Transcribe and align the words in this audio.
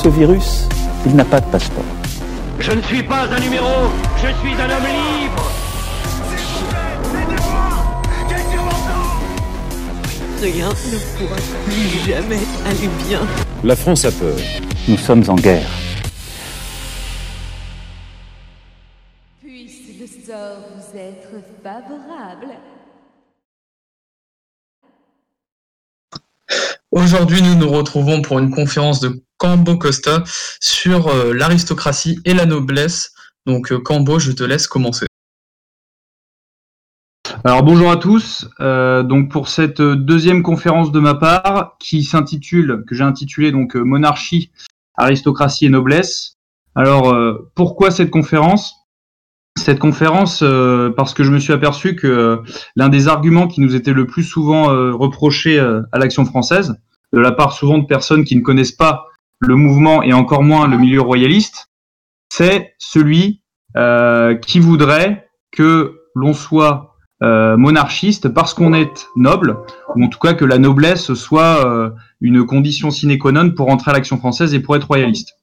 Ce 0.00 0.08
virus, 0.08 0.68
il 1.06 1.16
n'a 1.16 1.24
pas 1.24 1.40
de 1.40 1.46
passeport. 1.46 1.82
Je 2.60 2.70
ne 2.70 2.80
suis 2.82 3.02
pas 3.02 3.24
un 3.24 3.40
numéro, 3.40 3.90
je 4.16 4.28
suis 4.28 4.54
un 4.54 4.70
homme 4.70 4.86
libre 4.86 5.50
Rien 10.40 10.68
ne 10.68 11.18
pourra 11.18 11.36
plus 11.64 11.98
jamais 12.06 12.38
aller 12.64 12.88
bien. 13.08 13.20
La 13.64 13.74
France 13.74 14.04
a 14.04 14.12
peur. 14.12 14.36
Nous 14.86 14.98
sommes 14.98 15.24
en 15.26 15.34
guerre. 15.34 15.68
Puisse 19.40 19.98
le 19.98 20.06
sort 20.06 20.58
vous 20.76 20.96
être 20.96 21.42
favorable. 21.60 22.54
Aujourd'hui, 26.92 27.42
nous 27.42 27.56
nous 27.56 27.68
retrouvons 27.68 28.22
pour 28.22 28.38
une 28.38 28.52
conférence 28.52 29.00
de 29.00 29.20
Cambo 29.38 29.76
Costa 29.76 30.24
sur 30.60 31.08
euh, 31.08 31.32
l'aristocratie 31.32 32.20
et 32.24 32.34
la 32.34 32.44
noblesse. 32.44 33.14
Donc, 33.46 33.72
euh, 33.72 33.78
Cambo, 33.78 34.18
je 34.18 34.32
te 34.32 34.42
laisse 34.42 34.66
commencer. 34.66 35.06
Alors 37.44 37.62
bonjour 37.62 37.90
à 37.90 37.96
tous. 37.96 38.48
Euh, 38.58 39.04
donc 39.04 39.30
pour 39.30 39.48
cette 39.48 39.80
deuxième 39.80 40.42
conférence 40.42 40.90
de 40.90 40.98
ma 40.98 41.14
part, 41.14 41.76
qui 41.78 42.02
s'intitule, 42.02 42.84
que 42.86 42.96
j'ai 42.96 43.04
intitulée 43.04 43.52
donc 43.52 43.76
Monarchie, 43.76 44.50
aristocratie 44.96 45.66
et 45.66 45.68
noblesse. 45.68 46.34
Alors 46.74 47.14
pourquoi 47.54 47.90
cette 47.90 48.10
conférence? 48.10 48.74
Cette 49.56 49.78
conférence 49.78 50.42
parce 50.96 51.14
que 51.14 51.22
je 51.22 51.30
me 51.30 51.38
suis 51.38 51.52
aperçu 51.52 51.94
que 51.94 52.42
l'un 52.76 52.88
des 52.88 53.08
arguments 53.08 53.46
qui 53.46 53.60
nous 53.60 53.76
était 53.76 53.92
le 53.92 54.06
plus 54.06 54.24
souvent 54.24 54.64
reproché 54.96 55.60
à 55.60 55.98
l'action 55.98 56.24
française, 56.24 56.74
de 57.12 57.20
la 57.20 57.30
part 57.30 57.52
souvent 57.52 57.78
de 57.78 57.86
personnes 57.86 58.24
qui 58.24 58.36
ne 58.36 58.42
connaissent 58.42 58.72
pas 58.72 59.06
le 59.40 59.54
mouvement 59.54 60.02
et 60.02 60.12
encore 60.12 60.42
moins 60.42 60.66
le 60.68 60.78
milieu 60.78 61.00
royaliste, 61.00 61.68
c'est 62.28 62.74
celui 62.78 63.42
euh, 63.76 64.34
qui 64.34 64.60
voudrait 64.60 65.28
que 65.50 66.00
l'on 66.14 66.34
soit 66.34 66.96
euh, 67.22 67.56
monarchiste 67.56 68.28
parce 68.28 68.54
qu'on 68.54 68.74
est 68.74 69.08
noble, 69.16 69.58
ou 69.94 70.04
en 70.04 70.08
tout 70.08 70.18
cas 70.18 70.34
que 70.34 70.44
la 70.44 70.58
noblesse 70.58 71.14
soit 71.14 71.66
euh, 71.66 71.90
une 72.20 72.44
condition 72.44 72.90
sine 72.90 73.18
qua 73.18 73.32
non 73.32 73.50
pour 73.50 73.68
entrer 73.70 73.90
à 73.90 73.94
l'action 73.94 74.18
française 74.18 74.54
et 74.54 74.60
pour 74.60 74.76
être 74.76 74.86
royaliste. 74.86 75.34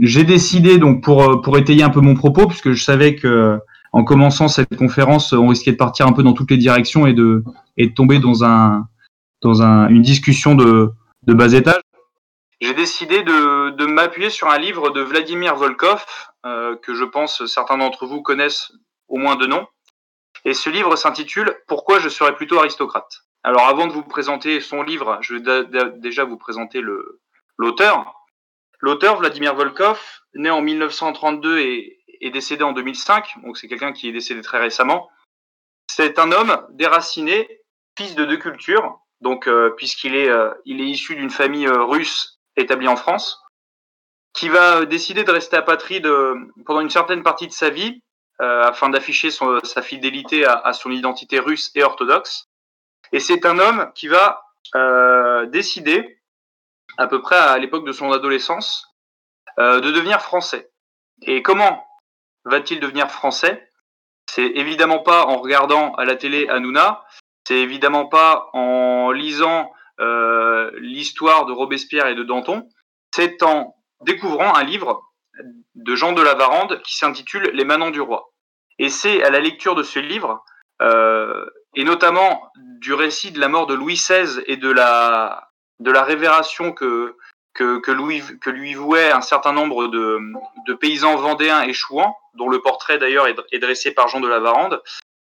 J'ai 0.00 0.24
décidé 0.24 0.78
donc 0.78 1.02
pour 1.02 1.42
pour 1.42 1.58
étayer 1.58 1.82
un 1.82 1.90
peu 1.90 2.00
mon 2.00 2.14
propos, 2.14 2.46
puisque 2.46 2.72
je 2.72 2.82
savais 2.82 3.16
que 3.16 3.58
en 3.92 4.02
commençant 4.02 4.48
cette 4.48 4.74
conférence, 4.76 5.34
on 5.34 5.48
risquait 5.48 5.72
de 5.72 5.76
partir 5.76 6.06
un 6.06 6.12
peu 6.12 6.22
dans 6.22 6.32
toutes 6.32 6.50
les 6.50 6.56
directions 6.56 7.06
et 7.06 7.12
de 7.12 7.44
tomber 7.94 8.18
dans 8.18 8.44
un 8.44 8.88
dans 9.42 9.62
un, 9.62 9.88
une 9.88 10.00
discussion 10.00 10.54
de 10.54 10.90
de 11.26 11.34
bas 11.34 11.52
étage. 11.52 11.83
J'ai 12.60 12.74
décidé 12.74 13.22
de, 13.22 13.70
de 13.70 13.86
m'appuyer 13.86 14.30
sur 14.30 14.48
un 14.48 14.58
livre 14.58 14.90
de 14.90 15.00
Vladimir 15.00 15.56
Volkov, 15.56 16.04
euh, 16.46 16.76
que 16.76 16.94
je 16.94 17.04
pense 17.04 17.44
certains 17.46 17.78
d'entre 17.78 18.06
vous 18.06 18.22
connaissent 18.22 18.72
au 19.08 19.16
moins 19.16 19.36
de 19.36 19.46
nom. 19.46 19.66
Et 20.44 20.54
ce 20.54 20.70
livre 20.70 20.96
s'intitule 20.96 21.56
Pourquoi 21.66 21.98
je 21.98 22.08
serais 22.08 22.34
plutôt 22.34 22.58
aristocrate? 22.58 23.22
Alors 23.42 23.66
avant 23.68 23.86
de 23.86 23.92
vous 23.92 24.02
présenter 24.02 24.60
son 24.60 24.82
livre, 24.82 25.18
je 25.20 25.34
vais 25.34 25.90
déjà 25.98 26.24
vous 26.24 26.38
présenter 26.38 26.82
l'auteur. 27.58 28.14
L'auteur, 28.80 29.16
Vladimir 29.16 29.54
Volkov, 29.54 30.00
né 30.34 30.50
en 30.50 30.60
1932 30.60 31.58
et, 31.58 31.98
et 32.20 32.30
décédé 32.30 32.64
en 32.64 32.72
2005, 32.72 33.34
donc 33.42 33.56
c'est 33.58 33.68
quelqu'un 33.68 33.92
qui 33.92 34.08
est 34.08 34.12
décédé 34.12 34.40
très 34.40 34.58
récemment. 34.58 35.10
C'est 35.90 36.18
un 36.18 36.32
homme 36.32 36.66
déraciné, 36.70 37.60
fils 37.96 38.14
de 38.14 38.24
deux 38.24 38.38
cultures, 38.38 38.98
donc 39.20 39.46
euh, 39.46 39.70
puisqu'il 39.76 40.14
est, 40.14 40.28
euh, 40.28 40.50
il 40.64 40.80
est 40.80 40.86
issu 40.86 41.14
d'une 41.14 41.30
famille 41.30 41.66
euh, 41.66 41.84
russe 41.84 42.33
établie 42.56 42.88
en 42.88 42.96
France, 42.96 43.42
qui 44.32 44.48
va 44.48 44.84
décider 44.84 45.24
de 45.24 45.30
rester 45.30 45.56
apatride 45.56 46.08
pendant 46.66 46.80
une 46.80 46.90
certaine 46.90 47.22
partie 47.22 47.46
de 47.46 47.52
sa 47.52 47.70
vie 47.70 48.02
euh, 48.40 48.64
afin 48.64 48.88
d'afficher 48.88 49.30
sa 49.30 49.80
fidélité 49.80 50.44
à, 50.44 50.72
son 50.72 50.90
identité 50.90 51.38
russe 51.38 51.70
et 51.76 51.84
orthodoxe. 51.84 52.48
Et 53.12 53.20
c'est 53.20 53.46
un 53.46 53.60
homme 53.60 53.92
qui 53.94 54.08
va 54.08 54.42
euh, 54.74 55.46
décider, 55.46 56.20
à 56.98 57.06
peu 57.06 57.22
près 57.22 57.36
à 57.36 57.56
l'époque 57.58 57.86
de 57.86 57.92
son 57.92 58.10
adolescence, 58.10 58.88
euh, 59.60 59.78
de 59.78 59.92
devenir 59.92 60.20
français. 60.20 60.68
Et 61.22 61.42
comment 61.42 61.86
va-t-il 62.44 62.80
devenir 62.80 63.08
français? 63.08 63.70
C'est 64.28 64.46
évidemment 64.56 64.98
pas 64.98 65.26
en 65.26 65.36
regardant 65.36 65.94
à 65.94 66.04
la 66.04 66.16
télé 66.16 66.48
Hanouna, 66.48 67.04
c'est 67.46 67.58
évidemment 67.58 68.06
pas 68.06 68.50
en 68.52 69.12
lisant 69.12 69.72
euh, 70.00 70.70
l'histoire 70.74 71.46
de 71.46 71.52
Robespierre 71.52 72.06
et 72.06 72.14
de 72.14 72.22
Danton, 72.22 72.68
c'est 73.14 73.42
en 73.42 73.76
découvrant 74.00 74.54
un 74.54 74.64
livre 74.64 75.02
de 75.74 75.94
Jean 75.94 76.12
de 76.12 76.22
la 76.22 76.34
Varande 76.34 76.80
qui 76.82 76.96
s'intitule 76.96 77.50
Les 77.54 77.64
Manants 77.64 77.90
du 77.90 78.00
Roi. 78.00 78.30
Et 78.78 78.88
c'est 78.88 79.22
à 79.22 79.30
la 79.30 79.40
lecture 79.40 79.74
de 79.74 79.82
ce 79.82 79.98
livre, 79.98 80.44
euh, 80.82 81.46
et 81.76 81.84
notamment 81.84 82.50
du 82.56 82.92
récit 82.92 83.30
de 83.30 83.40
la 83.40 83.48
mort 83.48 83.66
de 83.66 83.74
Louis 83.74 83.94
XVI 83.94 84.42
et 84.46 84.56
de 84.56 84.70
la, 84.70 85.50
révération 85.80 86.72
que, 86.72 87.16
Louis, 87.88 88.22
que 88.40 88.50
lui 88.50 88.74
vouait 88.74 89.10
un 89.10 89.20
certain 89.20 89.52
nombre 89.52 89.86
de, 89.86 90.74
paysans 90.74 91.16
vendéens 91.16 91.62
échouants, 91.62 92.16
dont 92.34 92.48
le 92.48 92.60
portrait 92.60 92.98
d'ailleurs 92.98 93.28
est, 93.28 93.58
dressé 93.58 93.92
par 93.92 94.08
Jean 94.08 94.20
de 94.20 94.28
la 94.28 94.40
Varande. 94.40 94.82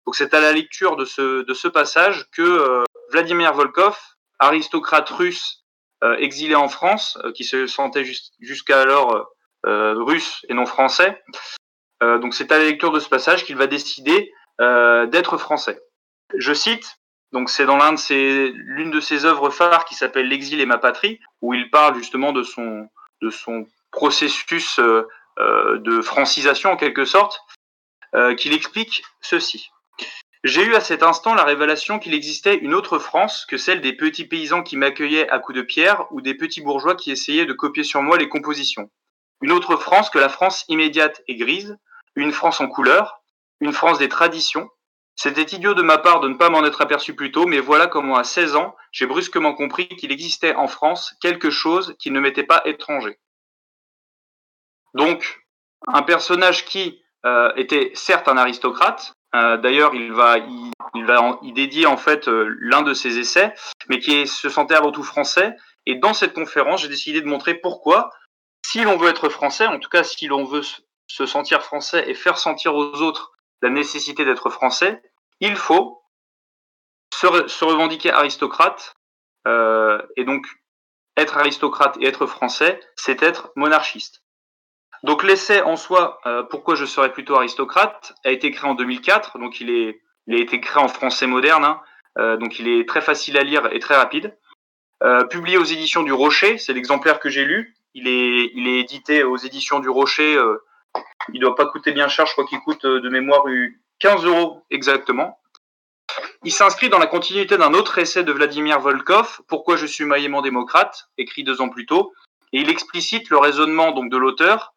Donc 0.06 0.14
c'est 0.14 0.34
à 0.34 0.40
la 0.40 0.52
lecture 0.52 0.96
de 0.96 1.04
ce, 1.04 1.42
de 1.42 1.54
ce 1.54 1.68
passage 1.68 2.30
que 2.32 2.42
euh, 2.42 2.84
Vladimir 3.10 3.52
Volkov, 3.54 3.98
aristocrate 4.38 5.08
russe 5.10 5.64
euh, 6.04 6.16
exilé 6.18 6.54
en 6.54 6.68
France, 6.68 7.18
qui 7.34 7.44
se 7.44 7.66
sentait 7.66 8.04
jusqu'à 8.40 8.80
alors 8.80 9.28
euh, 9.66 9.94
russe 9.94 10.44
et 10.48 10.54
non 10.54 10.66
français. 10.66 11.20
Euh, 12.02 12.18
donc 12.18 12.34
c'est 12.34 12.52
à 12.52 12.58
la 12.58 12.64
lecture 12.64 12.92
de 12.92 13.00
ce 13.00 13.08
passage 13.08 13.44
qu'il 13.44 13.56
va 13.56 13.66
décider 13.66 14.32
euh, 14.60 15.06
d'être 15.06 15.36
français. 15.36 15.80
Je 16.36 16.52
cite, 16.52 16.98
donc 17.32 17.50
c'est 17.50 17.66
dans 17.66 17.76
l'un 17.76 17.92
de 17.92 18.52
l'une 18.54 18.90
de 18.90 19.00
ses 19.00 19.24
œuvres 19.24 19.50
phares 19.50 19.84
qui 19.84 19.94
s'appelle 19.94 20.28
L'exil 20.28 20.60
et 20.60 20.66
ma 20.66 20.78
patrie, 20.78 21.18
où 21.42 21.54
il 21.54 21.70
parle 21.70 21.96
justement 21.96 22.32
de 22.32 22.42
son, 22.42 22.88
processus 23.90 24.78
euh, 24.78 25.08
de 25.78 26.02
francisation 26.02 26.70
en 26.70 26.76
quelque 26.76 27.04
sorte, 27.04 27.40
qu'il 28.38 28.54
explique 28.54 29.02
ceci. 29.20 29.70
J'ai 30.44 30.64
eu 30.64 30.74
à 30.74 30.80
cet 30.80 31.02
instant 31.02 31.34
la 31.34 31.44
révélation 31.44 31.98
qu'il 31.98 32.14
existait 32.14 32.56
une 32.56 32.74
autre 32.74 32.98
France 32.98 33.44
que 33.46 33.56
celle 33.56 33.80
des 33.80 33.92
petits 33.92 34.26
paysans 34.26 34.62
qui 34.62 34.76
m'accueillaient 34.76 35.28
à 35.30 35.38
coups 35.38 35.56
de 35.56 35.62
pierre 35.62 36.06
ou 36.12 36.20
des 36.20 36.34
petits 36.34 36.60
bourgeois 36.60 36.94
qui 36.94 37.10
essayaient 37.10 37.46
de 37.46 37.52
copier 37.52 37.84
sur 37.84 38.02
moi 38.02 38.16
les 38.16 38.28
compositions 38.28 38.90
une 39.40 39.52
autre 39.52 39.76
France 39.76 40.10
que 40.10 40.18
la 40.18 40.28
France 40.28 40.64
immédiate 40.68 41.22
et 41.28 41.36
grise, 41.36 41.78
une 42.14 42.32
France 42.32 42.60
en 42.60 42.68
couleur, 42.68 43.22
une 43.60 43.72
France 43.72 43.98
des 43.98 44.08
traditions. 44.08 44.68
C'était 45.14 45.54
idiot 45.54 45.74
de 45.74 45.82
ma 45.82 45.98
part 45.98 46.20
de 46.20 46.28
ne 46.28 46.36
pas 46.36 46.50
m'en 46.50 46.64
être 46.64 46.80
aperçu 46.80 47.14
plus 47.14 47.32
tôt, 47.32 47.46
mais 47.46 47.60
voilà 47.60 47.86
comment 47.86 48.16
à 48.16 48.24
16 48.24 48.56
ans, 48.56 48.76
j'ai 48.92 49.06
brusquement 49.06 49.54
compris 49.54 49.88
qu'il 49.88 50.12
existait 50.12 50.54
en 50.54 50.68
France 50.68 51.14
quelque 51.20 51.50
chose 51.50 51.96
qui 51.98 52.10
ne 52.10 52.20
m'était 52.20 52.44
pas 52.44 52.62
étranger. 52.64 53.18
Donc, 54.94 55.40
un 55.86 56.02
personnage 56.02 56.64
qui 56.64 57.02
euh, 57.24 57.52
était 57.56 57.90
certes 57.94 58.28
un 58.28 58.36
aristocrate, 58.36 59.14
d'ailleurs 59.32 59.94
il 59.94 60.12
va, 60.12 60.38
il, 60.38 61.04
va 61.04 61.38
y 61.42 61.52
dédier 61.52 61.86
en 61.86 61.96
fait 61.96 62.28
euh, 62.28 62.56
l'un 62.60 62.82
de 62.82 62.94
ses 62.94 63.18
essais, 63.18 63.54
mais 63.88 63.98
qui 63.98 64.14
est, 64.14 64.26
se 64.26 64.48
sentait 64.48 64.74
avant 64.74 64.92
tout 64.92 65.02
français, 65.02 65.56
et 65.86 65.96
dans 65.96 66.14
cette 66.14 66.34
conférence, 66.34 66.82
j'ai 66.82 66.88
décidé 66.88 67.20
de 67.20 67.26
montrer 67.26 67.54
pourquoi 67.54 68.10
si 68.64 68.82
l'on 68.82 68.96
veut 68.96 69.08
être 69.08 69.28
français, 69.28 69.66
en 69.66 69.78
tout 69.78 69.88
cas 69.88 70.02
si 70.02 70.26
l'on 70.26 70.44
veut 70.44 70.62
se 71.06 71.26
sentir 71.26 71.62
français 71.62 72.04
et 72.08 72.14
faire 72.14 72.38
sentir 72.38 72.74
aux 72.74 73.00
autres 73.00 73.32
la 73.62 73.70
nécessité 73.70 74.24
d'être 74.24 74.50
français, 74.50 75.02
il 75.40 75.56
faut 75.56 76.02
se, 77.14 77.48
se 77.48 77.64
revendiquer 77.64 78.10
aristocrate. 78.10 78.94
Euh, 79.46 80.00
et 80.16 80.24
donc, 80.24 80.46
être 81.16 81.36
aristocrate 81.38 81.96
et 82.00 82.06
être 82.06 82.26
français, 82.26 82.80
c'est 82.96 83.22
être 83.22 83.50
monarchiste. 83.56 84.22
Donc 85.04 85.22
l'essai 85.22 85.62
en 85.62 85.76
soi, 85.76 86.20
euh, 86.26 86.42
pourquoi 86.42 86.74
je 86.74 86.84
serais 86.84 87.12
plutôt 87.12 87.36
aristocrate, 87.36 88.14
a 88.24 88.30
été 88.30 88.50
créé 88.50 88.68
en 88.68 88.74
2004, 88.74 89.38
donc 89.38 89.60
il, 89.60 89.70
est, 89.70 90.00
il 90.26 90.34
a 90.34 90.38
été 90.38 90.60
créé 90.60 90.82
en 90.82 90.88
français 90.88 91.26
moderne, 91.26 91.64
hein, 91.64 91.80
euh, 92.18 92.36
donc 92.36 92.58
il 92.58 92.68
est 92.68 92.88
très 92.88 93.00
facile 93.00 93.38
à 93.38 93.42
lire 93.42 93.68
et 93.72 93.78
très 93.78 93.96
rapide. 93.96 94.36
Euh, 95.04 95.24
publié 95.24 95.56
aux 95.56 95.64
éditions 95.64 96.02
du 96.02 96.12
Rocher, 96.12 96.58
c'est 96.58 96.72
l'exemplaire 96.72 97.20
que 97.20 97.28
j'ai 97.28 97.44
lu. 97.44 97.74
Il 97.94 98.08
est, 98.08 98.50
il 98.54 98.66
est 98.66 98.80
édité 98.80 99.22
aux 99.22 99.36
éditions 99.36 99.78
du 99.78 99.88
Rocher. 99.88 100.40
Il 101.32 101.40
doit 101.40 101.54
pas 101.54 101.66
coûter 101.66 101.92
bien 101.92 102.08
cher, 102.08 102.26
je 102.26 102.32
crois 102.32 102.46
qu'il 102.46 102.58
coûte 102.60 102.84
de 102.84 103.08
mémoire 103.08 103.44
15 104.00 104.24
euros 104.24 104.64
exactement. 104.70 105.38
Il 106.44 106.52
s'inscrit 106.52 106.88
dans 106.88 106.98
la 106.98 107.06
continuité 107.06 107.56
d'un 107.56 107.74
autre 107.74 107.98
essai 107.98 108.24
de 108.24 108.32
Vladimir 108.32 108.80
Volkov, 108.80 109.40
Pourquoi 109.46 109.76
je 109.76 109.86
suis 109.86 110.04
maillément 110.04 110.42
démocrate, 110.42 111.08
écrit 111.18 111.44
deux 111.44 111.60
ans 111.60 111.68
plus 111.68 111.86
tôt, 111.86 112.12
et 112.52 112.60
il 112.60 112.70
explicite 112.70 113.30
le 113.30 113.38
raisonnement 113.38 113.92
donc 113.92 114.10
de 114.10 114.16
l'auteur 114.16 114.74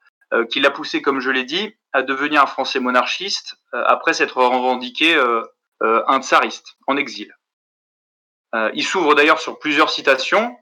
qui 0.50 0.60
l'a 0.60 0.72
poussé, 0.72 1.02
comme 1.02 1.20
je 1.20 1.30
l'ai 1.30 1.44
dit, 1.44 1.76
à 1.94 2.04
devenir 2.04 2.42
un 2.42 2.48
Français 2.48 2.80
monarchiste 2.80 3.56
euh, 3.74 3.84
après 3.86 4.14
s'être 4.14 4.38
revendiqué 4.38 5.16
euh, 5.16 5.44
un 5.82 6.22
tsariste 6.22 6.78
en 6.88 6.96
exil. 6.96 7.36
il 8.74 8.84
s'ouvre 8.84 9.16
d'ailleurs 9.16 9.40
sur 9.40 9.58
plusieurs 9.58 9.90
citations 9.90 10.56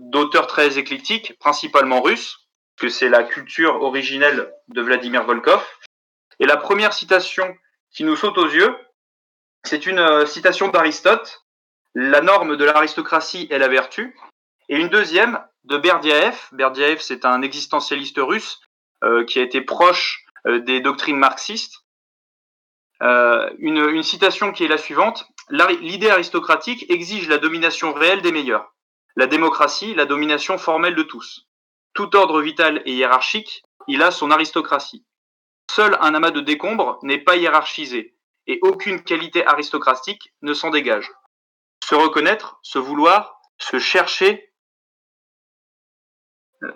d'auteurs 0.00 0.46
très 0.46 0.76
éclectiques, 0.76 1.38
principalement 1.38 2.02
russes, 2.02 2.46
que 2.76 2.90
c'est 2.90 3.08
la 3.08 3.22
culture 3.22 3.80
originelle 3.80 4.52
de 4.68 4.82
Vladimir 4.82 5.24
Volkov. 5.24 5.64
Et 6.38 6.44
la 6.44 6.58
première 6.58 6.92
citation 6.92 7.56
qui 7.90 8.04
nous 8.04 8.14
saute 8.14 8.36
aux 8.36 8.50
yeux, 8.50 8.76
c'est 9.64 9.86
une 9.86 10.26
citation 10.26 10.68
d'Aristote, 10.68 11.46
La 11.94 12.20
norme 12.20 12.58
de 12.58 12.64
l'aristocratie 12.66 13.48
est 13.50 13.58
la 13.58 13.68
vertu, 13.68 14.14
et 14.68 14.76
une 14.76 14.90
deuxième 14.90 15.42
de 15.64 15.78
Berdiaev. 15.78 16.36
Berdiaev, 16.52 16.98
c'est 17.00 17.24
un 17.24 17.40
existentialiste 17.40 18.18
russe 18.18 18.60
euh, 18.60 18.65
qui 19.26 19.38
a 19.38 19.42
été 19.42 19.60
proche 19.60 20.26
euh, 20.46 20.60
des 20.60 20.80
doctrines 20.80 21.18
marxistes. 21.18 21.84
Euh, 23.02 23.50
une, 23.58 23.78
une 23.78 24.02
citation 24.02 24.52
qui 24.52 24.64
est 24.64 24.68
la 24.68 24.78
suivante 24.78 25.26
L'idée 25.48 26.10
aristocratique 26.10 26.90
exige 26.90 27.28
la 27.28 27.38
domination 27.38 27.92
réelle 27.92 28.20
des 28.20 28.32
meilleurs, 28.32 28.74
la 29.14 29.28
démocratie, 29.28 29.94
la 29.94 30.04
domination 30.04 30.58
formelle 30.58 30.96
de 30.96 31.04
tous. 31.04 31.46
Tout 31.94 32.16
ordre 32.16 32.42
vital 32.42 32.82
et 32.84 32.92
hiérarchique, 32.92 33.62
il 33.86 34.02
a 34.02 34.10
son 34.10 34.32
aristocratie. 34.32 35.06
Seul 35.70 35.96
un 36.00 36.16
amas 36.16 36.32
de 36.32 36.40
décombres 36.40 36.98
n'est 37.02 37.20
pas 37.20 37.36
hiérarchisé, 37.36 38.16
et 38.48 38.58
aucune 38.62 39.04
qualité 39.04 39.46
aristocratique 39.46 40.32
ne 40.42 40.52
s'en 40.52 40.70
dégage. 40.70 41.12
Se 41.84 41.94
reconnaître, 41.94 42.58
se 42.62 42.80
vouloir, 42.80 43.40
se 43.58 43.78
chercher, 43.78 44.45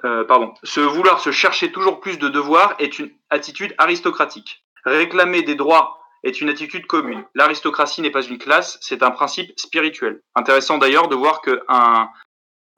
euh, 0.05 0.25
pardon, 0.25 0.55
se 0.63 0.81
vouloir 0.81 1.21
se 1.21 1.31
chercher 1.31 1.73
toujours 1.73 2.01
plus 2.01 2.19
de 2.19 2.29
devoirs 2.29 2.75
est 2.79 2.99
une 2.99 3.11
attitude 3.31 3.75
aristocratique. 3.79 4.65
Réclamer 4.85 5.43
des 5.43 5.55
droits 5.55 5.99
est 6.23 6.41
une 6.41 6.51
attitude 6.51 6.87
commune. 6.87 7.25
L'aristocratie 7.35 8.03
n'est 8.03 8.11
pas 8.11 8.23
une 8.23 8.39
classe, 8.39 8.79
c'est 8.83 9.03
un 9.03 9.11
principe 9.11 9.59
spirituel. 9.59 10.21
Intéressant 10.35 10.79
d'ailleurs 10.79 11.09
de 11.09 11.17
voir 11.17 11.41
qu'un 11.41 12.11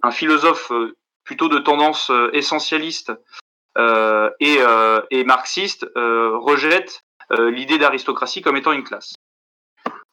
un 0.04 0.10
philosophe 0.10 0.70
euh, 0.72 0.96
plutôt 1.24 1.48
de 1.48 1.58
tendance 1.58 2.10
euh, 2.10 2.30
essentialiste 2.32 3.12
et, 4.40 4.58
et, 5.10 5.24
marxiste 5.24 5.86
rejette 5.96 7.04
l'idée 7.30 7.78
d'aristocratie 7.78 8.42
comme 8.42 8.58
étant 8.58 8.72
une 8.72 8.84
classe. 8.84 9.14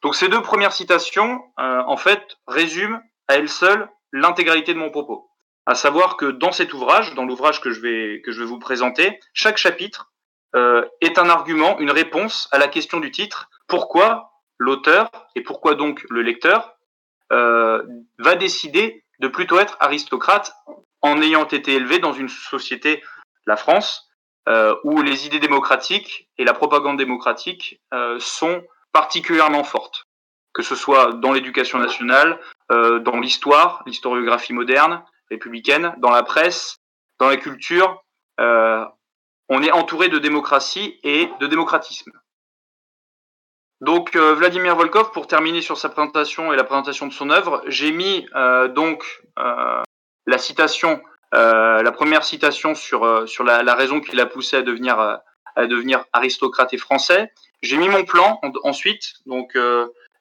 Donc 0.00 0.14
ces 0.14 0.28
deux 0.28 0.40
premières 0.40 0.72
citations, 0.72 1.42
en 1.58 1.96
fait, 1.98 2.38
résument 2.46 3.00
à 3.28 3.34
elles 3.34 3.50
seules 3.50 3.86
l'intégralité 4.12 4.72
de 4.72 4.78
mon 4.78 4.90
propos 4.90 5.29
à 5.66 5.74
savoir 5.74 6.16
que 6.16 6.26
dans 6.26 6.52
cet 6.52 6.72
ouvrage, 6.72 7.14
dans 7.14 7.24
l'ouvrage 7.24 7.60
que 7.60 7.70
je 7.70 7.80
vais 7.80 8.22
que 8.22 8.32
je 8.32 8.40
vais 8.40 8.46
vous 8.46 8.58
présenter, 8.58 9.20
chaque 9.32 9.56
chapitre 9.56 10.10
euh, 10.56 10.84
est 11.00 11.18
un 11.18 11.28
argument, 11.28 11.78
une 11.78 11.90
réponse 11.90 12.48
à 12.50 12.58
la 12.58 12.68
question 12.68 12.98
du 12.98 13.10
titre. 13.10 13.48
Pourquoi 13.68 14.32
l'auteur 14.58 15.10
et 15.36 15.42
pourquoi 15.42 15.74
donc 15.74 16.04
le 16.10 16.22
lecteur 16.22 16.74
euh, 17.32 17.82
va 18.18 18.34
décider 18.34 19.04
de 19.20 19.28
plutôt 19.28 19.58
être 19.58 19.76
aristocrate 19.80 20.52
en 21.02 21.22
ayant 21.22 21.46
été 21.46 21.74
élevé 21.74 21.98
dans 21.98 22.12
une 22.12 22.28
société, 22.28 23.02
la 23.46 23.56
France, 23.56 24.10
euh, 24.48 24.74
où 24.84 25.02
les 25.02 25.26
idées 25.26 25.38
démocratiques 25.38 26.28
et 26.36 26.44
la 26.44 26.52
propagande 26.52 26.98
démocratique 26.98 27.80
sont 28.18 28.62
particulièrement 28.92 29.62
fortes, 29.62 30.06
que 30.52 30.62
ce 30.62 30.74
soit 30.74 31.12
dans 31.12 31.32
l'éducation 31.32 31.78
nationale, 31.78 32.40
dans 32.68 33.20
l'histoire, 33.20 33.82
l'historiographie 33.86 34.52
moderne, 34.52 35.02
républicaine, 35.30 35.94
dans 35.98 36.10
la 36.10 36.22
presse, 36.22 36.76
dans 37.18 37.28
la 37.28 37.36
culture, 37.36 38.02
euh, 38.40 38.84
on 39.48 39.62
est 39.62 39.70
entouré 39.70 40.08
de 40.08 40.18
démocratie 40.18 40.98
et 41.02 41.30
de 41.40 41.46
démocratisme. 41.46 42.12
Donc 43.80 44.14
euh, 44.14 44.34
Vladimir 44.34 44.76
Volkov, 44.76 45.10
pour 45.12 45.26
terminer 45.26 45.62
sur 45.62 45.78
sa 45.78 45.88
présentation 45.88 46.52
et 46.52 46.56
la 46.56 46.64
présentation 46.64 47.06
de 47.06 47.12
son 47.12 47.30
œuvre, 47.30 47.62
j'ai 47.66 47.92
mis 47.92 48.26
euh, 48.34 48.68
donc 48.68 49.22
la 50.26 50.38
citation, 50.38 51.02
la 51.32 51.92
première 51.92 52.24
citation 52.24 52.74
sur 52.74 53.28
sur 53.28 53.42
la, 53.42 53.74
raison 53.74 54.00
qui 54.00 54.14
l'a 54.14 54.26
poussé 54.26 54.56
à 54.56 54.62
devenir 54.62 54.98
à 55.56 55.66
devenir 55.66 56.04
aristocrate 56.12 56.72
et 56.74 56.78
français. 56.78 57.32
J'ai 57.62 57.78
mis 57.78 57.88
mon 57.88 58.04
plan 58.04 58.38
en, 58.42 58.52
ensuite, 58.64 59.14
donc 59.26 59.56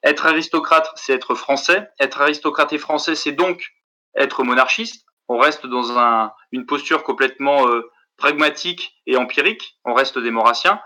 être 0.04 0.26
aristocrate, 0.26 0.90
c'est 0.96 1.14
être 1.14 1.36
français. 1.36 1.90
Être 2.00 2.22
aristocrate 2.22 2.72
et 2.74 2.78
français, 2.78 3.16
c'est 3.16 3.34
donc 3.34 3.74
être 4.20 4.44
monarchiste. 4.44 5.06
On 5.28 5.38
reste 5.38 5.66
dans 5.66 5.98
un, 5.98 6.32
une 6.52 6.66
posture 6.66 7.04
complètement 7.04 7.68
euh, 7.68 7.90
pragmatique 8.18 8.94
et 9.08 9.16
empirique. 9.16 9.80
On 9.86 9.94
reste 9.94 10.20
des 10.20 10.32
maurassiens. 10.32 10.82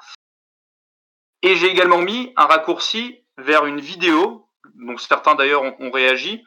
Et 1.42 1.56
j'ai 1.56 1.68
également 1.68 1.98
mis 1.98 2.32
un 2.38 2.46
raccourci 2.46 3.26
vers 3.38 3.66
une 3.66 3.82
vidéo, 3.82 4.48
dont 4.76 4.98
certains 4.98 5.36
d'ailleurs 5.36 5.64
ont, 5.64 5.92
réagi, 5.92 6.44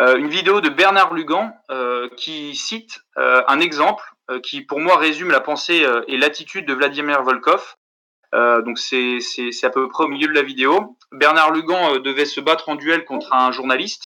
euh, 0.00 0.16
une 0.16 0.28
vidéo 0.28 0.60
de 0.60 0.68
Bernard 0.68 1.14
Lugan 1.14 1.52
euh, 1.70 2.08
qui 2.16 2.54
cite 2.54 3.00
un 3.16 3.60
exemple 3.60 4.04
qui 4.42 4.60
pour 4.60 4.80
moi 4.80 4.96
résume 4.96 5.30
la 5.30 5.40
pensée 5.40 5.86
et 6.08 6.16
l'attitude 6.16 6.66
de 6.66 6.74
Vladimir 6.74 7.22
Volkov. 7.22 7.76
donc 8.32 8.76
c'est 8.76 9.20
à 9.62 9.70
peu 9.70 9.88
près 9.88 10.02
au 10.02 10.08
milieu 10.08 10.26
de 10.26 10.32
la 10.32 10.42
vidéo. 10.42 10.98
Bernard 11.12 11.52
Lugan 11.52 12.00
devait 12.00 12.24
se 12.24 12.40
battre 12.40 12.68
en 12.68 12.74
duel 12.74 13.04
contre 13.04 13.32
un 13.32 13.52
journaliste 13.52 14.02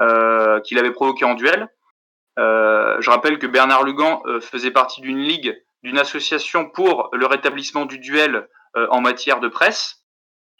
euh, 0.00 0.58
qu'il 0.60 0.78
avait 0.80 0.90
provoqué 0.90 1.24
en 1.24 1.34
duel. 1.34 1.68
Euh, 2.36 2.96
je 3.00 3.10
rappelle 3.10 3.38
que 3.38 3.46
Bernard 3.46 3.84
Lugan 3.84 4.22
euh, 4.26 4.40
faisait 4.40 4.72
partie 4.72 5.00
d'une 5.00 5.20
ligue, 5.20 5.56
d'une 5.84 5.98
association 5.98 6.68
pour 6.68 7.10
le 7.12 7.26
rétablissement 7.26 7.86
du 7.86 7.98
duel 7.98 8.48
en 8.90 9.00
matière 9.00 9.38
de 9.38 9.46
presse, 9.46 10.04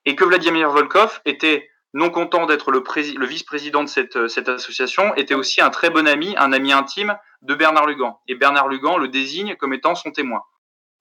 et 0.04 0.14
que 0.14 0.22
Vladimir 0.22 0.70
Volkov 0.70 1.20
était 1.24 1.68
non 1.94 2.10
content 2.10 2.46
d'être 2.46 2.70
le, 2.70 2.80
vice-président 3.26 3.82
de 3.82 3.88
cette, 3.88 4.48
association, 4.48 5.12
était 5.16 5.34
aussi 5.34 5.60
un 5.60 5.70
très 5.70 5.90
bon 5.90 6.06
ami, 6.06 6.32
un 6.38 6.52
ami 6.52 6.72
intime 6.72 7.18
de 7.42 7.56
Bernard 7.56 7.86
Lugan. 7.86 8.20
Et 8.28 8.36
Bernard 8.36 8.68
Lugan 8.68 8.98
le 8.98 9.08
désigne 9.08 9.56
comme 9.56 9.72
étant 9.72 9.96
son 9.96 10.12
témoin. 10.12 10.42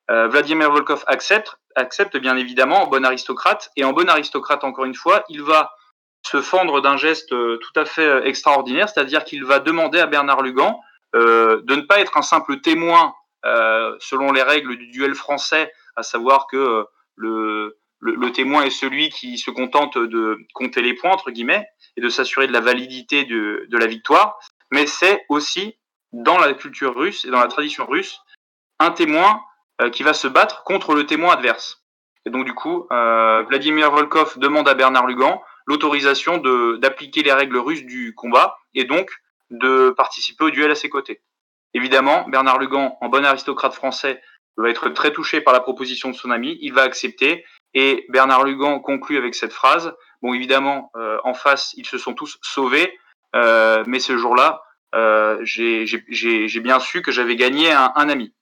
Vladimir 0.10 0.72
Volkov 0.72 1.04
accepte, 1.06 1.56
accepte 1.76 2.18
bien 2.18 2.36
évidemment 2.36 2.82
en 2.82 2.88
bon 2.88 3.06
aristocrate, 3.06 3.70
et 3.76 3.84
en 3.84 3.94
bon 3.94 4.10
aristocrate 4.10 4.64
encore 4.64 4.86
une 4.86 4.96
fois, 4.96 5.24
il 5.30 5.44
va 5.44 5.72
se 6.24 6.42
fendre 6.42 6.82
d'un 6.82 6.98
geste 6.98 7.30
tout 7.30 7.80
à 7.80 7.86
fait 7.86 8.26
extraordinaire, 8.28 8.90
c'est-à-dire 8.90 9.24
qu'il 9.26 9.44
va 9.46 9.60
demander 9.60 10.00
à 10.00 10.08
Bernard 10.08 10.42
Lugan 10.42 10.80
euh, 11.16 11.62
de 11.64 11.76
ne 11.76 11.82
pas 11.82 12.00
être 12.00 12.18
un 12.18 12.22
simple 12.22 12.60
témoin 12.62 13.14
euh, 13.46 13.96
selon 14.00 14.32
les 14.32 14.42
règles 14.42 14.78
du 14.78 14.88
duel 14.88 15.14
français, 15.16 15.72
à 15.96 16.04
savoir 16.04 16.48
que 16.48 16.58
euh, 16.58 16.84
le, 17.16 17.78
le, 18.00 18.16
le, 18.16 18.32
témoin 18.32 18.64
est 18.64 18.72
celui 18.72 19.10
qui 19.10 19.38
se 19.38 19.52
contente 19.52 19.98
de 19.98 20.40
compter 20.54 20.82
les 20.82 20.94
points, 20.94 21.12
entre 21.12 21.30
guillemets, 21.30 21.68
et 21.98 22.02
de 22.02 22.10
s'assurer 22.10 22.48
de 22.48 22.54
la 22.54 22.62
validité 22.62 23.26
de, 23.26 23.68
de 23.70 23.78
la 23.78 23.86
victoire, 23.86 24.40
mais 24.72 24.88
c'est 24.88 25.26
aussi, 25.30 25.78
dans 26.14 26.40
la 26.40 26.54
culture 26.54 26.96
russe 26.96 27.26
et 27.26 27.30
dans 27.30 27.40
la 27.40 27.48
tradition 27.48 27.86
russe, 27.86 28.20
un 28.80 28.92
témoin 28.92 29.42
euh, 29.82 29.90
qui 29.90 30.04
va 30.04 30.14
se 30.14 30.28
battre 30.28 30.64
contre 30.64 30.96
le 30.96 31.06
témoin 31.06 31.34
adverse. 31.34 31.84
Et 32.26 32.30
donc 32.30 32.46
du 32.46 32.54
coup, 32.54 32.88
euh, 32.92 33.44
Vladimir 33.44 33.92
Volkov 33.92 34.40
demande 34.40 34.68
à 34.68 34.74
Bernard 34.74 35.06
Lugan 35.06 35.42
l'autorisation 35.66 36.38
d'appliquer 36.78 37.24
les 37.24 37.34
règles 37.34 37.58
russes 37.58 37.84
du 37.84 38.14
combat 38.16 38.58
et 38.74 38.84
donc 38.84 39.12
de 39.50 39.92
participer 39.92 40.46
au 40.46 40.50
duel 40.50 40.72
à 40.72 40.76
ses 40.76 40.90
côtés. 40.90 41.22
Évidemment, 41.74 42.28
Bernard 42.30 42.60
Lugan, 42.60 42.98
en 43.02 43.10
bon 43.10 43.26
aristocrate 43.26 43.74
français, 43.74 44.22
va 44.58 44.70
être 44.70 44.90
très 44.90 45.12
touché 45.12 45.42
par 45.42 45.54
la 45.54 45.60
proposition 45.60 46.10
de 46.10 46.16
son 46.16 46.30
ami, 46.30 46.58
il 46.62 46.74
va 46.74 46.84
accepter 46.84 47.44
et 47.74 48.06
Bernard 48.10 48.44
Lugan 48.44 48.80
conclut 48.80 49.18
avec 49.18 49.36
cette 49.36 49.54
phrase. 49.54 49.94
Bon, 50.22 50.34
évidemment, 50.34 50.92
euh, 50.96 51.18
en 51.24 51.34
face, 51.34 51.74
ils 51.76 51.88
se 51.88 51.98
sont 51.98 52.14
tous 52.14 52.38
sauvés, 52.42 52.98
euh, 53.36 53.84
mais 53.88 54.00
ce 54.00 54.18
jour-là, 54.18 54.62
euh, 54.94 55.40
j'ai 55.42 56.60
bien 56.62 56.80
su 56.80 57.02
que 57.02 57.12
j'avais 57.12 57.36
gagné 57.36 57.72
un, 57.72 57.92
un, 57.96 58.10
ami. 58.10 58.34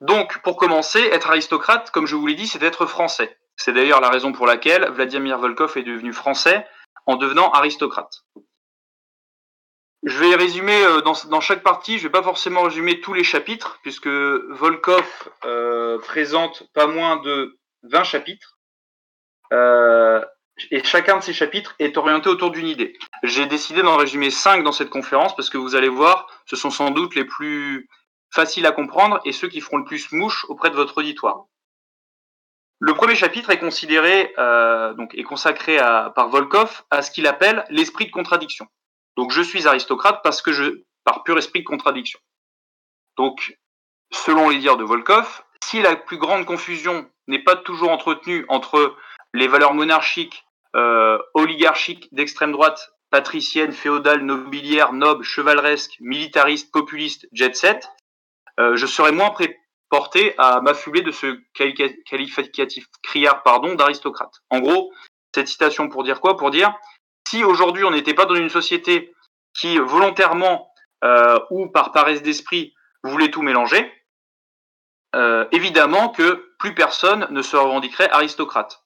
Donc, 0.00 0.42
pour 0.42 0.56
commencer, 0.56 1.00
être 1.00 1.30
aristocrate, 1.30 1.90
comme 1.90 2.06
je 2.06 2.16
vous 2.16 2.26
l'ai 2.26 2.34
dit, 2.34 2.48
c'est 2.48 2.62
être 2.62 2.86
français. 2.86 3.38
C'est 3.62 3.74
d'ailleurs 3.74 4.00
la 4.00 4.08
raison 4.08 4.32
pour 4.32 4.46
laquelle 4.46 4.88
Vladimir 4.90 5.36
Volkov 5.38 5.76
est 5.76 5.82
devenu 5.82 6.14
français 6.14 6.66
en 7.04 7.16
devenant 7.16 7.50
aristocrate. 7.50 8.24
Je 10.02 10.18
vais 10.18 10.34
résumer 10.34 10.82
euh, 10.82 11.02
dans, 11.02 11.40
chaque 11.42 11.62
partie, 11.62 11.98
je 11.98 12.04
vais 12.04 12.10
pas 12.10 12.22
forcément 12.22 12.62
résumer 12.62 13.02
tous 13.02 13.12
les 13.12 13.22
chapitres, 13.22 13.78
puisque 13.82 14.06
Volkov 14.06 15.06
euh, 15.44 15.98
présente 15.98 16.72
pas 16.72 16.86
moins 16.86 17.18
de 17.18 17.58
20 17.82 18.02
chapitres. 18.04 18.58
Euh, 19.52 20.24
et 20.70 20.82
chacun 20.82 21.18
de 21.18 21.22
ces 21.22 21.34
chapitres 21.34 21.74
est 21.78 21.98
orienté 21.98 22.30
autour 22.30 22.52
d'une 22.52 22.66
idée. 22.66 22.98
J'ai 23.24 23.44
décidé 23.44 23.82
d'en 23.82 23.98
résumer 23.98 24.30
5 24.30 24.64
dans 24.64 24.72
cette 24.72 24.88
conférence, 24.88 25.36
parce 25.36 25.50
que 25.50 25.58
vous 25.58 25.74
allez 25.74 25.90
voir, 25.90 26.28
ce 26.46 26.56
sont 26.56 26.70
sans 26.70 26.92
doute 26.92 27.14
les 27.14 27.26
plus 27.26 27.90
faciles 28.30 28.64
à 28.64 28.72
comprendre 28.72 29.20
et 29.26 29.32
ceux 29.32 29.48
qui 29.48 29.60
feront 29.60 29.76
le 29.76 29.84
plus 29.84 30.12
mouche 30.12 30.46
auprès 30.48 30.70
de 30.70 30.76
votre 30.76 30.96
auditoire. 30.96 31.44
Le 32.80 32.94
premier 32.94 33.14
chapitre 33.14 33.50
est 33.50 33.58
considéré, 33.58 34.32
euh, 34.38 34.94
donc 34.94 35.14
est 35.14 35.22
consacré 35.22 35.76
par 35.76 36.28
Volkov 36.30 36.82
à 36.90 37.02
ce 37.02 37.10
qu'il 37.10 37.26
appelle 37.26 37.64
l'esprit 37.68 38.06
de 38.06 38.10
contradiction. 38.10 38.66
Donc 39.16 39.32
je 39.32 39.42
suis 39.42 39.68
aristocrate 39.68 40.20
parce 40.22 40.40
que 40.40 40.52
je, 40.52 40.82
par 41.04 41.22
pur 41.22 41.36
esprit 41.38 41.60
de 41.60 41.66
contradiction. 41.66 42.18
Donc, 43.16 43.58
selon 44.12 44.48
les 44.48 44.58
dires 44.58 44.76
de 44.76 44.84
Volkov, 44.84 45.42
si 45.62 45.82
la 45.82 45.96
plus 45.96 46.18
grande 46.18 46.46
confusion 46.46 47.08
n'est 47.26 47.42
pas 47.42 47.56
toujours 47.56 47.90
entretenue 47.90 48.44
entre 48.48 48.96
les 49.34 49.46
valeurs 49.46 49.74
monarchiques, 49.74 50.44
euh, 50.74 51.18
oligarchiques 51.34 52.08
d'extrême 52.12 52.52
droite, 52.52 52.92
patricienne, 53.10 53.72
féodale, 53.72 54.22
nobiliaire, 54.22 54.92
noble, 54.92 55.24
chevaleresque, 55.24 55.96
militariste, 56.00 56.72
populiste, 56.72 57.26
jet 57.32 57.54
set, 57.56 57.90
euh, 58.58 58.76
je 58.76 58.86
serais 58.86 59.12
moins 59.12 59.30
porté 59.90 60.34
à 60.38 60.60
m'affubler 60.60 61.02
de 61.02 61.10
ce 61.10 61.38
qualificatif 61.52 62.86
criard 63.02 63.42
d'aristocrate. 63.76 64.40
En 64.48 64.60
gros, 64.60 64.92
cette 65.34 65.48
citation 65.48 65.88
pour 65.88 66.04
dire 66.04 66.20
quoi? 66.20 66.36
Pour 66.36 66.50
dire 66.50 66.72
si 67.28 67.44
aujourd'hui 67.44 67.84
on 67.84 67.90
n'était 67.90 68.14
pas 68.14 68.24
dans 68.24 68.34
une 68.34 68.48
société 68.48 69.12
qui 69.52 69.78
volontairement 69.78 70.72
euh, 71.04 71.38
ou 71.50 71.68
par 71.68 71.92
paresse 71.92 72.22
d'esprit 72.22 72.74
voulait 73.02 73.30
tout 73.30 73.42
mélanger, 73.42 73.92
euh, 75.16 75.46
évidemment 75.52 76.08
que 76.10 76.52
plus 76.58 76.74
personne 76.74 77.26
ne 77.30 77.42
se 77.42 77.56
revendiquerait 77.56 78.10
aristocrate. 78.10 78.82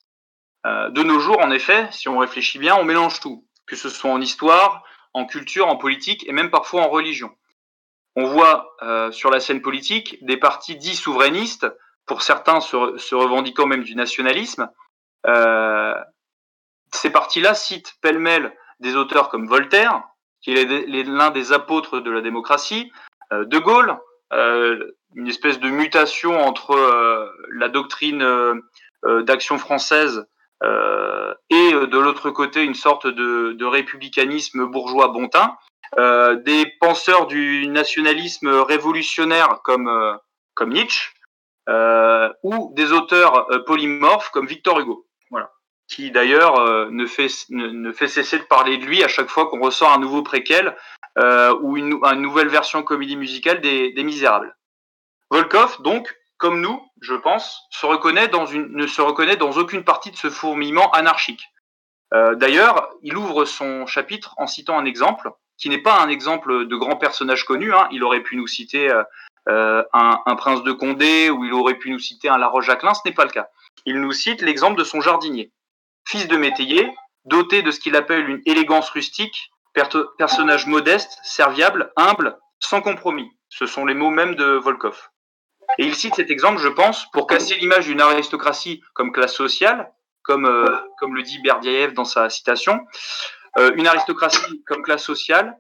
Euh, 0.66 0.88
de 0.90 1.02
nos 1.02 1.18
jours, 1.18 1.40
en 1.40 1.50
effet, 1.50 1.88
si 1.90 2.08
on 2.08 2.18
réfléchit 2.18 2.58
bien, 2.58 2.76
on 2.76 2.84
mélange 2.84 3.20
tout, 3.20 3.46
que 3.66 3.76
ce 3.76 3.90
soit 3.90 4.10
en 4.10 4.20
histoire, 4.20 4.82
en 5.12 5.26
culture, 5.26 5.68
en 5.68 5.76
politique 5.76 6.26
et 6.26 6.32
même 6.32 6.50
parfois 6.50 6.82
en 6.82 6.88
religion. 6.88 7.30
On 8.16 8.26
voit 8.26 8.76
euh, 8.82 9.10
sur 9.10 9.30
la 9.30 9.40
scène 9.40 9.62
politique 9.62 10.24
des 10.24 10.36
partis 10.36 10.76
dits 10.76 10.96
souverainistes, 10.96 11.66
pour 12.06 12.22
certains 12.22 12.60
se, 12.60 13.14
revendiquant 13.14 13.66
même 13.66 13.82
du 13.82 13.94
nationalisme, 13.94 14.70
euh, 15.26 15.94
ces 16.92 17.10
partis-là 17.10 17.54
citent 17.54 17.94
pêle-mêle 18.02 18.54
des 18.80 18.96
auteurs 18.96 19.30
comme 19.30 19.48
Voltaire, 19.48 20.02
qui 20.42 20.52
est 20.52 21.04
l'un 21.04 21.30
des 21.30 21.52
apôtres 21.52 22.00
de 22.00 22.10
la 22.10 22.20
démocratie, 22.20 22.92
euh, 23.32 23.44
De 23.44 23.58
Gaulle, 23.58 23.96
euh, 24.32 24.92
une 25.14 25.28
espèce 25.28 25.58
de 25.58 25.68
mutation 25.68 26.38
entre 26.40 26.72
euh, 26.72 27.26
la 27.52 27.68
doctrine 27.68 28.24
d'action 29.04 29.58
française 29.58 30.26
et 30.62 31.72
de 31.72 31.98
l'autre 31.98 32.30
côté 32.30 32.64
une 32.64 32.74
sorte 32.74 33.06
de, 33.06 33.52
de 33.52 33.64
républicanisme 33.66 34.64
bourgeois 34.64 35.08
bontin, 35.96 36.34
des 36.36 36.66
penseurs 36.80 37.26
du 37.26 37.66
nationalisme 37.68 38.48
révolutionnaire 38.48 39.60
comme, 39.64 40.18
comme 40.54 40.72
Nietzsche, 40.72 41.12
ou 42.42 42.72
des 42.74 42.92
auteurs 42.92 43.46
polymorphes 43.66 44.30
comme 44.30 44.46
Victor 44.46 44.80
Hugo. 44.80 45.06
Voilà 45.30 45.50
qui 45.88 46.10
d'ailleurs 46.10 46.58
euh, 46.58 46.88
ne, 46.90 47.06
fait, 47.06 47.28
ne, 47.50 47.92
fait 47.92 48.08
cesser 48.08 48.38
de 48.38 48.44
parler 48.44 48.78
de 48.78 48.84
lui 48.84 49.02
à 49.04 49.08
chaque 49.08 49.28
fois 49.28 49.46
qu'on 49.46 49.60
ressort 49.60 49.92
un 49.92 49.98
nouveau 49.98 50.22
préquel 50.22 50.76
euh, 51.18 51.54
ou 51.60 51.76
une, 51.76 52.00
une, 52.02 52.20
nouvelle 52.20 52.48
version 52.48 52.82
comédie 52.82 53.16
musicale 53.16 53.60
des, 53.60 53.92
des, 53.92 54.04
Misérables. 54.04 54.56
Volkov, 55.30 55.82
donc, 55.82 56.14
comme 56.38 56.60
nous, 56.60 56.80
je 57.00 57.14
pense, 57.14 57.62
se 57.70 57.86
reconnaît 57.86 58.28
dans 58.28 58.46
une, 58.46 58.72
ne 58.72 58.86
se 58.86 59.00
reconnaît 59.00 59.36
dans 59.36 59.52
aucune 59.52 59.84
partie 59.84 60.10
de 60.10 60.16
ce 60.16 60.30
fourmillement 60.30 60.90
anarchique. 60.92 61.44
Euh, 62.12 62.34
d'ailleurs, 62.34 62.90
il 63.02 63.16
ouvre 63.16 63.44
son 63.44 63.86
chapitre 63.86 64.34
en 64.38 64.46
citant 64.46 64.78
un 64.78 64.84
exemple 64.84 65.30
qui 65.58 65.68
n'est 65.68 65.82
pas 65.82 66.00
un 66.00 66.08
exemple 66.08 66.66
de 66.66 66.76
grand 66.76 66.96
personnage 66.96 67.44
connu. 67.44 67.72
Hein. 67.72 67.88
Il 67.90 68.02
aurait 68.04 68.22
pu 68.22 68.36
nous 68.36 68.46
citer 68.46 68.90
euh, 69.48 69.82
un, 69.92 70.20
un, 70.26 70.36
prince 70.36 70.62
de 70.62 70.72
Condé 70.72 71.30
ou 71.30 71.44
il 71.44 71.52
aurait 71.52 71.78
pu 71.78 71.90
nous 71.90 71.98
citer 71.98 72.28
un 72.28 72.38
La 72.38 72.48
Roche-Jacquelin. 72.48 72.94
Ce 72.94 73.00
n'est 73.04 73.14
pas 73.14 73.24
le 73.24 73.30
cas. 73.30 73.48
Il 73.86 74.00
nous 74.00 74.12
cite 74.12 74.42
l'exemple 74.42 74.78
de 74.78 74.84
son 74.84 75.00
jardinier 75.00 75.52
fils 76.06 76.28
de 76.28 76.36
métayer, 76.36 76.94
doté 77.24 77.62
de 77.62 77.70
ce 77.70 77.80
qu'il 77.80 77.96
appelle 77.96 78.28
une 78.28 78.42
élégance 78.46 78.90
rustique, 78.90 79.50
personnage 80.18 80.66
modeste, 80.66 81.18
serviable, 81.22 81.92
humble, 81.96 82.38
sans 82.60 82.80
compromis. 82.80 83.30
Ce 83.48 83.66
sont 83.66 83.84
les 83.84 83.94
mots 83.94 84.10
mêmes 84.10 84.34
de 84.34 84.44
Volkov. 84.44 85.10
Et 85.78 85.86
il 85.86 85.94
cite 85.94 86.14
cet 86.14 86.30
exemple, 86.30 86.60
je 86.60 86.68
pense, 86.68 87.10
pour 87.12 87.26
casser 87.26 87.56
l'image 87.56 87.86
d'une 87.86 88.00
aristocratie 88.00 88.82
comme 88.92 89.12
classe 89.12 89.34
sociale, 89.34 89.90
comme, 90.22 90.46
euh, 90.46 90.70
comme 90.98 91.14
le 91.14 91.22
dit 91.22 91.40
Berdiaev 91.42 91.92
dans 91.94 92.04
sa 92.04 92.30
citation, 92.30 92.80
euh, 93.58 93.72
une 93.76 93.86
aristocratie 93.86 94.62
comme 94.66 94.82
classe 94.82 95.04
sociale, 95.04 95.58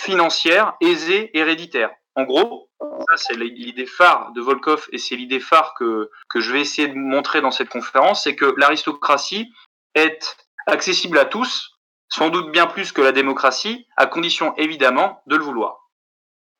financière, 0.00 0.74
aisée, 0.80 1.36
héréditaire. 1.36 1.90
En 2.14 2.24
gros, 2.24 2.70
ça 3.08 3.16
c'est 3.16 3.36
l'idée 3.36 3.86
phare 3.86 4.32
de 4.32 4.40
Volkov 4.40 4.88
et 4.92 4.98
c'est 4.98 5.16
l'idée 5.16 5.40
phare 5.40 5.74
que, 5.74 6.10
que 6.28 6.40
je 6.40 6.52
vais 6.52 6.60
essayer 6.60 6.88
de 6.88 6.94
montrer 6.94 7.40
dans 7.40 7.50
cette 7.50 7.68
conférence, 7.68 8.24
c'est 8.24 8.34
que 8.34 8.54
l'aristocratie 8.56 9.52
est 9.94 10.36
accessible 10.66 11.18
à 11.18 11.24
tous, 11.24 11.78
sans 12.08 12.30
doute 12.30 12.50
bien 12.50 12.66
plus 12.66 12.92
que 12.92 13.00
la 13.00 13.12
démocratie, 13.12 13.86
à 13.96 14.06
condition 14.06 14.54
évidemment 14.56 15.22
de 15.26 15.36
le 15.36 15.44
vouloir. 15.44 15.88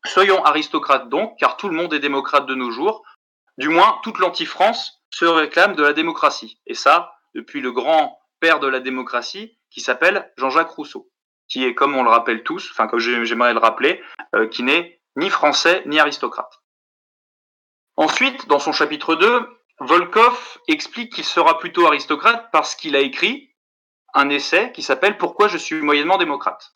Soyons 0.06 0.44
aristocrates 0.44 1.08
donc, 1.08 1.36
car 1.38 1.56
tout 1.56 1.68
le 1.68 1.74
monde 1.74 1.92
est 1.92 2.00
démocrate 2.00 2.46
de 2.46 2.54
nos 2.54 2.70
jours, 2.70 3.02
du 3.58 3.68
moins 3.68 3.98
toute 4.02 4.18
l'anti-France 4.18 5.02
se 5.10 5.24
réclame 5.24 5.74
de 5.74 5.82
la 5.82 5.92
démocratie. 5.92 6.60
Et 6.66 6.74
ça, 6.74 7.12
depuis 7.34 7.60
le 7.60 7.72
grand 7.72 8.20
père 8.40 8.60
de 8.60 8.68
la 8.68 8.80
démocratie, 8.80 9.57
qui 9.70 9.80
s'appelle 9.80 10.32
Jean-Jacques 10.36 10.70
Rousseau, 10.70 11.10
qui 11.48 11.64
est, 11.64 11.74
comme 11.74 11.96
on 11.96 12.02
le 12.02 12.10
rappelle 12.10 12.42
tous, 12.42 12.70
enfin 12.70 12.86
comme 12.86 12.98
j'aimerais 12.98 13.54
le 13.54 13.60
rappeler, 13.60 14.02
euh, 14.34 14.46
qui 14.48 14.62
n'est 14.62 15.00
ni 15.16 15.30
français 15.30 15.82
ni 15.86 15.98
aristocrate. 15.98 16.60
Ensuite, 17.96 18.46
dans 18.46 18.60
son 18.60 18.72
chapitre 18.72 19.16
2, 19.16 19.48
Volkov 19.80 20.58
explique 20.68 21.12
qu'il 21.12 21.24
sera 21.24 21.58
plutôt 21.58 21.86
aristocrate 21.86 22.48
parce 22.52 22.74
qu'il 22.74 22.96
a 22.96 23.00
écrit 23.00 23.54
un 24.14 24.28
essai 24.28 24.72
qui 24.72 24.82
s'appelle 24.82 25.18
Pourquoi 25.18 25.48
je 25.48 25.58
suis 25.58 25.80
moyennement 25.80 26.18
démocrate. 26.18 26.74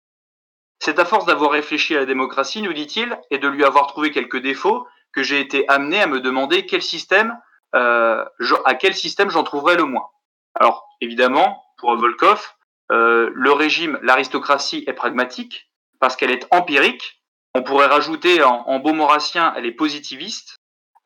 C'est 0.78 0.98
à 0.98 1.04
force 1.04 1.26
d'avoir 1.26 1.52
réfléchi 1.52 1.94
à 1.94 2.00
la 2.00 2.06
démocratie, 2.06 2.62
nous 2.62 2.72
dit-il, 2.72 3.16
et 3.30 3.38
de 3.38 3.48
lui 3.48 3.64
avoir 3.64 3.86
trouvé 3.86 4.10
quelques 4.10 4.40
défauts, 4.40 4.86
que 5.12 5.22
j'ai 5.22 5.40
été 5.40 5.68
amené 5.68 6.00
à 6.00 6.06
me 6.06 6.20
demander 6.20 6.66
quel 6.66 6.82
système, 6.82 7.38
euh, 7.74 8.24
à 8.64 8.74
quel 8.74 8.94
système 8.94 9.30
j'en 9.30 9.44
trouverais 9.44 9.76
le 9.76 9.84
moins. 9.84 10.08
Alors, 10.54 10.84
évidemment, 11.00 11.64
pour 11.78 11.96
Volkov, 11.96 12.52
euh, 12.92 13.30
le 13.34 13.52
régime, 13.52 13.98
l'aristocratie 14.02 14.84
est 14.86 14.92
pragmatique 14.92 15.70
parce 15.98 16.14
qu'elle 16.14 16.30
est 16.30 16.46
empirique. 16.50 17.22
On 17.54 17.62
pourrait 17.62 17.86
rajouter 17.86 18.42
en, 18.42 18.64
en 18.66 18.78
beau 18.80 18.92
maurassien, 18.92 19.52
elle 19.56 19.66
est 19.66 19.72
positiviste 19.72 20.58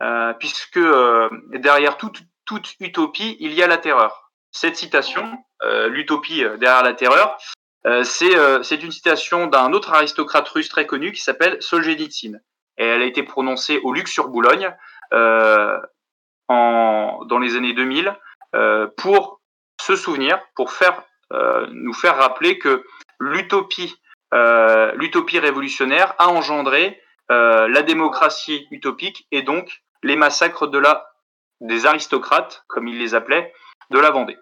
euh, 0.03 0.33
puisque 0.35 0.79
euh, 0.79 1.29
derrière 1.53 1.97
toute, 1.97 2.23
utopie, 2.81 3.37
il 3.41 3.53
y 3.53 3.63
a 3.63 3.67
la 3.67 3.79
terreur. 3.79 4.33
Cette 4.53 4.77
citation, 4.77 5.37
l'utopie 5.89 6.45
derrière 6.59 6.83
la 6.83 6.95
terreur, 6.95 7.37
c'est 8.05 8.83
une 8.83 8.93
citation 8.93 9.49
d'un 9.49 9.73
autre 9.73 9.93
aristocrate 9.93 10.49
russe 10.49 10.71
très 10.71 10.87
connu 10.87 11.13
qui 11.13 11.21
s'appelle 11.21 11.61
Solzhenitsyn. 11.61 12.39
Et 12.79 12.87
elle 12.87 13.03
a 13.03 13.05
été 13.05 13.23
prononcée 13.23 13.81
au 13.83 13.93
Luxe 13.93 14.13
sur 14.13 14.29
Boulogne 14.29 14.75
en, 16.49 17.21
dans 17.27 17.39
les 17.39 17.57
années 17.57 17.75
2000 17.75 18.17
pour 18.97 19.43
se 19.81 19.97
souvenir, 19.97 20.41
pour 20.55 20.73
faire, 20.73 21.03
nous 21.31 21.93
faire 21.93 22.17
rappeler 22.17 22.59
que 22.59 22.85
l'utopie 23.19 23.97
l'utopie 24.95 25.39
révolutionnaire 25.39 26.15
a 26.19 26.29
engendré 26.29 27.01
euh, 27.31 27.67
la 27.69 27.83
démocratie 27.83 28.69
utopique 28.71 29.27
et 29.33 29.43
donc 29.43 29.83
les 30.05 30.15
massacres 30.15 30.69
de 30.69 30.79
la, 30.79 31.11
des 31.61 31.85
aristocrates, 31.85 32.65
comme 32.69 32.87
il 32.87 32.99
les 32.99 33.15
appelait, 33.15 33.53
de 33.91 33.99
la 33.99 34.11
Vendée. 34.11 34.39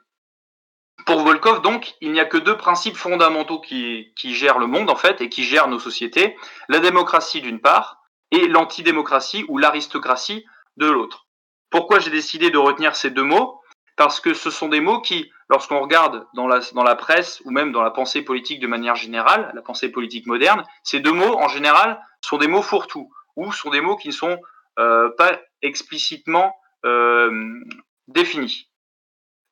Pour 1.07 1.21
Volkov, 1.21 1.63
donc, 1.63 1.95
il 2.01 2.13
n'y 2.13 2.21
a 2.21 2.27
que 2.27 2.37
deux 2.37 2.57
principes 2.57 2.97
fondamentaux 2.97 3.61
qui, 3.61 4.13
qui 4.17 4.35
gèrent 4.35 4.59
le 4.59 4.67
monde, 4.67 4.91
en 4.91 4.97
fait, 4.97 5.21
et 5.21 5.29
qui 5.29 5.45
gèrent 5.45 5.69
nos 5.69 5.79
sociétés. 5.79 6.37
La 6.69 6.79
démocratie, 6.79 7.41
d'une 7.41 7.61
part, 7.61 8.03
et 8.31 8.49
l'antidémocratie 8.49 9.45
ou 9.49 9.59
l'aristocratie 9.59 10.45
de 10.77 10.87
l'autre. 10.87 11.27
Pourquoi 11.71 11.99
j'ai 12.01 12.11
décidé 12.11 12.51
de 12.51 12.59
retenir 12.59 12.97
ces 12.97 13.11
deux 13.11 13.23
mots? 13.23 13.61
Parce 13.97 14.21
que 14.21 14.35
ce 14.35 14.51
sont 14.51 14.69
des 14.69 14.81
mots 14.81 15.01
qui 15.01 15.31
lorsqu'on 15.49 15.81
regarde 15.81 16.27
dans 16.35 16.47
la, 16.47 16.95
presse 16.97 17.43
ou 17.45 17.51
même 17.51 17.73
dans 17.73 17.83
la 17.83 17.91
pensée 17.91 18.23
politique 18.23 18.61
de 18.61 18.67
manière 18.67 18.97
générale, 18.97 19.51
la 19.55 19.63
pensée 19.63 19.91
politique 19.91 20.27
moderne, 20.27 20.65
ces 20.83 21.01
deux 21.01 21.13
mots, 21.13 21.39
en 21.39 21.49
général, 21.49 22.01
sont 22.21 22.39
des 22.39 22.49
mots 22.49 22.63
fourre-tout 22.63 23.11
ou 23.37 23.53
sont 23.53 23.71
des 23.71 23.81
mots 23.81 23.97
qui 23.97 24.09
ne 24.09 24.13
sont 24.13 24.39
euh, 24.79 25.11
pas 25.17 25.39
explicitement 25.63 26.57
euh, 26.85 27.61
définis. 28.09 28.71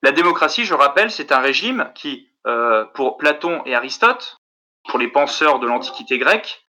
La 0.03 0.13
démocratie, 0.13 0.65
je 0.65 0.75
rappelle, 0.75 1.11
c'est 1.11 1.33
un 1.33 1.39
régime 1.39 1.91
qui, 1.95 2.29
euh, 2.47 2.85
pour 2.95 3.19
Platon 3.19 3.63
et 3.67 3.75
Aristote, 3.75 4.37
pour 4.89 4.99
les 4.99 5.09
penseurs 5.09 5.61
de 5.61 5.67
l'Antiquité 5.67 6.19
grecque, 6.19 6.67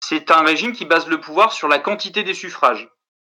c'est 0.00 0.30
un 0.30 0.42
régime 0.42 0.72
qui 0.72 0.86
base 0.86 1.08
le 1.08 1.20
pouvoir 1.20 1.52
sur 1.52 1.68
la 1.68 1.78
quantité 1.78 2.22
des 2.22 2.34
suffrages. 2.34 2.88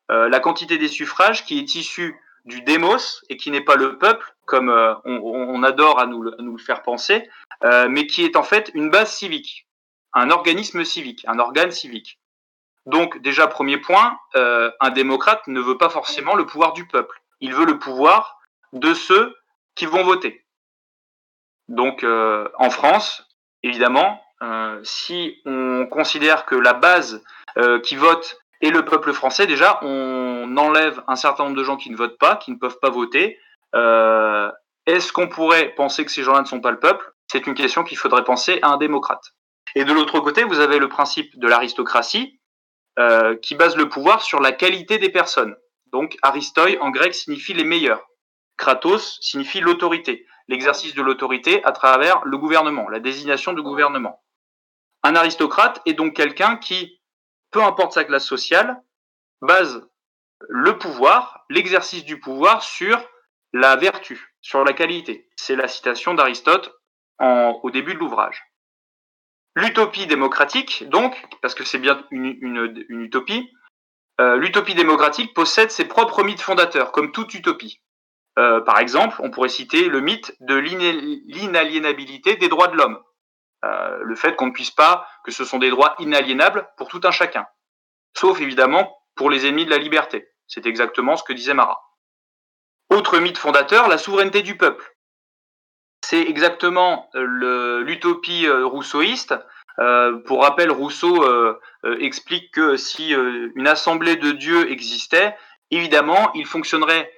La 0.09 0.41
quantité 0.41 0.77
des 0.77 0.89
suffrages 0.89 1.45
qui 1.45 1.61
est 1.61 1.77
issue 1.77 2.21
du 2.45 2.63
démos 2.63 3.25
et 3.29 3.37
qui 3.37 3.51
n'est 3.51 3.61
pas 3.61 3.77
le 3.77 3.99
peuple, 3.99 4.35
comme 4.51 4.69
euh, 4.69 4.95
on, 5.05 5.63
adore 5.63 6.01
à 6.01 6.07
nous, 6.07 6.23
le 6.23 6.59
faire 6.59 6.83
penser, 6.83 7.31
euh, 7.65 7.87
mais 7.89 8.09
qui 8.09 8.25
est 8.25 8.35
en 8.35 8.43
fait 8.43 8.71
une 8.75 8.91
base 8.91 9.13
civique, 9.13 9.69
un 10.13 10.31
organisme 10.31 10.85
civique, 10.85 11.25
un 11.29 11.39
organe 11.39 11.71
civique. 11.71 12.19
Donc 12.85 13.19
déjà, 13.19 13.47
premier 13.47 13.79
point, 13.79 14.19
euh, 14.35 14.73
un 14.81 14.91
démocrate 14.91 15.47
ne 15.47 15.61
veut 15.61 15.79
pas 15.79 15.89
forcément 15.89 16.35
le 16.35 16.47
pouvoir 16.47 16.73
du 16.73 16.87
peuple, 16.87 17.23
il 17.41 17.55
veut 17.55 17.65
le 17.65 17.79
pouvoir 17.79 18.41
de 18.73 18.93
ceux 18.93 19.37
qui 19.77 19.87
vont 19.87 20.03
voter. 20.03 20.45
Donc 21.69 22.05
en 22.05 22.71
France, 22.71 23.25
évidemment, 23.63 24.21
si 24.83 25.41
on 25.47 25.87
considère 25.87 26.45
que 26.45 26.57
la 26.57 26.73
base 26.73 27.23
qui 27.85 27.95
vote 27.95 28.39
est 28.61 28.71
le 28.71 28.85
peuple 28.85 29.13
français, 29.13 29.47
déjà, 29.47 29.79
on 29.83 30.57
enlève 30.57 31.01
un 31.07 31.15
certain 31.15 31.45
nombre 31.45 31.57
de 31.57 31.63
gens 31.63 31.77
qui 31.77 31.91
ne 31.91 31.97
votent 31.97 32.19
pas, 32.19 32.35
qui 32.35 32.51
ne 32.51 32.57
peuvent 32.57 32.81
pas 32.81 32.91
voter. 32.91 33.39
Est-ce 33.75 35.13
qu'on 35.13 35.29
pourrait 35.29 35.75
penser 35.75 36.05
que 36.05 36.11
ces 36.11 36.23
gens-là 36.23 36.41
ne 36.41 36.47
sont 36.47 36.61
pas 36.61 36.71
le 36.71 36.81
peuple? 36.81 37.13
C'est 37.29 37.47
une 37.47 37.55
question 37.55 37.85
qu'il 37.85 37.99
faudrait 37.99 38.25
penser 38.25 38.59
à 38.63 38.71
un 38.71 38.77
démocrate. 38.77 39.23
Et 39.75 39.85
de 39.85 39.93
l'autre 39.93 40.19
côté, 40.21 40.43
vous 40.43 40.61
avez 40.61 40.79
le 40.79 40.89
principe 40.89 41.39
de 41.39 41.47
l'aristocratie, 41.47 42.41
euh, 42.99 43.37
qui 43.37 43.55
base 43.55 43.77
le 43.77 43.89
pouvoir 43.89 44.21
sur 44.21 44.41
la 44.41 44.53
qualité 44.53 44.99
des 44.99 45.11
personnes. 45.11 45.57
Donc 45.93 46.17
aristoi 46.23 46.77
en 46.81 46.91
grec 46.91 47.15
signifie 47.15 47.55
les 47.55 47.65
meilleurs. 47.65 48.05
Kratos 48.57 49.19
signifie 49.21 49.61
l'autorité, 49.61 50.27
l'exercice 50.49 50.95
de 50.95 51.03
l'autorité 51.03 51.65
à 51.65 51.73
travers 51.73 52.21
le 52.25 52.37
gouvernement, 52.37 52.89
la 52.89 52.99
désignation 52.99 53.53
du 53.53 53.63
gouvernement. 53.63 54.23
Un 55.03 55.15
aristocrate 55.15 55.81
est 55.87 55.95
donc 55.95 56.15
quelqu'un 56.15 56.57
qui, 56.57 57.01
peu 57.53 57.63
importe 57.63 57.93
sa 57.93 58.05
classe 58.05 58.27
sociale, 58.27 58.77
base 59.41 59.89
le 60.49 60.77
pouvoir, 60.77 61.45
l'exercice 61.49 62.05
du 62.05 62.19
pouvoir 62.19 62.63
sur 62.63 63.03
la 63.53 63.77
vertu, 63.77 64.35
sur 64.41 64.65
la 64.65 64.73
qualité. 64.73 65.29
C'est 65.37 65.57
la 65.57 65.69
citation 65.69 66.15
d'Aristote 66.15 66.73
au 67.19 67.71
début 67.71 67.95
de 67.95 67.99
l'ouvrage. 67.99 68.43
L'utopie 69.57 70.07
démocratique, 70.07 70.89
donc, 70.89 71.21
parce 71.43 71.55
que 71.55 71.65
c'est 71.65 71.79
bien 71.79 72.03
une, 72.11 72.87
utopie, 72.89 73.51
euh, 74.21 74.37
l'utopie 74.37 74.75
démocratique 74.75 75.35
possède 75.35 75.71
ses 75.71 75.87
propres 75.87 76.23
mythes 76.23 76.41
fondateurs, 76.41 76.93
comme 76.93 77.13
toute 77.13 77.35
utopie. 77.35 77.83
Euh, 78.39 78.61
par 78.61 78.79
exemple, 78.79 79.17
on 79.21 79.31
pourrait 79.31 79.49
citer 79.49 79.89
le 79.89 80.01
mythe 80.01 80.35
de 80.41 80.55
l'inaliénabilité 80.55 82.37
des 82.37 82.49
droits 82.49 82.69
de 82.69 82.77
l'homme. 82.77 83.03
Euh, 83.65 83.99
le 84.03 84.15
fait 84.15 84.37
qu'on 84.37 84.47
ne 84.47 84.53
puisse 84.53 84.71
pas, 84.71 85.07
que 85.25 85.33
ce 85.33 85.45
sont 85.45 85.59
des 85.59 85.71
droits 85.71 85.95
inaliénables 85.99 86.69
pour 86.77 86.89
tout 86.89 87.01
un 87.05 87.11
chacun. 87.11 87.47
Sauf 88.17 88.41
évidemment 88.41 88.97
pour 89.17 89.31
les 89.31 89.47
ennemis 89.47 89.67
de 89.67 89.71
la 89.71 89.79
liberté. 89.79 90.29
C'est 90.47 90.67
exactement 90.67 91.17
ce 91.17 91.25
que 91.25 91.33
disait 91.33 91.55
Marat. 91.55 91.81
Autre 92.91 93.19
mythe 93.19 93.39
fondateur, 93.39 93.89
la 93.89 93.99
souveraineté 93.99 94.43
du 94.43 94.57
peuple 94.57 94.95
c'est 96.11 96.23
exactement 96.23 97.09
euh, 97.15 97.85
l'utopie 97.85 98.47
euh, 98.47 98.67
rousseauiste. 98.67 99.35
Euh, 99.79 100.19
pour 100.27 100.43
rappel, 100.43 100.73
Rousseau 100.73 101.25
explique 102.01 102.53
que 102.53 102.77
si 102.77 103.13
une 103.13 103.69
assemblée 103.69 104.17
de 104.17 104.33
dieux 104.33 104.71
existait, 104.71 105.37
évidemment, 105.71 106.33
il 106.35 106.45
fonctionnerait 106.45 107.11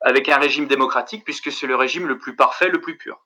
avec 0.00 0.28
un 0.28 0.38
régime 0.38 0.66
démocratique, 0.66 1.24
puisque 1.24 1.52
c'est 1.52 1.68
le 1.68 1.76
régime 1.76 2.08
le 2.08 2.18
plus 2.18 2.34
parfait, 2.34 2.68
le 2.68 2.80
plus 2.80 2.96
pur. 2.96 3.20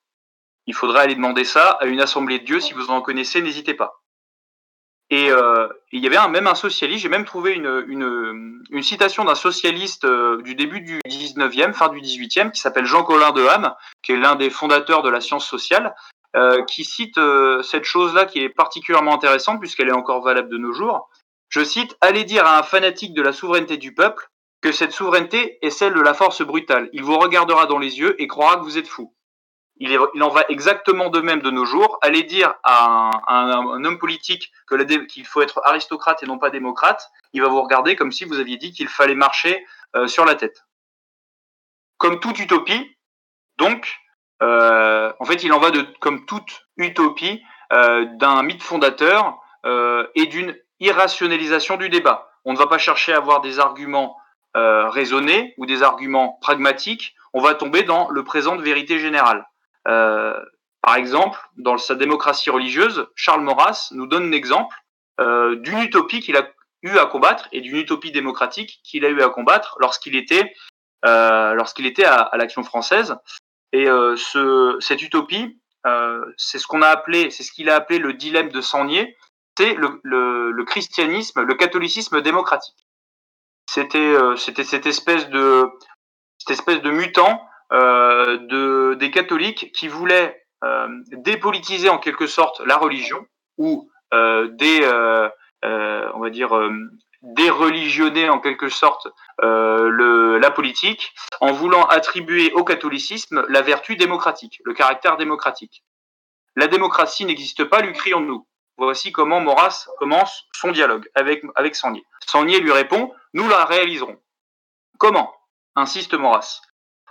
Il 0.67 0.75
faudrait 0.75 1.03
aller 1.03 1.15
demander 1.15 1.45
ça 1.45 1.79
à 1.81 1.87
une 1.87 2.01
assemblée 2.01 2.41
de 2.41 2.45
dieux, 2.45 2.61
si 2.61 2.75
vous 2.75 2.91
en 2.91 3.01
connaissez, 3.01 3.41
n'hésitez 3.41 3.75
pas. 3.75 4.04
Et 5.15 5.31
euh, 5.31 5.69
il 5.93 6.03
y 6.03 6.09
avait 6.09 6.29
même 6.29 6.49
un 6.49 6.57
socialiste, 6.57 7.03
j'ai 7.03 7.09
même 7.09 7.25
trouvé 7.25 7.53
une, 7.53 8.83
citation 8.83 9.25
d'un 9.25 9.37
socialiste 9.37 10.05
euh, 10.07 10.43
du 10.43 10.57
début 10.57 10.81
du 10.81 10.99
19e, 11.07 11.73
fin 11.73 11.89
du 11.89 12.01
18e, 12.01 12.51
qui 12.51 12.61
s'appelle 12.61 12.85
Jean-Colin 12.85 13.31
de 13.31 13.47
Ham, 13.47 13.73
qui 14.03 14.11
est 14.11 14.17
l'un 14.17 14.35
des 14.35 14.51
fondateurs 14.51 15.03
de 15.03 15.11
la 15.11 15.21
science 15.21 15.47
sociale, 15.47 15.95
euh, 16.35 16.65
qui 16.65 16.85
cite 16.85 17.21
cette 17.63 17.85
chose-là 17.85 18.25
qui 18.25 18.41
est 18.41 18.49
particulièrement 18.49 19.15
intéressante 19.15 19.61
puisqu'elle 19.61 19.87
est 19.87 19.93
encore 19.93 20.21
valable 20.21 20.49
de 20.49 20.59
nos 20.59 20.73
jours. 20.73 21.09
Je 21.49 21.63
cite 21.63 21.97
Allez 22.01 22.25
dire 22.25 22.45
à 22.45 22.59
un 22.59 22.65
fanatique 22.65 23.15
de 23.15 23.23
la 23.23 23.33
souveraineté 23.33 23.77
du 23.77 23.95
peuple 23.95 24.29
que 24.63 24.73
cette 24.73 24.91
souveraineté 24.91 25.59
est 25.63 25.71
celle 25.71 25.95
de 25.95 26.01
la 26.01 26.15
force 26.15 26.43
brutale. 26.43 26.91
Il 26.93 27.05
vous 27.05 27.19
regardera 27.21 27.67
dans 27.67 27.79
les 27.79 28.01
yeux 28.01 28.21
et 28.21 28.27
croira 28.27 28.57
que 28.57 28.65
vous 28.65 28.79
êtes 28.79 28.89
fou. 28.89 29.14
Il, 29.79 29.99
en 29.99 30.29
va 30.29 30.45
exactement 30.49 31.09
de 31.09 31.21
même 31.21 31.43
de 31.43 31.51
nos 31.51 31.65
jours. 31.65 31.99
Allez 32.01 32.23
dire 32.23 32.55
à 32.63 33.11
un, 33.27 33.85
homme 33.85 33.99
politique 33.99 34.53
qu'il 35.09 35.27
faut 35.27 35.43
être 35.43 35.61
aristocrate 35.65 36.23
et 36.23 36.27
non 36.27 36.39
pas 36.39 36.51
démocrate, 36.51 37.11
il 37.33 37.43
va 37.43 37.49
vous 37.49 37.61
regarder 37.61 37.97
comme 37.97 38.13
si 38.13 38.25
vous 38.25 38.39
aviez 38.39 38.57
dit 38.57 38.73
qu'il 38.73 38.89
fallait 38.89 39.17
marcher 39.17 39.67
euh, 39.97 40.07
sur 40.07 40.25
la 40.25 40.37
tête. 40.37 40.65
Comme 41.99 42.21
toute 42.21 42.39
utopie, 42.39 42.97
donc, 43.57 43.97
euh, 44.43 45.13
en 45.19 45.25
fait, 45.25 45.43
il 45.43 45.53
en 45.53 45.59
va 45.59 45.71
de, 45.71 45.83
comme 46.01 46.25
toute 46.25 46.67
utopie, 46.77 47.43
euh, 47.73 48.05
d'un 48.15 48.43
mythe 48.43 48.63
fondateur 48.63 49.41
et 50.15 50.27
d'une 50.27 50.55
irrationalisation 50.79 51.79
du 51.79 51.89
débat. 51.89 52.29
On 52.45 52.53
ne 52.53 52.59
va 52.59 52.67
pas 52.67 52.77
chercher 52.77 53.15
à 53.15 53.17
avoir 53.17 53.41
des 53.41 53.61
arguments 53.61 54.19
raisonnés 54.55 55.55
ou 55.57 55.65
des 55.65 55.83
arguments 55.83 56.39
pragmatiques. 56.43 57.15
On 57.33 57.41
va 57.41 57.55
tomber 57.55 57.83
dans 57.83 58.11
le 58.11 58.25
présent 58.25 58.57
de 58.57 58.63
vérité 58.63 58.99
générale. 58.99 59.47
Euh, 59.89 60.39
par 60.83 60.97
exemple, 60.97 61.39
dans 61.57 61.79
sa 61.79 61.95
démocratie 61.95 62.51
religieuse, 62.51 63.09
Charles 63.15 63.43
Maurras 63.43 63.89
nous 63.93 64.07
donne 64.07 64.29
un 64.29 64.33
exemple 64.33 64.77
euh, 65.21 65.57
d'une 65.57 65.79
utopie 65.79 66.21
qu'il 66.21 66.37
a 66.37 66.47
eu 66.83 66.99
à 66.99 67.07
combattre 67.07 67.49
et 67.53 67.61
d'une 67.61 67.77
utopie 67.77 68.13
démocratique 68.13 68.81
qu'il 68.85 69.05
a 69.05 69.09
eu 69.09 69.23
à 69.23 69.31
combattre 69.31 69.77
lorsqu'il 69.81 70.17
était, 70.17 70.53
euh, 71.07 71.55
lorsqu'il 71.55 71.87
était 71.87 72.05
à, 72.05 72.31
l'Action 72.37 72.63
française. 72.63 73.17
Et 73.73 73.89
euh, 73.89 74.15
ce, 74.17 74.77
cette 74.81 75.03
utopie, 75.03 75.59
euh, 75.87 76.25
c'est 76.37 76.59
ce 76.59 76.67
qu'on 76.67 76.83
a 76.83 76.89
appelé, 76.89 77.31
c'est 77.31 77.43
ce 77.43 77.53
qu'il 77.53 77.71
a 77.71 77.77
appelé 77.77 77.99
le 77.99 78.13
dilemme 78.13 78.51
de 78.51 78.61
Sangnier, 78.61 79.17
c'est 79.57 79.75
le, 79.75 80.01
le, 80.03 80.51
le, 80.51 80.65
christianisme, 80.65 81.43
le 81.43 81.55
catholicisme 81.55 82.21
démocratique. 82.21 82.87
C'était, 83.69 83.99
euh, 83.99 84.37
c'était 84.37 84.65
cette 84.65 84.87
espèce 84.87 85.29
de, 85.31 85.71
cette 86.39 86.59
espèce 86.59 86.83
de 86.83 86.91
mutant 86.91 87.41
de, 87.71 88.95
des 88.95 89.11
catholiques 89.11 89.73
qui 89.73 89.89
voulaient 89.89 90.45
euh, 90.65 90.89
dépolitiser 91.13 91.91
en 91.91 91.99
quelque 91.99 92.27
sorte 92.27 92.61
la 92.61 92.79
religion 92.79 93.27
ou 93.59 93.91
euh, 94.15 94.49
euh, 94.63 95.29
déreligionner 97.21 98.31
en 98.31 98.41
quelque 98.41 98.71
sorte 98.71 99.09
la 99.41 100.51
politique 100.51 101.13
en 101.41 101.53
voulant 101.53 101.85
attribuer 101.85 102.53
au 102.53 102.65
catholicisme 102.65 103.45
la 103.49 103.61
vertu 103.61 103.97
démocratique, 103.97 104.61
le 104.65 104.73
caractère 104.73 105.19
démocratique. 105.19 105.85
La 106.57 106.67
démocratie 106.67 107.27
n'existe 107.27 107.65
pas, 107.65 107.83
lui 107.83 107.93
crions-nous. 107.93 108.47
Voici 108.79 109.13
comment 109.13 109.41
Maurras 109.41 109.87
commence 109.99 110.45
son 110.53 110.71
dialogue 110.71 111.07
avec, 111.15 111.45
avec 111.57 111.75
Sangnier. 111.75 112.05
Sangnier 112.27 112.61
lui 112.61 112.73
répond 112.73 113.13
Nous 113.35 113.49
la 113.49 113.65
réaliserons. 113.67 114.19
Comment? 114.99 115.35
insiste 115.77 116.15
Maurras 116.15 116.61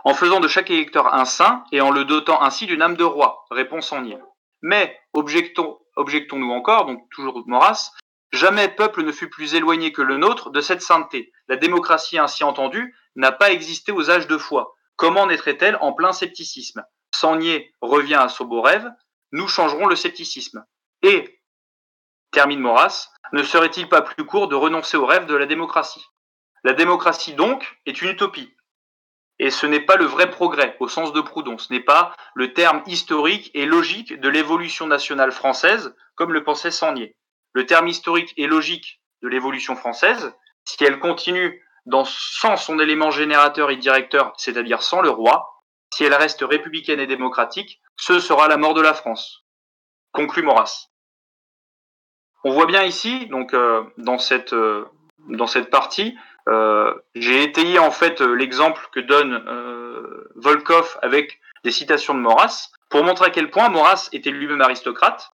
en 0.04 0.14
faisant 0.14 0.40
de 0.40 0.48
chaque 0.48 0.70
électeur 0.70 1.14
un 1.14 1.26
saint 1.26 1.64
et 1.72 1.82
en 1.82 1.92
le 1.92 2.06
dotant 2.06 2.42
ainsi 2.42 2.66
d'une 2.66 2.82
âme 2.82 2.98
de 2.98 3.04
roi, 3.04 3.46
répond 3.52 3.82
Sangnier. 3.82 4.18
Mais, 4.62 5.00
objectons, 5.14 5.80
objectons-nous 5.96 6.52
encore, 6.52 6.86
donc 6.86 7.02
toujours 7.12 7.44
Maurras, 7.48 7.92
jamais 8.32 8.68
peuple 8.70 9.04
ne 9.04 9.12
fut 9.12 9.30
plus 9.30 9.56
éloigné 9.56 9.92
que 9.92 10.02
le 10.02 10.18
nôtre 10.18 10.50
de 10.50 10.62
cette 10.62 10.82
sainteté. 10.82 11.32
La 11.48 11.56
démocratie 11.56 12.18
ainsi 12.18 12.44
entendue 12.44 12.96
n'a 13.16 13.32
pas 13.32 13.52
existé 13.52 13.92
aux 13.92 14.10
âges 14.10 14.28
de 14.28 14.38
foi. 14.38 14.76
Comment 14.96 15.28
naîtrait-elle 15.28 15.78
en 15.82 15.94
plein 15.94 16.12
scepticisme? 16.12 16.84
Sangnier 17.14 17.74
revient 17.82 18.16
à 18.16 18.30
ce 18.30 18.44
beau 18.44 18.62
rêve, 18.62 18.90
nous 19.32 19.48
changerons 19.48 19.88
le 19.88 19.96
scepticisme. 19.96 20.66
Et, 21.02 21.42
termine 22.32 22.60
Maurras, 22.60 23.10
ne 23.34 23.44
serait-il 23.44 23.88
pas 23.90 24.02
plus 24.02 24.26
court 24.26 24.48
de 24.48 24.56
renoncer 24.56 24.98
au 24.98 25.06
rêve 25.06 25.26
de 25.26 25.36
la 25.36 25.46
démocratie? 25.46 26.06
La 26.64 26.74
démocratie 26.74 27.34
donc 27.34 27.78
est 27.86 28.02
une 28.02 28.10
utopie, 28.10 28.56
et 29.44 29.52
ce 29.52 29.66
n'est 29.66 29.82
pas 29.82 29.98
le 29.98 30.06
vrai 30.06 30.30
progrès 30.30 30.78
au 30.80 30.88
sens 30.88 31.12
de 31.12 31.20
Proudhon, 31.20 31.58
ce 31.58 31.74
n'est 31.74 31.82
pas 31.82 32.16
le 32.34 32.54
terme 32.54 32.82
historique 32.88 33.52
et 33.54 33.66
logique 33.66 34.18
de 34.18 34.30
l'évolution 34.30 34.88
nationale 34.88 35.34
française, 35.34 35.94
comme 36.16 36.32
le 36.32 36.46
pensait 36.46 36.72
Sangnier. 36.72 37.18
Le 37.52 37.66
terme 37.66 37.90
historique 37.90 38.34
et 38.38 38.48
logique 38.48 39.02
de 39.22 39.28
l'évolution 39.28 39.76
française, 39.76 40.34
si 40.64 40.82
elle 40.86 40.98
continue 40.98 41.62
sans 42.06 42.56
son 42.56 42.80
élément 42.80 43.12
générateur 43.12 43.70
et 43.70 43.76
directeur, 43.76 44.32
c'est-à-dire 44.38 44.82
sans 44.82 45.02
le 45.02 45.10
roi, 45.10 45.62
si 45.94 46.06
elle 46.06 46.14
reste 46.14 46.40
républicaine 46.42 47.02
et 47.02 47.06
démocratique, 47.06 47.82
ce 47.98 48.22
sera 48.22 48.48
la 48.48 48.56
mort 48.56 48.74
de 48.74 48.82
la 48.82 48.94
France. 48.94 49.44
Conclut 50.14 50.44
Maurras. 50.44 50.88
On 52.46 52.54
voit 52.54 52.66
bien 52.66 52.84
ici, 52.84 53.28
donc 53.28 53.54
euh, 53.54 53.84
dans 53.98 54.20
cette 54.20 54.54
euh, 54.54 54.86
dans 55.28 55.48
cette 55.48 55.70
partie, 55.70 56.18
j'ai 57.16 57.44
étayé 57.44 57.80
en 57.80 57.92
fait 57.92 58.22
l'exemple 58.22 58.88
que 58.92 59.00
donne 59.00 59.44
Volkov 60.36 60.98
avec 61.02 61.40
des 61.64 61.72
citations 61.72 62.14
de 62.14 62.20
Maurras 62.20 62.70
pour 62.90 63.04
montrer 63.04 63.28
à 63.28 63.30
quel 63.30 63.50
point 63.50 63.70
Maurras 63.70 64.10
était 64.12 64.30
lui-même 64.30 64.62
aristocrate, 64.62 65.32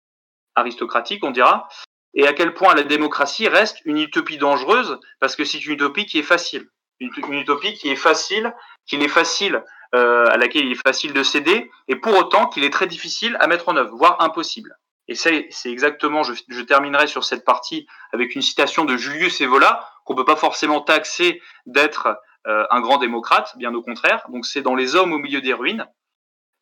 aristocratique 0.56 1.24
on 1.24 1.32
dira, 1.32 1.68
et 2.14 2.28
à 2.28 2.34
quel 2.34 2.54
point 2.54 2.74
la 2.74 2.84
démocratie 2.84 3.48
reste 3.48 3.80
une 3.86 3.98
utopie 3.98 4.38
dangereuse 4.38 5.00
parce 5.20 5.36
que 5.36 5.46
c'est 5.46 5.64
une 5.66 5.74
utopie 5.74 6.06
qui 6.06 6.20
est 6.20 6.24
facile, 6.24 6.68
une, 7.00 7.12
utopie 7.32 7.74
qui 7.74 7.90
est 7.90 7.96
facile, 7.96 8.54
qu'il 8.86 9.04
est 9.04 9.08
facile 9.08 9.64
à 9.94 10.38
laquelle 10.38 10.66
il 10.66 10.72
est 10.72 10.82
facile 10.86 11.14
de 11.14 11.24
céder, 11.24 11.72
et 11.88 11.96
pour 11.96 12.18
autant 12.18 12.48
qu'il 12.48 12.64
est 12.64 12.74
très 12.74 12.88
difficile 12.88 13.38
à 13.40 13.48
mettre 13.48 13.70
en 13.70 13.78
œuvre, 13.78 13.96
voire 13.96 14.22
impossible. 14.22 14.78
Et 15.08 15.16
c'est 15.16 15.50
exactement, 15.66 16.24
je, 16.24 16.34
je, 16.50 16.62
terminerai 16.62 17.08
sur 17.08 17.24
cette 17.24 17.46
partie 17.46 17.88
avec 18.12 18.36
une 18.36 18.42
citation 18.42 18.84
de 18.84 18.98
Julius 18.98 19.40
Evola, 19.40 19.88
qu'on 20.08 20.16
peut 20.16 20.26
pas 20.26 20.38
forcément 20.38 20.82
taxer 20.82 21.42
d'être 21.66 22.18
euh, 22.48 22.66
un 22.72 22.80
grand 22.80 22.98
démocrate, 22.98 23.56
bien 23.58 23.74
au 23.76 23.82
contraire. 23.82 24.26
Donc 24.30 24.46
c'est 24.46 24.62
dans 24.62 24.74
Les 24.74 24.96
hommes 24.96 25.12
au 25.12 25.18
milieu 25.18 25.42
des 25.42 25.54
ruines. 25.54 25.86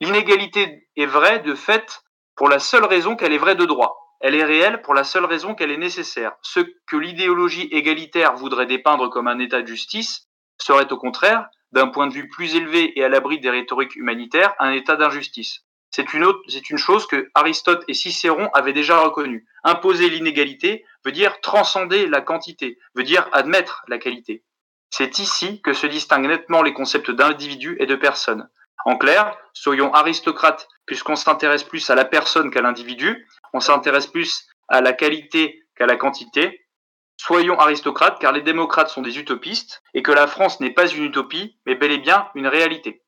L'inégalité 0.01 0.89
est 0.97 1.05
vraie 1.05 1.39
de 1.39 1.53
fait 1.53 2.03
pour 2.36 2.49
la 2.49 2.60
seule 2.60 2.86
raison 2.86 3.15
qu'elle 3.15 3.34
est 3.34 3.38
vraie 3.38 3.55
de 3.55 3.65
droit. 3.65 4.17
Elle 4.19 4.36
est 4.36 4.43
réelle 4.43 4.81
pour 4.81 4.95
la 4.95 5.03
seule 5.03 5.25
raison 5.25 5.53
qu'elle 5.53 5.71
est 5.71 5.77
nécessaire. 5.77 6.34
Ce 6.41 6.60
que 6.60 6.97
l'idéologie 6.97 7.67
égalitaire 7.71 8.36
voudrait 8.36 8.65
dépeindre 8.65 9.10
comme 9.10 9.27
un 9.27 9.39
état 9.39 9.62
de 9.62 9.67
justice 9.67 10.27
serait 10.58 10.91
au 10.91 10.97
contraire, 10.97 11.47
d'un 11.71 11.88
point 11.88 12.08
de 12.08 12.13
vue 12.13 12.29
plus 12.29 12.55
élevé 12.55 12.97
et 12.97 13.03
à 13.03 13.10
l'abri 13.10 13.39
des 13.39 13.49
rhétoriques 13.49 13.95
humanitaires, 13.95 14.55
un 14.60 14.71
état 14.71 14.95
d'injustice. 14.95 15.65
C'est 15.95 16.13
une, 16.13 16.77
chose 16.77 17.08
que 17.08 17.29
Aristote 17.36 17.86
et 17.88 17.93
Cicéron 17.93 18.49
avaient 18.53 18.73
déjà 18.73 18.99
reconnue. 18.99 19.45
Imposer 19.63 20.10
l'inégalité 20.10 20.84
veut 21.05 21.13
dire 21.13 21.39
transcender 21.39 22.08
la 22.08 22.19
quantité, 22.19 22.77
veut 22.95 23.05
dire 23.05 23.29
admettre 23.31 23.86
la 23.88 23.97
qualité. 23.97 24.43
C'est 24.89 25.19
ici 25.19 25.62
que 25.62 25.71
se 25.71 25.88
distinguent 25.88 26.27
nettement 26.27 26.63
les 26.63 26.73
concepts 26.73 27.12
d'individu 27.12 27.77
et 27.79 27.86
de 27.86 27.95
personne. 27.95 28.49
En 28.84 28.97
clair, 28.97 29.38
soyons 29.53 29.93
aristocrates 29.93 30.67
puisqu'on 30.86 31.15
s'intéresse 31.15 31.63
plus 31.63 31.89
à 31.89 31.95
la 31.95 32.03
personne 32.03 32.51
qu'à 32.51 32.62
l'individu, 32.62 33.25
on 33.53 33.62
s'intéresse 33.62 34.08
plus 34.08 34.49
à 34.67 34.81
la 34.81 34.91
qualité 34.91 35.63
qu'à 35.77 35.86
la 35.86 35.95
quantité. 35.95 36.67
Soyons 37.15 37.58
aristocrates 37.58 38.19
car 38.19 38.34
les 38.34 38.41
démocrates 38.41 38.89
sont 38.89 39.01
des 39.01 39.17
utopistes 39.17 39.81
et 39.93 40.03
que 40.03 40.12
la 40.12 40.27
France 40.27 40.60
n'est 40.60 40.73
pas 40.73 40.89
une 40.89 41.05
utopie 41.05 41.58
mais 41.65 41.75
bel 41.75 41.93
et 41.93 41.99
bien 41.99 42.27
une 42.36 42.47
réalité. 42.47 43.05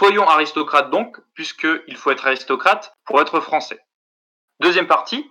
Soyons 0.00 0.26
aristocrates 0.26 0.88
donc, 0.88 1.18
puisqu'il 1.34 1.94
faut 1.98 2.10
être 2.10 2.26
aristocrate 2.26 2.96
pour 3.04 3.20
être 3.20 3.38
français. 3.40 3.84
Deuxième 4.58 4.86
partie, 4.86 5.30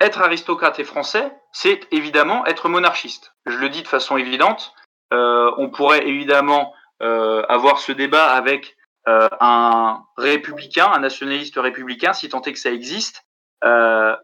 être 0.00 0.20
aristocrate 0.20 0.80
et 0.80 0.84
français, 0.84 1.32
c'est 1.52 1.86
évidemment 1.92 2.44
être 2.46 2.68
monarchiste. 2.68 3.32
Je 3.46 3.56
le 3.58 3.68
dis 3.68 3.82
de 3.82 3.86
façon 3.86 4.16
évidente, 4.16 4.74
euh, 5.12 5.52
on 5.56 5.70
pourrait 5.70 6.04
évidemment 6.04 6.74
euh, 7.00 7.44
avoir 7.48 7.78
ce 7.78 7.92
débat 7.92 8.32
avec 8.32 8.76
euh, 9.06 9.28
un 9.38 10.02
républicain, 10.16 10.90
un 10.92 10.98
nationaliste 10.98 11.54
républicain, 11.56 12.12
si 12.12 12.28
tant 12.28 12.42
est 12.42 12.52
que 12.52 12.58
ça 12.58 12.72
existe. 12.72 13.22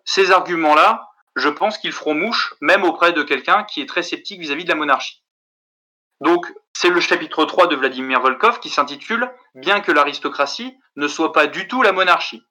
ces 0.04 0.32
arguments-là, 0.32 1.08
je 1.36 1.50
pense 1.50 1.78
qu'ils 1.78 1.92
feront 1.92 2.14
mouche, 2.14 2.54
même 2.60 2.82
auprès 2.82 3.12
de 3.12 3.22
quelqu'un 3.22 3.62
qui 3.62 3.80
est 3.80 3.86
très 3.86 4.02
sceptique 4.02 4.40
vis-à-vis 4.40 4.62
-vis 4.62 4.66
de 4.66 4.70
la 4.70 4.74
monarchie. 4.74 5.22
Donc, 6.20 6.52
c'est 6.78 6.90
le 6.90 7.00
chapitre 7.00 7.46
3 7.46 7.68
de 7.68 7.76
Vladimir 7.76 8.20
Volkov 8.20 8.60
qui 8.60 8.68
s'intitule 8.68 9.32
Bien 9.54 9.80
que 9.80 9.92
l'aristocratie 9.92 10.76
ne 10.96 11.08
soit 11.08 11.32
pas 11.32 11.46
du 11.46 11.68
tout 11.68 11.80
la 11.80 11.92
monarchie. 11.92 12.42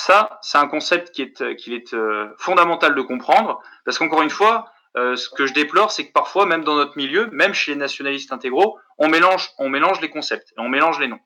Ça, 0.00 0.40
c'est 0.42 0.58
un 0.58 0.66
concept 0.66 1.12
qui 1.12 1.22
est, 1.22 1.56
qu'il 1.56 1.74
est 1.74 1.94
euh, 1.94 2.34
fondamental 2.38 2.96
de 2.96 3.02
comprendre, 3.02 3.62
parce 3.84 3.98
qu'encore 3.98 4.22
une 4.22 4.30
fois, 4.30 4.72
euh, 4.96 5.14
ce 5.14 5.28
que 5.28 5.46
je 5.46 5.52
déplore, 5.52 5.92
c'est 5.92 6.08
que 6.08 6.12
parfois, 6.12 6.44
même 6.44 6.64
dans 6.64 6.74
notre 6.74 6.96
milieu, 6.96 7.28
même 7.30 7.54
chez 7.54 7.70
les 7.70 7.76
nationalistes 7.76 8.32
intégraux, 8.32 8.80
on 8.98 9.08
mélange, 9.08 9.48
on 9.58 9.68
mélange 9.68 10.00
les 10.00 10.10
concepts, 10.10 10.52
on 10.56 10.68
mélange 10.68 10.98
les 10.98 11.06
noms. 11.06 11.20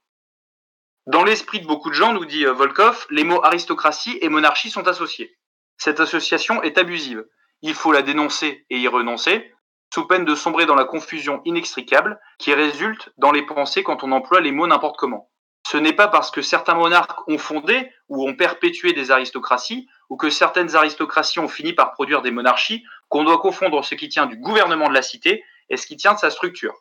Dans 1.07 1.25
l'esprit 1.25 1.61
de 1.61 1.67
beaucoup 1.67 1.89
de 1.89 1.95
gens, 1.95 2.13
nous 2.13 2.27
dit 2.27 2.45
euh, 2.45 2.53
Volkov, 2.53 3.07
les 3.09 3.25
mots 3.25 3.43
aristocratie 3.43 4.19
et 4.21 4.29
monarchie 4.29 4.69
sont 4.69 4.89
associés. 4.89 5.39
Cette 5.79 6.01
association 6.01 6.63
est 6.63 6.77
abusive. 6.77 7.25
Il 7.63 7.75
faut 7.75 7.93
la 7.93 8.03
dénoncer 8.03 8.67
et 8.69 8.79
y 8.79 8.89
renoncer, 8.89 9.55
sous 9.93 10.07
peine 10.07 10.25
de 10.25 10.35
sombrer 10.35 10.65
dans 10.65 10.75
la 10.75 10.85
confusion 10.85 11.43
inextricable 11.45 12.19
qui 12.39 12.55
résulte 12.55 13.11
dans 13.19 13.31
les 13.31 13.45
pensées 13.45 13.83
quand 13.83 14.03
on 14.03 14.13
emploie 14.13 14.41
les 14.41 14.51
mots 14.51 14.67
n'importe 14.67 14.97
comment. 14.97 15.31
Ce 15.67 15.77
n'est 15.77 15.93
pas 15.93 16.09
parce 16.09 16.31
que 16.31 16.41
certains 16.41 16.75
monarques 16.75 17.29
ont 17.29 17.37
fondé 17.37 17.91
ou 18.09 18.27
ont 18.27 18.35
perpétué 18.35 18.95
des 18.95 19.11
aristocraties, 19.11 19.87
ou 20.09 20.17
que 20.17 20.31
certaines 20.31 20.75
aristocraties 20.77 21.41
ont 21.41 21.49
fini 21.49 21.75
par 21.75 21.93
produire 21.93 22.23
des 22.23 22.31
monarchies, 22.31 22.85
qu'on 23.11 23.25
doit 23.25 23.39
confondre 23.39 23.85
ce 23.85 23.95
qui 23.95 24.09
tient 24.09 24.27
du 24.27 24.39
gouvernement 24.39 24.89
de 24.89 24.95
la 24.95 25.03
cité 25.03 25.45
et 25.69 25.77
ce 25.77 25.87
qui 25.87 25.97
tient 25.97 26.15
de 26.15 26.19
sa 26.19 26.31
structure. 26.31 26.75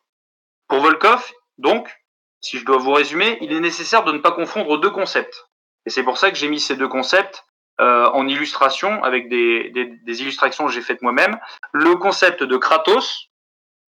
Pour 0.69 0.80
Volkov, 0.80 1.32
donc, 1.58 1.93
si 2.39 2.58
je 2.60 2.65
dois 2.65 2.78
vous 2.78 2.93
résumer, 2.93 3.38
il 3.41 3.52
est 3.52 3.60
nécessaire 3.60 4.06
de 4.06 4.13
ne 4.13 4.19
pas 4.19 4.32
confondre 4.32 4.80
deux 4.80 4.89
concepts. 4.89 5.50
Et 5.86 5.89
c'est 5.89 6.04
pour 6.04 6.17
ça 6.17 6.32
que 6.32 6.38
j'ai 6.38 6.47
mis 6.47 6.62
ces 6.62 6.78
deux 6.78 6.88
concepts 6.88 7.43
euh, 7.82 8.06
en 8.12 8.28
illustration 8.28 9.04
avec 9.04 9.28
des, 9.28 9.72
illustrations 10.06 10.67
que 10.67 10.72
j'ai 10.72 10.82
faites 10.82 11.02
moi-même, 11.02 11.39
le 11.72 11.96
concept 11.96 12.44
de 12.44 12.56
Kratos 12.56 13.32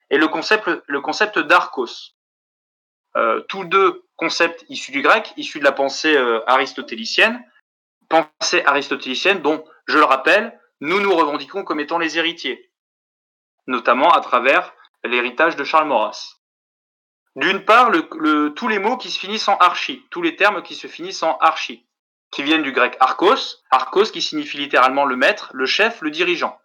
et 0.10 0.18
le 0.18 0.28
concept, 0.28 0.68
le 0.88 1.42
d'Arcos. 1.44 2.16
Euh, 3.16 3.42
tous 3.42 3.66
deux 3.66 4.04
concepts 4.16 4.66
issus 4.68 4.92
du 4.92 5.04
grec, 5.04 5.32
issus 5.38 5.60
de 5.60 5.64
la 5.64 5.74
pensée 5.74 6.18
euh, 6.18 6.42
aristotélicienne, 6.48 7.40
pensée 8.10 8.64
aristotélicienne 8.66 9.44
dont, 9.44 9.64
je 9.86 10.00
le 10.00 10.06
rappelle, 10.06 10.60
nous 10.82 11.00
nous 11.00 11.14
revendiquons 11.14 11.64
comme 11.64 11.80
étant 11.80 12.00
les 12.00 12.18
héritiers, 12.18 12.72
notamment 13.68 14.12
à 14.12 14.22
travers 14.22 14.74
l'héritage 15.04 15.56
de 15.56 15.64
Charles 15.64 15.88
Maurras. 15.88 16.40
D'une 17.36 17.64
part, 17.64 17.92
tous 18.56 18.68
les 18.68 18.80
mots 18.80 18.98
qui 18.98 19.12
se 19.12 19.20
finissent 19.20 19.48
en 19.48 19.58
archi, 19.58 20.04
tous 20.10 20.24
les 20.24 20.36
termes 20.36 20.64
qui 20.64 20.74
se 20.74 20.88
finissent 20.88 21.22
en 21.22 21.38
archi 21.38 21.86
qui 22.34 22.42
viennent 22.42 22.64
du 22.64 22.72
grec 22.72 22.98
archos, 23.00 23.62
archos 23.70 24.06
qui 24.06 24.22
signifie 24.22 24.58
littéralement 24.58 25.06
le 25.06 25.16
maître, 25.16 25.52
le 25.54 25.68
chef, 25.68 26.02
le 26.02 26.10
dirigeant. 26.10 26.60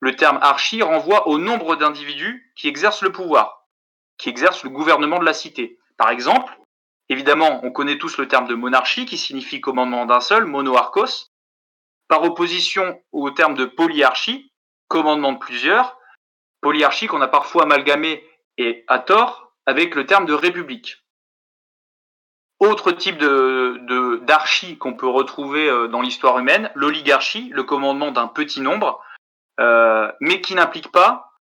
Le 0.00 0.16
terme 0.16 0.38
archi 0.40 0.82
renvoie 0.82 1.28
au 1.28 1.36
nombre 1.36 1.76
d'individus 1.76 2.52
qui 2.56 2.68
exercent 2.68 3.02
le 3.02 3.12
pouvoir, 3.12 3.66
qui 4.16 4.30
exercent 4.30 4.64
le 4.64 4.70
gouvernement 4.70 5.18
de 5.18 5.26
la 5.26 5.34
cité. 5.34 5.78
Par 5.98 6.08
exemple, 6.08 6.58
évidemment, 7.10 7.60
on 7.64 7.70
connaît 7.70 7.98
tous 7.98 8.16
le 8.16 8.28
terme 8.28 8.48
de 8.48 8.54
monarchie 8.54 9.04
qui 9.04 9.18
signifie 9.18 9.60
commandement 9.60 10.06
d'un 10.06 10.20
seul, 10.20 10.46
monoarchos, 10.46 11.28
par 12.08 12.22
opposition 12.22 12.98
au 13.12 13.30
terme 13.30 13.54
de 13.54 13.66
polyarchie, 13.66 14.54
commandement 14.88 15.32
de 15.32 15.38
plusieurs, 15.38 15.98
polyarchie 16.62 17.08
qu'on 17.08 17.20
a 17.20 17.28
parfois 17.28 17.64
amalgamé 17.64 18.26
et 18.56 18.84
à 18.88 19.00
tort 19.00 19.52
avec 19.66 19.94
le 19.94 20.06
terme 20.06 20.24
de 20.24 20.32
république. 20.32 21.04
Autre 22.60 22.90
type 22.90 23.18
de 23.18 24.20
d'archie 24.24 24.78
qu'on 24.78 24.94
peut 24.94 25.08
retrouver 25.08 25.68
euh, 25.68 25.86
dans 25.86 26.02
l'histoire 26.02 26.38
humaine, 26.38 26.70
l'oligarchie, 26.74 27.50
le 27.54 27.62
commandement 27.62 28.10
d'un 28.10 28.26
petit 28.26 28.60
nombre, 28.60 29.00
euh, 29.60 30.10
mais 30.20 30.40
qui 30.40 30.56
n'implique 30.56 30.90
pas, 30.90 31.32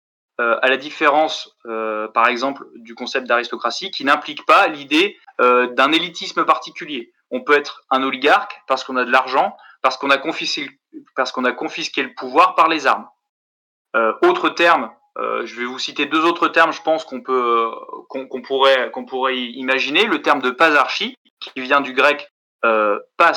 euh, 0.40 0.58
à 0.60 0.68
la 0.68 0.76
différence, 0.76 1.56
par 2.12 2.28
exemple, 2.28 2.66
du 2.76 2.94
concept 2.94 3.26
d'aristocratie, 3.26 3.90
qui 3.90 4.04
n'implique 4.04 4.44
pas 4.44 4.68
l'idée 4.68 5.18
d'un 5.38 5.92
élitisme 5.92 6.44
particulier. 6.44 7.12
On 7.30 7.42
peut 7.42 7.54
être 7.54 7.82
un 7.90 8.02
oligarque 8.02 8.62
parce 8.66 8.84
qu'on 8.84 8.96
a 8.96 9.04
de 9.04 9.10
l'argent, 9.10 9.56
parce 9.82 9.96
qu'on 9.98 10.10
a 10.10 10.18
confisqué, 10.18 10.70
parce 11.14 11.32
qu'on 11.32 11.44
a 11.44 11.52
confisqué 11.52 12.02
le 12.02 12.14
pouvoir 12.14 12.54
par 12.54 12.68
les 12.68 12.86
armes. 12.86 13.08
autre 14.22 14.50
terme 14.50 14.90
euh, 15.18 15.46
je 15.46 15.54
vais 15.58 15.64
vous 15.64 15.78
citer 15.78 16.06
deux 16.06 16.24
autres 16.24 16.48
termes, 16.48 16.72
je 16.72 16.82
pense 16.82 17.04
qu'on 17.04 17.22
peut, 17.22 17.70
qu'on 18.08 18.42
pourrait, 18.42 18.90
qu'on 18.90 19.04
pourrait 19.04 19.38
imaginer. 19.38 20.04
Le 20.04 20.20
terme 20.20 20.42
de 20.42 20.50
pasarchie, 20.50 21.16
qui 21.40 21.60
vient 21.60 21.80
du 21.80 21.92
grec 21.92 22.30
euh, 22.64 22.98
pas 23.16 23.32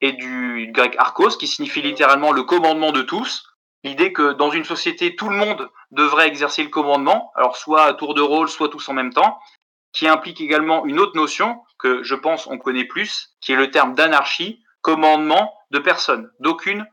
et 0.00 0.12
du 0.12 0.70
grec 0.72 0.96
archos, 0.98 1.36
qui 1.38 1.46
signifie 1.46 1.82
littéralement 1.82 2.32
le 2.32 2.42
commandement 2.42 2.92
de 2.92 3.02
tous. 3.02 3.44
L'idée 3.84 4.12
que 4.12 4.32
dans 4.32 4.50
une 4.50 4.64
société, 4.64 5.14
tout 5.16 5.28
le 5.28 5.36
monde 5.36 5.68
devrait 5.90 6.28
exercer 6.28 6.62
le 6.62 6.70
commandement, 6.70 7.32
alors 7.36 7.56
soit 7.56 7.84
à 7.84 7.94
tour 7.94 8.14
de 8.14 8.20
rôle, 8.20 8.48
soit 8.48 8.68
tous 8.68 8.88
en 8.88 8.92
même 8.92 9.12
temps, 9.12 9.38
qui 9.92 10.08
implique 10.08 10.40
également 10.40 10.84
une 10.86 10.98
autre 10.98 11.16
notion 11.16 11.62
que 11.78 12.02
je 12.02 12.14
pense 12.14 12.46
on 12.46 12.58
connaît 12.58 12.84
plus, 12.84 13.36
qui 13.40 13.52
est 13.52 13.56
le 13.56 13.70
terme 13.70 13.94
d'anarchie, 13.94 14.62
commandement 14.80 15.52
de 15.70 15.78
personne, 15.78 16.30
d'aucune, 16.40 16.86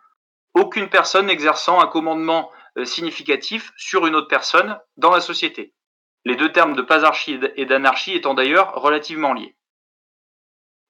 aucune 0.54 0.90
personne 0.90 1.30
exerçant 1.30 1.80
un 1.80 1.88
commandement 1.88 2.52
significatif 2.86 3.72
sur 3.78 4.06
une 4.06 4.16
autre 4.16 4.28
personne 4.28 4.80
dans 4.98 5.12
la 5.12 5.22
société. 5.22 5.74
Les 6.26 6.36
deux 6.36 6.52
termes 6.52 6.76
de 6.76 6.82
pasarchie 6.82 7.40
et 7.56 7.66
d'anarchie 7.66 8.14
étant 8.14 8.34
d'ailleurs 8.34 8.74
relativement 8.76 9.34
liés. 9.34 9.56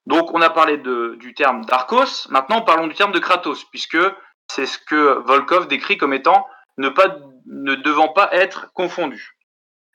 Donc 0.06 0.34
on 0.34 0.41
a 0.41 0.49
parlé 0.49 0.78
du 0.78 1.34
terme 1.36 1.65
d'archos, 1.65 2.28
maintenant 2.30 2.62
parlons 2.62 2.88
du 2.88 2.95
terme 2.95 3.12
de 3.12 3.19
kratos, 3.19 3.63
puisque 3.65 3.99
c'est 4.47 4.65
ce 4.65 4.80
que 4.80 5.19
Volkov 5.25 5.67
décrit 5.67 5.97
comme 5.97 6.13
étant 6.13 6.47
ne, 6.78 6.89
pas, 6.89 7.17
ne 7.45 7.75
devant 7.75 8.08
pas 8.08 8.30
être 8.34 8.73
confondu. 8.73 9.38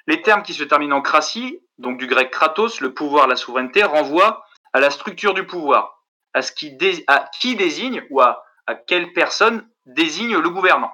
Les 0.07 0.23
termes 0.23 0.43
qui 0.43 0.55
se 0.55 0.63
terminent 0.63 0.97
en 0.97 1.03
cratie 1.03 1.61
donc 1.79 1.99
du 1.99 2.07
grec 2.07 2.31
kratos, 2.31 2.81
le 2.81 2.95
pouvoir, 2.95 3.27
la 3.27 3.37
souveraineté, 3.37 3.83
renvoie 3.83 4.45
à 4.73 4.81
la 4.81 4.91
structure 4.91 5.35
du 5.35 5.47
pouvoir, 5.47 6.05
à 6.33 6.43
ce 6.43 6.53
qui, 6.53 6.77
à 7.07 7.29
qui 7.41 7.57
désigne 7.57 8.07
ou 8.11 8.21
à, 8.21 8.45
à 8.67 8.75
quelle 8.75 9.13
personne 9.13 9.69
désigne 9.87 10.37
le 10.37 10.51
gouvernant. 10.51 10.93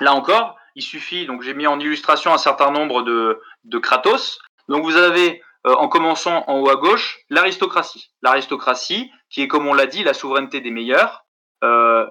Là 0.00 0.14
encore, 0.14 0.56
il 0.74 0.82
suffit, 0.82 1.26
donc 1.26 1.42
j'ai 1.42 1.54
mis 1.54 1.66
en 1.66 1.78
illustration 1.78 2.32
un 2.32 2.38
certain 2.38 2.70
nombre 2.70 3.02
de, 3.02 3.40
de 3.64 3.78
kratos. 3.78 4.38
Donc 4.68 4.84
vous 4.84 4.96
avez, 4.96 5.42
euh, 5.66 5.74
en 5.74 5.88
commençant 5.88 6.44
en 6.46 6.58
haut 6.58 6.70
à 6.70 6.76
gauche, 6.76 7.18
l'aristocratie. 7.28 8.10
L'aristocratie, 8.22 9.10
qui 9.28 9.42
est, 9.42 9.48
comme 9.48 9.66
on 9.66 9.74
l'a 9.74 9.86
dit, 9.86 10.02
la 10.02 10.14
souveraineté 10.14 10.60
des 10.60 10.70
meilleurs. 10.70 11.24
Euh, 11.62 12.06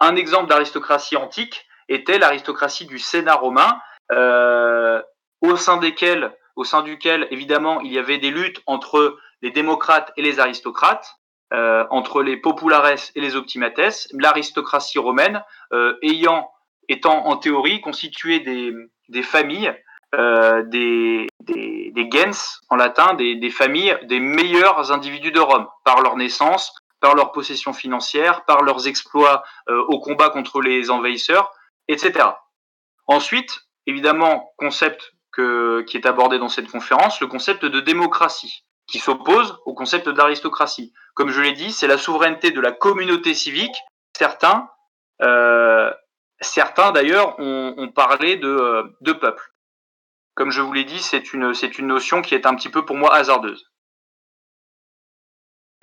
un 0.00 0.16
exemple 0.16 0.48
d'aristocratie 0.48 1.16
antique 1.16 1.66
était 1.88 2.18
l'aristocratie 2.18 2.86
du 2.86 2.98
Sénat 2.98 3.34
romain, 3.34 3.80
euh, 4.12 5.02
au 5.40 5.56
sein 5.56 5.76
desquels, 5.78 6.36
au 6.56 6.64
sein 6.64 6.82
duquel, 6.82 7.26
évidemment, 7.30 7.80
il 7.80 7.92
y 7.92 7.98
avait 7.98 8.18
des 8.18 8.30
luttes 8.30 8.62
entre 8.66 9.18
les 9.40 9.50
démocrates 9.50 10.12
et 10.16 10.22
les 10.22 10.38
aristocrates, 10.38 11.16
euh, 11.52 11.84
entre 11.90 12.22
les 12.22 12.36
populares 12.36 12.94
et 13.14 13.20
les 13.20 13.36
optimates, 13.36 14.08
l'aristocratie 14.12 14.98
romaine 14.98 15.42
euh, 15.72 15.98
ayant, 16.02 16.51
étant 16.88 17.26
en 17.26 17.36
théorie 17.36 17.80
constituée 17.80 18.40
des, 18.40 18.72
des 19.08 19.22
familles, 19.22 19.72
euh, 20.14 20.62
des, 20.64 21.26
des, 21.40 21.90
des, 21.94 22.10
gens 22.10 22.60
en 22.68 22.76
latin, 22.76 23.14
des, 23.14 23.36
des 23.36 23.50
familles 23.50 23.98
des 24.04 24.20
meilleurs 24.20 24.92
individus 24.92 25.32
de 25.32 25.40
Rome, 25.40 25.66
par 25.84 26.02
leur 26.02 26.16
naissance, 26.16 26.74
par 27.00 27.14
leur 27.14 27.32
possession 27.32 27.72
financière, 27.72 28.44
par 28.44 28.62
leurs 28.62 28.86
exploits 28.86 29.42
euh, 29.68 29.82
au 29.88 30.00
combat 30.00 30.30
contre 30.30 30.60
les 30.60 30.90
envahisseurs, 30.90 31.50
etc. 31.88 32.28
Ensuite, 33.06 33.62
évidemment, 33.86 34.52
concept 34.56 35.14
que, 35.32 35.82
qui 35.82 35.96
est 35.96 36.06
abordé 36.06 36.38
dans 36.38 36.48
cette 36.48 36.70
conférence, 36.70 37.20
le 37.20 37.26
concept 37.26 37.64
de 37.64 37.80
démocratie, 37.80 38.64
qui 38.86 38.98
s'oppose 38.98 39.58
au 39.64 39.74
concept 39.74 40.08
d'aristocratie. 40.08 40.92
Comme 41.14 41.30
je 41.30 41.40
l'ai 41.40 41.52
dit, 41.52 41.72
c'est 41.72 41.86
la 41.86 41.98
souveraineté 41.98 42.50
de 42.50 42.60
la 42.60 42.72
communauté 42.72 43.34
civique. 43.34 43.74
Certains, 44.16 44.68
euh, 45.22 45.90
certains 46.42 46.92
d'ailleurs, 46.92 47.38
ont, 47.38 47.88
parlé 47.94 48.36
de, 48.36 48.84
de 49.00 49.12
peuple. 49.12 49.52
Comme 50.34 50.50
je 50.50 50.60
vous 50.60 50.72
l'ai 50.72 50.84
dit, 50.84 51.00
c'est 51.00 51.32
une, 51.32 51.52
notion 51.80 52.22
qui 52.22 52.34
est 52.34 52.46
un 52.46 52.54
petit 52.54 52.70
peu 52.70 52.84
pour 52.84 52.96
moi 52.96 53.14
hasardeuse. 53.14 53.70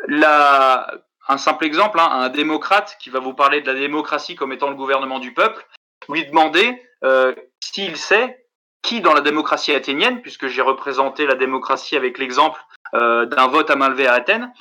Un 0.07 1.37
simple 1.37 1.65
exemple, 1.65 1.99
hein, 1.99 2.09
un 2.09 2.29
démocrate 2.29 2.97
qui 2.99 3.11
va 3.11 3.19
vous 3.19 3.33
parler 3.33 3.61
de 3.61 3.71
la 3.71 3.79
démocratie 3.79 4.35
comme 4.35 4.51
étant 4.51 4.69
le 4.69 4.75
gouvernement 4.75 5.19
du 5.19 5.33
peuple, 5.33 5.67
lui 6.07 6.25
demander 6.25 6.81
euh, 7.03 7.35
s'il 7.59 7.97
sait 7.97 8.47
qui 8.81 9.01
dans 9.01 9.13
la 9.13 9.21
démocratie 9.21 9.73
athénienne, 9.73 10.21
puisque 10.21 10.47
j'ai 10.47 10.61
représenté 10.61 11.27
la 11.27 11.35
démocratie 11.35 11.95
avec 11.95 12.17
l'exemple 12.17 12.59
euh, 12.95 13.25
d'un 13.25 13.47
vote 13.47 13.69
à 13.69 13.75
main 13.75 13.89
levée 13.89 14.07
à 14.07 14.13
Athènes, 14.13 14.51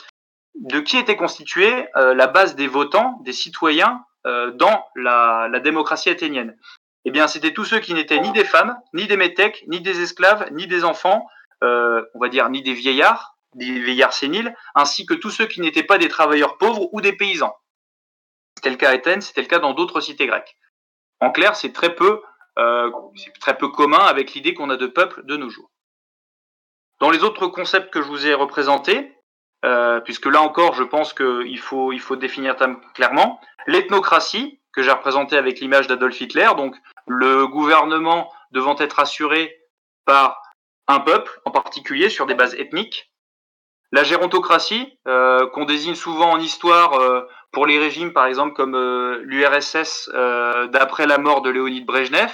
de 0.54 0.80
qui 0.80 0.96
était 0.96 1.16
constituée 1.16 1.88
euh, 1.96 2.14
la 2.14 2.26
base 2.26 2.56
des 2.56 2.66
votants, 2.66 3.18
des 3.22 3.32
citoyens 3.32 4.04
euh, 4.26 4.50
dans 4.50 4.84
la, 4.96 5.48
démocratie 5.60 6.10
athénienne. 6.10 6.56
Eh 7.04 7.10
bien, 7.10 7.28
c'était 7.28 7.52
tous 7.52 7.64
ceux 7.64 7.78
qui 7.78 7.94
n'étaient 7.94 8.20
ni 8.20 8.32
des 8.32 8.44
femmes, 8.44 8.76
ni 8.92 9.06
des 9.06 9.16
métèques, 9.16 9.64
ni 9.68 9.80
des 9.80 10.02
esclaves, 10.02 10.48
ni 10.52 10.66
des 10.66 10.84
enfants, 10.84 11.26
euh, 11.62 12.04
on 12.14 12.18
va 12.18 12.28
dire 12.28 12.48
ni 12.50 12.62
des 12.62 12.74
vieillards, 12.74 13.36
des 13.54 13.78
vieillards 13.80 14.12
séniles, 14.12 14.54
ainsi 14.74 15.06
que 15.06 15.14
tous 15.14 15.30
ceux 15.30 15.46
qui 15.46 15.60
n'étaient 15.60 15.84
pas 15.84 15.98
des 15.98 16.08
travailleurs 16.08 16.58
pauvres 16.58 16.88
ou 16.92 17.00
des 17.00 17.12
paysans. 17.12 17.56
C'était 18.56 18.70
le 18.70 18.76
cas 18.76 18.90
à 18.90 18.94
Athènes, 18.94 19.20
c'était 19.20 19.42
le 19.42 19.46
cas 19.46 19.60
dans 19.60 19.72
d'autres 19.72 20.00
cités 20.00 20.26
grecques. 20.26 20.56
En 21.20 21.30
clair, 21.30 21.56
c'est 21.56 21.72
très 21.72 21.94
peu, 21.94 22.20
euh, 22.58 22.90
c'est 23.14 23.32
très 23.38 23.56
peu 23.56 23.68
commun 23.68 24.04
avec 24.04 24.34
l'idée 24.34 24.54
qu'on 24.54 24.70
a 24.70 24.76
de 24.76 24.86
peuple 24.86 25.24
de 25.24 25.36
nos 25.36 25.48
jours. 25.48 25.70
Dans 27.00 27.10
les 27.10 27.22
autres 27.22 27.46
concepts 27.46 27.92
que 27.92 28.02
je 28.02 28.08
vous 28.08 28.26
ai 28.26 28.34
représentés, 28.34 29.14
euh, 29.64 30.00
puisque 30.00 30.26
là 30.26 30.40
encore, 30.40 30.74
je 30.74 30.84
pense 30.84 31.12
qu'il 31.12 31.58
faut, 31.58 31.92
il 31.92 32.00
faut 32.00 32.16
définir 32.16 32.54
clairement, 32.94 33.40
l'ethnocratie, 33.66 34.60
que 34.72 34.82
j'ai 34.82 34.92
représenté 34.92 35.36
avec 35.36 35.58
l'image 35.60 35.88
d'Adolf 35.88 36.20
Hitler, 36.20 36.48
donc 36.56 36.76
le 37.06 37.46
gouvernement 37.46 38.32
devant 38.52 38.76
être 38.78 39.00
assuré 39.00 39.56
par 40.04 40.40
un 40.86 41.00
peuple 41.00 41.40
en 41.44 41.50
particulier 41.50 42.08
sur 42.08 42.26
des 42.26 42.34
bases 42.34 42.54
ethniques, 42.54 43.10
la 43.90 44.04
gérontocratie, 44.04 44.98
euh, 45.08 45.46
qu'on 45.48 45.64
désigne 45.64 45.94
souvent 45.94 46.30
en 46.30 46.38
histoire 46.38 46.94
euh, 46.94 47.22
pour 47.50 47.66
les 47.66 47.78
régimes, 47.78 48.12
par 48.12 48.26
exemple, 48.26 48.54
comme 48.54 48.76
l'URSS 49.22 50.10
d'après 50.70 51.06
la 51.06 51.18
mort 51.18 51.40
de 51.40 51.50
Léonid 51.50 51.86
Brejnev, 51.86 52.30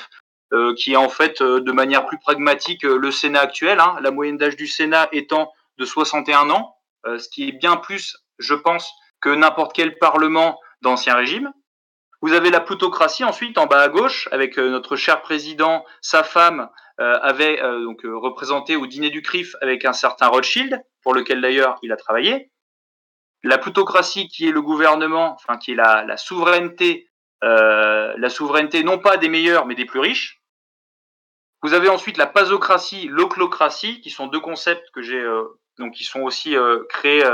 qui 0.76 0.92
est 0.92 0.96
en 0.96 1.08
fait 1.08 1.40
de 1.42 1.72
manière 1.72 2.06
plus 2.06 2.18
pragmatique 2.18 2.82
le 2.82 3.10
Sénat 3.12 3.40
actuel, 3.40 3.78
hein, 3.80 3.96
la 4.00 4.10
moyenne 4.10 4.36
d'âge 4.36 4.56
du 4.56 4.66
Sénat 4.66 5.08
étant 5.12 5.52
de 5.78 5.84
61 5.84 6.50
ans, 6.50 6.73
ce 7.06 7.28
qui 7.28 7.48
est 7.48 7.52
bien 7.52 7.76
plus, 7.76 8.16
je 8.38 8.54
pense, 8.54 8.92
que 9.20 9.30
n'importe 9.30 9.74
quel 9.74 9.98
parlement 9.98 10.60
d'ancien 10.82 11.14
régime. 11.14 11.52
Vous 12.20 12.32
avez 12.32 12.50
la 12.50 12.60
plutocratie 12.60 13.24
ensuite 13.24 13.58
en 13.58 13.66
bas 13.66 13.82
à 13.82 13.88
gauche 13.88 14.28
avec 14.32 14.56
notre 14.56 14.96
cher 14.96 15.20
président, 15.22 15.84
sa 16.00 16.22
femme 16.22 16.70
euh, 17.00 17.18
avait 17.22 17.60
euh, 17.60 17.82
donc 17.82 18.02
représenté 18.04 18.76
au 18.76 18.86
dîner 18.86 19.10
du 19.10 19.20
CRIF 19.20 19.56
avec 19.60 19.84
un 19.84 19.92
certain 19.92 20.28
Rothschild, 20.28 20.80
pour 21.02 21.12
lequel 21.12 21.40
d'ailleurs 21.40 21.76
il 21.82 21.90
a 21.90 21.96
travaillé. 21.96 22.52
La 23.42 23.58
plutocratie 23.58 24.28
qui 24.28 24.48
est 24.48 24.52
le 24.52 24.62
gouvernement, 24.62 25.34
enfin 25.34 25.58
qui 25.58 25.72
est 25.72 25.74
la, 25.74 26.16
souveraineté, 26.16 27.10
euh, 27.42 28.14
la 28.16 28.30
souveraineté 28.30 28.84
non 28.84 28.98
pas 28.98 29.16
des 29.16 29.28
meilleurs 29.28 29.66
mais 29.66 29.74
des 29.74 29.86
plus 29.86 29.98
riches. 29.98 30.40
Vous 31.62 31.74
avez 31.74 31.88
ensuite 31.88 32.16
la 32.16 32.26
pasocratie, 32.26 33.08
l'oclocratie, 33.08 34.00
qui 34.00 34.10
sont 34.10 34.28
deux 34.28 34.40
concepts 34.40 34.90
que 34.92 35.02
j'ai 35.02 35.22
donc 35.78 35.94
qui 35.94 36.04
sont 36.04 36.20
aussi 36.20 36.56
créés 36.88 37.24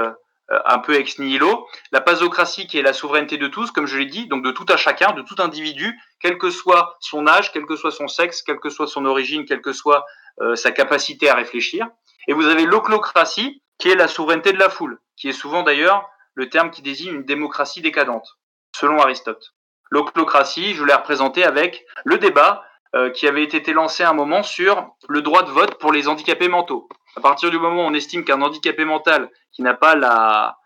un 0.51 0.79
peu 0.79 0.95
ex 0.95 1.19
nihilo. 1.19 1.67
La 1.93 2.01
pasocratie 2.01 2.67
qui 2.67 2.79
est 2.79 2.83
la 2.83 2.93
souveraineté 2.93 3.37
de 3.37 3.47
tous, 3.47 3.71
comme 3.71 3.87
je 3.87 3.97
l'ai 3.97 4.07
dit, 4.07 4.27
donc 4.27 4.45
de 4.45 4.51
tout 4.51 4.67
à 4.69 4.77
chacun, 4.77 5.13
de 5.13 5.23
tout 5.23 5.37
individu, 5.39 5.99
quel 6.21 6.39
que 6.39 6.51
soit 6.51 6.97
son 7.01 7.27
âge, 7.27 7.53
quel 7.53 7.67
que 7.67 7.77
soit 7.77 7.93
son 7.93 8.09
sexe, 8.09 8.43
quelle 8.43 8.59
que 8.59 8.71
soit 8.71 8.87
son 8.87 9.05
origine, 9.05 9.45
quelle 9.45 9.63
que 9.63 9.73
soit 9.73 10.05
euh, 10.41 10.57
sa 10.57 10.73
capacité 10.73 11.29
à 11.29 11.35
réfléchir. 11.35 11.87
Et 12.27 12.33
vous 12.33 12.47
avez 12.47 12.65
l'oclocratie, 12.65 13.63
qui 13.79 13.91
est 13.91 13.95
la 13.95 14.09
souveraineté 14.09 14.53
de 14.53 14.59
la 14.59 14.69
foule, 14.69 15.01
qui 15.17 15.29
est 15.29 15.33
souvent 15.33 15.63
d'ailleurs 15.63 16.09
le 16.35 16.49
terme 16.49 16.71
qui 16.71 16.83
désigne 16.83 17.15
une 17.15 17.25
démocratie 17.25 17.81
décadente, 17.81 18.39
selon 18.75 19.01
Aristote. 19.01 19.55
L'oclocratie, 19.91 20.75
je 20.75 20.85
l'ai 20.85 20.95
représenté 20.95 21.45
avec 21.45 21.85
le 22.05 22.19
débat 22.19 22.65
euh, 22.95 23.11
qui 23.11 23.27
avait 23.27 23.43
été 23.43 23.73
lancé 23.73 24.03
à 24.03 24.11
un 24.11 24.15
moment 24.15 24.43
sur 24.43 24.89
le 25.09 25.23
droit 25.23 25.43
de 25.43 25.51
vote 25.51 25.79
pour 25.79 25.93
les 25.93 26.09
handicapés 26.09 26.49
mentaux. 26.49 26.89
À 27.17 27.21
partir 27.21 27.51
du 27.51 27.59
moment 27.59 27.85
où 27.85 27.89
on 27.89 27.95
estime 27.95 28.25
qu'un 28.25 28.41
handicapé 28.43 28.85
mental 28.85 29.31
qui 29.53 29.63
n'a 29.63 29.75
pas 29.75 29.95
la, 29.95 30.57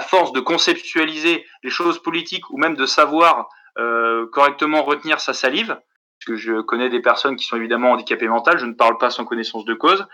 force 0.00 0.32
de 0.32 0.40
conceptualiser 0.40 1.44
les 1.62 1.70
choses 1.70 2.02
politiques 2.02 2.48
ou 2.50 2.58
même 2.58 2.76
de 2.76 2.86
savoir 2.86 3.48
euh, 3.78 4.26
correctement 4.32 4.82
retenir 4.82 5.20
sa 5.20 5.34
salive, 5.34 5.78
parce 6.26 6.38
je 6.38 6.60
connais 6.60 6.88
des 6.88 7.00
personnes 7.00 7.36
qui 7.36 7.44
sont 7.44 7.56
évidemment 7.56 7.92
handicapées 7.92 8.28
mentales, 8.28 8.58
je 8.58 8.66
ne 8.66 8.74
parle 8.74 8.98
pas 8.98 9.10
sans 9.10 9.24
connaissance 9.24 9.64
de 9.64 9.74
cause, 9.74 10.06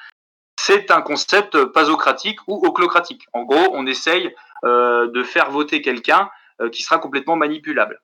c'est 0.58 0.90
un 0.90 1.02
concept 1.02 1.64
pasocratique 1.66 2.38
ou 2.46 2.64
oclocratique. 2.66 3.26
En 3.32 3.42
gros, 3.42 3.70
on 3.72 3.86
essaye 3.86 4.34
euh, 4.64 5.10
de 5.10 5.22
faire 5.22 5.50
voter 5.50 5.82
quelqu'un 5.82 6.30
euh, 6.60 6.70
qui 6.70 6.82
sera 6.82 6.98
complètement 6.98 7.36
manipulable. 7.36 8.00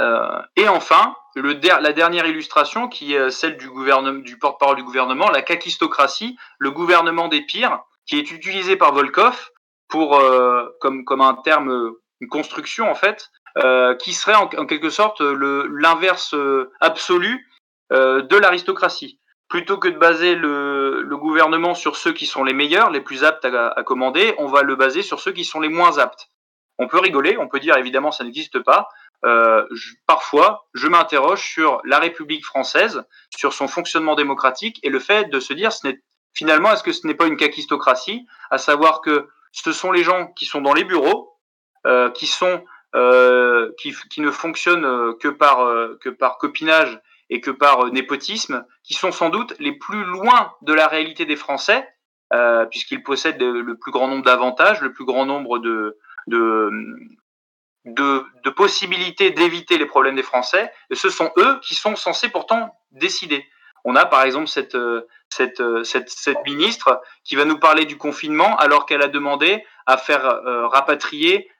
Euh, 0.00 0.40
et 0.56 0.68
enfin, 0.68 1.14
la 1.36 1.92
dernière 1.92 2.26
illustration, 2.26 2.88
qui 2.88 3.14
est 3.14 3.30
celle 3.30 3.56
du, 3.56 4.38
porte-parole 4.38 4.76
du 4.76 4.84
gouvernement, 4.84 5.30
la 5.30 5.42
kakistocratie, 5.42 6.36
le 6.58 6.70
gouvernement 6.70 7.28
des 7.28 7.42
pires, 7.42 7.80
qui 8.06 8.18
est 8.18 8.30
utilisé 8.30 8.76
par 8.76 8.92
Volkov 8.92 9.50
pour, 9.88 10.18
euh, 10.18 10.66
comme, 10.80 11.04
comme 11.04 11.20
un 11.20 11.34
terme, 11.34 11.92
une 12.20 12.28
construction 12.28 12.90
en 12.90 12.94
fait, 12.94 13.30
euh, 13.58 13.96
qui 13.96 14.12
serait 14.12 14.34
en, 14.34 14.46
quelque 14.46 14.90
sorte 14.90 15.20
l'inverse 15.20 16.34
euh, 16.34 16.70
absolu 16.80 17.48
euh, 17.92 18.22
de 18.22 18.36
l'aristocratie. 18.36 19.18
Plutôt 19.48 19.76
que 19.76 19.88
de 19.88 19.98
baser 19.98 20.36
le, 20.36 21.02
le, 21.02 21.16
gouvernement 21.16 21.74
sur 21.74 21.96
ceux 21.96 22.12
qui 22.12 22.26
sont 22.26 22.44
les 22.44 22.52
meilleurs, 22.52 22.90
les 22.90 23.00
plus 23.00 23.24
aptes 23.24 23.44
à, 23.44 23.70
à, 23.70 23.82
commander, 23.82 24.34
on 24.38 24.46
va 24.46 24.62
le 24.62 24.76
baser 24.76 25.02
sur 25.02 25.18
ceux 25.18 25.32
qui 25.32 25.44
sont 25.44 25.58
les 25.58 25.68
moins 25.68 25.98
aptes. 25.98 26.30
On 26.78 26.86
peut 26.86 27.00
rigoler, 27.00 27.36
on 27.38 27.48
peut 27.48 27.58
dire 27.58 27.76
évidemment 27.76 28.12
ça 28.12 28.22
n'existe 28.22 28.60
pas. 28.60 28.88
Euh, 29.24 29.66
je, 29.72 29.90
parfois, 30.06 30.68
je 30.74 30.88
m'interroge 30.88 31.42
sur 31.42 31.80
la 31.84 31.98
République 31.98 32.44
française, 32.44 33.04
sur 33.36 33.52
son 33.52 33.68
fonctionnement 33.68 34.14
démocratique 34.14 34.80
et 34.82 34.88
le 34.88 34.98
fait 34.98 35.30
de 35.30 35.40
se 35.40 35.52
dire, 35.52 35.72
ce 35.72 35.88
finalement, 36.32 36.72
est-ce 36.72 36.82
que 36.82 36.92
ce 36.92 37.06
n'est 37.06 37.14
pas 37.14 37.26
une 37.26 37.36
kakistocratie, 37.36 38.26
à 38.50 38.58
savoir 38.58 39.00
que 39.00 39.28
ce 39.52 39.72
sont 39.72 39.92
les 39.92 40.04
gens 40.04 40.28
qui 40.28 40.46
sont 40.46 40.60
dans 40.60 40.74
les 40.74 40.84
bureaux, 40.84 41.36
euh, 41.86 42.10
qui 42.10 42.26
sont 42.26 42.64
euh, 42.94 43.70
qui, 43.78 43.94
qui, 44.10 44.20
ne 44.20 44.30
fonctionnent 44.30 45.16
que 45.18 45.28
par, 45.28 45.60
euh, 45.60 45.96
que 46.00 46.08
par 46.08 46.38
copinage 46.38 47.00
et 47.28 47.40
que 47.40 47.52
par 47.52 47.86
euh, 47.86 47.90
népotisme, 47.90 48.66
qui 48.82 48.94
sont 48.94 49.12
sans 49.12 49.30
doute 49.30 49.54
les 49.60 49.72
plus 49.72 50.04
loin 50.04 50.52
de 50.62 50.72
la 50.72 50.88
réalité 50.88 51.24
des 51.24 51.36
Français, 51.36 51.86
euh, 52.32 52.66
puisqu'ils 52.66 53.02
possèdent 53.02 53.40
le 53.40 53.76
plus 53.76 53.92
grand 53.92 54.08
nombre 54.08 54.24
d'avantages, 54.24 54.80
le 54.80 54.92
plus 54.92 55.04
grand 55.04 55.24
nombre 55.24 55.58
de, 55.58 55.98
de, 56.26 56.70
de, 57.84 58.50
possibilités 58.50 59.30
d'éviter 59.30 59.78
les 59.78 59.86
problèmes 59.86 60.16
des 60.16 60.22
Français, 60.22 60.72
et 60.90 60.94
ce 60.94 61.08
sont 61.08 61.30
eux 61.38 61.58
qui 61.62 61.74
sont 61.74 61.96
censés 61.96 62.28
pourtant 62.28 62.74
décider. 62.90 63.46
On 63.84 63.96
a 63.96 64.04
par 64.04 64.22
exemple 64.24 64.48
cette, 64.48 64.76
cette, 65.30 65.62
cette, 65.84 66.44
ministre 66.44 67.00
qui 67.24 67.36
va 67.36 67.46
nous 67.46 67.58
parler 67.58 67.86
du 67.86 67.96
confinement 67.96 68.56
alors 68.58 68.84
qu'elle 68.84 69.02
a 69.02 69.08
demandé 69.08 69.64
à 69.86 69.96
faire 69.96 70.42
rapatrier 70.70 71.50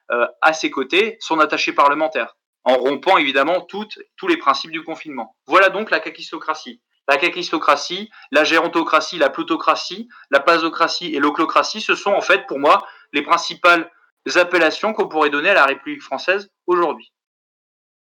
à 0.41 0.53
ses 0.53 0.69
côtés 0.69 1.17
son 1.19 1.39
attaché 1.39 1.73
parlementaire, 1.73 2.35
en 2.63 2.75
rompant 2.75 3.17
évidemment 3.17 3.61
tous 3.61 4.27
les 4.27 4.37
principes 4.37 4.71
du 4.71 4.83
confinement. 4.83 5.35
Voilà 5.47 5.69
donc 5.69 5.89
la 5.89 5.99
kakistocratie. 5.99 6.81
La 7.07 7.17
kakistocratie, 7.17 8.09
la 8.31 8.43
gérontocratie, 8.43 9.17
la 9.17 9.29
plutocratie, 9.29 10.07
la 10.29 10.39
pasocratie 10.39 11.15
et 11.15 11.19
l'oclocratie, 11.19 11.81
ce 11.81 11.95
sont 11.95 12.11
en 12.11 12.21
fait 12.21 12.45
pour 12.47 12.59
moi 12.59 12.85
les 13.11 13.23
principales 13.23 13.91
appellations 14.35 14.93
qu'on 14.93 15.07
pourrait 15.07 15.29
donner 15.29 15.49
à 15.49 15.55
la 15.55 15.65
République 15.65 16.01
française 16.01 16.49
aujourd'hui. 16.67 17.11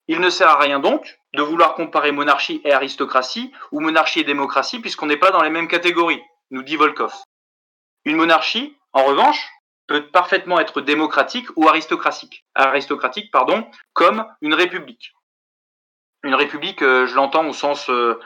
Il 0.09 0.21
ne 0.21 0.31
sert 0.31 0.49
à 0.49 0.59
rien 0.59 0.81
donc 0.81 1.19
de 1.35 1.43
vouloir 1.43 1.75
comparer 1.75 2.13
monarchie 2.13 2.63
et 2.65 2.73
aristocratie 2.73 3.53
ou 3.73 3.81
monarchie 3.81 4.21
et 4.21 4.25
démocratie 4.25 4.81
puisqu'on 4.81 5.07
n'est 5.07 5.19
pas 5.19 5.31
dans 5.31 5.43
les 5.43 5.51
mêmes 5.51 5.69
catégories, 5.69 6.23
nous 6.51 6.63
dit 6.63 6.77
Volkov. 6.77 7.13
Une 8.07 8.17
monarchie, 8.17 8.77
en 8.93 9.05
revanche, 9.05 9.47
peut 9.87 10.07
parfaitement 10.11 10.61
être 10.61 10.81
démocratique 10.81 11.49
ou 11.57 11.69
aristocratique, 11.69 12.47
aristocratique 12.55 13.31
pardon, 13.31 13.71
comme 13.93 14.27
une 14.41 14.55
république. 14.55 15.13
Une 16.23 16.35
république, 16.35 16.83
euh, 16.83 17.07
je 17.07 17.15
l'entends 17.15 17.47
au 17.47 17.53
sens 17.53 17.91
euh, 17.91 18.19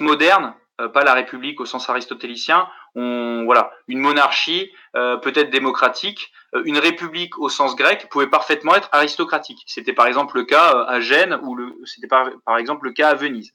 moderne, 0.00 0.54
pas 0.86 1.02
la 1.02 1.12
République 1.12 1.60
au 1.60 1.66
sens 1.66 1.90
aristotélicien. 1.90 2.68
On, 2.94 3.44
voilà, 3.44 3.72
une 3.88 3.98
monarchie 3.98 4.70
euh, 4.94 5.16
peut-être 5.16 5.50
démocratique, 5.50 6.32
euh, 6.54 6.62
une 6.64 6.78
république 6.78 7.36
au 7.38 7.48
sens 7.48 7.74
grec 7.74 8.08
pouvait 8.10 8.28
parfaitement 8.28 8.76
être 8.76 8.88
aristocratique. 8.92 9.64
C'était 9.66 9.92
par 9.92 10.06
exemple 10.06 10.36
le 10.36 10.44
cas 10.44 10.84
à 10.86 11.00
Gênes 11.00 11.38
ou 11.42 11.58
c'était 11.84 12.06
par, 12.06 12.30
exemple 12.58 12.86
le 12.86 12.92
cas 12.92 13.08
à 13.08 13.14
Venise. 13.14 13.52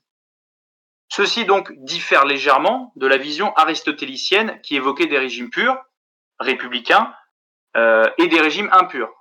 Ceci 1.07 1.45
donc 1.45 1.71
diffère 1.77 2.25
légèrement 2.25 2.91
de 2.97 3.07
la 3.07 3.17
vision 3.17 3.53
aristotélicienne 3.55 4.59
qui 4.61 4.75
évoquait 4.75 5.07
des 5.07 5.19
régimes 5.19 5.49
purs, 5.49 5.77
républicains, 6.39 7.13
euh, 7.77 8.09
et 8.17 8.27
des 8.27 8.41
régimes 8.41 8.69
impurs. 8.71 9.11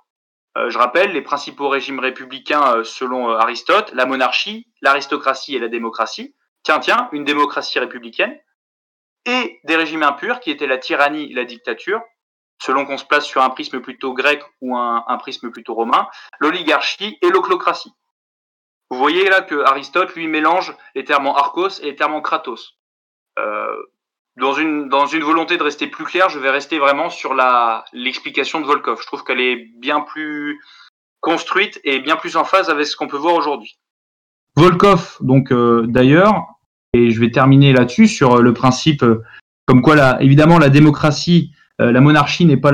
Euh, 0.57 0.69
je 0.69 0.77
rappelle 0.77 1.13
les 1.13 1.21
principaux 1.21 1.69
régimes 1.69 1.99
républicains 1.99 2.83
selon 2.83 3.29
Aristote, 3.29 3.91
la 3.93 4.05
monarchie, 4.05 4.67
l'aristocratie 4.81 5.55
et 5.55 5.59
la 5.59 5.69
démocratie 5.69 6.35
tiens, 6.63 6.79
tiens, 6.79 7.09
une 7.11 7.25
démocratie 7.25 7.79
républicaine, 7.79 8.37
et 9.25 9.59
des 9.63 9.75
régimes 9.75 10.03
impurs 10.03 10.39
qui 10.39 10.51
étaient 10.51 10.67
la 10.67 10.77
tyrannie 10.77 11.31
et 11.31 11.33
la 11.33 11.45
dictature, 11.45 12.01
selon 12.61 12.85
qu'on 12.85 12.97
se 12.97 13.05
place 13.05 13.25
sur 13.25 13.41
un 13.41 13.49
prisme 13.49 13.81
plutôt 13.81 14.13
grec 14.13 14.41
ou 14.61 14.77
un, 14.77 15.17
prisme 15.17 15.51
plutôt 15.51 15.73
romain, 15.73 16.07
l'oligarchie 16.39 17.17
et 17.21 17.29
l'oclocratie. 17.29 17.93
Vous 18.89 18.97
voyez 18.97 19.27
là 19.29 19.41
que 19.41 19.63
Aristote, 19.65 20.13
lui, 20.15 20.27
mélange 20.27 20.75
les 20.95 21.03
termes 21.03 21.27
archos 21.27 21.81
et 21.81 21.85
les 21.85 21.95
termes 21.95 22.21
kratos. 22.21 22.77
Euh, 23.39 23.75
dans, 24.37 24.53
une, 24.53 24.87
dans 24.87 25.05
une 25.05 25.23
volonté 25.23 25.57
de 25.57 25.63
rester 25.63 25.87
plus 25.87 26.05
clair, 26.05 26.29
je 26.29 26.39
vais 26.39 26.49
rester 26.49 26.79
vraiment 26.79 27.09
sur 27.09 27.33
l'explication 27.93 28.61
de 28.61 28.65
Volkov. 28.65 29.01
Je 29.01 29.07
trouve 29.07 29.23
qu'elle 29.23 29.41
est 29.41 29.67
bien 29.77 30.01
plus 30.01 30.61
construite 31.21 31.79
et 31.83 31.99
bien 31.99 32.17
plus 32.17 32.35
en 32.35 32.43
phase 32.43 32.69
avec 32.69 32.85
ce 32.85 32.95
qu'on 32.95 33.07
peut 33.07 33.17
voir 33.17 33.35
aujourd'hui. 33.35 33.79
Volkov, 34.55 35.17
donc 35.21 35.51
euh, 35.51 35.85
d'ailleurs, 35.87 36.52
et 36.93 37.11
je 37.11 37.19
vais 37.19 37.31
terminer 37.31 37.73
là-dessus 37.73 38.07
sur 38.07 38.35
euh, 38.35 38.41
le 38.41 38.53
principe 38.53 39.03
euh, 39.03 39.23
comme 39.65 39.81
quoi, 39.81 39.95
la, 39.95 40.21
évidemment, 40.21 40.59
la 40.59 40.69
démocratie, 40.69 41.53
la 41.79 42.01
monarchie 42.01 42.45
n'est 42.45 42.57
pas 42.57 42.71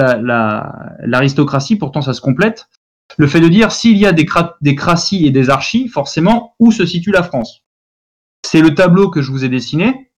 l'aristocratie, 1.04 1.76
la, 1.76 1.80
pourtant 1.80 2.02
ça 2.02 2.14
se 2.14 2.22
complète. 2.22 2.68
Le 3.18 3.28
fait 3.28 3.42
de 3.42 3.48
dire 3.48 3.72
s'il 3.72 3.96
y 3.96 4.08
a 4.08 4.12
des, 4.12 4.26
craties 4.26 5.28
et 5.28 5.30
des 5.30 5.52
archies, 5.52 5.88
forcément, 5.88 6.56
où 6.58 6.72
se 6.72 6.88
situe 6.88 7.12
la 7.12 7.22
France? 7.22 7.64
C'est 8.44 8.62
le 8.62 8.74
tableau 8.74 9.12
que 9.12 9.22
je 9.22 9.32
vous 9.32 9.46
ai 9.46 9.50
dessiné, 9.50 10.12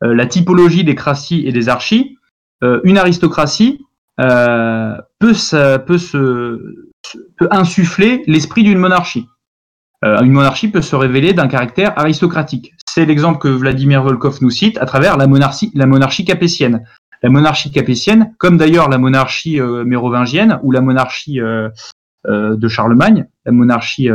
la 0.00 0.26
typologie 0.26 0.82
des 0.82 0.96
craties 0.96 1.46
et 1.46 1.52
des 1.52 1.68
archies. 1.68 2.18
une 2.62 2.98
aristocratie 2.98 3.86
peut, 4.16 4.96
peut, 5.20 5.34
se, 5.34 5.78
peut 5.78 7.48
insuffler 7.52 8.24
l'esprit 8.26 8.64
d'une 8.64 8.78
monarchie. 8.78 9.28
Euh, 10.04 10.20
une 10.22 10.32
monarchie 10.32 10.68
peut 10.68 10.82
se 10.82 10.94
révéler 10.94 11.32
d'un 11.32 11.48
caractère 11.48 11.98
aristocratique. 11.98 12.74
C'est 12.86 13.04
l'exemple 13.04 13.38
que 13.38 13.48
Vladimir 13.48 14.02
Volkov 14.02 14.38
nous 14.42 14.50
cite 14.50 14.78
à 14.78 14.86
travers 14.86 15.16
la 15.16 15.26
monarchie, 15.26 15.72
la 15.74 15.86
monarchie 15.86 16.24
capétienne. 16.24 16.84
La 17.22 17.30
monarchie 17.30 17.72
capétienne, 17.72 18.32
comme 18.38 18.58
d'ailleurs 18.58 18.88
la 18.88 18.98
monarchie 18.98 19.60
euh, 19.60 19.84
mérovingienne 19.84 20.60
ou 20.62 20.70
la 20.70 20.80
monarchie 20.80 21.40
euh, 21.40 21.68
de 22.24 22.68
Charlemagne, 22.68 23.26
la 23.46 23.52
monarchie 23.52 24.08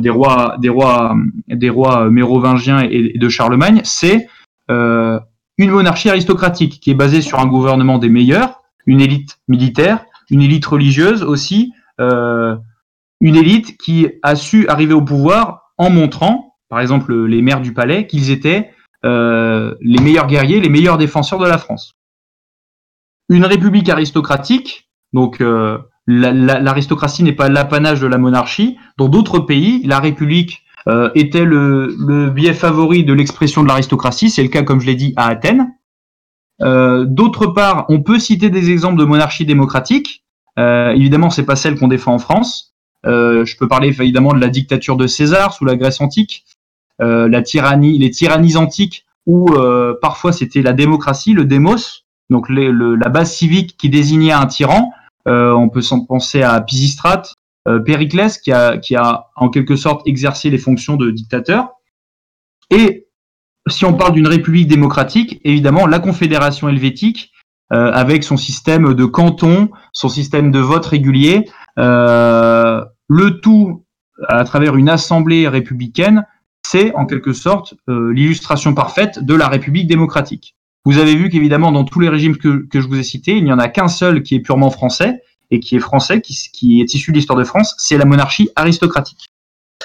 des 0.00 0.10
rois, 0.10 0.56
des 0.60 0.68
rois, 0.68 1.16
des 1.48 1.70
rois 1.70 2.10
mérovingiens 2.10 2.80
et 2.80 3.16
de 3.16 3.28
Charlemagne, 3.28 3.80
c'est 3.84 4.28
une 4.68 5.70
monarchie 5.70 6.10
aristocratique 6.10 6.80
qui 6.80 6.90
est 6.90 6.94
basée 6.94 7.22
sur 7.22 7.40
un 7.40 7.46
gouvernement 7.46 7.98
des 7.98 8.10
meilleurs, 8.10 8.60
une 8.86 9.00
élite 9.00 9.38
militaire, 9.48 10.04
une 10.30 10.42
élite 10.42 10.66
religieuse 10.66 11.22
aussi, 11.22 11.72
euh, 12.00 12.56
une 13.20 13.36
élite 13.36 13.76
qui 13.78 14.08
a 14.22 14.36
su 14.36 14.68
arriver 14.68 14.94
au 14.94 15.02
pouvoir 15.02 15.72
en 15.76 15.90
montrant, 15.90 16.56
par 16.68 16.80
exemple 16.80 17.14
les 17.24 17.42
maires 17.42 17.60
du 17.60 17.72
palais, 17.72 18.06
qu'ils 18.06 18.30
étaient 18.30 18.70
euh, 19.04 19.74
les 19.80 20.02
meilleurs 20.02 20.26
guerriers, 20.26 20.60
les 20.60 20.68
meilleurs 20.68 20.98
défenseurs 20.98 21.38
de 21.38 21.46
la 21.46 21.58
France. 21.58 21.94
Une 23.28 23.44
république 23.44 23.88
aristocratique, 23.88 24.88
donc 25.12 25.40
euh, 25.40 25.78
l'aristocratie 26.06 27.22
n'est 27.22 27.32
pas 27.32 27.48
l'apanage 27.48 28.00
de 28.00 28.06
la 28.06 28.18
monarchie. 28.18 28.76
Dans 28.96 29.08
d'autres 29.08 29.40
pays, 29.40 29.82
la 29.84 30.00
république 30.00 30.62
euh, 30.88 31.10
était 31.14 31.44
le, 31.44 32.30
biais 32.30 32.54
favori 32.54 33.04
de 33.04 33.12
l'expression 33.12 33.62
de 33.62 33.68
l'aristocratie. 33.68 34.30
C'est 34.30 34.42
le 34.42 34.48
cas, 34.48 34.62
comme 34.62 34.80
je 34.80 34.86
l'ai 34.86 34.96
dit, 34.96 35.12
à 35.16 35.26
Athènes. 35.28 35.74
D'autre 36.60 37.46
part, 37.46 37.86
on 37.88 38.02
peut 38.02 38.18
citer 38.18 38.50
des 38.50 38.72
exemples 38.72 38.98
de 38.98 39.04
monarchie 39.04 39.46
démocratique. 39.46 40.24
évidemment, 40.56 41.30
c'est 41.30 41.46
pas 41.46 41.54
celle 41.54 41.78
qu'on 41.78 41.86
défend 41.86 42.14
en 42.14 42.18
France. 42.18 42.67
Euh, 43.06 43.44
je 43.44 43.56
peux 43.56 43.68
parler 43.68 43.88
évidemment 43.88 44.32
de 44.32 44.40
la 44.40 44.48
dictature 44.48 44.96
de 44.96 45.06
César 45.06 45.52
sous 45.52 45.64
la 45.64 45.76
Grèce 45.76 46.00
antique, 46.00 46.44
euh, 47.00 47.28
la 47.28 47.42
tyrannie, 47.42 47.98
les 47.98 48.10
tyrannies 48.10 48.56
antiques 48.56 49.06
où 49.26 49.52
euh, 49.52 49.94
parfois 50.00 50.32
c'était 50.32 50.62
la 50.62 50.72
démocratie, 50.72 51.32
le 51.32 51.44
démos, 51.44 52.06
donc 52.30 52.46
la 52.48 53.08
base 53.08 53.32
civique 53.32 53.76
qui 53.76 53.88
désignait 53.88 54.32
un 54.32 54.46
tyran. 54.46 54.90
on 55.26 55.68
peut 55.68 55.82
s'en 55.82 56.04
penser 56.04 56.42
à 56.42 56.60
Pisistrate, 56.60 57.34
Périclès 57.84 58.38
qui 58.38 58.52
a, 58.52 58.78
qui 58.78 58.96
a 58.96 59.26
en 59.36 59.50
quelque 59.50 59.76
sorte 59.76 60.06
exercé 60.06 60.50
les 60.50 60.58
fonctions 60.58 60.96
de 60.96 61.10
dictateur. 61.10 61.68
Et 62.70 63.08
si 63.66 63.84
on 63.84 63.94
parle 63.94 64.12
d'une 64.12 64.26
république 64.26 64.68
démocratique, 64.68 65.40
évidemment 65.44 65.86
la 65.86 66.00
Confédération 66.00 66.68
helvétique 66.68 67.32
euh, 67.72 67.92
avec 67.92 68.24
son 68.24 68.38
système 68.38 68.94
de 68.94 69.04
canton, 69.04 69.68
son 69.92 70.08
système 70.08 70.50
de 70.50 70.58
vote 70.58 70.86
régulier, 70.86 71.44
euh, 71.78 72.82
le 73.08 73.40
tout 73.40 73.84
à 74.28 74.44
travers 74.44 74.76
une 74.76 74.88
assemblée 74.88 75.48
républicaine, 75.48 76.26
c'est 76.62 76.94
en 76.94 77.06
quelque 77.06 77.32
sorte 77.32 77.74
euh, 77.88 78.12
l'illustration 78.12 78.74
parfaite 78.74 79.24
de 79.24 79.34
la 79.34 79.48
République 79.48 79.86
démocratique. 79.86 80.54
Vous 80.84 80.98
avez 80.98 81.14
vu 81.14 81.28
qu'évidemment, 81.28 81.72
dans 81.72 81.84
tous 81.84 82.00
les 82.00 82.08
régimes 82.08 82.36
que, 82.36 82.66
que, 82.66 82.80
je 82.80 82.88
vous 82.88 82.98
ai 82.98 83.02
cités, 83.02 83.36
il 83.36 83.44
n'y 83.44 83.52
en 83.52 83.58
a 83.58 83.68
qu'un 83.68 83.88
seul 83.88 84.22
qui 84.22 84.34
est 84.34 84.40
purement 84.40 84.70
français, 84.70 85.22
et 85.50 85.60
qui 85.60 85.76
est 85.76 85.80
français, 85.80 86.20
qui, 86.20 86.36
qui 86.52 86.80
est 86.80 86.94
issu 86.94 87.10
de 87.10 87.16
l'histoire 87.16 87.38
de 87.38 87.44
France, 87.44 87.74
c'est 87.78 87.96
la 87.96 88.04
monarchie 88.04 88.50
aristocratique. 88.54 89.28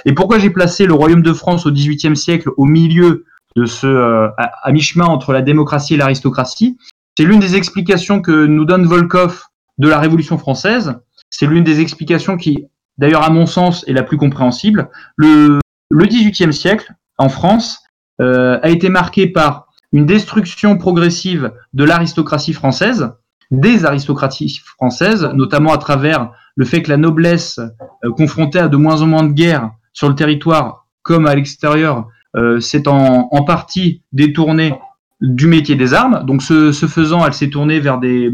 Et 0.06 0.14
pourquoi 0.14 0.40
j'ai 0.40 0.50
placé 0.50 0.86
le 0.86 0.94
royaume 0.94 1.22
de 1.22 1.34
France 1.34 1.66
au 1.66 1.72
XVIIIe 1.72 2.18
siècle 2.18 2.50
au 2.58 2.66
milieu 2.66 3.26
de 3.56 3.66
ce, 3.66 3.88
euh, 3.88 4.28
à, 4.38 4.52
à 4.64 4.72
mi-chemin 4.72 5.06
entre 5.06 5.32
la 5.32 5.42
démocratie 5.42 5.94
et 5.94 5.98
l'aristocratie? 5.98 6.78
C'est 7.18 7.24
l'une 7.24 7.40
des 7.40 7.56
explications 7.56 8.22
que 8.22 8.46
nous 8.46 8.66
donne 8.66 8.86
Volkov 8.86 9.44
de 9.78 9.88
la 9.88 10.00
Révolution 10.00 10.38
française. 10.38 10.96
C'est 11.30 11.46
l'une 11.46 11.64
des 11.64 11.80
explications 11.80 12.38
qui, 12.38 12.66
d'ailleurs, 12.98 13.24
à 13.24 13.30
mon 13.30 13.46
sens, 13.46 13.84
est 13.88 13.94
la 13.94 14.04
plus 14.04 14.18
compréhensible. 14.18 14.90
Le, 15.16 15.60
le 15.90 16.06
XVIIIe 16.06 16.54
siècle, 16.54 16.94
en 17.18 17.30
France, 17.30 17.80
euh, 18.22 18.60
a 18.62 18.70
été 18.70 18.90
marqué 18.90 19.28
par 19.28 19.68
une 19.92 20.06
destruction 20.06 20.78
progressive 20.78 21.52
de 21.74 21.84
l'aristocratie 21.84 22.54
française, 22.54 23.12
des 23.52 23.86
aristocraties 23.86 24.60
françaises, 24.64 25.30
notamment 25.36 25.72
à 25.72 25.78
travers 25.78 26.32
le 26.56 26.66
fait 26.66 26.82
que 26.82 26.90
la 26.90 26.98
noblesse, 26.98 27.60
euh, 28.04 28.12
confrontée 28.12 28.60
à 28.60 28.68
de 28.68 28.78
moins 28.78 29.02
en 29.02 29.08
moins 29.08 29.24
de 29.24 29.32
guerres 29.32 29.72
sur 29.94 30.10
le 30.10 30.16
territoire 30.16 30.88
comme 31.04 31.28
à 31.28 31.36
l'extérieur, 31.36 32.08
euh, 32.36 32.60
s'est 32.60 32.88
en, 32.88 33.44
partie 33.44 34.02
détournée 34.14 34.74
du 35.22 35.48
métier 35.48 35.76
des 35.76 35.94
armes. 35.94 36.26
Donc, 36.26 36.42
ce, 36.42 36.72
faisant, 36.72 37.26
elle 37.26 37.34
s'est 37.34 37.50
tournée 37.50 37.80
vers 37.80 38.00
des, 38.00 38.32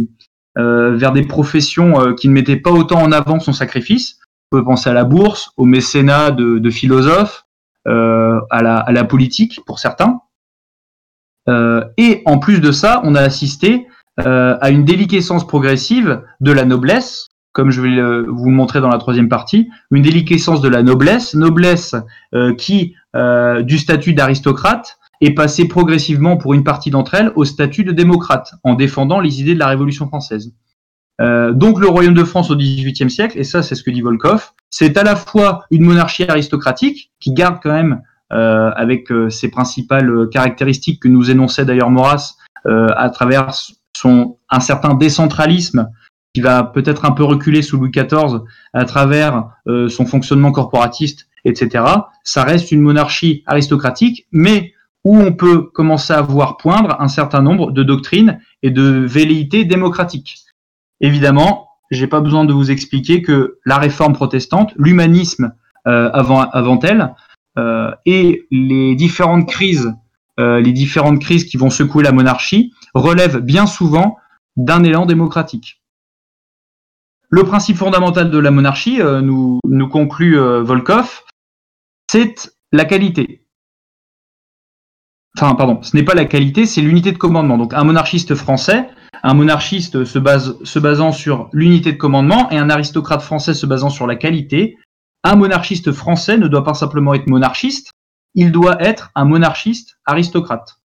euh, 0.58 0.96
vers 0.96 1.12
des 1.12 1.24
professions 1.24 2.14
qui 2.14 2.30
ne 2.30 2.34
mettaient 2.34 2.58
pas 2.58 2.72
autant 2.72 3.02
en 3.02 3.12
avant 3.12 3.40
son 3.40 3.54
sacrifice. 3.54 4.20
On 4.52 4.58
peut 4.58 4.64
penser 4.64 4.90
à 4.90 4.94
la 4.94 5.04
bourse, 5.04 5.52
au 5.58 5.66
mécénat 5.66 6.32
de, 6.32 6.70
philosophes, 6.70 7.46
euh, 7.88 8.40
à, 8.50 8.62
la, 8.62 9.04
politique 9.04 9.60
pour 9.66 9.80
certains. 9.80 10.22
et 11.98 12.22
en 12.26 12.40
plus 12.40 12.60
de 12.60 12.72
ça, 12.72 13.02
on 13.04 13.16
a 13.16 13.22
assisté 13.22 13.88
à 14.18 14.70
une 14.70 14.86
déliquescence 14.86 15.48
progressive 15.48 16.24
de 16.42 16.52
la 16.52 16.66
noblesse, 16.66 17.30
comme 17.54 17.72
je 17.72 17.82
vais 17.82 18.24
vous 18.28 18.50
montrer 18.50 18.82
dans 18.82 18.90
la 18.90 18.98
troisième 18.98 19.30
partie, 19.30 19.70
une 19.92 20.02
déliquescence 20.02 20.62
de 20.62 20.68
la 20.68 20.84
noblesse, 20.84 21.36
noblesse 21.36 21.96
qui, 22.58 22.96
du 23.14 23.78
statut 23.78 24.14
d'aristocrate, 24.14 25.00
et 25.22 25.34
passer 25.34 25.68
progressivement 25.68 26.38
pour 26.38 26.54
une 26.54 26.64
partie 26.64 26.92
d'entre 26.92 27.16
elles 27.16 27.32
au 27.36 27.46
statut 27.46 27.84
de 27.84 27.92
démocrate, 27.92 28.54
en 28.64 28.76
défendant 28.76 29.20
les 29.20 29.42
idées 29.42 29.54
de 29.54 29.60
la 29.60 29.68
Révolution 29.68 30.08
française. 30.08 30.54
Euh, 31.20 31.52
donc 31.52 31.80
le 31.80 31.88
royaume 31.88 32.14
de 32.14 32.24
France 32.24 32.50
au 32.50 32.56
XVIIIe 32.56 33.10
siècle, 33.10 33.38
et 33.38 33.44
ça 33.44 33.62
c'est 33.62 33.76
ce 33.76 33.84
que 33.84 33.92
dit 33.92 34.02
Volkov, 34.02 34.52
c'est 34.70 34.98
à 34.98 35.04
la 35.04 35.16
fois 35.16 35.66
une 35.72 35.84
monarchie 35.84 36.24
aristocratique 36.24 37.12
qui 37.20 37.34
garde 37.34 37.58
quand 37.62 37.74
même 37.74 38.02
euh, 38.32 38.72
avec 38.76 39.12
euh, 39.12 39.30
ses 39.30 39.50
principales 39.50 40.30
caractéristiques 40.32 41.02
que 41.02 41.08
nous 41.08 41.30
énonçait 41.30 41.66
d'ailleurs 41.66 41.90
Maurras 41.90 42.36
à 42.66 43.10
travers 43.10 43.52
son 43.96 44.38
un 44.50 44.60
certain 44.60 44.94
décentralisme 44.94 45.90
qui 46.34 46.42
va 46.42 46.64
peut-être 46.64 47.06
un 47.06 47.12
peu 47.12 47.24
reculer 47.24 47.62
sous 47.62 47.78
Louis 47.78 47.90
XIV 47.90 48.42
à 48.74 48.84
travers 48.84 49.46
son 49.88 50.06
fonctionnement 50.06 50.52
corporatiste, 50.52 51.30
etc. 51.46 51.86
Ça 52.26 52.44
reste 52.44 52.74
une 52.74 52.82
monarchie 52.82 53.44
aristocratique, 53.48 54.28
mais 54.34 54.74
où 55.06 55.18
on 55.18 55.32
peut 55.32 55.62
commencer 55.74 56.12
à 56.12 56.22
voir 56.22 56.58
poindre 56.58 56.98
un 57.00 57.08
certain 57.08 57.42
nombre 57.42 57.72
de 57.72 57.82
doctrines 57.82 58.42
et 58.62 58.72
de 58.72 58.84
velléités 58.84 59.64
démocratiques. 59.64 60.36
Évidemment, 61.02 61.70
j'ai 61.92 62.08
pas 62.08 62.22
besoin 62.22 62.46
de 62.46 62.54
vous 62.54 62.72
expliquer 62.72 63.22
que 63.22 63.60
la 63.66 63.78
réforme 63.78 64.14
protestante, 64.14 64.74
l'humanisme 64.76 65.54
euh, 65.88 66.10
avant, 66.12 66.80
elle, 66.82 67.16
euh, 67.58 67.92
et 68.06 68.46
les 68.52 68.96
différentes 68.96 69.48
crises, 69.48 69.94
euh, 70.40 70.60
les 70.60 70.72
différentes 70.72 71.20
crises 71.20 71.46
qui 71.46 71.58
vont 71.58 71.70
secouer 71.70 72.04
la 72.04 72.12
monarchie, 72.12 72.74
relèvent 72.94 73.40
bien 73.40 73.66
souvent 73.66 74.18
d'un 74.56 74.84
élan 74.84 75.06
démocratique. 75.06 75.82
Le 77.30 77.44
principe 77.44 77.78
fondamental 77.78 78.30
de 78.30 78.38
la 78.40 78.52
monarchie, 78.52 79.00
nous, 79.00 79.60
nous 79.64 79.88
conclut 79.88 80.36
Volkov, 80.36 81.22
c'est 82.10 82.52
la 82.72 82.86
qualité. 82.86 83.46
Enfin, 85.38 85.54
pardon, 85.54 85.82
ce 85.84 85.96
n'est 85.96 86.04
pas 86.04 86.16
la 86.16 86.26
qualité, 86.26 86.66
c'est 86.66 86.82
l'unité 86.82 87.12
de 87.12 87.20
commandement. 87.20 87.58
Donc, 87.58 87.76
un 87.76 87.84
monarchiste 87.84 88.34
français, 88.34 88.90
un 89.24 89.34
monarchiste 89.34 90.06
se, 90.06 90.80
basant 90.80 91.12
sur 91.12 91.50
l'unité 91.54 91.92
de 91.92 91.98
commandement 91.98 92.50
et 92.52 92.58
un 92.58 92.70
aristocrate 92.70 93.22
français 93.22 93.54
se 93.54 93.66
basant 93.66 93.90
sur 93.90 94.08
la 94.08 94.16
qualité. 94.16 94.78
Un 95.24 95.36
monarchiste 95.36 95.92
français 95.92 96.38
ne 96.38 96.48
doit 96.48 96.64
pas 96.64 96.74
simplement 96.74 97.14
être 97.14 97.28
monarchiste, 97.28 97.92
il 98.36 98.52
doit 98.52 98.82
être 98.82 99.12
un 99.16 99.26
monarchiste 99.26 100.00
aristocrate. 100.06 100.80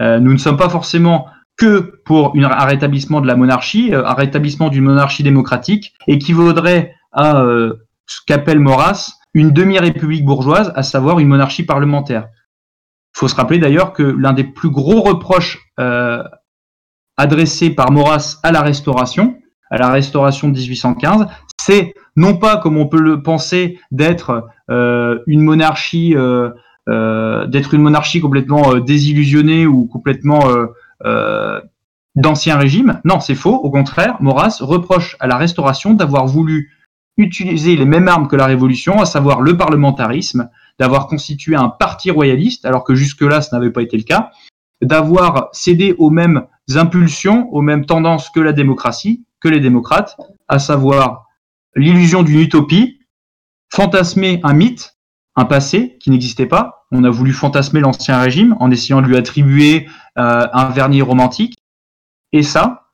Euh, 0.00 0.20
nous 0.20 0.32
ne 0.32 0.38
sommes 0.38 0.56
pas 0.56 0.68
forcément 0.68 1.26
que 1.56 2.00
pour 2.04 2.34
un 2.36 2.64
rétablissement 2.64 3.20
de 3.20 3.26
la 3.26 3.36
monarchie, 3.36 3.94
euh, 3.94 4.06
un 4.06 4.14
rétablissement 4.14 4.68
d'une 4.68 4.84
monarchie 4.84 5.22
démocratique, 5.22 5.94
équivaudrait 6.06 6.94
à 7.12 7.42
euh, 7.42 7.74
ce 8.06 8.20
qu'appelle 8.26 8.60
Maurras 8.60 9.12
une 9.34 9.52
demi-république 9.52 10.24
bourgeoise, 10.24 10.72
à 10.76 10.82
savoir 10.82 11.18
une 11.18 11.28
monarchie 11.28 11.64
parlementaire. 11.64 12.28
Il 13.14 13.18
faut 13.18 13.28
se 13.28 13.34
rappeler 13.34 13.58
d'ailleurs 13.58 13.92
que 13.92 14.02
l'un 14.02 14.32
des 14.32 14.44
plus 14.44 14.70
gros 14.70 15.00
reproches 15.00 15.58
euh, 15.78 16.22
adressés 17.16 17.70
par 17.70 17.90
Maurras 17.90 18.38
à 18.42 18.52
la 18.52 18.62
Restauration, 18.62 19.36
à 19.70 19.78
la 19.78 19.90
Restauration 19.90 20.48
de 20.48 20.58
1815, 20.58 21.26
c'est 21.60 21.94
non 22.16 22.36
pas 22.36 22.56
comme 22.56 22.76
on 22.76 22.86
peut 22.86 23.00
le 23.00 23.22
penser 23.22 23.78
d'être 23.90 24.46
euh, 24.70 25.18
une 25.26 25.40
monarchie, 25.40 26.14
euh, 26.16 26.50
euh 26.88 27.46
d'être 27.46 27.74
une 27.74 27.82
monarchie 27.82 28.20
complètement 28.20 28.74
désillusionnée 28.78 29.66
ou 29.66 29.86
complètement 29.86 30.40
d'ancien 32.14 32.56
régime. 32.56 33.00
Non, 33.04 33.20
c'est 33.20 33.34
faux. 33.34 33.54
Au 33.54 33.70
contraire, 33.70 34.16
Maurras 34.20 34.58
reproche 34.60 35.16
à 35.20 35.26
la 35.26 35.36
Restauration 35.36 35.94
d'avoir 35.94 36.26
voulu 36.26 36.70
utiliser 37.16 37.76
les 37.76 37.84
mêmes 37.84 38.08
armes 38.08 38.28
que 38.28 38.36
la 38.36 38.46
Révolution, 38.46 39.00
à 39.00 39.04
savoir 39.04 39.40
le 39.40 39.56
parlementarisme, 39.56 40.48
d'avoir 40.78 41.06
constitué 41.06 41.56
un 41.56 41.68
parti 41.68 42.10
royaliste, 42.10 42.64
alors 42.64 42.84
que 42.84 42.94
jusque-là, 42.94 43.42
ce 43.42 43.54
n'avait 43.54 43.70
pas 43.70 43.82
été 43.82 43.96
le 43.96 44.02
cas, 44.02 44.30
d'avoir 44.80 45.48
cédé 45.52 45.94
aux 45.98 46.10
mêmes 46.10 46.42
impulsions, 46.74 47.48
aux 47.52 47.60
mêmes 47.60 47.86
tendances 47.86 48.30
que 48.30 48.40
la 48.40 48.52
démocratie, 48.52 49.24
que 49.40 49.48
les 49.48 49.60
démocrates, 49.60 50.16
à 50.48 50.58
savoir 50.58 51.26
l'illusion 51.74 52.22
d'une 52.22 52.40
utopie, 52.40 53.00
fantasmer 53.72 54.40
un 54.42 54.52
mythe, 54.52 54.96
un 55.36 55.44
passé 55.44 55.96
qui 56.00 56.10
n'existait 56.10 56.46
pas. 56.46 56.86
On 56.90 57.04
a 57.04 57.10
voulu 57.10 57.32
fantasmer 57.32 57.80
l'ancien 57.80 58.20
régime 58.20 58.54
en 58.60 58.70
essayant 58.70 59.00
de 59.00 59.06
lui 59.06 59.16
attribuer 59.16 59.88
euh, 60.18 60.46
un 60.52 60.68
vernis 60.68 61.02
romantique. 61.02 61.56
Et 62.32 62.42
ça, 62.42 62.90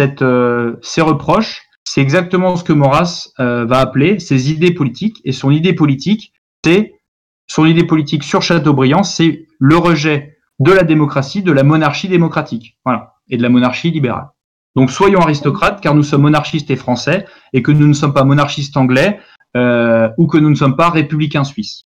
euh, 0.00 0.76
ces 0.82 1.00
reproches, 1.00 1.62
c'est 1.84 2.02
exactement 2.02 2.56
ce 2.56 2.64
que 2.64 2.72
Maurras 2.72 3.30
euh, 3.40 3.64
va 3.64 3.80
appeler 3.80 4.18
ses 4.18 4.50
idées 4.50 4.72
politiques. 4.72 5.20
Et 5.24 5.32
son 5.32 5.50
idée 5.50 5.72
politique, 5.72 6.32
c'est 6.64 6.94
son 7.46 7.64
idée 7.64 7.84
politique 7.84 8.22
sur 8.22 8.42
Chateaubriand, 8.42 9.02
c'est 9.02 9.46
le 9.58 9.76
rejet 9.76 10.37
de 10.58 10.72
la 10.72 10.82
démocratie, 10.82 11.42
de 11.42 11.52
la 11.52 11.62
monarchie 11.62 12.08
démocratique, 12.08 12.78
voilà, 12.84 13.14
et 13.28 13.36
de 13.36 13.42
la 13.42 13.48
monarchie 13.48 13.90
libérale. 13.90 14.28
Donc 14.76 14.90
soyons 14.90 15.20
aristocrates, 15.20 15.80
car 15.80 15.94
nous 15.94 16.02
sommes 16.02 16.22
monarchistes 16.22 16.70
et 16.70 16.76
français, 16.76 17.26
et 17.52 17.62
que 17.62 17.72
nous 17.72 17.86
ne 17.86 17.92
sommes 17.92 18.14
pas 18.14 18.24
monarchistes 18.24 18.76
anglais, 18.76 19.20
euh, 19.56 20.08
ou 20.18 20.26
que 20.26 20.38
nous 20.38 20.50
ne 20.50 20.54
sommes 20.54 20.76
pas 20.76 20.90
républicains 20.90 21.44
suisses. 21.44 21.84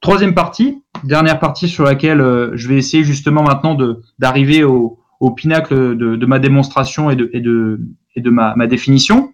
Troisième 0.00 0.34
partie, 0.34 0.82
dernière 1.04 1.38
partie 1.38 1.68
sur 1.68 1.84
laquelle 1.84 2.20
euh, 2.20 2.50
je 2.54 2.68
vais 2.68 2.76
essayer 2.76 3.04
justement 3.04 3.42
maintenant 3.42 3.76
d'arriver 4.18 4.64
au, 4.64 4.98
au, 5.20 5.30
pinacle 5.30 5.96
de, 5.96 6.16
de, 6.16 6.26
ma 6.26 6.38
démonstration 6.38 7.10
et 7.10 7.16
de, 7.16 7.30
et 7.32 7.40
de, 7.40 7.80
et 8.16 8.20
de 8.20 8.30
ma, 8.30 8.54
ma 8.56 8.66
définition. 8.66 9.32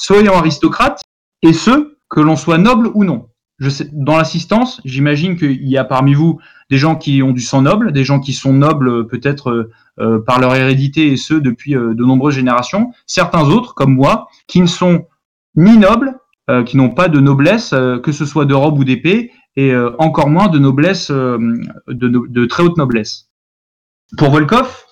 Soyons 0.00 0.34
aristocrates, 0.34 1.02
et 1.42 1.52
ce, 1.52 1.96
que 2.08 2.20
l'on 2.20 2.36
soit 2.36 2.58
noble 2.58 2.90
ou 2.94 3.04
non 3.04 3.28
je 3.58 3.70
sais, 3.70 3.88
dans 3.92 4.16
l'assistance, 4.16 4.80
j'imagine 4.84 5.36
qu'il 5.36 5.68
y 5.68 5.76
a 5.76 5.84
parmi 5.84 6.14
vous 6.14 6.38
des 6.70 6.76
gens 6.76 6.96
qui 6.96 7.22
ont 7.22 7.32
du 7.32 7.40
sang 7.40 7.62
noble, 7.62 7.92
des 7.92 8.04
gens 8.04 8.20
qui 8.20 8.32
sont 8.32 8.52
nobles 8.52 8.88
euh, 8.88 9.04
peut-être 9.04 9.50
euh, 9.50 9.70
euh, 10.00 10.18
par 10.20 10.38
leur 10.38 10.54
hérédité 10.54 11.08
et 11.08 11.16
ce 11.16 11.34
depuis 11.34 11.72
de 11.72 12.04
nombreuses 12.04 12.34
générations. 12.34 12.92
Certains 13.06 13.48
autres, 13.48 13.74
comme 13.74 13.94
moi, 13.94 14.28
qui 14.46 14.60
ne 14.60 14.66
sont 14.66 15.06
ni 15.56 15.76
nobles, 15.76 16.14
qui 16.64 16.78
n'ont 16.78 16.90
pas 16.90 17.08
de 17.08 17.20
noblesse, 17.20 17.74
que 18.02 18.12
ce 18.12 18.24
soit 18.24 18.46
de 18.46 18.54
robe 18.54 18.78
ou 18.78 18.84
d'épée, 18.84 19.32
et 19.56 19.76
encore 19.98 20.30
moins 20.30 20.48
de 20.48 20.58
noblesse, 20.58 21.10
de, 21.10 22.44
très 22.46 22.62
haute 22.62 22.78
noblesse. 22.78 23.28
Pour 24.16 24.30
Volkov, 24.30 24.84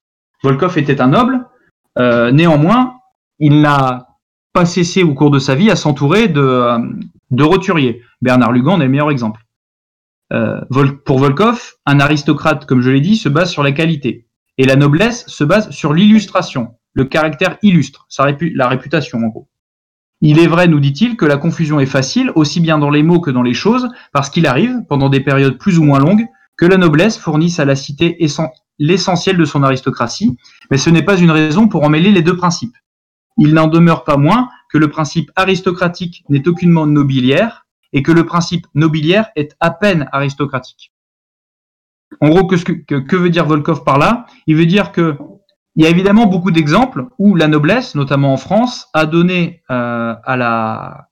Volkov 0.42 0.76
était 0.76 1.00
un 1.00 1.06
noble. 1.06 1.46
néanmoins, 1.96 2.96
il 3.38 3.60
n'a 3.60 4.08
pas 4.52 4.66
cessé 4.66 5.04
au 5.04 5.14
cours 5.14 5.30
de 5.30 5.38
sa 5.38 5.54
vie 5.54 5.70
à 5.70 5.76
s'entourer 5.76 6.26
de, 6.28 6.76
de 7.30 7.44
roturiers. 7.44 8.02
Bernard 8.20 8.52
Lugan 8.52 8.80
est 8.80 8.84
le 8.84 8.90
meilleur 8.90 9.10
exemple. 9.12 9.45
Euh, 10.32 10.60
pour 11.04 11.18
Volkov, 11.18 11.74
un 11.86 12.00
aristocrate, 12.00 12.66
comme 12.66 12.80
je 12.80 12.90
l'ai 12.90 13.00
dit, 13.00 13.16
se 13.16 13.28
base 13.28 13.50
sur 13.50 13.62
la 13.62 13.72
qualité. 13.72 14.26
Et 14.58 14.64
la 14.64 14.76
noblesse 14.76 15.24
se 15.28 15.44
base 15.44 15.70
sur 15.70 15.92
l'illustration, 15.92 16.74
le 16.94 17.04
caractère 17.04 17.58
illustre, 17.62 18.06
la 18.40 18.68
réputation 18.68 19.18
en 19.18 19.28
gros. 19.28 19.48
Il 20.22 20.38
est 20.38 20.46
vrai, 20.46 20.66
nous 20.66 20.80
dit-il, 20.80 21.16
que 21.16 21.26
la 21.26 21.36
confusion 21.36 21.78
est 21.78 21.86
facile, 21.86 22.32
aussi 22.34 22.60
bien 22.60 22.78
dans 22.78 22.90
les 22.90 23.02
mots 23.02 23.20
que 23.20 23.30
dans 23.30 23.42
les 23.42 23.54
choses, 23.54 23.88
parce 24.12 24.30
qu'il 24.30 24.46
arrive, 24.46 24.80
pendant 24.88 25.10
des 25.10 25.20
périodes 25.20 25.58
plus 25.58 25.78
ou 25.78 25.84
moins 25.84 25.98
longues, 25.98 26.26
que 26.56 26.64
la 26.64 26.78
noblesse 26.78 27.18
fournisse 27.18 27.60
à 27.60 27.66
la 27.66 27.76
cité 27.76 28.18
l'essentiel 28.78 29.36
de 29.36 29.44
son 29.44 29.62
aristocratie, 29.62 30.38
mais 30.70 30.78
ce 30.78 30.88
n'est 30.88 31.02
pas 31.02 31.18
une 31.18 31.30
raison 31.30 31.68
pour 31.68 31.84
emmêler 31.84 32.10
les 32.10 32.22
deux 32.22 32.36
principes. 32.36 32.76
Il 33.36 33.52
n'en 33.52 33.66
demeure 33.66 34.04
pas 34.04 34.16
moins 34.16 34.48
que 34.70 34.78
le 34.78 34.88
principe 34.88 35.30
aristocratique 35.36 36.24
n'est 36.30 36.48
aucunement 36.48 36.86
nobiliaire 36.86 37.65
et 37.92 38.02
que 38.02 38.12
le 38.12 38.24
principe 38.24 38.66
nobiliaire 38.74 39.28
est 39.36 39.56
à 39.60 39.70
peine 39.70 40.08
aristocratique. 40.12 40.92
En 42.20 42.28
gros, 42.28 42.46
que, 42.46 43.16
veut 43.16 43.30
dire 43.30 43.46
Volkov 43.46 43.84
par 43.84 43.98
là? 43.98 44.26
Il 44.46 44.56
veut 44.56 44.66
dire 44.66 44.92
que 44.92 45.16
il 45.76 45.84
y 45.84 45.86
a 45.86 45.90
évidemment 45.90 46.24
beaucoup 46.24 46.50
d'exemples 46.50 47.06
où 47.18 47.34
la 47.34 47.48
noblesse, 47.48 47.94
notamment 47.94 48.32
en 48.32 48.38
France, 48.38 48.88
a 48.94 49.04
donné 49.04 49.62
euh, 49.70 50.14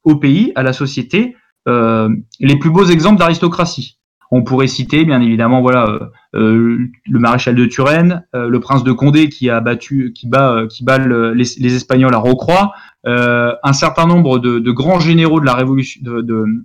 au 0.05 0.17
pays, 0.17 0.53
à 0.55 0.63
la 0.63 0.73
société, 0.73 1.37
euh, 1.69 2.09
les 2.41 2.59
plus 2.59 2.71
beaux 2.71 2.87
exemples 2.87 3.19
d'aristocratie. 3.19 3.99
On 4.31 4.43
pourrait 4.43 4.67
citer, 4.67 5.05
bien 5.05 5.21
évidemment, 5.21 5.61
voilà, 5.61 5.87
euh, 5.89 6.01
euh, 6.35 6.91
le 7.07 7.19
maréchal 7.19 7.55
de 7.55 7.67
Turenne, 7.67 8.25
euh, 8.35 8.49
le 8.49 8.61
prince 8.61 8.85
de 8.85 8.93
Condé 8.93 9.29
qui 9.29 9.51
a 9.51 9.61
battu, 9.61 10.13
qui 10.15 10.29
bat, 10.29 10.65
qui 10.69 10.85
bat 10.85 10.99
les, 10.99 11.77
Espagnols 11.77 12.15
à 12.15 12.19
Rocroi, 12.19 12.73
un 13.07 13.73
certain 13.73 14.07
nombre 14.07 14.39
de, 14.39 14.71
grands 14.71 15.01
généraux 15.01 15.41
de 15.41 15.47
la 15.47 15.55
révolution, 15.55 16.01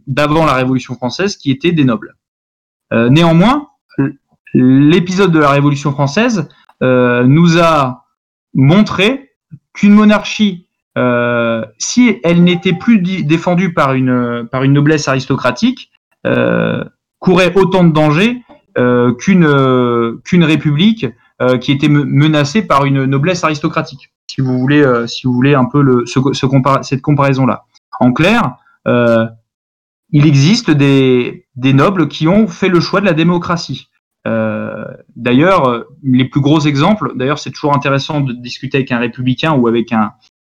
d'avant 0.08 0.46
la 0.46 0.54
Révolution 0.54 0.96
française 0.96 1.38
qui 1.38 1.52
étaient 1.52 1.72
des 1.72 1.84
nobles. 1.84 2.16
néanmoins, 2.92 3.68
l'épisode 4.54 5.32
de 5.32 5.40
la 5.40 5.52
Révolution 5.52 5.92
française 5.92 6.48
nous 6.82 7.60
a 7.60 8.06
montré 8.54 9.32
qu'une 9.74 9.94
monarchie 9.94 10.68
si 11.78 12.20
elle 12.24 12.44
n'était 12.44 12.74
plus 12.74 13.00
défendue 13.00 13.74
par 13.74 13.94
une, 13.94 14.48
par 14.50 14.64
une 14.64 14.74
noblesse 14.74 15.08
aristocratique, 15.08 15.92
courait 17.20 17.54
autant 17.56 17.84
de 17.84 17.92
dangers 17.92 18.42
euh, 18.78 19.14
qu'une 19.14 19.46
euh, 19.46 20.22
qu'une 20.24 20.44
république 20.44 21.06
euh, 21.42 21.58
qui 21.58 21.72
était 21.72 21.90
menacée 21.90 22.62
par 22.62 22.86
une 22.86 23.06
noblesse 23.06 23.44
aristocratique. 23.44 24.12
Si 24.28 24.42
vous 24.42 24.58
voulez, 24.60 24.86
si 25.08 25.26
vous 25.26 25.34
voulez 25.34 25.56
un 25.56 25.66
peu 25.66 25.82
le, 25.82 26.06
ce, 26.06 26.20
ce 26.34 26.46
cette 26.84 27.02
comparaison 27.02 27.46
là. 27.46 27.66
En 28.00 28.14
clair, 28.14 28.58
il 28.86 30.26
existe 30.26 30.72
des, 30.72 31.48
des 31.56 31.74
nobles 31.74 32.08
qui 32.08 32.28
ont 32.28 32.48
fait 32.48 32.70
le 32.70 32.80
choix 32.80 33.02
de 33.02 33.06
la 33.06 33.14
démocratie. 33.14 33.90
Euh, 34.28 34.86
d'ailleurs, 35.16 35.86
les 36.04 36.26
plus 36.26 36.42
gros 36.42 36.60
exemples, 36.60 37.14
d'ailleurs, 37.16 37.40
c'est 37.40 37.52
toujours 37.52 37.76
intéressant 37.76 38.22
de 38.22 38.34
discuter 38.34 38.78
avec 38.78 38.92
un 38.92 39.00
républicain 39.00 39.54
ou 39.54 39.68
avec 39.68 39.92
un, 39.92 40.12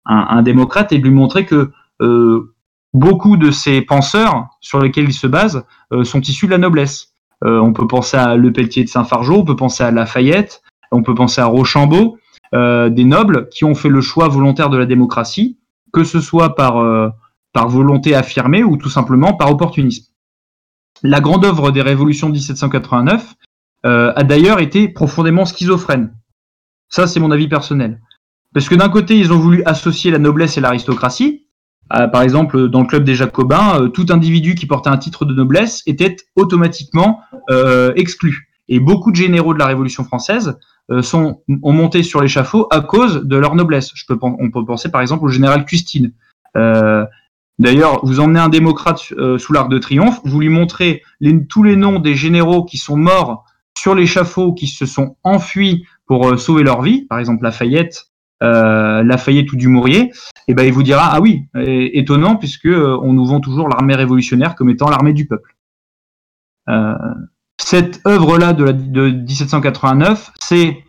un, 0.05 0.27
un 0.29 0.41
démocrate 0.43 0.91
et 0.91 0.99
de 0.99 1.03
lui 1.03 1.13
montrer 1.13 1.45
que 1.45 1.71
euh, 2.01 2.52
beaucoup 2.93 3.37
de 3.37 3.51
ces 3.51 3.81
penseurs 3.81 4.47
sur 4.61 4.79
lesquels 4.79 5.05
il 5.05 5.13
se 5.13 5.27
base 5.27 5.65
euh, 5.91 6.03
sont 6.03 6.21
issus 6.21 6.45
de 6.45 6.51
la 6.51 6.57
noblesse. 6.57 7.13
Euh, 7.43 7.59
on 7.59 7.73
peut 7.73 7.87
penser 7.87 8.17
à 8.17 8.35
Le 8.35 8.51
Pelletier 8.53 8.83
de 8.83 8.89
Saint-Fargeau, 8.89 9.39
on 9.39 9.45
peut 9.45 9.55
penser 9.55 9.83
à 9.83 9.91
Lafayette, 9.91 10.61
on 10.91 11.03
peut 11.03 11.15
penser 11.15 11.41
à 11.41 11.45
Rochambeau, 11.45 12.17
des 12.53 13.03
nobles 13.03 13.49
qui 13.49 13.65
ont 13.65 13.73
fait 13.73 13.89
le 13.89 13.99
choix 13.99 14.27
volontaire 14.27 14.69
de 14.69 14.77
la 14.77 14.85
démocratie, 14.85 15.57
que 15.91 16.03
ce 16.03 16.21
soit 16.21 16.53
par, 16.53 16.75
par 17.51 17.67
volonté 17.67 18.13
affirmée 18.13 18.63
ou 18.63 18.77
tout 18.77 18.91
simplement 18.91 19.33
par 19.33 19.49
opportunisme. 19.49 20.05
La 21.01 21.19
grande 21.19 21.45
œuvre 21.45 21.71
des 21.71 21.81
révolutions 21.81 22.27
de 22.27 22.33
1789 22.33 23.33
a 23.85 24.23
d'ailleurs 24.23 24.59
été 24.59 24.87
profondément 24.87 25.45
schizophrène. 25.45 26.13
Ça, 26.89 27.07
c'est 27.07 27.19
mon 27.19 27.31
avis 27.31 27.47
personnel. 27.47 27.99
Parce 28.53 28.69
que 28.69 28.75
d'un 28.75 28.89
côté, 28.89 29.17
ils 29.17 29.33
ont 29.33 29.39
voulu 29.39 29.63
associer 29.65 30.11
la 30.11 30.19
noblesse 30.19 30.57
et 30.57 30.61
l'aristocratie. 30.61 31.42
Euh, 31.95 32.07
par 32.07 32.21
exemple, 32.21 32.69
dans 32.69 32.81
le 32.81 32.87
club 32.87 33.03
des 33.03 33.15
Jacobins, 33.15 33.81
euh, 33.81 33.87
tout 33.87 34.07
individu 34.09 34.55
qui 34.55 34.65
portait 34.65 34.89
un 34.89 34.97
titre 34.97 35.25
de 35.25 35.33
noblesse 35.33 35.83
était 35.85 36.15
automatiquement 36.35 37.21
euh, 37.49 37.93
exclu. 37.95 38.49
Et 38.67 38.79
beaucoup 38.79 39.11
de 39.11 39.15
généraux 39.15 39.53
de 39.53 39.59
la 39.59 39.67
Révolution 39.67 40.03
française 40.03 40.57
sont, 41.01 41.41
ont 41.61 41.71
monté 41.71 42.01
sur 42.03 42.21
l'échafaud 42.21 42.67
à 42.71 42.81
cause 42.81 43.23
de 43.23 43.35
leur 43.35 43.55
noblesse. 43.55 43.91
Je 43.93 44.05
peux, 44.05 44.17
on 44.21 44.51
peut 44.51 44.65
penser 44.65 44.89
par 44.89 45.01
exemple 45.01 45.25
au 45.25 45.27
général 45.27 45.65
Custine. 45.65 46.13
D'ailleurs, 47.59 48.05
vous 48.05 48.19
emmenez 48.21 48.39
un 48.39 48.49
démocrate 48.49 48.99
sous 48.99 49.53
l'arc 49.53 49.69
de 49.69 49.77
triomphe, 49.79 50.21
vous 50.23 50.39
lui 50.39 50.49
montrez 50.49 51.03
tous 51.49 51.63
les 51.63 51.75
noms 51.75 51.99
des 51.99 52.15
généraux 52.15 52.63
qui 52.63 52.77
sont 52.77 52.95
morts 52.95 53.45
sur 53.77 53.95
l'échafaud, 53.95 54.53
qui 54.53 54.67
se 54.67 54.85
sont 54.85 55.17
enfuis 55.23 55.85
pour 56.05 56.39
sauver 56.39 56.63
leur 56.63 56.81
vie, 56.81 57.05
par 57.05 57.19
exemple 57.19 57.43
Lafayette, 57.43 58.12
euh, 58.43 59.03
Lafayette 59.03 59.51
ou 59.53 59.55
Dumouriez, 59.55 60.01
et 60.01 60.11
eh 60.49 60.53
ben 60.53 60.63
il 60.63 60.73
vous 60.73 60.83
dira 60.83 61.09
ah 61.13 61.21
oui, 61.21 61.47
étonnant 61.55 62.35
puisque 62.35 62.65
euh, 62.65 62.99
on 63.01 63.13
nous 63.13 63.25
vend 63.25 63.39
toujours 63.39 63.69
l'armée 63.69 63.95
révolutionnaire 63.95 64.55
comme 64.55 64.69
étant 64.69 64.89
l'armée 64.89 65.13
du 65.13 65.25
peuple. 65.25 65.55
Euh, 66.67 66.93
cette 67.57 68.05
œuvre-là 68.05 68.51
de, 68.51 68.71
de 68.71 69.09
1789, 69.11 70.33
c'est, 70.39 70.83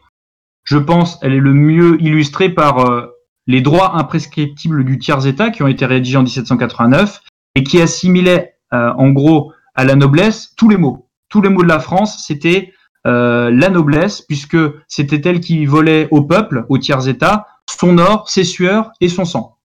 je 0.65 0.79
pense, 0.79 1.19
elle 1.23 1.35
est 1.35 1.41
le 1.41 1.55
mieux 1.55 2.03
illustrée 2.03 2.49
par 2.49 3.09
les 3.47 3.61
droits 3.61 3.97
imprescriptibles 3.97 4.85
du 4.85 4.99
tiers-État 4.99 5.51
qui 5.51 5.63
ont 5.63 5.69
été 5.69 5.87
rédigés 5.87 6.17
en 6.17 6.23
1789 6.23 7.21
et 7.55 7.63
qui 7.63 7.81
assimilaient 7.81 8.57
en 8.73 9.11
gros 9.11 9.53
à 9.77 9.85
la 9.85 9.95
noblesse 9.95 10.55
tous 10.57 10.69
les 10.69 10.79
mots. 10.79 11.09
Tous 11.29 11.43
les 11.43 11.51
mots 11.51 11.63
de 11.63 11.69
la 11.69 11.79
France, 11.79 12.25
c'était 12.27 12.74
euh, 13.07 13.51
la 13.51 13.69
noblesse, 13.69 14.23
puisque 14.23 14.57
c'était 14.89 15.29
elle 15.29 15.41
qui 15.41 15.67
volait 15.67 16.09
au 16.11 16.23
peuple, 16.23 16.65
au 16.71 16.79
tiers-état, 16.79 17.47
son 17.69 17.99
or, 17.99 18.31
ses 18.31 18.45
sueurs 18.45 18.93
et 19.03 19.11
son 19.11 19.27
sang. 19.27 19.59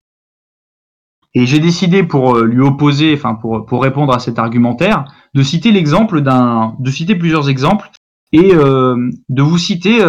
Et 1.34 1.46
j'ai 1.46 1.60
décidé 1.60 2.04
pour 2.04 2.36
euh, 2.36 2.44
lui 2.44 2.62
opposer, 2.62 3.14
enfin 3.14 3.36
pour, 3.36 3.66
pour 3.66 3.82
répondre 3.82 4.14
à 4.14 4.20
cet 4.20 4.40
argumentaire, 4.40 5.06
de 5.36 5.42
citer 5.42 5.72
l'exemple 5.72 6.20
d'un, 6.20 6.76
de 6.80 6.92
citer 6.92 7.16
plusieurs 7.16 7.50
exemples 7.50 7.90
et 8.34 8.54
euh, 8.54 9.10
de 9.30 9.42
vous 9.42 9.58
citer 9.58 10.04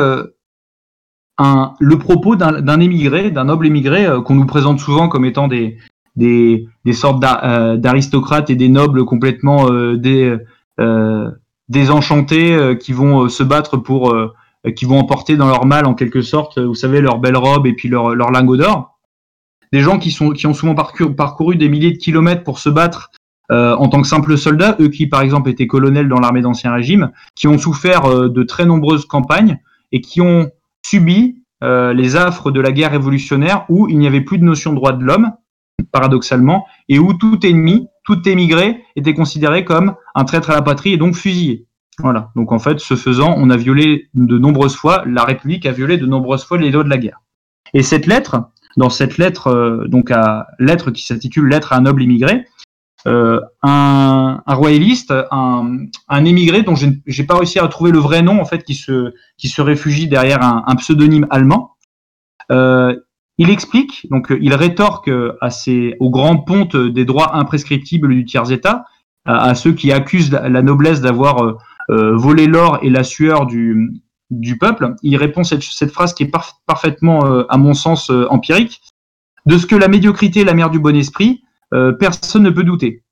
un, 1.39 1.75
le 1.79 1.99
propos 1.99 2.35
d'un 2.35 2.81
émigré, 2.81 3.31
d'un 3.31 3.45
noble 3.45 3.67
émigré 3.67 4.09
qu'on 4.25 4.35
nous 4.35 4.47
présente 4.47 4.81
souvent 4.81 5.09
comme 5.09 5.25
étant 5.25 5.47
des, 5.47 5.79
des, 6.17 6.67
des 6.85 6.93
sortes 6.93 7.21
d'aristocrates 7.21 8.51
et 8.51 8.57
des 8.57 8.69
nobles 8.69 9.05
complètement 9.05 9.71
des, 9.95 10.37
désenchantés 11.71 12.53
euh, 12.53 12.75
qui 12.75 12.93
vont 12.93 13.25
euh, 13.25 13.29
se 13.29 13.43
battre 13.43 13.79
pour, 13.79 14.11
euh, 14.11 14.35
qui 14.77 14.85
vont 14.85 14.99
emporter 14.99 15.37
dans 15.37 15.47
leur 15.47 15.65
mal 15.65 15.87
en 15.87 15.95
quelque 15.95 16.21
sorte, 16.21 16.59
vous 16.59 16.75
savez, 16.75 17.01
leur 17.01 17.19
belle 17.19 17.37
robe 17.37 17.67
et 17.67 17.73
puis 17.73 17.89
leur, 17.89 18.15
leur 18.15 18.31
lingot 18.31 18.59
d'or. 18.59 18.99
Des 19.73 19.81
gens 19.81 19.99
qui, 19.99 20.11
sont, 20.11 20.31
qui 20.31 20.47
ont 20.47 20.53
souvent 20.53 20.75
parcouru, 20.75 21.15
parcouru 21.15 21.57
des 21.57 21.69
milliers 21.69 21.93
de 21.93 21.97
kilomètres 21.97 22.43
pour 22.43 22.59
se 22.59 22.69
battre 22.69 23.11
en 23.53 23.89
tant 23.89 24.01
que 24.01 24.07
simples 24.07 24.39
soldats, 24.39 24.77
eux 24.79 24.91
qui 24.91 25.09
par 25.09 25.23
exemple 25.23 25.51
étaient 25.51 25.67
colonels 25.67 26.09
dans 26.09 26.21
l'armée 26.21 26.41
d'Ancien 26.41 26.73
Régime, 26.73 27.11
qui 27.35 27.49
ont 27.49 27.59
souffert 27.59 28.31
de 28.31 28.43
très 28.45 28.65
nombreuses 28.65 29.07
campagnes 29.07 29.59
et 29.91 30.01
qui 30.01 30.21
ont 30.21 30.53
subi 30.87 31.43
les 31.61 32.15
affres 32.15 32.53
de 32.53 32.61
la 32.61 32.71
guerre 32.71 32.93
révolutionnaire 32.93 33.65
où 33.69 33.89
il 33.89 33.99
n'y 33.99 34.07
avait 34.07 34.21
plus 34.21 34.39
de 34.39 34.45
notion 34.45 34.71
de 34.71 34.77
droit 34.77 34.93
de 34.93 35.03
l'homme, 35.03 35.33
paradoxalement, 35.91 36.65
et 36.89 37.01
où 37.01 37.13
tout 37.13 37.45
ennemi, 37.45 37.89
tout 38.11 38.29
émigré 38.29 38.83
était 38.97 39.15
considéré 39.15 39.65
comme 39.65 39.95
un 40.15 40.25
traître 40.25 40.51
à 40.51 40.55
la 40.55 40.63
patrie 40.63 40.93
et 40.93 40.97
donc 40.97 41.15
fusillé. 41.15 41.67
Voilà. 41.99 42.31
Donc 42.35 42.51
en 42.51 42.59
fait, 42.59 42.81
ce 42.81 42.97
faisant, 42.97 43.35
on 43.37 43.51
a 43.51 43.57
violé 43.57 44.09
de 44.15 44.39
nombreuses 44.39 44.75
fois, 44.75 45.05
la 45.07 45.25
République 45.25 45.65
a 45.67 45.73
violé 45.73 45.97
de 45.97 46.07
nombreuses 46.07 46.45
fois 46.45 46.59
les 46.59 46.71
lois 46.71 46.83
de 46.83 46.89
la 46.89 46.99
guerre. 46.99 47.21
Et 47.73 47.83
cette 47.83 48.07
lettre, 48.07 48.51
dans 48.77 48.91
cette 48.91 49.17
lettre, 49.17 49.47
euh, 49.49 49.87
donc 49.87 50.11
à 50.11 50.49
lettre 50.59 50.91
qui 50.91 51.05
s'intitule 51.05 51.49
Lettre 51.49 51.73
à 51.73 51.77
un 51.77 51.83
noble 51.83 52.03
immigré, 52.03 52.47
euh, 53.07 53.41
un, 53.63 54.43
royaliste, 54.47 55.15
un, 55.31 56.25
émigré 56.25 56.63
dont 56.63 56.75
j'ai 56.75 57.25
pas 57.25 57.37
réussi 57.37 57.59
à 57.59 57.69
trouver 57.69 57.93
le 57.93 57.99
vrai 57.99 58.23
nom 58.23 58.41
en 58.41 58.45
fait, 58.45 58.65
qui 58.65 58.75
se 58.75 59.15
qui 59.39 59.49
se 59.49 59.63
réfugie 59.63 60.09
derrière 60.09 60.43
un, 60.43 60.77
pseudonyme 60.77 61.27
allemand. 61.31 61.77
Euh, 62.51 62.95
il 63.41 63.49
explique, 63.49 64.07
donc 64.11 64.33
il 64.39 64.53
rétorque 64.53 65.11
à 65.41 65.49
ces, 65.49 65.97
aux 65.99 66.11
grands 66.11 66.37
pontes 66.37 66.77
des 66.77 67.07
droits 67.07 67.37
imprescriptibles 67.37 68.15
du 68.15 68.27
tiers-État, 68.27 68.85
à, 69.25 69.55
ceux 69.55 69.73
qui 69.73 69.93
accusent 69.93 70.31
la 70.31 70.61
noblesse 70.61 71.01
d'avoir 71.01 71.57
euh, 71.91 72.15
volé 72.15 72.47
l'or 72.47 72.79
et 72.83 72.91
la 72.91 73.03
sueur 73.03 73.47
du, 73.47 74.03
peuple. 74.61 74.95
Il 75.03 75.17
répond 75.17 75.43
cette, 75.43 75.91
phrase 75.91 76.13
qui 76.13 76.25
est 76.25 76.33
parfaitement, 76.67 77.25
euh, 77.25 77.45
à 77.49 77.57
mon 77.57 77.73
sens, 77.73 78.11
euh, 78.11 78.27
empirique. 78.29 78.83
De 79.47 79.57
ce 79.57 79.67
que 79.67 79.75
la 79.75 79.89
médiocrité 79.89 80.41
est 80.41 80.45
la 80.45 80.53
mère 80.53 80.71
du 80.71 80.79
bon 80.79 80.95
esprit, 80.95 81.43
personne 81.99 82.43
ne 82.43 82.51
peut 82.51 82.63
douter. 82.63 83.05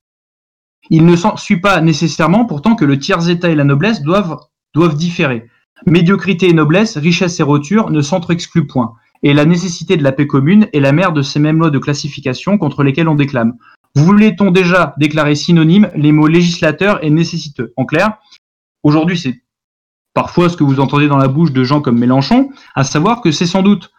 Il 0.90 1.06
ne 1.06 1.16
suit 1.36 1.60
pas 1.60 1.80
nécessairement 1.80 2.44
pourtant 2.44 2.74
que 2.74 2.84
le 2.84 2.98
tiers-état 2.98 3.48
et 3.48 3.54
la 3.54 3.64
noblesse 3.64 4.02
doivent, 4.02 4.36
doivent 4.74 4.96
différer. 4.96 5.48
Médiocrité 5.86 6.50
et 6.50 6.52
noblesse, 6.52 6.98
richesse 6.98 7.40
et 7.40 7.42
roture 7.42 7.90
ne 7.90 8.02
s'entre-excluent 8.02 8.66
point. 8.66 8.94
Et 9.22 9.34
la 9.34 9.44
nécessité 9.44 9.96
de 9.96 10.02
la 10.02 10.12
paix 10.12 10.26
commune 10.26 10.68
est 10.72 10.80
la 10.80 10.92
mère 10.92 11.12
de 11.12 11.22
ces 11.22 11.40
mêmes 11.40 11.58
lois 11.58 11.70
de 11.70 11.78
classification 11.78 12.58
contre 12.58 12.82
lesquelles 12.82 13.08
on 13.08 13.14
déclame. 13.14 13.54
Voulait-on 13.94 14.50
déjà 14.50 14.94
déclarer 14.98 15.34
synonyme 15.34 15.90
les 15.94 16.12
mots 16.12 16.28
législateur 16.28 17.02
et 17.02 17.10
nécessiteux? 17.10 17.72
En 17.76 17.84
clair, 17.84 18.18
Aujourd'hui, 18.82 19.18
c'est 19.18 19.42
parfois 20.14 20.48
ce 20.48 20.56
que 20.56 20.64
vous 20.64 20.80
entendez 20.80 21.08
dans 21.08 21.16
la 21.16 21.28
bouche 21.28 21.52
de 21.52 21.64
gens 21.64 21.80
comme 21.80 21.98
Mélenchon, 21.98 22.50
à 22.74 22.84
savoir 22.84 23.20
que 23.20 23.32
c'est 23.32 23.46
sans 23.46 23.62
doute 23.62 23.92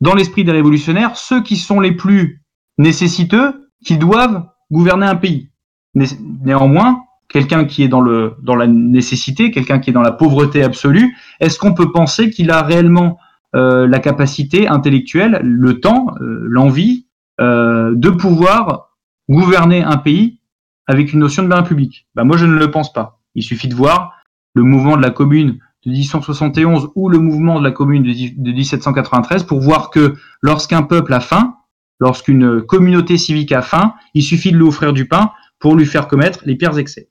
dans 0.00 0.14
l'esprit 0.14 0.44
des 0.44 0.52
révolutionnaires 0.52 1.16
ceux 1.16 1.42
qui 1.42 1.56
sont 1.56 1.80
les 1.80 1.92
plus 1.92 2.42
nécessiteux 2.78 3.68
qui 3.84 3.96
doivent 3.96 4.46
gouverner 4.70 5.06
un 5.06 5.16
pays. 5.16 5.50
Néanmoins, 5.94 7.02
quelqu'un 7.28 7.64
qui 7.64 7.82
est 7.82 7.88
dans, 7.88 8.00
le, 8.00 8.36
dans 8.42 8.56
la 8.56 8.66
nécessité, 8.66 9.50
quelqu'un 9.50 9.78
qui 9.78 9.90
est 9.90 9.92
dans 9.92 10.00
la 10.00 10.12
pauvreté 10.12 10.62
absolue, 10.62 11.16
est-ce 11.40 11.58
qu'on 11.58 11.74
peut 11.74 11.92
penser 11.92 12.30
qu'il 12.30 12.50
a 12.50 12.62
réellement 12.62 13.18
la 13.54 13.98
capacité 13.98 14.68
intellectuelle, 14.68 15.40
le 15.42 15.80
temps, 15.80 16.14
euh, 16.20 16.44
l'envie 16.48 17.06
euh, 17.40 17.92
de 17.96 18.10
pouvoir 18.10 18.90
gouverner 19.28 19.82
un 19.82 19.96
pays 19.96 20.40
avec 20.86 21.12
une 21.12 21.20
notion 21.20 21.42
de 21.42 21.48
bien 21.48 21.62
public 21.62 22.06
ben 22.14 22.24
Moi, 22.24 22.36
je 22.36 22.46
ne 22.46 22.54
le 22.54 22.70
pense 22.70 22.92
pas. 22.92 23.20
Il 23.34 23.42
suffit 23.42 23.68
de 23.68 23.74
voir 23.74 24.12
le 24.54 24.62
mouvement 24.62 24.96
de 24.96 25.02
la 25.02 25.10
commune 25.10 25.58
de 25.86 25.90
1871 25.90 26.90
ou 26.94 27.08
le 27.08 27.18
mouvement 27.18 27.58
de 27.58 27.64
la 27.64 27.70
commune 27.70 28.02
de 28.02 28.52
1793 28.52 29.44
pour 29.44 29.60
voir 29.60 29.90
que 29.90 30.16
lorsqu'un 30.42 30.82
peuple 30.82 31.14
a 31.14 31.20
faim, 31.20 31.54
lorsqu'une 32.00 32.62
communauté 32.62 33.16
civique 33.16 33.52
a 33.52 33.62
faim, 33.62 33.94
il 34.14 34.22
suffit 34.22 34.52
de 34.52 34.56
lui 34.56 34.64
offrir 34.64 34.92
du 34.92 35.06
pain 35.06 35.30
pour 35.58 35.76
lui 35.76 35.86
faire 35.86 36.08
commettre 36.08 36.40
les 36.44 36.56
pires 36.56 36.76
excès. 36.78 37.08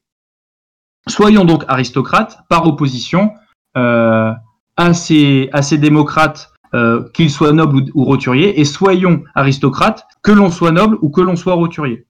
Soyons 1.07 1.45
donc 1.45 1.63
aristocrates 1.67 2.39
par 2.49 2.67
opposition 2.67 3.33
euh, 3.77 4.33
à, 4.80 4.93
ces, 4.93 5.77
démocrates, 5.77 6.53
euh, 6.73 7.03
qu'ils 7.13 7.30
soient 7.30 7.51
nobles 7.51 7.89
ou, 7.93 8.01
ou 8.01 8.05
roturiers, 8.05 8.59
et 8.59 8.65
soyons 8.65 9.23
aristocrates, 9.36 10.07
que 10.23 10.32
l'on 10.32 10.49
soit 10.49 10.71
noble 10.71 10.97
ou 11.01 11.09
que 11.09 11.21
l'on 11.21 11.36
soit 11.36 11.53
roturier. 11.53 12.05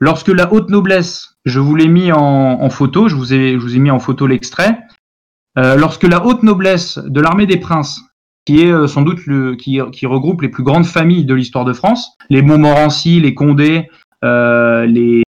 Lorsque 0.00 0.28
la 0.28 0.52
haute 0.52 0.70
noblesse, 0.70 1.36
je 1.44 1.60
vous 1.60 1.74
l'ai 1.74 1.88
mis 1.88 2.10
en, 2.10 2.70
photo, 2.70 3.08
je 3.08 3.16
vous, 3.16 3.34
ai, 3.34 3.56
mis 3.78 3.90
en 3.90 3.98
photo 3.98 4.26
l'extrait, 4.26 4.78
euh, 5.58 5.76
lorsque 5.76 6.04
la 6.04 6.24
haute 6.24 6.42
noblesse 6.42 6.98
de 6.98 7.20
l'armée 7.20 7.46
des 7.46 7.58
princes, 7.58 8.00
qui 8.46 8.62
est 8.62 8.72
euh, 8.72 8.86
sans 8.86 9.02
doute 9.02 9.26
le, 9.26 9.56
qui, 9.56 9.80
regroupe 10.06 10.42
les 10.42 10.48
plus 10.48 10.62
grandes 10.62 10.86
familles 10.86 11.24
de 11.24 11.34
l'histoire 11.34 11.64
de 11.64 11.72
France, 11.72 12.12
les 12.30 12.42
Montmorency, 12.42 13.20
les 13.20 13.34
Condé, 13.34 13.90
les, 14.22 15.22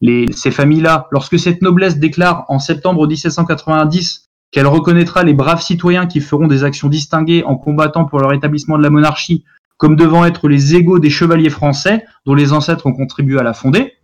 les, 0.00 0.32
ces 0.32 0.50
familles-là, 0.50 1.08
lorsque 1.10 1.38
cette 1.38 1.60
noblesse 1.60 1.98
déclare 1.98 2.44
en 2.48 2.58
septembre 2.58 3.06
1790 3.06 4.31
qu'elle 4.52 4.66
reconnaîtra 4.66 5.24
les 5.24 5.34
braves 5.34 5.62
citoyens 5.62 6.06
qui 6.06 6.20
feront 6.20 6.46
des 6.46 6.62
actions 6.62 6.88
distinguées 6.88 7.42
en 7.44 7.56
combattant 7.56 8.04
pour 8.04 8.20
le 8.20 8.26
rétablissement 8.26 8.78
de 8.78 8.82
la 8.82 8.90
monarchie 8.90 9.44
comme 9.78 9.96
devant 9.96 10.24
être 10.24 10.48
les 10.48 10.76
égaux 10.76 11.00
des 11.00 11.10
chevaliers 11.10 11.50
français 11.50 12.04
dont 12.24 12.34
les 12.34 12.52
ancêtres 12.52 12.86
ont 12.86 12.92
contribué 12.92 13.40
à 13.40 13.42
la 13.42 13.52
fonder, 13.52 13.94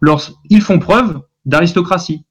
lorsqu'ils 0.00 0.60
font 0.60 0.80
preuve 0.80 1.20
d'aristocratie. 1.44 2.24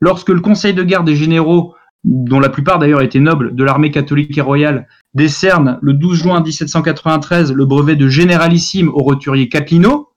Lorsque 0.00 0.28
le 0.28 0.40
Conseil 0.40 0.72
de 0.72 0.84
guerre 0.84 1.02
des 1.02 1.16
généraux 1.16 1.74
dont 2.04 2.38
la 2.38 2.48
plupart 2.48 2.78
d'ailleurs 2.78 3.02
étaient 3.02 3.18
nobles 3.18 3.56
de 3.56 3.64
l'armée 3.64 3.90
catholique 3.90 4.38
et 4.38 4.42
royale, 4.42 4.86
décerne 5.14 5.78
le 5.82 5.94
12 5.94 6.22
juin 6.22 6.40
1793 6.40 7.52
le 7.52 7.66
brevet 7.66 7.96
de 7.96 8.06
généralissime 8.06 8.90
au 8.90 8.98
roturier 8.98 9.48
Catlino, 9.48 10.10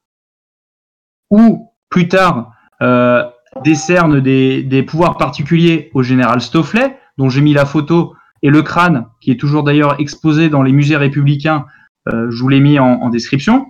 ou 1.32 1.72
plus 1.90 2.10
tard 2.10 2.52
euh, 2.82 3.24
décerne 3.64 4.20
des, 4.20 4.84
pouvoirs 4.88 5.18
particuliers 5.18 5.90
au 5.94 6.04
général 6.04 6.42
Stofflet, 6.42 6.98
dont 7.18 7.30
j'ai 7.30 7.42
mis 7.42 7.54
la 7.54 7.66
photo, 7.66 8.16
et 8.42 8.50
le 8.50 8.62
crâne, 8.62 9.08
qui 9.20 9.32
est 9.32 9.40
toujours 9.40 9.64
d'ailleurs 9.64 10.00
exposé 10.00 10.50
dans 10.50 10.64
les 10.64 10.72
musées 10.72 10.96
républicains, 10.96 11.66
euh, 12.08 12.28
je 12.30 12.42
vous 12.42 12.50
l'ai 12.50 12.62
mis 12.62 12.80
en, 12.80 13.10
description. 13.10 13.68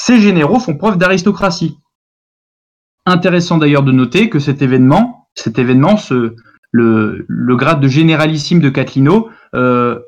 Ces 0.00 0.20
généraux 0.20 0.58
font 0.58 0.76
preuve 0.76 0.96
d'aristocratie. 0.96 1.78
Intéressant 3.04 3.58
d'ailleurs 3.58 3.82
de 3.82 3.92
noter 3.92 4.30
que 4.30 4.38
cet 4.38 4.62
événement, 4.62 5.28
cet 5.34 5.58
événement, 5.58 5.96
le, 6.70 7.26
grade 7.56 7.80
de 7.80 7.88
généralissime 7.88 8.60
de 8.60 8.70
Catlino 8.70 9.28
euh, 9.54 9.98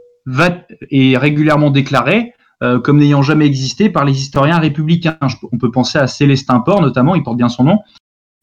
est 0.91 1.17
régulièrement 1.17 1.71
déclaré 1.71 2.35
euh, 2.63 2.79
comme 2.79 2.99
n'ayant 2.99 3.23
jamais 3.23 3.47
existé 3.47 3.89
par 3.89 4.05
les 4.05 4.13
historiens 4.13 4.59
républicains. 4.59 5.17
On 5.51 5.57
peut 5.57 5.71
penser 5.71 5.99
à 5.99 6.07
Célestin 6.07 6.61
Port 6.61 6.83
notamment, 6.83 7.15
il 7.15 7.23
porte 7.23 7.39
bien 7.39 7.49
son 7.49 7.65
nom, 7.65 7.79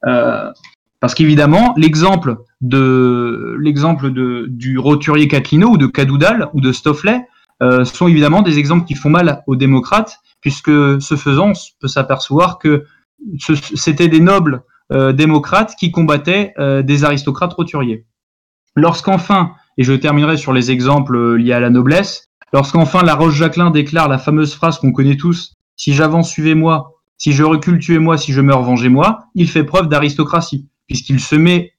parce 0.02 1.14
qu'évidemment 1.16 1.74
l'exemple 1.78 2.38
de 2.62 3.56
l'exemple 3.60 4.12
du 4.12 4.78
roturier 4.78 5.28
Catlino 5.28 5.70
ou 5.70 5.78
de 5.78 5.88
Cadoudal 5.88 6.50
ou 6.54 6.62
de 6.62 6.72
Stofflet 6.72 7.26
euh, 7.64 7.86
sont 7.86 8.08
évidemment 8.08 8.42
des 8.42 8.60
exemples 8.60 8.86
qui 8.86 8.94
font 8.94 9.10
mal 9.10 9.44
aux 9.48 9.56
démocrates, 9.56 10.20
puisque 10.42 10.70
ce 10.70 11.16
faisant, 11.16 11.50
on 11.50 11.54
peut 11.80 11.88
s'apercevoir 11.88 12.60
que 12.60 12.86
c'était 13.76 14.10
des 14.10 14.20
nobles 14.20 14.64
euh, 14.94 15.12
démocrates 15.12 15.76
qui 15.80 15.92
combattaient 15.92 16.54
euh, 16.60 16.84
des 16.84 17.04
aristocrates 17.04 17.54
roturiers. 17.54 18.06
Lorsqu'enfin, 18.76 19.54
et 19.78 19.84
je 19.84 19.94
terminerai 19.94 20.38
sur 20.38 20.54
les 20.54 20.70
exemples 20.70 21.36
liés 21.36 21.54
à 21.54 21.60
la 21.60 21.72
noblesse, 21.72 22.30
lorsqu'enfin 22.54 23.02
la 23.02 23.16
Roche-Jacquelin 23.16 23.72
déclare 23.72 24.08
la 24.08 24.20
fameuse 24.20 24.54
phrase 24.54 24.78
qu'on 24.78 24.92
connaît 24.92 25.18
tous, 25.18 25.54
si 25.76 25.94
j'avance, 25.94 26.30
suivez-moi, 26.30 26.94
si 27.18 27.34
je 27.34 27.44
recule, 27.44 27.80
tuez-moi, 27.80 28.18
si 28.18 28.32
je 28.32 28.42
meurs, 28.42 28.62
vengez-moi, 28.62 29.26
il 29.36 29.50
fait 29.50 29.64
preuve 29.64 29.90
d'aristocratie, 29.90 30.68
puisqu'il 30.88 31.20
se 31.20 31.36
met, 31.36 31.74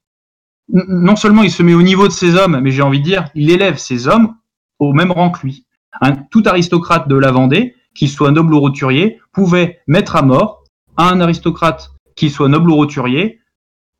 non 0.67 1.15
seulement 1.15 1.43
il 1.43 1.51
se 1.51 1.63
met 1.63 1.73
au 1.73 1.81
niveau 1.81 2.07
de 2.07 2.13
ses 2.13 2.35
hommes, 2.35 2.59
mais 2.61 2.71
j'ai 2.71 2.81
envie 2.81 2.99
de 2.99 3.05
dire, 3.05 3.29
il 3.35 3.49
élève 3.49 3.77
ses 3.77 4.07
hommes 4.07 4.35
au 4.79 4.93
même 4.93 5.11
rang 5.11 5.31
que 5.31 5.45
lui. 5.45 5.65
Un, 6.01 6.15
tout 6.15 6.43
aristocrate 6.45 7.07
de 7.07 7.15
la 7.15 7.31
Vendée, 7.31 7.75
qu'il 7.95 8.09
soit 8.09 8.31
noble 8.31 8.53
ou 8.53 8.59
roturier, 8.59 9.19
pouvait 9.33 9.79
mettre 9.87 10.15
à 10.15 10.21
mort 10.21 10.63
un 10.97 11.21
aristocrate 11.21 11.91
qui 12.15 12.29
soit 12.29 12.49
noble 12.49 12.69
ou 12.69 12.75
roturier, 12.75 13.39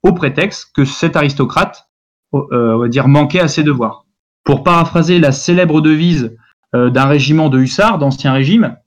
au 0.03 0.13
prétexte 0.13 0.71
que 0.75 0.85
cet 0.85 1.15
aristocrate, 1.15 1.89
euh, 2.33 2.75
on 2.75 2.79
va 2.79 2.87
dire, 2.89 3.07
manquait 3.07 3.39
à 3.39 3.47
ses 3.47 3.63
devoirs. 3.63 4.05
Pour 4.43 4.63
paraphraser 4.63 5.19
la 5.19 5.31
célèbre 5.31 5.81
devise 5.81 6.35
euh, 6.75 6.89
d'un 6.89 7.05
régiment 7.05 7.49
de 7.49 7.59
hussards 7.59 7.97
d'Ancien 7.97 8.33
Régime, 8.33 8.77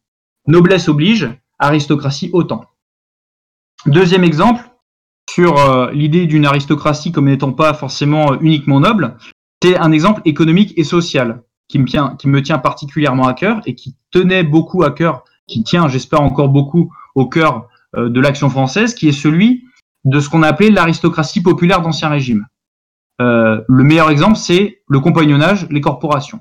noblesse 0.46 0.88
oblige, 0.88 1.30
aristocratie 1.62 2.30
autant. 2.32 2.64
Deuxième 3.86 4.24
exemple, 4.24 4.62
sur 5.30 5.58
euh, 5.58 5.90
l'idée 5.92 6.26
d'une 6.26 6.44
aristocratie 6.44 7.12
comme 7.12 7.26
n'étant 7.26 7.52
pas 7.52 7.72
forcément 7.74 8.38
uniquement 8.40 8.80
noble, 8.80 9.16
c'est 9.62 9.78
un 9.78 9.92
exemple 9.92 10.20
économique 10.24 10.74
et 10.76 10.84
social 10.84 11.42
qui 11.68 11.78
me, 11.78 11.86
tient, 12.42 12.58
particulièrement 12.58 13.26
à 13.26 13.32
cœur 13.32 13.62
et 13.64 13.74
qui 13.74 13.96
tenait 14.10 14.42
beaucoup 14.42 14.82
à 14.82 14.90
cœur, 14.90 15.24
qui 15.46 15.62
tient, 15.62 15.88
j'espère, 15.88 16.20
encore 16.20 16.50
beaucoup 16.50 16.92
au 17.14 17.26
cœur 17.26 17.68
euh, 17.96 18.10
de 18.10 18.20
l'action 18.20 18.50
française, 18.50 18.94
qui 18.94 19.08
est 19.08 19.12
celui 19.12 19.64
de 20.04 20.20
ce 20.20 20.28
qu'on 20.28 20.42
a 20.42 20.48
appelé 20.48 20.70
l'aristocratie 20.70 21.40
populaire 21.40 21.80
d'Ancien 21.80 22.08
Régime. 22.08 22.46
Euh, 23.22 23.62
le 23.68 23.84
meilleur 23.84 24.10
exemple, 24.10 24.36
c'est 24.36 24.82
le 24.86 25.00
compagnonnage, 25.00 25.66
les 25.70 25.80
corporations. 25.80 26.40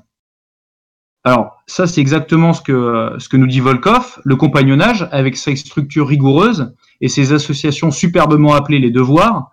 Alors, 1.24 1.62
ça, 1.66 1.86
c'est 1.86 2.00
exactement 2.00 2.52
ce 2.52 2.62
que, 2.62 3.14
ce 3.18 3.28
que 3.28 3.36
nous 3.36 3.46
dit 3.46 3.60
Volkov. 3.60 4.20
Le 4.24 4.36
compagnonnage, 4.36 5.08
avec 5.12 5.36
sa 5.36 5.54
structure 5.54 6.08
rigoureuse 6.08 6.74
et 7.00 7.08
ses 7.08 7.32
associations 7.32 7.90
superbement 7.90 8.54
appelées 8.54 8.80
les 8.80 8.90
devoirs, 8.90 9.50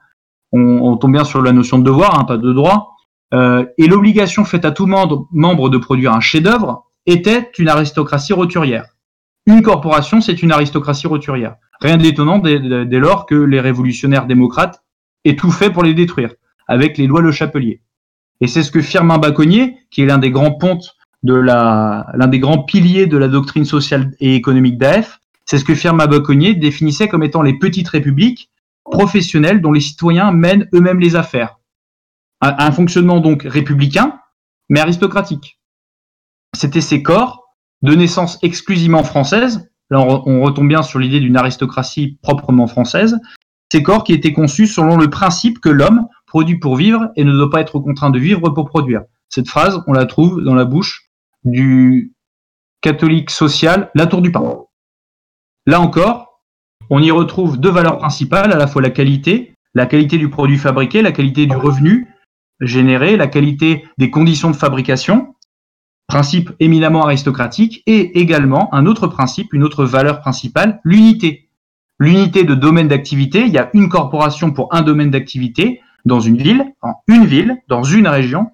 on, 0.52 0.98
tombe 0.98 1.14
bien 1.14 1.26
sur 1.26 1.42
la 1.42 1.52
notion 1.52 1.78
de 1.78 1.84
devoir, 1.84 2.20
hein, 2.20 2.24
pas 2.24 2.38
de 2.38 2.54
droit, 2.54 2.96
euh, 3.34 3.66
et 3.78 3.88
l'obligation 3.88 4.46
faite 4.46 4.66
à 4.66 4.72
tout 4.72 4.88
membre, 4.88 5.28
membre 5.32 5.70
de 5.70 5.78
produire 5.78 6.14
un 6.14 6.20
chef-d'œuvre 6.20 6.88
était 7.06 7.52
une 7.60 7.70
aristocratie 7.70 8.34
roturière. 8.34 8.86
Une 9.46 9.62
corporation, 9.62 10.22
c'est 10.22 10.42
une 10.42 10.52
aristocratie 10.52 11.08
roturière. 11.08 11.56
Rien 11.82 11.98
d'étonnant 11.98 12.40
dès, 12.40 12.60
dès, 12.60 13.00
lors 13.00 13.26
que 13.26 13.36
les 13.36 13.60
révolutionnaires 13.60 14.26
démocrates 14.26 14.84
aient 15.26 15.36
tout 15.36 15.52
fait 15.52 15.70
pour 15.70 15.84
les 15.84 15.94
détruire, 15.94 16.34
avec 16.68 16.98
les 16.98 17.08
lois 17.08 17.22
Le 17.22 17.32
Chapelier. 17.32 17.82
Et 18.42 18.48
c'est 18.48 18.64
ce 18.64 18.72
que 18.72 18.82
Firmin 18.82 19.18
Baconnier, 19.18 19.78
qui 19.92 20.02
est 20.02 20.06
l'un 20.06 20.18
des 20.18 20.32
grands 20.32 20.54
pontes 20.54 20.96
de 21.24 21.34
la, 21.34 22.08
l'un 22.14 22.28
des 22.28 22.40
grands 22.40 22.64
piliers 22.64 23.08
de 23.08 23.18
la 23.18 23.28
doctrine 23.28 23.66
sociale 23.66 24.14
et 24.20 24.36
économique 24.36 24.78
d'AF, 24.78 25.20
c'est 25.46 25.58
ce 25.58 25.66
que 25.66 25.76
Firmin 25.76 26.08
Baconnier 26.08 26.54
définissait 26.54 27.08
comme 27.08 27.24
étant 27.24 27.42
les 27.42 27.58
petites 27.58 27.90
républiques 27.90 28.50
professionnelles 28.84 29.62
dont 29.62 29.72
les 29.72 29.82
citoyens 29.82 30.32
mènent 30.32 30.68
eux-mêmes 30.74 31.00
les 31.00 31.16
affaires. 31.16 31.60
Un, 32.42 32.56
un 32.58 32.72
fonctionnement 32.72 33.20
donc 33.20 33.44
républicain, 33.44 34.20
mais 34.70 34.80
aristocratique. 34.80 35.60
C'était 36.56 36.82
ces 36.82 37.04
corps 37.04 37.56
de 37.82 37.94
naissance 37.96 38.40
exclusivement 38.42 39.04
française, 39.04 39.70
là 39.90 40.00
on, 40.02 40.42
retombe 40.42 40.68
bien 40.68 40.84
sur 40.84 41.00
l'idée 41.00 41.20
d'une 41.20 41.38
aristocratie 41.38 42.18
proprement 42.22 42.68
française, 42.68 43.18
ces 43.72 43.84
corps 43.84 44.04
qui 44.04 44.14
étaient 44.14 44.34
conçus 44.34 44.68
selon 44.68 44.98
le 44.98 45.10
principe 45.10 45.60
que 45.60 45.70
l'homme 45.70 46.08
produit 46.26 46.58
pour 46.58 46.76
vivre 46.76 47.10
et 47.16 47.24
ne 47.24 47.32
doit 47.32 47.50
pas 47.50 47.62
être 47.62 47.80
contraint 47.80 48.10
de 48.10 48.20
vivre 48.20 48.50
pour 48.50 48.66
produire. 48.66 49.04
Cette 49.30 49.48
phrase, 49.48 49.82
on 49.88 49.94
la 49.94 50.06
trouve 50.06 50.42
dans 50.44 50.56
la 50.56 50.66
bouche 50.66 51.09
du 51.44 52.14
catholique 52.82 53.30
social 53.30 53.90
Latour 53.96 54.22
du 54.22 54.32
Pain. 54.32 54.64
Là 55.66 55.82
encore, 55.82 56.42
on 56.90 57.02
y 57.02 57.12
retrouve 57.12 57.60
deux 57.60 57.70
valeurs 57.70 57.98
principales, 57.98 58.52
à 58.52 58.58
la 58.58 58.68
fois 58.68 58.82
la 58.82 58.90
qualité, 58.90 59.54
la 59.74 59.86
qualité 59.86 60.18
du 60.18 60.30
produit 60.30 60.58
fabriqué, 60.58 61.02
la 61.02 61.12
qualité 61.12 61.46
du 61.46 61.56
revenu 61.56 62.08
généré, 62.60 63.16
la 63.16 63.28
qualité 63.28 63.86
des 63.98 64.10
conditions 64.10 64.52
de 64.52 64.56
fabrication, 64.56 65.36
principe 66.08 66.52
éminemment 66.60 67.04
aristocratique, 67.04 67.84
et 67.86 68.20
également 68.20 68.74
un 68.74 68.86
autre 68.86 69.08
principe, 69.08 69.54
une 69.54 69.64
autre 69.64 69.86
valeur 69.86 70.22
principale, 70.22 70.82
l'unité. 70.84 71.50
L'unité 72.00 72.44
de 72.44 72.56
domaine 72.56 72.88
d'activité, 72.88 73.42
il 73.42 73.52
y 73.52 73.58
a 73.58 73.70
une 73.74 73.90
corporation 73.90 74.52
pour 74.52 74.74
un 74.74 74.82
domaine 74.82 75.12
d'activité 75.12 75.82
dans 76.06 76.20
une 76.20 76.38
ville, 76.38 76.74
en 76.82 76.94
une 77.08 77.26
ville, 77.26 77.58
dans 77.68 77.84
une 77.84 78.08
région. 78.08 78.52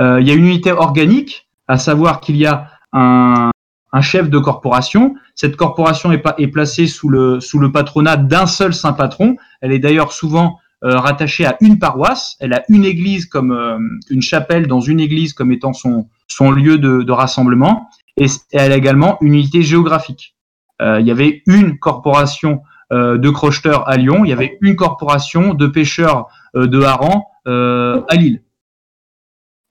Euh, 0.00 0.20
il 0.20 0.28
y 0.28 0.30
a 0.30 0.34
une 0.34 0.46
unité 0.46 0.72
organique, 0.72 1.45
à 1.68 1.78
savoir 1.78 2.20
qu'il 2.20 2.36
y 2.36 2.46
a 2.46 2.68
un, 2.92 3.50
un, 3.92 4.00
chef 4.00 4.30
de 4.30 4.38
corporation. 4.38 5.14
Cette 5.34 5.56
corporation 5.56 6.12
est, 6.12 6.22
est 6.38 6.48
placée 6.48 6.86
sous 6.86 7.08
le, 7.08 7.40
sous 7.40 7.58
le 7.58 7.72
patronat 7.72 8.16
d'un 8.16 8.46
seul 8.46 8.74
saint 8.74 8.92
patron. 8.92 9.36
Elle 9.60 9.72
est 9.72 9.78
d'ailleurs 9.78 10.12
souvent 10.12 10.58
euh, 10.84 10.98
rattachée 10.98 11.46
à 11.46 11.56
une 11.60 11.78
paroisse. 11.78 12.36
Elle 12.40 12.52
a 12.52 12.62
une 12.68 12.84
église 12.84 13.26
comme 13.26 13.52
euh, 13.52 13.78
une 14.10 14.22
chapelle 14.22 14.66
dans 14.66 14.80
une 14.80 15.00
église 15.00 15.32
comme 15.32 15.52
étant 15.52 15.72
son, 15.72 16.08
son 16.28 16.50
lieu 16.50 16.78
de, 16.78 17.02
de 17.02 17.12
rassemblement. 17.12 17.88
Et 18.16 18.26
elle 18.52 18.72
a 18.72 18.76
également 18.76 19.18
une 19.20 19.34
unité 19.34 19.62
géographique. 19.62 20.36
Euh, 20.82 21.00
il 21.00 21.06
y 21.06 21.10
avait 21.10 21.42
une 21.46 21.78
corporation 21.78 22.62
euh, 22.92 23.18
de 23.18 23.30
crocheteurs 23.30 23.88
à 23.88 23.96
Lyon, 23.96 24.24
il 24.24 24.28
y 24.28 24.32
avait 24.32 24.58
une 24.60 24.76
corporation 24.76 25.54
de 25.54 25.66
pêcheurs 25.66 26.28
euh, 26.54 26.66
de 26.66 26.82
harengs 26.82 27.24
à 27.46 28.16
Lille. 28.16 28.42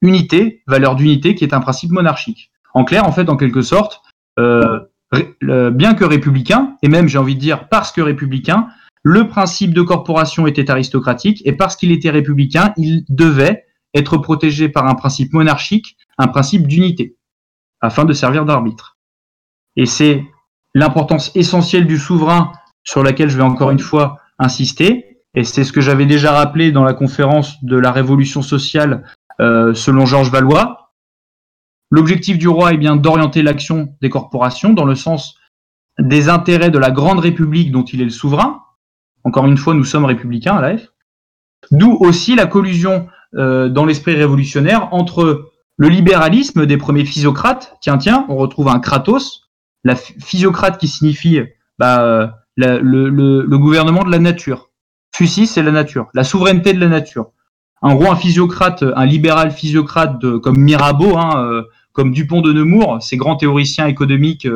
Unité, 0.06 0.62
valeur 0.68 0.96
d'unité, 0.96 1.34
qui 1.34 1.44
est 1.44 1.54
un 1.54 1.60
principe 1.60 1.92
monarchique. 1.92 2.52
En 2.76 2.84
clair, 2.84 3.08
en 3.08 3.12
fait, 3.12 3.28
en 3.30 3.38
quelque 3.38 3.64
sorte, 3.64 4.02
bien 4.38 5.94
que 5.94 6.06
républicain, 6.06 6.78
et 6.84 6.90
même 6.90 7.08
j'ai 7.08 7.18
envie 7.18 7.36
de 7.36 7.40
dire 7.40 7.68
parce 7.70 7.92
que 7.92 8.02
républicain, 8.02 8.68
le 9.04 9.28
principe 9.28 9.74
de 9.74 9.82
corporation 9.82 10.48
était 10.48 10.70
aristocratique 10.70 11.42
et 11.46 11.54
parce 11.54 11.76
qu'il 11.76 11.92
était 11.92 12.10
républicain, 12.10 12.74
il 12.78 13.06
devait 13.10 13.66
être 13.94 14.18
protégé 14.18 14.68
par 14.70 14.88
un 14.88 14.96
principe 14.96 15.34
monarchique, 15.34 15.96
un 16.18 16.28
principe 16.28 16.68
d'unité, 16.68 17.16
afin 17.82 18.06
de 18.06 18.14
servir 18.14 18.46
d'arbitre. 18.46 18.98
Et 19.76 19.86
c'est 19.86 20.24
l'importance 20.74 21.32
essentielle 21.36 21.88
du 21.88 21.98
souverain 21.98 22.52
sur 22.84 23.04
laquelle 23.04 23.30
je 23.30 23.38
vais 23.38 23.44
encore 23.44 23.72
une 23.72 23.80
fois 23.80 24.20
insister, 24.38 25.22
et 25.34 25.44
c'est 25.44 25.64
ce 25.64 25.72
que 25.72 25.82
j'avais 25.82 26.06
déjà 26.06 26.32
rappelé 26.32 26.72
dans 26.72 26.84
la 26.84 26.94
conférence 26.94 27.64
de 27.64 27.78
la 27.78 27.92
révolution 27.92 28.42
sociale 28.42 28.94
euh, 28.94 29.15
selon 29.40 30.06
Georges 30.06 30.32
Valois. 30.32 30.94
L'objectif 31.92 32.38
du 32.38 32.48
roi 32.48 32.74
est 32.74 32.78
bien 32.78 32.96
d'orienter 32.96 33.44
l'action 33.44 33.96
des 34.02 34.10
corporations 34.10 34.74
dans 34.74 34.86
le 34.86 34.96
sens 34.96 35.38
des 36.00 36.30
intérêts 36.30 36.72
de 36.72 36.80
la 36.80 36.92
grande 36.92 37.20
république 37.20 37.72
dont 37.72 37.84
il 37.84 38.02
est 38.02 38.06
le 38.06 38.10
souverain, 38.10 38.66
encore 39.26 39.48
une 39.48 39.58
fois, 39.58 39.74
nous 39.74 39.84
sommes 39.84 40.06
républicains 40.06 40.56
à 40.56 40.62
l'AF. 40.62 40.88
D'où 41.72 41.98
aussi 42.00 42.36
la 42.36 42.46
collusion 42.46 43.08
euh, 43.34 43.70
dans 43.70 43.86
l'esprit 43.86 44.16
révolutionnaire 44.16 44.94
entre 44.94 45.52
le 45.78 45.90
libéralisme 45.90 46.66
des 46.68 46.78
premiers 46.78 47.06
physiocrates. 47.06 47.76
Tiens, 47.82 47.98
tiens, 47.98 48.26
on 48.30 48.36
retrouve 48.38 48.70
un 48.70 48.80
Kratos, 48.80 49.50
la 49.84 49.96
physiocrate 49.96 50.78
qui 50.78 50.88
signifie 50.88 51.42
bah, 51.80 52.04
euh, 52.04 52.28
le, 52.56 52.80
le, 52.80 53.42
le, 53.42 53.58
gouvernement 53.58 54.04
de 54.04 54.12
la 54.12 54.20
nature. 54.20 54.70
Fusis, 55.14 55.48
c'est 55.48 55.64
la 55.64 55.72
nature, 55.72 56.08
la 56.14 56.24
souveraineté 56.24 56.74
de 56.74 56.80
la 56.80 56.88
nature. 56.88 57.32
Un 57.86 57.94
roi, 57.94 58.16
physiocrate, 58.16 58.84
un 58.96 59.06
libéral 59.06 59.52
physiocrate 59.52 60.40
comme 60.40 60.58
Mirabeau, 60.58 61.18
hein, 61.18 61.64
comme 61.94 62.12
Dupont 62.12 62.42
de 62.42 62.52
Nemours, 62.52 62.98
ces 63.02 63.16
grands 63.16 63.36
théoriciens 63.36 63.86
économiques 63.86 64.48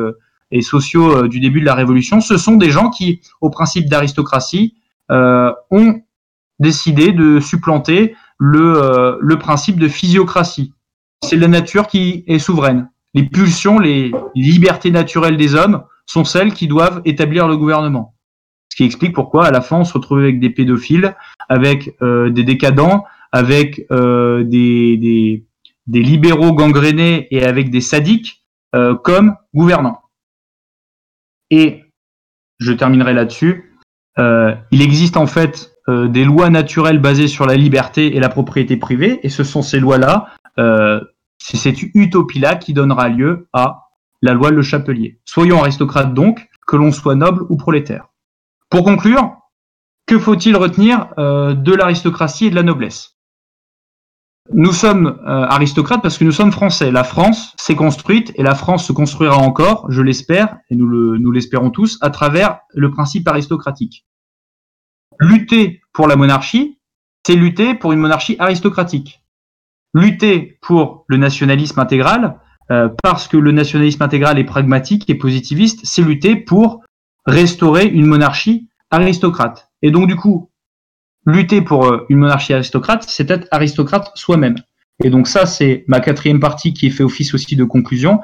et 0.50 0.62
sociaux 0.62 1.28
du 1.28 1.38
début 1.38 1.60
de 1.60 1.64
la 1.64 1.76
Révolution, 1.76 2.20
ce 2.20 2.36
sont 2.36 2.56
des 2.56 2.70
gens 2.70 2.90
qui, 2.90 3.20
au 3.40 3.48
principe 3.48 3.88
d'aristocratie, 3.88 4.74
ont 5.08 6.02
décidé 6.58 7.12
de 7.12 7.38
supplanter 7.38 8.16
le, 8.36 9.16
le 9.20 9.38
principe 9.38 9.78
de 9.78 9.86
physiocratie. 9.86 10.72
C'est 11.24 11.36
la 11.36 11.48
nature 11.48 11.86
qui 11.86 12.24
est 12.26 12.40
souveraine. 12.40 12.90
Les 13.14 13.22
pulsions, 13.22 13.78
les 13.78 14.10
libertés 14.34 14.90
naturelles 14.90 15.36
des 15.36 15.54
hommes 15.54 15.84
sont 16.06 16.24
celles 16.24 16.52
qui 16.52 16.66
doivent 16.66 17.00
établir 17.04 17.46
le 17.46 17.56
gouvernement. 17.56 18.16
Ce 18.70 18.76
qui 18.76 18.84
explique 18.84 19.14
pourquoi 19.14 19.46
à 19.46 19.50
la 19.50 19.60
fin 19.60 19.78
on 19.78 19.84
se 19.84 19.92
retrouve 19.92 20.18
avec 20.18 20.40
des 20.40 20.50
pédophiles, 20.50 21.14
avec 21.48 21.94
euh, 22.02 22.30
des 22.30 22.44
décadents, 22.44 23.04
avec 23.32 23.86
euh, 23.90 24.44
des, 24.44 24.96
des, 24.96 25.46
des, 25.86 26.02
libéraux 26.02 26.52
gangrénés 26.52 27.28
et 27.30 27.44
avec 27.44 27.70
des 27.70 27.80
sadiques 27.80 28.44
euh, 28.74 28.94
comme 28.94 29.36
gouvernants. 29.54 30.00
Et 31.50 31.84
je 32.58 32.72
terminerai 32.72 33.14
là-dessus. 33.14 33.76
il 34.18 34.82
existe 34.82 35.16
en 35.16 35.26
fait 35.26 35.72
des 35.88 36.24
lois 36.24 36.50
naturelles 36.50 37.00
basées 37.00 37.26
sur 37.26 37.46
la 37.46 37.56
liberté 37.56 38.14
et 38.14 38.20
la 38.20 38.28
propriété 38.28 38.76
privée, 38.76 39.18
et 39.22 39.28
ce 39.30 39.42
sont 39.42 39.62
ces 39.62 39.80
lois-là, 39.80 40.28
c'est 41.38 41.56
cette 41.56 41.82
utopie-là 41.82 42.56
qui 42.56 42.74
donnera 42.74 43.08
lieu 43.08 43.48
à 43.52 43.88
la 44.22 44.34
loi 44.34 44.50
Le 44.50 44.62
Chapelier. 44.62 45.20
Soyons 45.24 45.60
aristocrates 45.60 46.14
donc, 46.14 46.48
que 46.66 46.76
l'on 46.76 46.92
soit 46.92 47.16
noble 47.16 47.44
ou 47.48 47.56
prolétaire. 47.56 48.08
Pour 48.68 48.84
conclure, 48.84 49.36
que 50.06 50.18
faut-il 50.18 50.56
retenir 50.56 51.08
euh, 51.18 51.54
de 51.54 51.74
l'aristocratie 51.74 52.46
et 52.46 52.50
de 52.50 52.54
la 52.54 52.62
noblesse? 52.62 53.16
Nous 54.52 54.72
sommes 54.72 55.06
euh, 55.06 55.46
aristocrates 55.46 56.02
parce 56.02 56.18
que 56.18 56.24
nous 56.24 56.32
sommes 56.32 56.50
français. 56.50 56.90
La 56.90 57.04
France 57.04 57.54
s'est 57.56 57.76
construite 57.76 58.32
et 58.34 58.42
la 58.42 58.56
France 58.56 58.84
se 58.84 58.92
construira 58.92 59.36
encore, 59.36 59.86
je 59.90 60.02
l'espère, 60.02 60.58
et 60.70 60.76
nous 60.76 61.30
l'espérons 61.30 61.70
tous, 61.70 61.98
à 62.00 62.10
travers 62.10 62.58
le 62.74 62.90
principe 62.90 63.28
aristocratique. 63.28 64.06
Lutter 65.20 65.80
pour 65.92 66.08
la 66.08 66.16
monarchie, 66.16 66.78
c'est 67.24 67.36
lutter 67.36 67.74
pour 67.74 67.92
une 67.92 68.00
monarchie 68.00 68.36
aristocratique. 68.40 69.22
Lutter 69.94 70.58
pour 70.62 71.04
le 71.06 71.16
nationalisme 71.16 71.78
intégral, 71.78 72.40
euh, 72.72 72.88
parce 73.02 73.28
que 73.28 73.36
le 73.36 73.52
nationalisme 73.52 74.02
intégral 74.02 74.38
est 74.38 74.44
pragmatique 74.44 75.08
et 75.08 75.14
positiviste, 75.14 75.80
c'est 75.84 76.02
lutter 76.02 76.34
pour 76.34 76.82
restaurer 77.24 77.86
une 77.86 78.06
monarchie 78.06 78.68
aristocrate. 78.90 79.70
Et 79.82 79.90
donc 79.92 80.08
du 80.08 80.16
coup, 80.16 80.49
lutter 81.30 81.62
pour 81.62 81.86
euh, 81.86 82.06
une 82.08 82.18
monarchie 82.18 82.52
aristocrate, 82.52 83.04
c'est 83.06 83.30
être 83.30 83.46
aristocrate 83.50 84.10
soi-même. 84.14 84.56
Et 85.02 85.10
donc 85.10 85.28
ça, 85.28 85.46
c'est 85.46 85.84
ma 85.88 86.00
quatrième 86.00 86.40
partie 86.40 86.74
qui 86.74 86.90
fait 86.90 87.04
office 87.04 87.34
aussi 87.34 87.56
de 87.56 87.64
conclusion. 87.64 88.20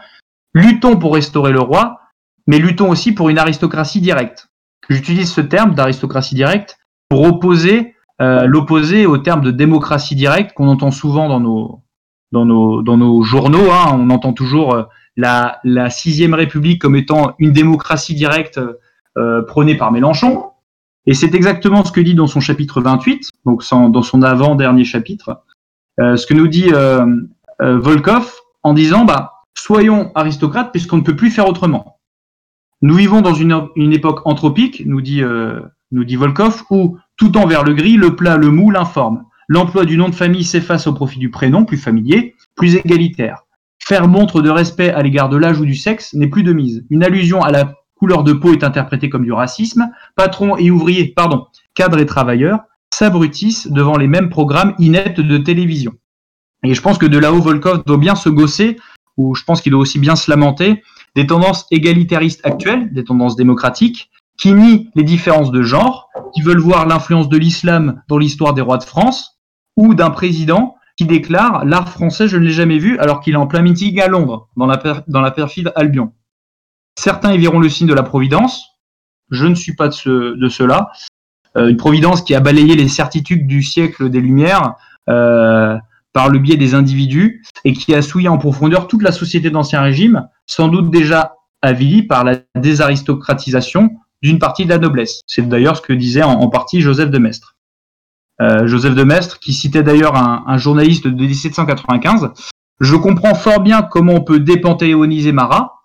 Luttons 0.54 0.96
pour 0.96 1.14
restaurer 1.14 1.52
le 1.52 1.60
roi, 1.60 2.00
mais 2.46 2.58
luttons 2.58 2.90
aussi 2.90 3.12
pour 3.12 3.28
une 3.28 3.38
aristocratie 3.38 4.00
directe. 4.00 4.48
J'utilise 4.88 5.32
ce 5.32 5.40
terme 5.40 5.74
d'aristocratie 5.74 6.34
directe 6.34 6.78
pour 7.08 7.22
opposer 7.22 7.94
euh, 8.22 8.46
l'opposer 8.46 9.04
au 9.04 9.18
terme 9.18 9.42
de 9.42 9.50
démocratie 9.50 10.14
directe 10.14 10.54
qu'on 10.54 10.68
entend 10.68 10.90
souvent 10.90 11.28
dans 11.28 11.40
nos, 12.44 13.22
journaux. 13.22 13.70
Hein, 13.70 13.92
on 13.92 14.08
entend 14.10 14.32
toujours 14.32 14.74
euh, 14.74 14.84
la, 15.16 15.60
la 15.64 15.90
sixième 15.90 16.32
République 16.32 16.80
comme 16.80 16.96
étant 16.96 17.34
une 17.38 17.52
démocratie 17.52 18.14
directe 18.14 18.58
euh, 19.18 19.42
prônée 19.42 19.76
par 19.76 19.92
Mélenchon. 19.92 20.44
Et 21.06 21.14
c'est 21.14 21.34
exactement 21.34 21.84
ce 21.84 21.92
que 21.92 22.00
dit 22.00 22.14
dans 22.14 22.26
son 22.26 22.40
chapitre 22.40 22.80
28, 22.80 23.30
donc 23.44 23.62
dans 23.70 24.02
son 24.02 24.22
avant-dernier 24.22 24.84
chapitre, 24.84 25.42
euh, 26.00 26.16
ce 26.16 26.26
que 26.26 26.34
nous 26.34 26.48
dit 26.48 26.68
euh, 26.72 27.06
euh, 27.62 27.78
Volkov 27.78 28.34
en 28.62 28.74
disant 28.74 29.04
bah, 29.04 29.44
soyons 29.54 30.10
aristocrates 30.14 30.72
puisqu'on 30.72 30.98
ne 30.98 31.02
peut 31.02 31.16
plus 31.16 31.30
faire 31.30 31.48
autrement. 31.48 31.98
Nous 32.82 32.94
vivons 32.94 33.22
dans 33.22 33.34
une, 33.34 33.92
époque 33.92 34.20
anthropique, 34.26 34.82
nous 34.84 35.00
dit, 35.00 35.22
nous 35.92 36.04
dit 36.04 36.16
Volkov, 36.16 36.64
où 36.68 36.98
tout 37.16 37.38
en 37.38 37.46
vers 37.46 37.64
le 37.64 37.72
gris, 37.72 37.96
le 37.96 38.14
plat, 38.14 38.36
le 38.36 38.50
mou, 38.50 38.70
l'informe. 38.70 39.24
L'emploi 39.48 39.86
du 39.86 39.96
nom 39.96 40.10
de 40.10 40.14
famille 40.14 40.44
s'efface 40.44 40.86
au 40.86 40.92
profit 40.92 41.18
du 41.18 41.30
prénom, 41.30 41.64
plus 41.64 41.78
familier, 41.78 42.34
plus 42.54 42.76
égalitaire. 42.76 43.44
Faire 43.78 44.08
montre 44.08 44.42
de 44.42 44.50
respect 44.50 44.90
à 44.90 45.02
l'égard 45.02 45.30
de 45.30 45.38
l'âge 45.38 45.58
ou 45.58 45.64
du 45.64 45.74
sexe 45.74 46.12
n'est 46.12 46.26
plus 46.26 46.42
de 46.42 46.52
mise. 46.52 46.84
Une 46.90 47.02
allusion 47.02 47.40
à 47.40 47.50
la 47.50 47.72
couleur 47.96 48.24
de 48.24 48.32
peau 48.32 48.52
est 48.52 48.64
interprétée 48.64 49.08
comme 49.08 49.24
du 49.24 49.32
racisme. 49.32 49.88
Patron 50.14 50.56
et 50.56 50.70
ouvrier, 50.70 51.12
pardon, 51.14 51.46
cadre 51.74 51.98
et 51.98 52.06
travailleurs 52.06 52.60
s'abrutissent 52.92 53.66
devant 53.70 53.96
les 53.96 54.06
mêmes 54.06 54.30
programmes 54.30 54.74
ineptes 54.78 55.20
de 55.20 55.38
télévision. 55.38 55.92
Et 56.62 56.74
je 56.74 56.80
pense 56.80 56.98
que 56.98 57.06
de 57.06 57.18
là-haut, 57.18 57.40
Volkov 57.40 57.84
doit 57.84 57.98
bien 57.98 58.14
se 58.14 58.28
gosser, 58.28 58.76
ou 59.16 59.34
je 59.34 59.44
pense 59.44 59.60
qu'il 59.60 59.72
doit 59.72 59.80
aussi 59.80 59.98
bien 59.98 60.16
se 60.16 60.30
lamenter, 60.30 60.82
des 61.14 61.26
tendances 61.26 61.66
égalitaristes 61.70 62.44
actuelles, 62.44 62.92
des 62.92 63.04
tendances 63.04 63.36
démocratiques, 63.36 64.10
qui 64.38 64.52
nient 64.52 64.90
les 64.94 65.02
différences 65.02 65.50
de 65.50 65.62
genre, 65.62 66.08
qui 66.34 66.42
veulent 66.42 66.60
voir 66.60 66.86
l'influence 66.86 67.28
de 67.28 67.38
l'islam 67.38 68.02
dans 68.08 68.18
l'histoire 68.18 68.52
des 68.54 68.62
rois 68.62 68.78
de 68.78 68.84
France, 68.84 69.38
ou 69.76 69.94
d'un 69.94 70.10
président 70.10 70.76
qui 70.96 71.04
déclare 71.04 71.64
l'art 71.64 71.90
français, 71.90 72.28
je 72.28 72.36
ne 72.36 72.44
l'ai 72.44 72.52
jamais 72.52 72.78
vu, 72.78 72.98
alors 72.98 73.20
qu'il 73.20 73.34
est 73.34 73.38
en 73.38 73.46
plein 73.46 73.62
meeting 73.62 74.00
à 74.00 74.08
Londres, 74.08 74.48
dans 74.56 74.66
la 74.66 75.30
perfide 75.30 75.72
Albion. 75.76 76.12
Certains 76.98 77.32
y 77.32 77.38
verront 77.38 77.60
le 77.60 77.68
signe 77.68 77.86
de 77.86 77.94
la 77.94 78.02
providence. 78.02 78.64
Je 79.30 79.46
ne 79.46 79.54
suis 79.54 79.74
pas 79.74 79.88
de, 79.88 79.92
ce, 79.92 80.34
de 80.34 80.48
cela. 80.48 80.90
Euh, 81.56 81.68
une 81.68 81.76
providence 81.76 82.22
qui 82.22 82.34
a 82.34 82.40
balayé 82.40 82.74
les 82.74 82.88
certitudes 82.88 83.46
du 83.46 83.62
siècle 83.62 84.10
des 84.10 84.20
Lumières 84.20 84.74
euh, 85.08 85.76
par 86.12 86.28
le 86.28 86.38
biais 86.38 86.56
des 86.56 86.74
individus 86.74 87.42
et 87.64 87.72
qui 87.72 87.94
a 87.94 88.02
souillé 88.02 88.28
en 88.28 88.38
profondeur 88.38 88.88
toute 88.88 89.02
la 89.02 89.12
société 89.12 89.50
d'Ancien 89.50 89.82
Régime, 89.82 90.28
sans 90.46 90.68
doute 90.68 90.90
déjà 90.90 91.34
avilie 91.62 92.02
par 92.02 92.24
la 92.24 92.36
désaristocratisation 92.54 93.90
d'une 94.22 94.38
partie 94.38 94.64
de 94.64 94.70
la 94.70 94.78
noblesse. 94.78 95.20
C'est 95.26 95.46
d'ailleurs 95.46 95.76
ce 95.76 95.82
que 95.82 95.92
disait 95.92 96.22
en, 96.22 96.48
partie 96.48 96.80
Joseph 96.80 97.10
de 97.10 97.18
Maistre. 97.18 97.56
Euh, 98.40 98.66
Joseph 98.66 98.94
de 98.94 99.02
Maistre, 99.02 99.38
qui 99.40 99.52
citait 99.52 99.82
d'ailleurs 99.82 100.16
un, 100.16 100.44
un, 100.46 100.58
journaliste 100.58 101.06
de 101.06 101.10
1795. 101.10 102.30
Je 102.80 102.96
comprends 102.96 103.34
fort 103.34 103.60
bien 103.60 103.82
comment 103.82 104.14
on 104.14 104.20
peut 104.20 104.40
dépanthéoniser 104.40 105.32
Marat, 105.32 105.75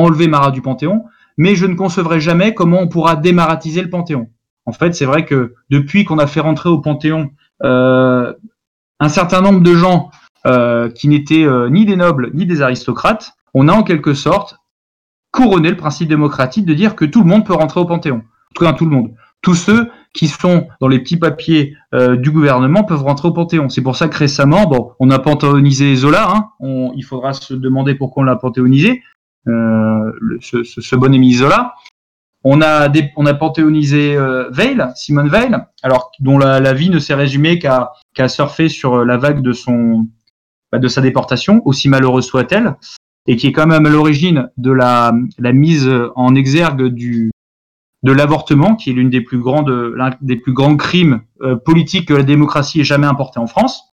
enlever 0.00 0.28
Marat 0.28 0.50
du 0.50 0.60
Panthéon, 0.60 1.04
mais 1.36 1.54
je 1.54 1.66
ne 1.66 1.74
concevrai 1.74 2.20
jamais 2.20 2.54
comment 2.54 2.80
on 2.80 2.88
pourra 2.88 3.16
démaratiser 3.16 3.82
le 3.82 3.90
Panthéon. 3.90 4.28
En 4.66 4.72
fait, 4.72 4.94
c'est 4.94 5.04
vrai 5.04 5.24
que 5.24 5.54
depuis 5.70 6.04
qu'on 6.04 6.18
a 6.18 6.26
fait 6.26 6.40
rentrer 6.40 6.68
au 6.68 6.78
Panthéon 6.78 7.30
euh, 7.62 8.32
un 9.00 9.08
certain 9.08 9.40
nombre 9.40 9.60
de 9.60 9.74
gens 9.74 10.10
euh, 10.46 10.88
qui 10.90 11.08
n'étaient 11.08 11.44
euh, 11.44 11.68
ni 11.68 11.84
des 11.84 11.96
nobles 11.96 12.30
ni 12.34 12.46
des 12.46 12.62
aristocrates, 12.62 13.34
on 13.52 13.68
a 13.68 13.72
en 13.72 13.82
quelque 13.82 14.14
sorte 14.14 14.56
couronné 15.30 15.70
le 15.70 15.76
principe 15.76 16.08
démocratique 16.08 16.64
de 16.64 16.74
dire 16.74 16.94
que 16.94 17.04
tout 17.04 17.20
le 17.20 17.28
monde 17.28 17.44
peut 17.44 17.54
rentrer 17.54 17.80
au 17.80 17.84
Panthéon. 17.84 18.22
Tout, 18.54 18.64
tout 18.72 18.84
le 18.84 18.90
monde. 18.90 19.12
Tous 19.42 19.54
ceux 19.54 19.90
qui 20.14 20.28
sont 20.28 20.68
dans 20.80 20.88
les 20.88 21.00
petits 21.00 21.16
papiers 21.16 21.76
du 21.92 22.30
gouvernement 22.30 22.84
peuvent 22.84 23.02
rentrer 23.02 23.28
au 23.28 23.32
Panthéon. 23.32 23.68
C'est 23.68 23.82
pour 23.82 23.96
ça 23.96 24.08
que 24.08 24.16
récemment, 24.16 24.94
on 25.00 25.10
a 25.10 25.18
panthéonisé 25.18 25.96
Zola. 25.96 26.28
Hein, 26.30 26.92
il 26.96 27.02
faudra 27.02 27.32
se 27.32 27.52
demander 27.52 27.96
pourquoi 27.96 28.22
on 28.22 28.26
l'a 28.26 28.36
panthéonisé, 28.36 29.02
le, 29.46 30.38
ce, 30.40 30.62
ce, 30.64 30.80
ce, 30.80 30.96
bon 30.96 31.12
Émile 31.12 31.36
Zola. 31.36 31.74
On 32.46 32.60
a, 32.60 32.88
des, 32.90 33.10
on 33.16 33.24
a 33.24 33.32
panthéonisé 33.32 34.14
euh, 34.16 34.50
Veil, 34.50 34.84
Simone 34.96 35.30
Veil, 35.30 35.56
alors 35.82 36.12
dont 36.20 36.36
la, 36.36 36.60
la 36.60 36.74
vie 36.74 36.90
ne 36.90 36.98
s'est 36.98 37.14
résumée 37.14 37.58
qu'à 37.58 37.92
qu'à 38.12 38.28
surfer 38.28 38.68
sur 38.68 39.02
la 39.02 39.16
vague 39.16 39.40
de 39.40 39.52
son 39.52 40.06
bah, 40.70 40.78
de 40.78 40.88
sa 40.88 41.00
déportation, 41.00 41.62
aussi 41.64 41.88
malheureuse 41.88 42.26
soit-elle, 42.26 42.76
et 43.26 43.36
qui 43.36 43.46
est 43.46 43.52
quand 43.52 43.66
même 43.66 43.86
à 43.86 43.88
l'origine 43.88 44.50
de 44.58 44.72
la, 44.72 45.14
la 45.38 45.52
mise 45.52 45.90
en 46.16 46.34
exergue 46.34 46.88
du, 46.88 47.30
de 48.04 48.12
l'avortement, 48.12 48.76
qui 48.76 48.90
est 48.90 48.92
l'une 48.92 49.08
des 49.08 49.22
plus 49.22 49.38
grandes, 49.38 49.70
l'un 49.70 50.10
des 50.20 50.36
plus 50.36 50.52
grands 50.52 50.76
crimes 50.76 51.22
euh, 51.40 51.56
politiques 51.56 52.08
que 52.08 52.14
la 52.14 52.22
démocratie 52.22 52.80
ait 52.80 52.84
jamais 52.84 53.06
importé 53.06 53.40
en 53.40 53.46
France. 53.46 53.94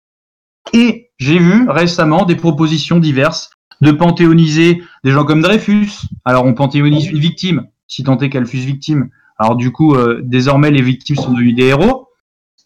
Et 0.72 1.10
j'ai 1.18 1.38
vu 1.38 1.68
récemment 1.68 2.24
des 2.24 2.36
propositions 2.36 3.00
diverses 3.00 3.50
de 3.80 3.92
panthéoniser 3.92 4.82
des 5.04 5.10
gens 5.10 5.24
comme 5.24 5.42
Dreyfus. 5.42 5.90
Alors 6.24 6.44
on 6.44 6.54
panthéonise 6.54 7.08
une 7.08 7.18
victime, 7.18 7.66
si 7.86 8.02
tant 8.02 8.18
est 8.18 8.30
qu'elle 8.30 8.46
fût 8.46 8.58
victime. 8.58 9.10
Alors 9.38 9.56
du 9.56 9.72
coup, 9.72 9.94
euh, 9.94 10.20
désormais 10.24 10.70
les 10.70 10.82
victimes 10.82 11.16
sont 11.16 11.32
devenues 11.32 11.52
des 11.52 11.66
héros. 11.66 12.08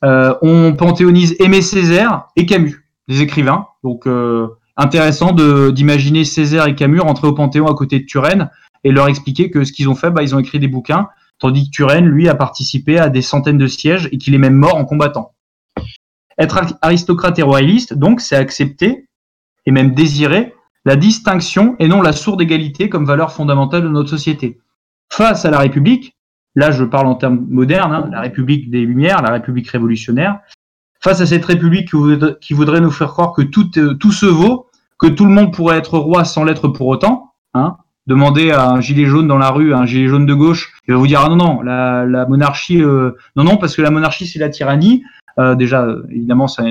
Euh, 0.05 0.35
on 0.43 0.75
panthéonise 0.75 1.37
Aimé 1.41 1.63
Césaire 1.63 2.27
et 2.37 2.47
Camus, 2.47 2.87
des 3.09 3.23
écrivains. 3.23 3.67
Donc 3.83 4.07
euh, 4.07 4.49
intéressant 4.77 5.33
d'imaginer 5.33 6.25
Césaire 6.25 6.67
et 6.67 6.75
Camus 6.75 7.01
rentrer 7.01 7.27
au 7.27 7.33
Panthéon 7.33 7.67
à 7.67 7.75
côté 7.75 8.01
de 8.01 8.07
Turenne 8.07 8.51
et 8.85 8.93
leur 8.93 9.09
expliquer 9.09 9.51
que 9.51 9.65
ce 9.65 9.73
qu'ils 9.73 9.89
ont 9.89 9.95
fait, 9.95 10.11
bah, 10.11 10.23
ils 10.23 10.35
ont 10.35 10.39
écrit 10.39 10.59
des 10.59 10.69
bouquins 10.69 11.09
tandis 11.41 11.67
que 11.67 11.71
Turenne, 11.71 12.07
lui, 12.07 12.29
a 12.29 12.35
participé 12.35 12.99
à 12.99 13.09
des 13.09 13.23
centaines 13.23 13.59
de 13.59 13.67
sièges 13.67 14.09
et 14.13 14.19
qu'il 14.19 14.35
est 14.35 14.39
même 14.39 14.55
mort 14.55 14.77
en 14.77 14.85
combattant. 14.85 15.33
Être 16.39 16.79
aristocrate 16.83 17.39
et 17.39 17.43
royaliste, 17.43 17.95
donc, 17.95 18.21
c'est 18.21 18.37
accepter 18.37 19.09
et 19.67 19.73
même 19.73 19.95
désirer 19.95 20.55
la 20.85 20.97
distinction 20.97 21.77
et 21.79 21.89
non 21.89 22.03
la 22.03 22.13
sourde 22.13 22.41
égalité 22.41 22.89
comme 22.89 23.05
valeur 23.05 23.33
fondamentale 23.33 23.83
de 23.83 23.89
notre 23.89 24.09
société. 24.09 24.61
Face 25.13 25.45
à 25.45 25.51
la 25.51 25.59
République, 25.59 26.17
là 26.55 26.71
je 26.71 26.85
parle 26.85 27.07
en 27.07 27.15
termes 27.15 27.47
modernes, 27.49 27.93
hein, 27.93 28.09
la 28.11 28.21
République 28.21 28.71
des 28.71 28.81
Lumières, 28.81 29.23
la 29.23 29.33
République 29.33 29.69
révolutionnaire, 29.69 30.41
face 31.03 31.21
à 31.21 31.27
cette 31.27 31.45
république 31.45 31.91
qui 32.41 32.55
voudrait 32.55 32.81
nous 32.81 32.91
faire 32.91 33.09
croire 33.09 33.33
que 33.33 33.43
tout, 33.43 33.71
tout 33.99 34.13
se 34.13 34.27
vaut, 34.27 34.67
que 34.99 35.07
tout 35.07 35.25
le 35.25 35.33
monde 35.33 35.53
pourrait 35.53 35.79
être 35.79 35.99
roi 35.99 36.25
sans 36.25 36.45
l'être 36.45 36.69
pour 36.69 36.87
autant. 36.89 37.33
Hein 37.55 37.77
Demandez 38.07 38.51
à 38.51 38.69
un 38.71 38.81
gilet 38.81 39.05
jaune 39.05 39.29
dans 39.29 39.39
la 39.39 39.51
rue, 39.51 39.73
à 39.73 39.79
un 39.79 39.87
gilet 39.87 40.09
jaune 40.09 40.27
de 40.27 40.35
gauche, 40.35 40.73
il 40.89 40.95
va 40.95 40.99
vous 40.99 41.07
dire 41.07 41.21
ah 41.25 41.29
non 41.29 41.37
non, 41.37 41.63
la, 41.63 42.05
la 42.07 42.27
monarchie, 42.27 42.83
euh, 42.83 43.13
non 43.37 43.45
non 43.45 43.57
parce 43.57 43.77
que 43.77 43.83
la 43.83 43.91
monarchie 43.91 44.27
c'est 44.27 44.39
la 44.39 44.49
tyrannie. 44.49 45.05
Euh, 45.41 45.55
déjà, 45.55 45.87
évidemment, 46.11 46.49
c'est 46.49 46.63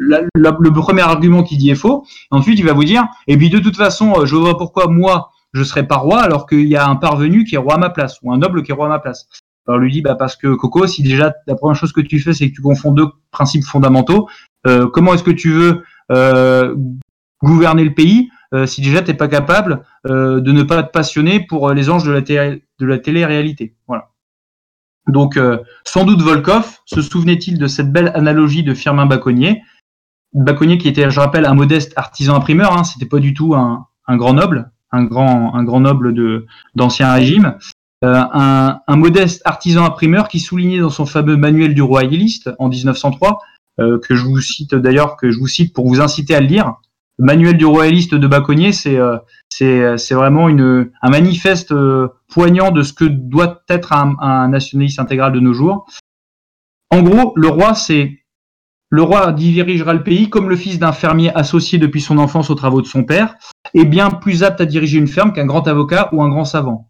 le 0.00 0.70
premier 0.70 1.02
argument 1.02 1.42
qui 1.42 1.58
dit 1.58 1.70
est 1.70 1.74
faux. 1.74 2.06
Ensuite, 2.30 2.58
il 2.58 2.64
va 2.64 2.72
vous 2.72 2.84
dire, 2.84 3.06
et 3.26 3.36
puis 3.36 3.50
de 3.50 3.58
toute 3.58 3.76
façon, 3.76 4.14
euh, 4.16 4.26
je 4.26 4.36
vois 4.36 4.56
pourquoi 4.56 4.88
moi 4.88 5.30
je 5.52 5.62
serais 5.62 5.86
pas 5.86 5.96
roi 5.96 6.20
alors 6.20 6.46
qu'il 6.46 6.66
y 6.66 6.76
a 6.76 6.86
un 6.88 6.96
parvenu 6.96 7.44
qui 7.44 7.54
est 7.54 7.58
roi 7.58 7.74
à 7.74 7.78
ma 7.78 7.90
place 7.90 8.18
ou 8.22 8.32
un 8.32 8.38
noble 8.38 8.62
qui 8.62 8.70
est 8.70 8.74
roi 8.74 8.86
à 8.86 8.90
ma 8.90 8.98
place. 8.98 9.28
Alors 9.66 9.78
lui 9.80 9.92
dit 9.92 10.02
bah 10.02 10.14
parce 10.14 10.36
que 10.36 10.54
Coco, 10.54 10.86
si 10.86 11.02
déjà 11.02 11.34
la 11.46 11.54
première 11.54 11.76
chose 11.76 11.92
que 11.92 12.00
tu 12.00 12.20
fais 12.20 12.32
c'est 12.32 12.50
que 12.50 12.54
tu 12.54 12.62
confonds 12.62 12.92
deux 12.92 13.08
principes 13.30 13.64
fondamentaux, 13.64 14.28
euh, 14.66 14.86
comment 14.88 15.14
est-ce 15.14 15.22
que 15.22 15.30
tu 15.30 15.50
veux 15.50 15.84
gouverner 17.42 17.84
le 17.84 17.94
pays 17.94 18.30
si 18.66 18.80
déjà 18.82 19.02
t'es 19.02 19.14
pas 19.14 19.28
capable 19.28 19.84
de 20.04 20.52
ne 20.52 20.62
pas 20.62 20.82
te 20.82 20.90
passionner 20.90 21.40
pour 21.40 21.70
les 21.72 21.88
anges 21.88 22.04
de 22.04 22.12
la, 22.12 22.22
télé, 22.22 22.62
de 22.78 22.86
la 22.86 22.98
télé-réalité? 22.98 23.74
Voilà. 23.86 24.10
Donc 25.08 25.38
sans 25.84 26.04
doute 26.04 26.20
Volkov 26.20 26.78
se 26.84 27.00
souvenait-il 27.02 27.58
de 27.58 27.66
cette 27.66 27.90
belle 27.90 28.12
analogie 28.14 28.62
de 28.62 28.74
Firmin 28.74 29.06
Baconnier, 29.06 29.62
Baconnier 30.34 30.78
qui 30.78 30.88
était, 30.88 31.10
je 31.10 31.20
rappelle, 31.20 31.46
un 31.46 31.54
modeste 31.54 31.92
artisan 31.96 32.36
imprimeur, 32.36 32.76
hein, 32.76 32.84
c'était 32.84 33.06
pas 33.06 33.18
du 33.18 33.34
tout 33.34 33.54
un, 33.54 33.86
grand 34.08 34.34
noble, 34.34 34.70
un 34.92 35.04
grand, 35.04 35.54
un 35.54 35.64
grand 35.64 35.80
noble 35.80 36.14
de 36.14 36.46
d'ancien 36.74 37.12
régime, 37.12 37.56
euh, 38.04 38.22
un, 38.32 38.80
un, 38.86 38.96
modeste 38.96 39.42
artisan 39.44 39.84
imprimeur 39.84 40.28
qui 40.28 40.38
soulignait 40.38 40.80
dans 40.80 40.90
son 40.90 41.06
fameux 41.06 41.36
manuel 41.36 41.74
du 41.74 41.82
royaliste 41.82 42.50
en 42.58 42.68
1903, 42.68 43.40
euh, 43.80 43.98
que 43.98 44.14
je 44.14 44.24
vous 44.24 44.40
cite 44.40 44.74
d'ailleurs, 44.74 45.16
que 45.16 45.30
je 45.30 45.38
vous 45.38 45.48
cite 45.48 45.74
pour 45.74 45.88
vous 45.88 46.00
inciter 46.00 46.34
à 46.34 46.40
le 46.40 46.46
lire. 46.46 46.74
Manuel 47.18 47.56
du 47.56 47.64
royaliste 47.64 48.14
de 48.14 48.26
Baconnier, 48.28 48.72
c'est 48.72 48.96
euh, 48.96 49.16
c'est 49.58 50.14
vraiment 50.14 50.48
un 50.48 51.10
manifeste 51.10 51.74
poignant 52.28 52.70
de 52.70 52.82
ce 52.82 52.92
que 52.92 53.04
doit 53.04 53.62
être 53.68 53.92
un, 53.92 54.16
un 54.20 54.48
nationaliste 54.48 55.00
intégral 55.00 55.32
de 55.32 55.40
nos 55.40 55.52
jours. 55.52 55.86
En 56.90 57.02
gros, 57.02 57.32
le 57.36 57.48
roi, 57.48 57.74
c'est 57.74 58.18
le 58.90 59.02
roi 59.02 59.32
dirigera 59.32 59.92
le 59.92 60.02
pays 60.02 60.30
comme 60.30 60.48
le 60.48 60.56
fils 60.56 60.78
d'un 60.78 60.92
fermier 60.92 61.30
associé 61.34 61.78
depuis 61.78 62.00
son 62.00 62.16
enfance 62.16 62.48
aux 62.48 62.54
travaux 62.54 62.80
de 62.80 62.86
son 62.86 63.04
père, 63.04 63.36
et 63.74 63.84
bien 63.84 64.10
plus 64.10 64.42
apte 64.42 64.62
à 64.62 64.64
diriger 64.64 64.98
une 64.98 65.08
ferme 65.08 65.32
qu'un 65.32 65.44
grand 65.44 65.68
avocat 65.68 66.08
ou 66.12 66.22
un 66.22 66.30
grand 66.30 66.46
savant. 66.46 66.88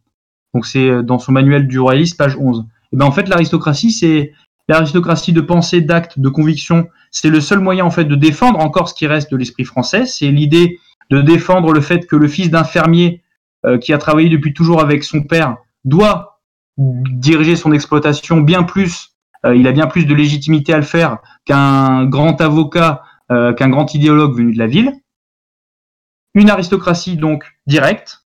Donc 0.54 0.64
c'est 0.64 0.88
euh, 0.88 1.02
dans 1.02 1.18
son 1.18 1.32
manuel 1.32 1.66
du 1.66 1.80
royaliste, 1.80 2.16
page 2.16 2.36
11. 2.36 2.64
Et 2.92 2.96
ben 2.96 3.04
en 3.04 3.10
fait, 3.10 3.28
l'aristocratie, 3.28 3.90
c'est 3.90 4.32
l'aristocratie 4.68 5.32
de 5.32 5.40
pensée, 5.40 5.80
d'acte, 5.80 6.20
de 6.20 6.28
conviction. 6.28 6.88
C'est 7.10 7.30
le 7.30 7.40
seul 7.40 7.58
moyen 7.58 7.84
en 7.84 7.90
fait 7.90 8.04
de 8.04 8.14
défendre 8.14 8.60
encore 8.60 8.88
ce 8.88 8.94
qui 8.94 9.06
reste 9.06 9.32
de 9.32 9.36
l'esprit 9.36 9.64
français. 9.64 10.06
C'est 10.06 10.30
l'idée 10.30 10.78
de 11.10 11.20
défendre 11.20 11.72
le 11.72 11.80
fait 11.80 12.06
que 12.06 12.16
le 12.16 12.28
fils 12.28 12.50
d'un 12.50 12.64
fermier 12.64 13.22
euh, 13.66 13.78
qui 13.78 13.92
a 13.92 13.98
travaillé 13.98 14.28
depuis 14.28 14.54
toujours 14.54 14.80
avec 14.80 15.04
son 15.04 15.22
père 15.22 15.56
doit 15.84 16.40
diriger 16.76 17.56
son 17.56 17.72
exploitation 17.72 18.40
bien 18.40 18.62
plus. 18.62 19.10
Euh, 19.46 19.56
il 19.56 19.66
a 19.66 19.72
bien 19.72 19.86
plus 19.86 20.04
de 20.04 20.14
légitimité 20.14 20.72
à 20.72 20.76
le 20.76 20.82
faire 20.82 21.18
qu'un 21.44 22.04
grand 22.06 22.40
avocat, 22.40 23.02
qu'un 23.28 23.68
grand 23.68 23.92
idéologue 23.94 24.34
venu 24.34 24.54
de 24.54 24.58
la 24.58 24.66
ville. 24.66 24.94
Une 26.34 26.48
aristocratie 26.48 27.16
donc 27.16 27.44
directe, 27.66 28.24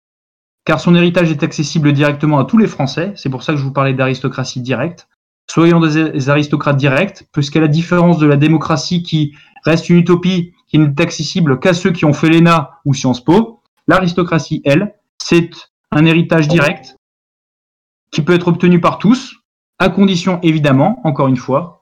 car 0.66 0.80
son 0.80 0.96
héritage 0.96 1.32
est 1.32 1.44
accessible 1.44 1.94
directement 1.94 2.40
à 2.40 2.46
tous 2.46 2.58
les 2.58 2.68
Français. 2.68 3.14
C'est 3.16 3.30
pour 3.30 3.44
ça 3.44 3.54
que 3.54 3.60
je 3.60 3.64
vous 3.64 3.74
parlais 3.74 3.94
d'aristocratie 3.94 4.62
directe. 4.62 5.08
Soyons 5.50 5.80
des 5.80 6.30
aristocrates 6.30 6.78
directs, 6.78 7.24
puisqu'à 7.34 7.60
la 7.60 7.68
différence 7.68 8.20
de 8.20 8.26
la 8.26 8.38
démocratie 8.38 9.04
qui 9.04 9.36
reste 9.66 9.90
une 9.90 9.98
utopie 9.98 10.54
qui 10.72 10.80
n'est 10.80 11.02
accessible 11.02 11.60
qu'à 11.60 11.74
ceux 11.74 11.92
qui 11.92 12.06
ont 12.06 12.14
fait 12.14 12.30
l'ENA 12.30 12.80
ou 12.86 12.94
Sciences 12.94 13.24
Po, 13.24 13.62
l'aristocratie, 13.88 14.62
elle, 14.64 14.96
c'est 15.18 15.50
un 15.92 16.06
héritage 16.06 16.48
direct 16.48 16.96
qui 18.12 18.22
peut 18.22 18.34
être 18.34 18.48
obtenu 18.48 18.80
par 18.80 18.98
tous, 18.98 19.36
à 19.80 19.90
condition 19.90 20.40
évidemment, 20.44 21.02
encore 21.04 21.28
une 21.28 21.36
fois, 21.36 21.82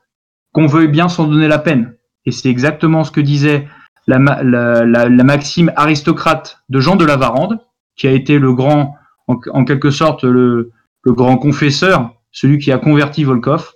qu'on 0.54 0.66
veuille 0.66 0.88
bien 0.88 1.08
s'en 1.08 1.28
donner 1.28 1.48
la 1.48 1.60
peine. 1.60 1.98
Et 2.26 2.32
c'est 2.32 2.50
exactement 2.50 3.04
ce 3.04 3.12
que 3.12 3.22
disait 3.22 3.68
la, 4.08 4.18
la, 4.18 4.84
la, 4.84 5.24
maxime 5.24 5.72
aristocrate 5.76 6.64
de 6.70 6.80
Jean 6.80 6.96
de 6.96 7.06
la 7.06 7.16
Varande, 7.16 7.60
qui 7.96 8.08
a 8.08 8.12
été 8.12 8.40
le 8.40 8.54
grand, 8.54 8.96
en, 9.28 9.66
quelque 9.66 9.92
sorte, 9.92 10.24
le, 10.24 10.72
grand 11.06 11.38
confesseur, 11.38 12.12
celui 12.32 12.58
qui 12.58 12.72
a 12.72 12.80
converti 12.80 13.24
Volkov. 13.24 13.72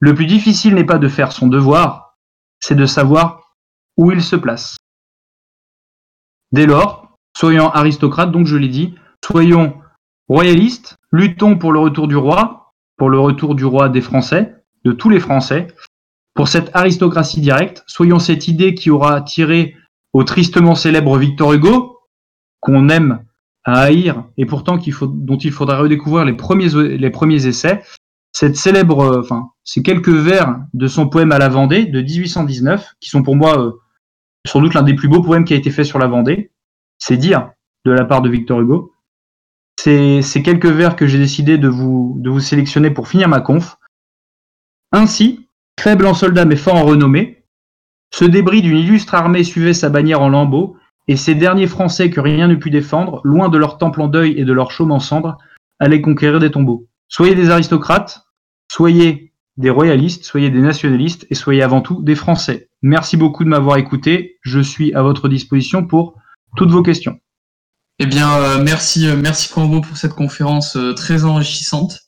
Le 0.00 0.14
plus 0.14 0.26
difficile 0.26 0.74
n'est 0.74 0.84
pas 0.84 0.98
de 0.98 1.08
faire 1.08 1.32
son 1.32 1.46
devoir, 1.46 2.16
c'est 2.58 2.74
de 2.74 2.86
savoir 2.86 3.47
où 3.98 4.10
il 4.12 4.22
se 4.22 4.36
place. 4.36 4.76
Dès 6.52 6.64
lors, 6.64 7.18
soyons 7.36 7.68
aristocrates, 7.68 8.32
donc 8.32 8.46
je 8.46 8.56
l'ai 8.56 8.68
dit, 8.68 8.94
soyons 9.22 9.74
royalistes, 10.28 10.96
luttons 11.12 11.58
pour 11.58 11.72
le 11.72 11.80
retour 11.80 12.08
du 12.08 12.16
roi, 12.16 12.72
pour 12.96 13.10
le 13.10 13.20
retour 13.20 13.54
du 13.54 13.66
roi 13.66 13.90
des 13.90 14.00
Français, 14.00 14.54
de 14.84 14.92
tous 14.92 15.10
les 15.10 15.20
Français, 15.20 15.66
pour 16.34 16.48
cette 16.48 16.70
aristocratie 16.74 17.40
directe, 17.40 17.82
soyons 17.86 18.20
cette 18.20 18.48
idée 18.48 18.74
qui 18.74 18.90
aura 18.90 19.20
tiré 19.20 19.76
au 20.12 20.24
tristement 20.24 20.74
célèbre 20.74 21.18
Victor 21.18 21.52
Hugo, 21.52 21.98
qu'on 22.60 22.88
aime 22.88 23.24
à 23.64 23.80
haïr 23.80 24.24
et 24.36 24.46
pourtant 24.46 24.78
dont 25.02 25.36
il 25.36 25.52
faudra 25.52 25.78
redécouvrir 25.78 26.24
les 26.24 26.32
premiers, 26.32 26.68
les 26.68 27.10
premiers 27.10 27.46
essais. 27.46 27.82
Cette 28.32 28.56
célèbre, 28.56 29.00
euh, 29.00 29.20
enfin, 29.20 29.50
ces 29.64 29.82
quelques 29.82 30.08
vers 30.08 30.60
de 30.74 30.86
son 30.86 31.08
poème 31.08 31.32
à 31.32 31.38
la 31.38 31.48
Vendée 31.48 31.86
de 31.86 32.00
1819, 32.00 32.94
qui 33.00 33.08
sont 33.08 33.22
pour 33.22 33.36
moi 33.36 33.58
euh, 33.58 33.72
sans 34.48 34.60
doute 34.60 34.74
l'un 34.74 34.82
des 34.82 34.94
plus 34.94 35.08
beaux 35.08 35.22
poèmes 35.22 35.44
qui 35.44 35.54
a 35.54 35.56
été 35.56 35.70
fait 35.70 35.84
sur 35.84 35.98
la 35.98 36.06
Vendée, 36.06 36.50
c'est 36.98 37.16
dire 37.16 37.50
de 37.84 37.92
la 37.92 38.04
part 38.04 38.22
de 38.22 38.28
Victor 38.28 38.60
Hugo. 38.60 38.92
C'est 39.78 40.22
ces 40.22 40.42
quelques 40.42 40.66
vers 40.66 40.96
que 40.96 41.06
j'ai 41.06 41.18
décidé 41.18 41.58
de 41.58 41.68
vous, 41.68 42.16
de 42.18 42.30
vous 42.30 42.40
sélectionner 42.40 42.90
pour 42.90 43.08
finir 43.08 43.28
ma 43.28 43.40
conf. 43.40 43.76
Ainsi, 44.90 45.48
faible 45.78 46.06
en 46.06 46.14
soldats 46.14 46.44
mais 46.44 46.56
fort 46.56 46.74
en 46.74 46.84
renommée, 46.84 47.44
ce 48.10 48.24
débris 48.24 48.62
d'une 48.62 48.78
illustre 48.78 49.14
armée 49.14 49.44
suivait 49.44 49.74
sa 49.74 49.90
bannière 49.90 50.22
en 50.22 50.30
lambeaux, 50.30 50.76
et 51.06 51.16
ces 51.16 51.34
derniers 51.34 51.66
Français 51.66 52.10
que 52.10 52.20
rien 52.20 52.48
ne 52.48 52.54
put 52.54 52.70
défendre, 52.70 53.20
loin 53.24 53.48
de 53.48 53.58
leur 53.58 53.78
temple 53.78 54.02
en 54.02 54.08
deuil 54.08 54.38
et 54.38 54.44
de 54.44 54.52
leur 54.52 54.70
chaume 54.70 54.92
en 54.92 55.00
cendres, 55.00 55.38
allaient 55.78 56.02
conquérir 56.02 56.40
des 56.40 56.50
tombeaux. 56.50 56.86
Soyez 57.08 57.34
des 57.34 57.50
aristocrates, 57.50 58.26
soyez 58.70 59.27
des 59.58 59.70
royalistes, 59.70 60.24
soyez 60.24 60.50
des 60.50 60.60
nationalistes 60.60 61.26
et 61.30 61.34
soyez 61.34 61.62
avant 61.62 61.82
tout 61.82 62.00
des 62.02 62.14
Français. 62.14 62.70
Merci 62.80 63.16
beaucoup 63.16 63.44
de 63.44 63.48
m'avoir 63.48 63.76
écouté. 63.76 64.38
Je 64.42 64.60
suis 64.60 64.94
à 64.94 65.02
votre 65.02 65.28
disposition 65.28 65.84
pour 65.84 66.14
toutes 66.56 66.70
vos 66.70 66.82
questions. 66.82 67.18
Eh 67.98 68.06
bien, 68.06 68.32
euh, 68.38 68.62
merci, 68.62 69.08
euh, 69.08 69.16
merci 69.16 69.48
pour 69.52 69.66
cette 69.96 70.12
conférence 70.12 70.76
euh, 70.76 70.94
très 70.94 71.24
enrichissante. 71.24 71.98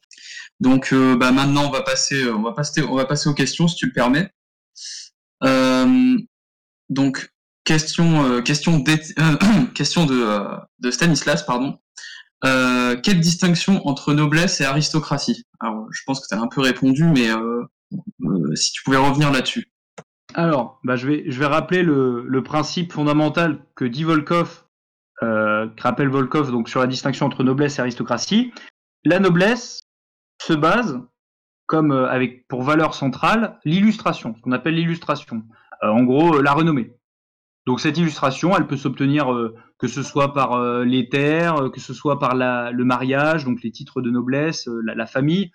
Donc, 0.61 0.93
bah, 0.93 1.33
maintenant, 1.33 1.69
on 1.69 1.71
va 1.71 1.81
passer, 1.81 2.29
on 2.29 2.43
va 2.43 2.53
passer, 2.53 2.83
aux 2.83 3.35
questions, 3.35 3.67
si 3.67 3.77
tu 3.77 3.87
le 3.87 3.93
permets. 3.93 4.31
donc, 6.91 7.31
question, 7.65 8.43
question, 8.43 8.85
question 9.75 10.05
de, 10.05 10.27
de, 10.81 10.91
Stanislas, 10.91 11.47
pardon. 11.47 11.79
Quelle 12.43 13.21
distinction 13.21 13.87
entre 13.87 14.13
noblesse 14.15 14.61
et 14.61 14.65
aristocratie? 14.65 15.45
Je 15.63 16.03
pense 16.07 16.21
que 16.21 16.27
tu 16.29 16.35
as 16.35 16.41
un 16.41 16.49
peu 16.49 16.61
répondu, 16.61 17.05
mais 17.05 17.29
si 18.55 18.73
tu 18.73 18.83
pouvais 18.83 18.97
revenir 18.97 19.31
là-dessus. 19.31 19.71
Alors, 20.35 20.79
bah, 20.85 20.97
je, 20.97 21.09
vais, 21.09 21.47
rappeler 21.47 21.83
le, 21.83 22.43
principe 22.43 22.93
fondamental 22.93 23.65
que 23.75 23.85
dit 23.85 24.05
Volkov, 24.05 24.65
que 25.21 25.83
rappelle 25.83 26.09
Volkov 26.09 26.51
donc, 26.51 26.69
sur 26.69 26.81
la 26.81 26.87
distinction 26.87 27.27
entre 27.27 27.45
noblesse 27.45 27.79
et 27.79 27.81
aristocratie. 27.81 28.53
La 29.05 29.19
noblesse 29.19 29.81
se 30.41 30.53
base, 30.53 31.01
comme 31.67 31.93
avec 31.93 32.47
pour 32.49 32.63
valeur 32.63 32.95
centrale, 32.95 33.59
l'illustration, 33.65 34.35
ce 34.37 34.41
qu'on 34.43 34.53
appelle 34.53 34.75
l'illustration. 34.75 35.43
en 35.83 36.03
gros, 36.05 36.41
la 36.41 36.53
renommée. 36.53 36.93
Donc 37.71 37.79
cette 37.79 37.99
illustration, 37.99 38.57
elle 38.57 38.67
peut 38.67 38.77
s'obtenir 38.77 39.33
euh, 39.33 39.55
que 39.79 39.87
ce 39.87 40.03
soit 40.03 40.35
par 40.35 40.55
euh, 40.55 40.85
les 40.85 41.09
terres, 41.09 41.55
euh, 41.63 41.71
que 41.71 41.79
ce 41.79 41.95
soit 41.95 42.19
par 42.19 42.35
le 42.35 42.85
mariage, 42.85 43.45
donc 43.45 43.63
les 43.63 43.71
titres 43.71 44.01
de 44.01 44.11
noblesse, 44.11 44.69
la, 44.83 45.07
famille, 45.07 45.53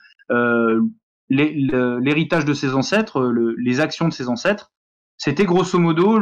l'héritage 1.29 2.45
de 2.45 2.53
ses 2.53 2.73
ancêtres, 2.73 3.19
le, 3.19 3.53
les 3.57 3.81
actions 3.81 4.07
de 4.07 4.13
ses 4.13 4.29
ancêtres. 4.29 4.71
C'était 5.17 5.43
grosso 5.43 5.77
modo 5.77 6.17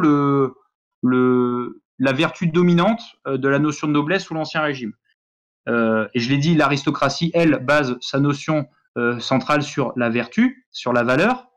la 1.03 2.11
vertu 2.11 2.47
dominante 2.47 3.03
de 3.27 3.47
la 3.47 3.59
notion 3.59 3.85
de 3.85 3.91
noblesse 3.91 4.23
sous 4.23 4.33
l'Ancien 4.33 4.63
Régime. 4.63 4.93
et 5.67 6.19
je 6.19 6.29
l'ai 6.29 6.39
dit, 6.39 6.55
l'aristocratie, 6.55 7.29
elle, 7.35 7.59
base 7.63 7.97
sa 8.01 8.19
notion 8.19 8.65
centrale 9.19 9.61
sur 9.61 9.93
la 9.95 10.09
vertu, 10.09 10.65
sur 10.71 10.91
la 10.91 11.03
valeur, 11.03 11.51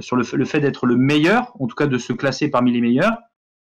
sur 0.00 0.16
le 0.16 0.44
fait 0.44 0.60
d'être 0.60 0.84
le 0.84 0.96
meilleur, 0.96 1.56
en 1.58 1.66
tout 1.66 1.74
cas 1.74 1.86
de 1.86 1.96
se 1.96 2.12
classer 2.12 2.50
parmi 2.50 2.70
les 2.70 2.82
meilleurs. 2.82 3.16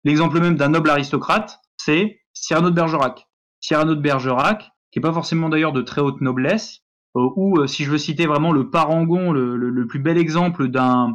L'exemple 0.05 0.41
même 0.41 0.57
d'un 0.57 0.69
noble 0.69 0.91
aristocrate, 0.91 1.61
c'est 1.77 2.21
Cyrano 2.33 2.71
de 2.71 2.75
Bergerac. 2.75 3.27
Cyrano 3.61 3.95
de 3.95 4.01
Bergerac, 4.01 4.71
qui 4.91 4.99
est 4.99 5.03
pas 5.03 5.13
forcément 5.13 5.49
d'ailleurs 5.49 5.73
de 5.73 5.83
très 5.83 6.01
haute 6.01 6.21
noblesse, 6.21 6.81
euh, 7.17 7.29
ou 7.37 7.59
euh, 7.59 7.67
si 7.67 7.85
je 7.85 7.91
veux 7.91 7.99
citer 7.99 8.27
vraiment 8.27 8.53
le 8.53 8.71
parangon, 8.71 9.33
le, 9.33 9.87
plus 9.87 10.01
bel 10.01 10.19
exemple 10.19 10.69
d'un 10.69 11.15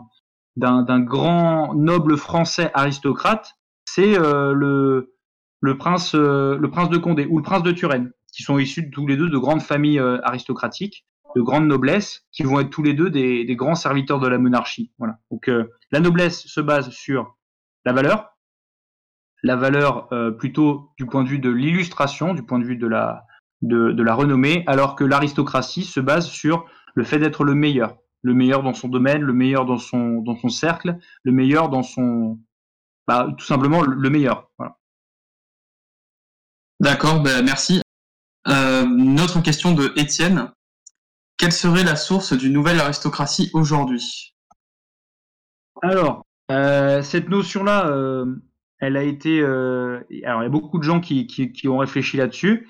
grand 0.57 1.73
noble 1.75 2.17
français 2.17 2.71
aristocrate, 2.73 3.55
c'est 3.85 4.17
le 4.17 5.15
le 5.61 5.77
prince 5.77 6.13
le 6.15 6.67
prince 6.71 6.89
de 6.89 6.97
Condé 6.97 7.25
ou 7.25 7.37
le 7.37 7.43
prince 7.43 7.63
de 7.63 7.71
Turenne, 7.71 8.11
qui 8.33 8.43
sont 8.43 8.57
issus 8.59 8.89
tous 8.91 9.07
les 9.07 9.17
deux 9.17 9.29
de 9.29 9.37
grandes 9.37 9.61
familles 9.61 9.99
aristocratiques 10.23 11.05
de 11.35 11.41
grande 11.41 11.67
noblesse 11.67 12.25
qui 12.31 12.43
vont 12.43 12.59
être 12.59 12.69
tous 12.69 12.83
les 12.83 12.93
deux 12.93 13.09
des, 13.09 13.45
des 13.45 13.55
grands 13.55 13.75
serviteurs 13.75 14.19
de 14.19 14.27
la 14.27 14.37
monarchie. 14.37 14.91
Voilà. 14.97 15.19
Donc 15.31 15.47
euh, 15.47 15.65
la 15.91 15.99
noblesse 15.99 16.45
se 16.47 16.61
base 16.61 16.89
sur 16.89 17.37
la 17.85 17.93
valeur, 17.93 18.37
la 19.43 19.55
valeur 19.55 20.11
euh, 20.11 20.31
plutôt 20.31 20.91
du 20.97 21.05
point 21.05 21.23
de 21.23 21.29
vue 21.29 21.39
de 21.39 21.49
l'illustration, 21.49 22.33
du 22.33 22.43
point 22.43 22.59
de 22.59 22.65
vue 22.65 22.77
de 22.77 22.87
la 22.87 23.25
de, 23.61 23.91
de 23.91 24.03
la 24.03 24.13
renommée, 24.13 24.63
alors 24.67 24.95
que 24.95 25.03
l'aristocratie 25.03 25.83
se 25.83 25.99
base 25.99 26.27
sur 26.27 26.65
le 26.95 27.03
fait 27.03 27.19
d'être 27.19 27.43
le 27.43 27.55
meilleur, 27.55 27.97
le 28.21 28.33
meilleur 28.33 28.63
dans 28.63 28.73
son 28.73 28.87
domaine, 28.87 29.21
le 29.21 29.33
meilleur 29.33 29.65
dans 29.65 29.77
son 29.77 30.21
dans 30.21 30.37
son 30.37 30.49
cercle, 30.49 30.97
le 31.23 31.31
meilleur 31.31 31.69
dans 31.69 31.83
son 31.83 32.39
bah, 33.07 33.27
tout 33.37 33.45
simplement 33.45 33.81
le 33.81 34.09
meilleur. 34.09 34.49
Voilà. 34.57 34.77
D'accord, 36.79 37.21
ben 37.21 37.43
merci. 37.43 37.81
Euh, 38.47 38.85
notre 38.85 39.41
question 39.41 39.73
de 39.73 39.91
Étienne. 39.97 40.51
Quelle 41.37 41.51
serait 41.51 41.83
la 41.83 41.95
source 41.95 42.33
d'une 42.33 42.53
nouvelle 42.53 42.79
aristocratie 42.79 43.49
aujourd'hui? 43.53 44.35
Alors, 45.81 46.25
euh, 46.51 47.01
cette 47.01 47.29
notion-là, 47.29 47.87
euh, 47.87 48.25
elle 48.79 48.97
a 48.97 49.03
été. 49.03 49.41
Euh, 49.41 49.99
alors, 50.23 50.41
il 50.41 50.45
y 50.45 50.47
a 50.47 50.49
beaucoup 50.49 50.77
de 50.77 50.83
gens 50.83 50.99
qui, 50.99 51.27
qui, 51.27 51.51
qui 51.51 51.67
ont 51.67 51.77
réfléchi 51.77 52.17
là-dessus. 52.17 52.67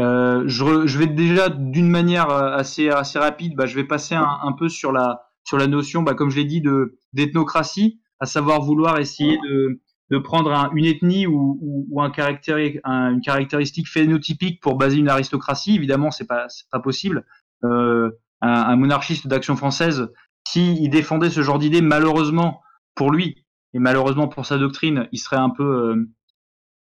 Euh, 0.00 0.44
je, 0.46 0.86
je, 0.86 0.98
vais 0.98 1.06
déjà 1.06 1.50
d'une 1.50 1.90
manière 1.90 2.30
assez 2.30 2.88
assez 2.88 3.18
rapide, 3.18 3.54
bah, 3.56 3.66
je 3.66 3.74
vais 3.74 3.84
passer 3.84 4.14
un, 4.14 4.52
peu 4.58 4.70
sur 4.70 4.90
la 4.90 5.20
sur 5.44 5.58
la 5.58 5.66
notion, 5.66 6.02
bah, 6.02 6.14
comme 6.14 6.30
je 6.30 6.36
l'ai 6.36 6.46
dit, 6.46 6.62
de 6.62 6.98
d'ethnocratie, 7.12 8.00
à 8.18 8.26
savoir 8.26 8.62
vouloir 8.62 8.98
essayer 8.98 9.36
de 9.38 9.80
de 10.10 10.18
prendre 10.18 10.52
un, 10.52 10.70
une 10.74 10.84
ethnie 10.84 11.26
ou, 11.26 11.58
ou, 11.90 12.02
un 12.02 12.10
une 12.10 13.20
caractéristique 13.20 13.88
phénotypique 13.88 14.60
pour 14.60 14.76
baser 14.76 14.98
une 14.98 15.08
aristocratie. 15.08 15.74
Évidemment, 15.74 16.10
c'est 16.10 16.26
pas 16.26 16.46
pas 16.70 16.80
possible 16.80 17.24
euh, 17.64 18.10
un, 18.40 18.50
un, 18.50 18.76
monarchiste 18.76 19.26
d'action 19.26 19.56
française, 19.56 20.08
s'il 20.46 20.88
défendait 20.90 21.30
ce 21.30 21.42
genre 21.42 21.58
d'idée, 21.58 21.82
malheureusement 21.82 22.62
pour 22.94 23.10
lui 23.10 23.41
et 23.74 23.78
malheureusement 23.78 24.28
pour 24.28 24.46
sa 24.46 24.58
doctrine, 24.58 25.08
il 25.12 25.18
serait 25.18 25.36
un 25.36 25.50
peu, 25.50 25.64
euh, 25.64 26.10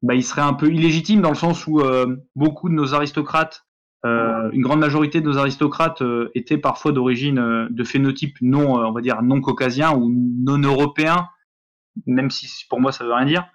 bah, 0.02 0.16
il 0.16 0.24
serait 0.24 0.42
un 0.42 0.54
peu 0.54 0.72
illégitime 0.72 1.22
dans 1.22 1.30
le 1.30 1.36
sens 1.36 1.68
où 1.68 1.80
euh, 1.80 2.18
beaucoup 2.36 2.70
de 2.70 2.74
nos 2.74 2.94
aristocrates, 2.94 3.66
euh, 4.06 4.50
une 4.52 4.62
grande 4.62 4.80
majorité 4.80 5.20
de 5.20 5.26
nos 5.26 5.38
aristocrates 5.38 6.04
étaient 6.36 6.60
parfois 6.60 6.92
d'origine 6.92 7.68
de 7.70 7.84
phénotype 7.84 8.38
non, 8.42 8.76
on 8.76 8.92
va 8.92 9.02
dire 9.02 9.24
non 9.24 9.42
caucasien 9.42 9.96
ou 9.96 10.12
non 10.14 10.60
européen, 10.60 11.30
même 12.06 12.30
si 12.30 12.48
pour 12.70 12.80
moi 12.80 12.92
ça 12.92 13.04
veut 13.04 13.14
rien 13.14 13.26
dire. 13.26 13.48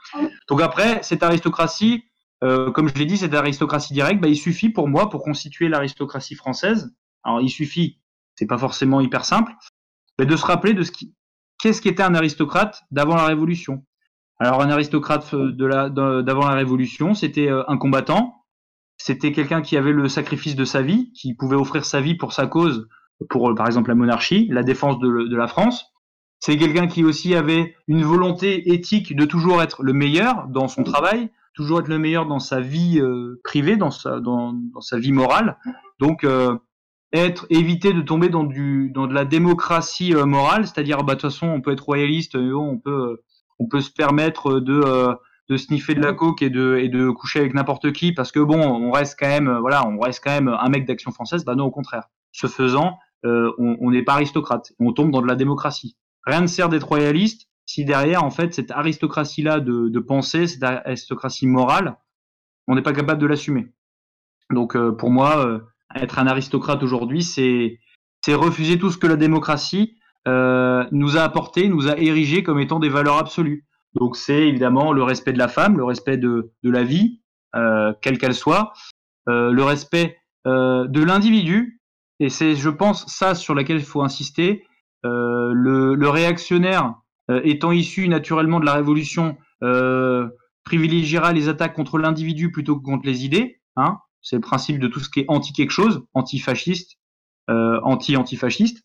Donc 0.49 0.61
après 0.61 1.03
cette 1.05 1.23
aristocratie, 1.23 2.03
comme 2.41 2.89
je 2.89 2.95
l'ai 2.95 3.07
dit, 3.07 3.17
cette 3.17 3.35
aristocratie 3.35 3.93
directe, 3.93 4.21
bah, 4.21 4.27
il 4.27 4.37
suffit 4.37 4.71
pour 4.71 4.89
moi 4.89 5.09
pour 5.09 5.23
constituer 5.23 5.69
l'aristocratie 5.69 6.35
française 6.35 6.93
alors 7.25 7.41
il 7.41 7.51
suffit, 7.51 8.01
c'est 8.35 8.47
pas 8.47 8.59
forcément 8.59 9.01
hyper 9.01 9.25
simple, 9.25 9.53
mais 10.19 10.27
de 10.27 10.37
se 10.37 10.45
rappeler 10.45 10.75
de 10.75 10.83
ce 10.83 10.93
qui, 10.93 11.15
qu'est-ce 11.63 11.83
qu'était 11.83 12.03
un 12.03 12.15
aristocrate 12.15 12.83
d'avant 12.91 13.17
la 13.17 13.27
Révolution? 13.27 13.85
Alors 14.39 14.63
un 14.63 14.71
aristocrate 14.71 15.33
la, 15.33 15.91
d'avant 15.91 16.49
la 16.49 16.55
Révolution, 16.55 17.15
c'était 17.15 17.49
euh, 17.49 17.63
un 17.69 17.77
combattant, 17.77 18.41
c'était 18.97 19.33
quelqu'un 19.33 19.63
qui 19.63 19.77
avait 19.77 19.93
le 19.93 20.09
sacrifice 20.09 20.57
de 20.57 20.65
sa 20.65 20.83
vie, 20.83 21.13
qui 21.13 21.35
pouvait 21.35 21.57
offrir 21.57 21.85
sa 21.85 22.01
vie 22.01 22.15
pour 22.15 22.33
sa 22.33 22.47
cause, 22.47 22.89
pour 23.29 23.51
euh, 23.51 23.55
par 23.55 23.67
exemple 23.67 23.89
la 23.89 23.95
monarchie, 23.95 24.47
la 24.51 24.63
défense 24.63 24.99
de, 24.99 25.35
la 25.35 25.49
France. 25.49 25.87
C'est 26.39 26.57
quelqu'un 26.57 26.87
qui 26.87 27.05
aussi 27.05 27.35
avait 27.35 27.75
une 27.87 28.03
volonté 28.03 28.73
éthique 28.73 29.15
de 29.15 29.25
toujours 29.25 29.63
être 29.63 29.83
le 29.83 29.93
meilleur 29.93 30.49
dans 30.49 30.69
son 30.69 30.85
travail, 30.85 31.31
toujours 31.55 31.81
être 31.81 31.89
le 31.89 31.99
meilleur 31.99 32.27
dans 32.27 32.39
sa 32.39 32.61
vie 32.61 32.99
euh, 33.01 33.41
privée, 33.45 33.77
dans 33.77 33.91
sa, 33.91 34.19
vie 34.99 35.13
morale. 35.13 35.59
Donc 35.99 36.25
euh, 36.25 36.57
être 37.13 37.47
éviter 37.51 37.93
de 37.93 38.01
tomber 38.03 38.29
dans 38.29 38.45
du 38.45 38.91
dans 38.91 39.07
de 39.07 39.15
la 39.15 39.25
démocratie 39.25 40.15
euh, 40.15 40.27
morale, 40.27 40.67
c'est-à-dire 40.67 40.99
bah 40.99 41.15
de 41.15 41.21
toute 41.21 41.31
façon 41.31 41.49
on 41.49 41.61
peut 41.61 41.73
être 41.73 41.85
royaliste, 41.85 42.37
on 42.37 42.79
peut 42.79 43.21
on 43.59 43.67
peut 43.67 43.81
se 43.81 43.91
permettre 43.91 44.61
de 44.61 44.81
euh, 44.85 45.15
de 45.49 45.57
sniffer 45.57 45.95
de 45.95 46.01
la 46.01 46.13
coke 46.13 46.43
et 46.43 46.51
de 46.51 46.77
et 46.77 46.89
de 46.89 47.11
coucher 47.11 47.41
avec 47.41 47.55
n'importe 47.55 47.93
qui 47.93 48.13
parce 48.13 48.31
que 48.31 48.41
bon 48.41 48.61
on 48.61 48.91
reste 48.93 49.17
quand 49.19 49.29
même 49.29 49.59
voilà 49.59 49.87
on 49.87 49.99
reste 49.99 50.23
quand 50.23 50.31
même 50.31 50.49
un 50.49 50.69
mec 50.69 50.87
d'action 50.87 51.11
française. 51.11 51.45
Bah 51.45 51.55
non 51.55 51.65
au 51.65 51.71
contraire. 51.71 52.05
Ce 52.33 52.47
faisant 52.47 52.99
euh, 53.27 53.53
on 53.59 53.91
n'est 53.91 54.05
pas 54.05 54.15
aristocrate. 54.15 54.73
On 54.79 54.93
tombe 54.93 55.11
dans 55.11 55.21
de 55.21 55.27
la 55.27 55.35
démocratie. 55.35 55.97
Rien 56.25 56.41
ne 56.41 56.47
sert 56.47 56.69
d'être 56.69 56.87
royaliste 56.87 57.49
si 57.67 57.85
derrière 57.85 58.25
en 58.25 58.31
fait 58.31 58.55
cette 58.55 58.71
aristocratie 58.71 59.43
là 59.43 59.61
de, 59.61 59.89
de 59.89 60.01
pensée 60.01 60.47
cette 60.47 60.63
aristocratie 60.63 61.47
morale 61.47 61.97
on 62.69 62.77
n'est 62.77 62.83
pas 62.83 62.93
capable 62.93 63.21
de 63.21 63.27
l'assumer. 63.27 63.67
Donc 64.51 64.77
euh, 64.77 64.93
pour 64.93 65.11
moi 65.11 65.45
euh, 65.45 65.61
être 65.95 66.19
un 66.19 66.27
aristocrate 66.27 66.83
aujourd'hui, 66.83 67.23
c'est 67.23 67.79
refuser 68.29 68.79
tout 68.79 68.91
ce 68.91 68.99
que 68.99 69.07
la 69.07 69.17
démocratie 69.17 69.97
euh, 70.29 70.85
nous 70.93 71.17
a 71.17 71.23
apporté, 71.23 71.69
nous 71.69 71.89
a 71.89 71.97
érigé 71.97 72.43
comme 72.43 72.61
étant 72.61 72.79
des 72.79 72.89
valeurs 72.89 73.17
absolues. 73.17 73.67
Donc 73.95 74.17
c'est 74.17 74.49
évidemment 74.49 74.93
le 74.93 75.03
respect 75.03 75.33
de 75.33 75.39
la 75.39 75.49
femme, 75.49 75.77
le 75.77 75.85
respect 75.85 76.17
de, 76.17 76.53
la 76.63 76.85
vie, 76.85 77.23
euh, 77.57 77.93
quelle 78.03 78.19
qu'elle 78.19 78.35
soit, 78.35 78.73
euh, 79.29 79.51
le 79.51 79.65
respect 79.65 80.17
de 80.47 81.05
l'individu, 81.05 81.83
et 82.19 82.31
c'est, 82.31 82.55
je 82.55 82.71
pense, 82.71 83.07
ça 83.07 83.35
sur 83.35 83.55
laquelle 83.55 83.77
il 83.77 83.85
faut 83.85 84.03
insister. 84.03 84.65
Le, 85.03 85.95
le, 85.95 86.09
réactionnaire 86.09 86.95
étant 87.45 87.73
issu 87.73 88.09
naturellement 88.09 88.59
de 88.59 88.65
la 88.65 88.75
révolution 88.75 89.37
privilégiera 90.65 91.33
les 91.33 91.49
attaques 91.49 91.75
contre 91.75 91.99
l'individu 91.99 92.51
plutôt 92.51 92.77
que 92.77 92.85
contre 92.85 93.07
les 93.07 93.25
idées. 93.25 93.61
Hein, 93.77 93.99
c'est 94.23 94.37
le 94.37 94.43
principe 94.43 94.79
de 94.79 94.89
tout 94.89 95.01
ce 95.01 95.09
qui 95.09 95.21
est 95.21 95.25
anti 95.29 95.53
quelque 95.53 95.71
chose, 95.71 96.05
anti-fasciste, 96.15 96.99
euh, 97.49 97.81
anti-antifasciste. 97.83 98.85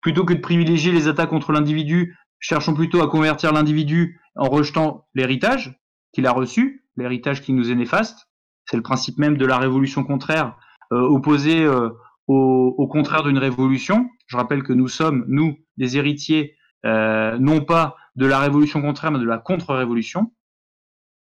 Plutôt 0.00 0.24
que 0.24 0.34
de 0.34 0.40
privilégier 0.40 0.92
les 0.92 1.08
attaques 1.08 1.30
contre 1.30 1.52
l'individu, 1.52 2.16
cherchons 2.38 2.74
plutôt 2.74 3.02
à 3.02 3.08
convertir 3.08 3.52
l'individu 3.52 4.20
en 4.36 4.48
rejetant 4.48 5.06
l'héritage 5.14 5.80
qu'il 6.12 6.26
a 6.26 6.32
reçu, 6.32 6.84
l'héritage 6.96 7.42
qui 7.42 7.52
nous 7.52 7.70
est 7.70 7.74
néfaste. 7.74 8.28
C'est 8.66 8.76
le 8.76 8.82
principe 8.82 9.18
même 9.18 9.36
de 9.36 9.46
la 9.46 9.58
révolution 9.58 10.04
contraire, 10.04 10.56
euh, 10.92 11.00
opposé 11.00 11.64
euh, 11.64 11.90
au, 12.26 12.74
au, 12.76 12.86
contraire 12.86 13.22
d'une 13.22 13.38
révolution. 13.38 14.08
Je 14.26 14.36
rappelle 14.36 14.62
que 14.62 14.72
nous 14.72 14.88
sommes, 14.88 15.24
nous, 15.28 15.56
des 15.76 15.96
héritiers, 15.96 16.56
euh, 16.84 17.38
non 17.38 17.60
pas 17.60 17.96
de 18.16 18.26
la 18.26 18.38
révolution 18.38 18.80
contraire, 18.80 19.10
mais 19.10 19.18
de 19.18 19.24
la 19.24 19.38
contre-révolution 19.38 20.32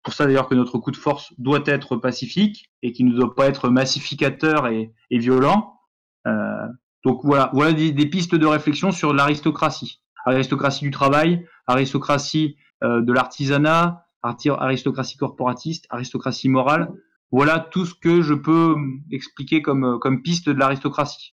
pour 0.03 0.13
ça 0.13 0.25
d'ailleurs 0.25 0.47
que 0.47 0.55
notre 0.55 0.77
coup 0.77 0.91
de 0.91 0.97
force 0.97 1.33
doit 1.37 1.63
être 1.65 1.95
pacifique 1.95 2.69
et 2.81 2.91
qui 2.91 3.03
ne 3.03 3.15
doit 3.15 3.35
pas 3.35 3.47
être 3.47 3.69
massificateur 3.69 4.67
et, 4.67 4.93
violent. 5.09 5.79
Euh, 6.27 6.67
donc 7.03 7.21
voilà, 7.23 7.49
voilà 7.53 7.73
des, 7.73 7.91
des, 7.91 8.05
pistes 8.05 8.35
de 8.35 8.45
réflexion 8.45 8.91
sur 8.91 9.13
l'aristocratie. 9.13 10.01
Aristocratie 10.25 10.85
du 10.85 10.91
travail, 10.91 11.45
aristocratie 11.67 12.57
euh, 12.83 13.01
de 13.01 13.13
l'artisanat, 13.13 14.05
aristocratie 14.21 15.17
corporatiste, 15.17 15.85
aristocratie 15.89 16.49
morale. 16.49 16.91
Voilà 17.31 17.59
tout 17.59 17.85
ce 17.85 17.93
que 17.93 18.21
je 18.21 18.33
peux 18.33 18.75
expliquer 19.11 19.61
comme, 19.61 19.99
comme 19.99 20.21
piste 20.21 20.49
de 20.49 20.59
l'aristocratie. 20.59 21.33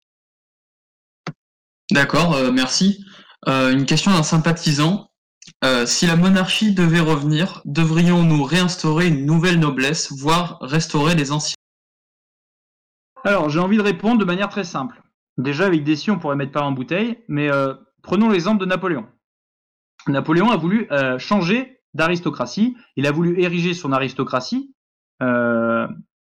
D'accord, 1.91 2.35
euh, 2.35 2.51
merci. 2.51 3.03
Euh, 3.47 3.71
une 3.71 3.85
question 3.85 4.11
d'un 4.11 4.23
sympathisant. 4.23 5.08
Euh, 5.63 5.85
si 5.85 6.07
la 6.07 6.15
monarchie 6.15 6.73
devait 6.73 6.99
revenir, 6.99 7.61
devrions-nous 7.65 8.43
réinstaurer 8.43 9.07
une 9.07 9.25
nouvelle 9.25 9.59
noblesse, 9.59 10.11
voire 10.11 10.57
restaurer 10.61 11.15
les 11.15 11.31
anciens? 11.31 11.55
Alors, 13.23 13.49
j'ai 13.49 13.59
envie 13.59 13.77
de 13.77 13.81
répondre 13.81 14.19
de 14.19 14.25
manière 14.25 14.49
très 14.49 14.63
simple. 14.63 15.01
Déjà, 15.37 15.65
avec 15.65 15.83
des 15.83 15.95
si, 15.95 16.11
on 16.11 16.19
pourrait 16.19 16.35
mettre 16.35 16.51
pas 16.51 16.61
en 16.61 16.71
bouteille, 16.71 17.23
mais 17.27 17.51
euh, 17.51 17.73
prenons 18.01 18.29
l'exemple 18.29 18.59
de 18.59 18.65
Napoléon. 18.65 19.05
Napoléon 20.07 20.49
a 20.49 20.57
voulu 20.57 20.87
euh, 20.91 21.19
changer 21.19 21.81
d'aristocratie, 21.93 22.77
il 22.95 23.07
a 23.07 23.11
voulu 23.11 23.41
ériger 23.41 23.73
son 23.73 23.91
aristocratie. 23.91 24.73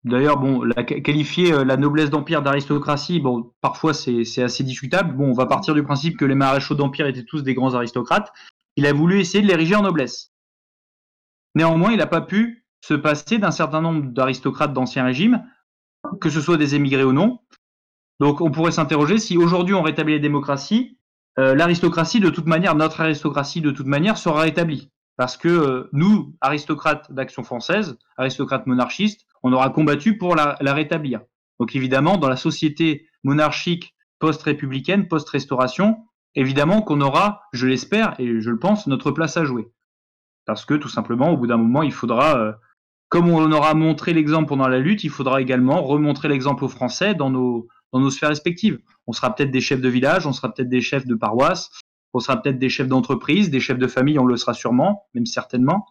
D'ailleurs, 0.05 0.37
bon, 0.37 0.67
qualifier 1.03 1.65
la 1.65 1.75
noblesse 1.75 2.09
d'empire 2.09 2.41
d'aristocratie, 2.41 3.21
parfois 3.61 3.93
c'est 3.93 4.41
assez 4.41 4.63
discutable. 4.63 5.15
Bon, 5.15 5.29
on 5.29 5.33
va 5.33 5.45
partir 5.45 5.75
du 5.75 5.83
principe 5.83 6.17
que 6.17 6.23
les 6.23 6.35
maréchaux 6.35 6.73
d'empire 6.73 7.05
étaient 7.05 7.25
tous 7.25 7.43
des 7.43 7.53
grands 7.53 7.73
aristocrates, 7.73 8.31
il 8.79 8.85
a 8.85 8.93
voulu 8.93 9.19
essayer 9.19 9.41
de 9.41 9.47
l'ériger 9.49 9.75
en 9.75 9.81
noblesse. 9.81 10.31
Néanmoins, 11.53 11.91
il 11.91 11.97
n'a 11.97 12.07
pas 12.07 12.21
pu 12.21 12.65
se 12.79 12.93
passer 12.93 13.37
d'un 13.37 13.51
certain 13.51 13.81
nombre 13.81 14.13
d'aristocrates 14.13 14.71
d'Ancien 14.71 15.03
Régime, 15.03 15.45
que 16.21 16.29
ce 16.29 16.39
soit 16.39 16.55
des 16.55 16.75
émigrés 16.75 17.03
ou 17.03 17.11
non. 17.11 17.41
Donc 18.21 18.39
on 18.39 18.51
pourrait 18.51 18.71
s'interroger 18.71 19.17
si 19.17 19.35
aujourd'hui 19.35 19.73
on 19.73 19.81
rétablit 19.81 20.13
les 20.13 20.21
démocraties, 20.21 20.97
euh, 21.39 21.55
l'aristocratie 21.55 22.21
de 22.21 22.29
toute 22.29 22.45
manière, 22.45 22.73
notre 22.73 23.01
aristocratie 23.01 23.59
de 23.59 23.71
toute 23.71 23.85
manière 23.85 24.17
sera 24.17 24.43
rétablie. 24.43 24.93
Parce 25.17 25.35
que 25.35 25.49
euh, 25.49 25.89
nous, 25.91 26.33
aristocrates 26.39 27.11
d'Action 27.11 27.43
française, 27.43 27.97
aristocrates 28.15 28.65
monarchistes, 28.65 29.25
on 29.43 29.51
aura 29.51 29.71
combattu 29.71 30.17
pour 30.17 30.37
la, 30.37 30.55
la 30.61 30.73
rétablir. 30.73 31.19
Donc 31.59 31.75
évidemment, 31.75 32.15
dans 32.15 32.29
la 32.29 32.37
société 32.37 33.09
monarchique 33.25 33.93
post-républicaine, 34.19 35.09
post-restauration, 35.09 35.97
évidemment 36.35 36.81
qu'on 36.81 37.01
aura, 37.01 37.43
je 37.53 37.67
l'espère 37.67 38.15
et 38.19 38.41
je 38.41 38.49
le 38.49 38.59
pense, 38.59 38.87
notre 38.87 39.11
place 39.11 39.37
à 39.37 39.45
jouer. 39.45 39.71
Parce 40.45 40.65
que 40.65 40.73
tout 40.73 40.89
simplement, 40.89 41.31
au 41.31 41.37
bout 41.37 41.47
d'un 41.47 41.57
moment, 41.57 41.83
il 41.83 41.91
faudra, 41.91 42.37
euh, 42.37 42.53
comme 43.09 43.29
on 43.29 43.51
aura 43.51 43.73
montré 43.73 44.13
l'exemple 44.13 44.49
pendant 44.49 44.67
la 44.67 44.79
lutte, 44.79 45.03
il 45.03 45.09
faudra 45.09 45.41
également 45.41 45.81
remontrer 45.81 46.27
l'exemple 46.27 46.63
aux 46.63 46.69
Français 46.69 47.13
dans 47.13 47.29
nos, 47.29 47.67
dans 47.91 47.99
nos 47.99 48.09
sphères 48.09 48.29
respectives. 48.29 48.79
On 49.07 49.13
sera 49.13 49.33
peut-être 49.35 49.51
des 49.51 49.61
chefs 49.61 49.81
de 49.81 49.89
village, 49.89 50.25
on 50.25 50.33
sera 50.33 50.53
peut-être 50.53 50.69
des 50.69 50.81
chefs 50.81 51.05
de 51.05 51.15
paroisse, 51.15 51.69
on 52.13 52.19
sera 52.19 52.41
peut-être 52.41 52.59
des 52.59 52.69
chefs 52.69 52.87
d'entreprise, 52.87 53.49
des 53.49 53.59
chefs 53.59 53.77
de 53.77 53.87
famille, 53.87 54.17
on 54.19 54.25
le 54.25 54.37
sera 54.37 54.53
sûrement, 54.53 55.07
même 55.13 55.25
certainement. 55.25 55.85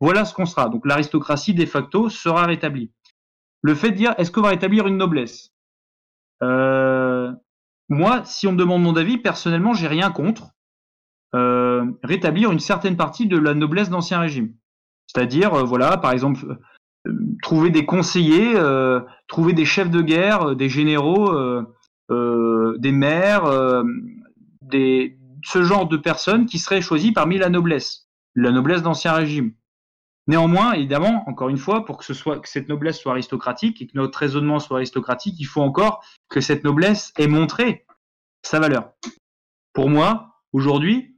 Voilà 0.00 0.24
ce 0.24 0.34
qu'on 0.34 0.46
sera. 0.46 0.68
Donc 0.68 0.86
l'aristocratie, 0.86 1.54
de 1.54 1.64
facto, 1.64 2.08
sera 2.08 2.46
rétablie. 2.46 2.90
Le 3.62 3.74
fait 3.76 3.90
de 3.90 3.96
dire, 3.96 4.14
est-ce 4.18 4.32
qu'on 4.32 4.42
va 4.42 4.48
rétablir 4.48 4.88
une 4.88 4.96
noblesse? 4.96 5.52
Euh, 6.42 7.32
Moi, 7.88 8.22
si 8.24 8.46
on 8.46 8.52
me 8.52 8.56
demande 8.56 8.82
mon 8.82 8.96
avis, 8.96 9.18
personnellement, 9.18 9.74
j'ai 9.74 9.88
rien 9.88 10.10
contre 10.10 10.52
euh, 11.34 11.86
rétablir 12.02 12.52
une 12.52 12.60
certaine 12.60 12.96
partie 12.96 13.26
de 13.26 13.38
la 13.38 13.54
noblesse 13.54 13.88
d'Ancien 13.88 14.20
Régime. 14.20 14.52
C'est-à-dire, 15.06 15.54
euh, 15.54 15.62
voilà, 15.62 15.96
par 15.96 16.12
exemple, 16.12 16.58
euh, 17.06 17.12
trouver 17.42 17.70
des 17.70 17.86
conseillers, 17.86 18.54
trouver 19.28 19.54
des 19.54 19.64
chefs 19.64 19.90
de 19.90 20.02
guerre, 20.02 20.54
des 20.54 20.68
généraux, 20.68 21.34
des 22.10 22.92
maires, 22.92 23.82
des, 24.60 25.18
ce 25.42 25.62
genre 25.62 25.88
de 25.88 25.96
personnes 25.96 26.46
qui 26.46 26.58
seraient 26.58 26.82
choisies 26.82 27.12
parmi 27.12 27.38
la 27.38 27.48
noblesse, 27.48 28.08
la 28.34 28.52
noblesse 28.52 28.82
d'Ancien 28.82 29.12
Régime. 29.12 29.52
Néanmoins, 30.28 30.72
évidemment, 30.74 31.24
encore 31.26 31.48
une 31.48 31.58
fois, 31.58 31.84
pour 31.84 31.98
que 31.98 32.04
cette 32.44 32.68
noblesse 32.68 33.00
soit 33.00 33.12
aristocratique 33.12 33.82
et 33.82 33.86
que 33.86 33.92
notre 33.96 34.18
raisonnement 34.18 34.60
soit 34.60 34.76
aristocratique, 34.78 35.34
il 35.38 35.44
faut 35.44 35.62
encore 35.62 36.04
que 36.28 36.40
cette 36.40 36.62
noblesse 36.62 37.12
ait 37.18 37.26
montré 37.26 37.84
sa 38.42 38.60
valeur. 38.60 38.92
Pour 39.72 39.88
moi, 39.88 40.36
aujourd'hui, 40.52 41.16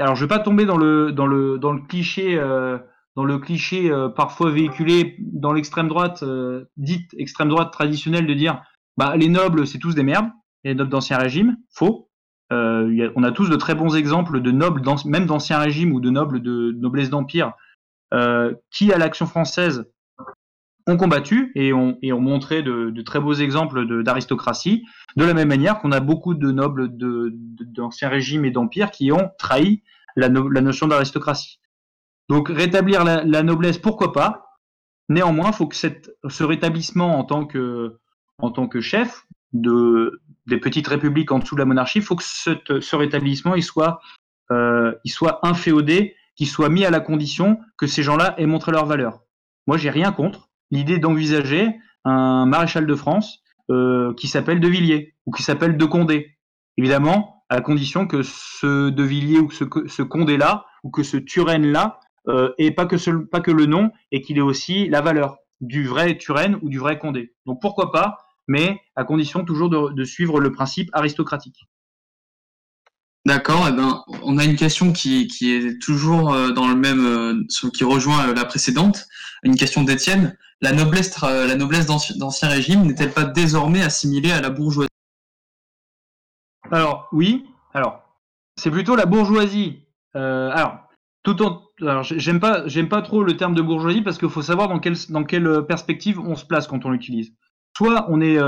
alors 0.00 0.14
je 0.14 0.24
vais 0.24 0.28
pas 0.28 0.40
tomber 0.40 0.66
dans 0.66 0.76
le 0.76 1.78
cliché 1.88 2.38
euh, 2.38 2.78
euh, 3.16 4.08
parfois 4.08 4.50
véhiculé 4.50 5.16
dans 5.20 5.52
l'extrême 5.52 5.88
droite 5.88 6.22
euh, 6.22 6.64
dite 6.76 7.14
extrême 7.16 7.48
droite 7.48 7.72
traditionnelle 7.72 8.26
de 8.26 8.34
dire 8.34 8.62
bah 8.96 9.16
les 9.16 9.28
nobles 9.28 9.66
c'est 9.66 9.78
tous 9.78 9.94
des 9.94 10.02
merdes, 10.02 10.30
les 10.64 10.74
nobles 10.74 10.90
d'ancien 10.90 11.18
régime, 11.18 11.56
faux. 11.70 12.06
On 12.50 13.22
a 13.22 13.30
tous 13.30 13.50
de 13.50 13.56
très 13.56 13.74
bons 13.74 13.94
exemples 13.94 14.40
de 14.40 14.50
nobles, 14.50 14.82
même 15.04 15.26
d'ancien 15.26 15.58
régime 15.58 15.92
ou 15.92 16.00
de 16.00 16.08
nobles 16.10 16.40
de 16.40 16.72
noblesse 16.72 17.10
d'empire 17.10 17.52
qui, 18.70 18.92
à 18.92 18.98
l'Action 18.98 19.26
française, 19.26 19.84
ont 20.88 20.96
combattu 20.96 21.52
et 21.54 21.72
ont, 21.72 21.98
et 22.00 22.12
ont 22.12 22.20
montré 22.20 22.62
de, 22.62 22.90
de, 22.90 23.02
très 23.02 23.20
beaux 23.20 23.34
exemples 23.34 24.02
d'aristocratie, 24.02 24.86
de, 25.16 25.24
la 25.24 25.34
même 25.34 25.48
manière 25.48 25.78
qu'on 25.78 25.92
a 25.92 26.00
beaucoup 26.00 26.34
de 26.34 26.50
nobles 26.50 26.88
d'anciens 26.96 28.08
de, 28.08 28.14
régimes 28.14 28.44
et 28.46 28.50
d'empires 28.50 28.90
qui 28.90 29.12
ont 29.12 29.30
trahi 29.38 29.82
la, 30.16 30.28
la 30.28 30.60
notion 30.62 30.88
d'aristocratie. 30.88 31.60
Donc 32.30 32.48
rétablir 32.48 33.04
la, 33.04 33.22
la, 33.22 33.42
noblesse, 33.42 33.78
pourquoi 33.78 34.12
pas? 34.12 34.58
Néanmoins, 35.10 35.48
il 35.48 35.54
faut 35.54 35.66
que 35.66 35.76
cette, 35.76 36.10
ce 36.28 36.42
rétablissement 36.42 37.18
en 37.18 37.24
tant 37.24 37.46
que, 37.46 37.98
en 38.38 38.50
tant 38.50 38.66
que 38.66 38.80
chef 38.80 39.26
de, 39.52 40.20
des 40.46 40.58
petites 40.58 40.88
républiques 40.88 41.32
en 41.32 41.38
dessous 41.38 41.54
de 41.54 41.60
la 41.60 41.66
monarchie, 41.66 41.98
il 41.98 42.04
faut 42.04 42.16
que 42.16 42.24
ce, 42.24 42.50
ce 42.80 42.96
rétablissement 42.96 43.54
il 43.54 43.62
soit, 43.62 44.00
euh, 44.50 44.94
il 45.04 45.10
soit 45.10 45.46
inféodé 45.46 46.14
qui 46.38 46.46
soit 46.46 46.68
mis 46.68 46.84
à 46.84 46.90
la 46.90 47.00
condition 47.00 47.58
que 47.76 47.88
ces 47.88 48.04
gens-là 48.04 48.34
aient 48.38 48.46
montré 48.46 48.70
leur 48.70 48.86
valeur. 48.86 49.24
Moi, 49.66 49.76
j'ai 49.76 49.90
rien 49.90 50.12
contre 50.12 50.48
l'idée 50.70 50.98
d'envisager 50.98 51.74
un 52.04 52.46
maréchal 52.46 52.86
de 52.86 52.94
France 52.94 53.42
euh, 53.70 54.14
qui 54.14 54.28
s'appelle 54.28 54.60
De 54.60 54.68
Villiers 54.68 55.16
ou 55.26 55.32
qui 55.32 55.42
s'appelle 55.42 55.76
De 55.76 55.84
Condé. 55.84 56.38
Évidemment, 56.76 57.42
à 57.48 57.56
la 57.56 57.60
condition 57.60 58.06
que 58.06 58.22
ce 58.22 58.88
De 58.88 59.02
Villiers 59.02 59.40
ou 59.40 59.48
que 59.48 59.88
ce, 59.88 60.02
Condé-là 60.02 60.64
ou 60.84 60.90
que 60.90 61.02
ce 61.02 61.16
Turenne-là 61.16 61.98
euh, 62.28 62.52
ait 62.56 62.70
pas 62.70 62.86
que, 62.86 63.50
le 63.50 63.66
nom 63.66 63.90
et 64.12 64.22
qu'il 64.22 64.38
ait 64.38 64.42
aussi 64.42 64.88
la 64.88 65.00
valeur 65.00 65.38
du 65.60 65.88
vrai 65.88 66.16
Turenne 66.18 66.56
ou 66.62 66.68
du 66.68 66.78
vrai 66.78 67.00
Condé. 67.00 67.34
Donc 67.46 67.60
pourquoi 67.60 67.90
pas, 67.90 68.16
mais 68.46 68.80
à 68.94 69.02
condition 69.02 69.44
toujours 69.44 69.70
de 69.70 70.04
suivre 70.04 70.38
le 70.38 70.52
principe 70.52 70.88
aristocratique. 70.92 71.68
D'accord, 73.28 73.66
eh 73.68 73.72
ben, 73.72 74.02
on 74.22 74.38
a 74.38 74.44
une 74.44 74.56
question 74.56 74.90
qui, 74.90 75.28
est 75.42 75.82
toujours 75.82 76.32
euh, 76.32 76.50
dans 76.50 76.66
le 76.66 76.74
même, 76.74 77.04
euh, 77.04 77.70
qui 77.74 77.84
rejoint 77.84 78.26
euh, 78.26 78.34
la 78.34 78.46
précédente, 78.46 79.06
une 79.42 79.54
question 79.54 79.84
d'Étienne. 79.84 80.34
La 80.62 80.72
noblesse, 80.72 81.14
d'Ancien 82.16 82.48
Régime 82.48 82.86
n'est-elle 82.86 83.12
pas 83.12 83.24
désormais 83.24 83.82
assimilée 83.82 84.32
à 84.32 84.40
la 84.40 84.48
bourgeoisie? 84.48 84.88
Alors, 86.70 87.06
oui. 87.12 87.44
Alors, 87.74 88.00
c'est 88.56 88.70
plutôt 88.70 88.96
la 88.96 89.04
bourgeoisie. 89.04 89.82
Alors, 90.14 90.88
tout 91.22 91.42
en, 91.42 91.64
alors 91.82 92.04
j'aime 92.04 92.40
pas, 92.40 92.66
j'aime 92.66 92.88
pas 92.88 93.02
trop 93.02 93.22
le 93.22 93.36
terme 93.36 93.54
de 93.54 93.60
bourgeoisie 93.60 94.00
parce 94.00 94.16
qu'il 94.16 94.30
faut 94.30 94.40
savoir 94.40 94.68
dans 94.68 94.78
quelle, 94.78 94.96
dans 95.10 95.62
perspective 95.64 96.18
on 96.18 96.34
se 96.34 96.46
place 96.46 96.66
quand 96.66 96.86
on 96.86 96.90
l'utilise. 96.90 97.34
Soit 97.76 98.06
on 98.08 98.22
est 98.22 98.38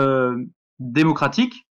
démocratique, 0.78 1.66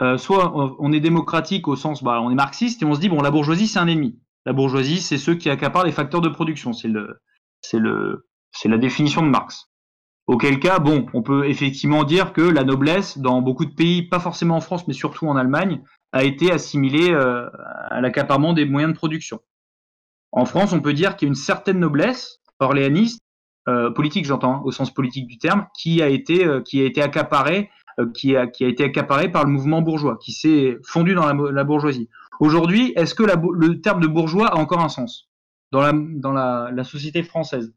euh, 0.00 0.16
soit 0.16 0.52
on 0.78 0.92
est 0.92 1.00
démocratique 1.00 1.66
au 1.66 1.74
sens, 1.74 2.04
bah, 2.04 2.20
on 2.22 2.30
est 2.30 2.36
marxiste 2.36 2.82
et 2.82 2.84
on 2.84 2.94
se 2.94 3.00
dit 3.00 3.08
bon, 3.08 3.20
la 3.20 3.30
bourgeoisie 3.30 3.66
c'est 3.66 3.80
un 3.80 3.88
ennemi. 3.88 4.18
La 4.46 4.52
bourgeoisie 4.52 5.00
c'est 5.00 5.18
ceux 5.18 5.34
qui 5.34 5.50
accaparent 5.50 5.84
les 5.84 5.92
facteurs 5.92 6.20
de 6.20 6.28
production. 6.28 6.72
C'est 6.72 6.88
le, 6.88 7.20
c'est 7.60 7.78
le, 7.78 8.28
c'est 8.52 8.68
la 8.68 8.78
définition 8.78 9.22
de 9.22 9.28
Marx. 9.28 9.70
Auquel 10.28 10.60
cas, 10.60 10.78
bon, 10.78 11.06
on 11.14 11.22
peut 11.22 11.48
effectivement 11.48 12.04
dire 12.04 12.32
que 12.32 12.42
la 12.42 12.62
noblesse, 12.62 13.18
dans 13.18 13.40
beaucoup 13.40 13.64
de 13.64 13.74
pays, 13.74 14.02
pas 14.02 14.20
forcément 14.20 14.56
en 14.56 14.60
France, 14.60 14.86
mais 14.86 14.92
surtout 14.94 15.26
en 15.26 15.36
Allemagne, 15.36 15.82
a 16.12 16.22
été 16.22 16.52
assimilée 16.52 17.10
euh, 17.10 17.48
à 17.90 18.00
l'accaparement 18.00 18.52
des 18.52 18.66
moyens 18.66 18.92
de 18.92 18.96
production. 18.96 19.40
En 20.30 20.44
France, 20.44 20.74
on 20.74 20.80
peut 20.80 20.92
dire 20.92 21.16
qu'il 21.16 21.26
y 21.26 21.28
a 21.28 21.30
une 21.30 21.34
certaine 21.34 21.78
noblesse 21.78 22.40
orléaniste, 22.60 23.22
euh, 23.68 23.90
politique 23.90 24.26
j'entends, 24.26 24.62
au 24.64 24.70
sens 24.70 24.92
politique 24.92 25.26
du 25.26 25.38
terme, 25.38 25.66
qui 25.74 26.02
a 26.02 26.08
été, 26.08 26.46
qui 26.64 26.82
a 26.82 26.84
été 26.84 27.00
accaparée 27.00 27.70
qui 28.14 28.36
a, 28.36 28.46
qui 28.46 28.64
a 28.64 28.68
été 28.68 28.84
accaparé 28.84 29.30
par 29.30 29.44
le 29.44 29.50
mouvement 29.50 29.82
bourgeois, 29.82 30.18
qui 30.22 30.32
s'est 30.32 30.78
fondu 30.84 31.14
dans 31.14 31.26
la, 31.26 31.52
la 31.52 31.64
bourgeoisie. 31.64 32.08
Aujourd'hui, 32.40 32.92
est-ce 32.96 33.14
que 33.14 33.24
la, 33.24 33.34
le 33.52 33.80
terme 33.80 34.00
de 34.00 34.06
bourgeois 34.06 34.48
a 34.48 34.56
encore 34.56 34.80
un 34.80 34.88
sens 34.88 35.28
dans 35.72 35.80
la, 35.80 35.92
dans 35.92 36.32
la, 36.32 36.70
la 36.72 36.84
société 36.84 37.22
française? 37.22 37.74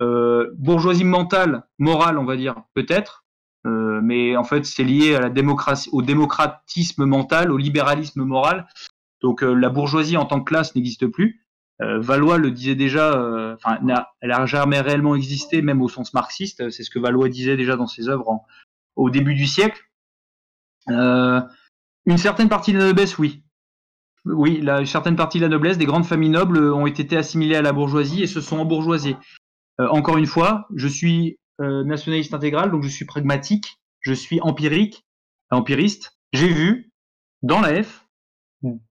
Euh, 0.00 0.50
Bourgeoisie 0.58 1.04
mentale, 1.04 1.64
morale, 1.78 2.18
on 2.18 2.24
va 2.24 2.36
dire, 2.36 2.56
peut-être, 2.74 3.24
euh, 3.66 4.00
mais 4.02 4.36
en 4.36 4.44
fait, 4.44 4.64
c'est 4.64 4.84
lié 4.84 5.14
à 5.14 5.20
la 5.20 5.30
démocratie, 5.30 5.88
au 5.92 6.02
démocratisme 6.02 7.04
mental, 7.04 7.52
au 7.52 7.56
libéralisme 7.56 8.22
moral. 8.22 8.66
Donc, 9.20 9.42
euh, 9.42 9.54
la 9.54 9.68
bourgeoisie 9.68 10.16
en 10.16 10.26
tant 10.26 10.40
que 10.40 10.48
classe 10.48 10.74
n'existe 10.74 11.06
plus. 11.06 11.46
Euh, 11.80 12.00
Valois 12.00 12.38
le 12.38 12.50
disait 12.50 12.74
déjà, 12.74 13.12
euh, 13.12 13.54
enfin, 13.54 13.78
elle 14.20 14.32
a 14.32 14.46
jamais 14.46 14.80
réellement 14.80 15.14
existé, 15.14 15.62
même 15.62 15.82
au 15.82 15.88
sens 15.88 16.14
marxiste. 16.14 16.70
C'est 16.70 16.82
ce 16.82 16.90
que 16.90 16.98
Valois 16.98 17.28
disait 17.28 17.56
déjà 17.56 17.76
dans 17.76 17.86
ses 17.86 18.08
œuvres 18.08 18.28
en, 18.28 18.44
au 18.96 19.10
début 19.10 19.34
du 19.34 19.46
siècle. 19.46 19.80
Euh, 20.88 21.40
une 22.06 22.18
certaine 22.18 22.48
partie 22.48 22.72
de 22.72 22.78
la 22.78 22.86
noblesse, 22.86 23.18
oui. 23.18 23.42
Oui, 24.24 24.62
une 24.62 24.86
certaine 24.86 25.16
partie 25.16 25.38
de 25.38 25.44
la 25.44 25.48
noblesse, 25.48 25.78
des 25.78 25.84
grandes 25.84 26.04
familles 26.04 26.30
nobles 26.30 26.72
ont 26.72 26.86
été 26.86 27.16
assimilées 27.16 27.56
à 27.56 27.62
la 27.62 27.72
bourgeoisie 27.72 28.22
et 28.22 28.26
se 28.26 28.40
sont 28.40 28.58
embourgeoisées. 28.58 29.16
Euh, 29.80 29.88
encore 29.88 30.16
une 30.16 30.26
fois, 30.26 30.66
je 30.74 30.86
suis 30.86 31.38
euh, 31.60 31.82
nationaliste 31.84 32.34
intégral, 32.34 32.70
donc 32.70 32.82
je 32.82 32.88
suis 32.88 33.04
pragmatique, 33.04 33.78
je 34.00 34.12
suis 34.12 34.40
empirique, 34.40 35.04
empiriste. 35.50 36.16
J'ai 36.32 36.48
vu 36.48 36.92
dans 37.42 37.60
la 37.60 37.82
F, 37.82 38.06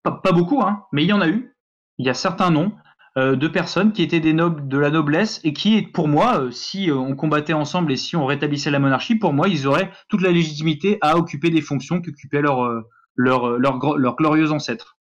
pas, 0.04 0.12
pas 0.12 0.32
beaucoup, 0.34 0.62
hein, 0.62 0.84
mais 0.92 1.04
il 1.04 1.08
y 1.08 1.14
en 1.14 1.22
a 1.22 1.30
eu. 1.30 1.56
Il 1.98 2.06
y 2.06 2.10
a 2.10 2.14
certains 2.14 2.52
noms 2.52 2.72
euh, 2.72 2.76
de 3.18 3.48
personnes 3.48 3.92
qui 3.92 4.04
étaient 4.04 4.22
des 4.22 4.32
nobles 4.34 4.68
de 4.68 4.78
la 4.78 4.90
noblesse 4.90 5.42
et 5.44 5.52
qui, 5.52 5.82
pour 5.82 6.08
moi, 6.08 6.42
euh, 6.42 6.52
si 6.52 6.90
euh, 6.90 6.96
on 6.96 7.16
combattait 7.16 7.54
ensemble 7.54 7.92
et 7.92 7.98
si 7.98 8.16
on 8.16 8.26
rétablissait 8.26 8.72
la 8.72 8.80
monarchie, 8.80 9.16
pour 9.16 9.34
moi, 9.34 9.50
ils 9.50 9.68
auraient 9.68 9.92
toute 10.08 10.22
la 10.22 10.32
légitimité 10.32 10.98
à 11.02 11.18
occuper 11.18 11.50
des 11.50 11.62
fonctions 11.62 12.02
qu'occupaient 12.02 12.42
leurs 12.42 12.84
leur, 13.16 13.60
leur, 13.60 13.98
leur 13.98 14.16
glorieux 14.16 14.52
ancêtres. 14.52 14.98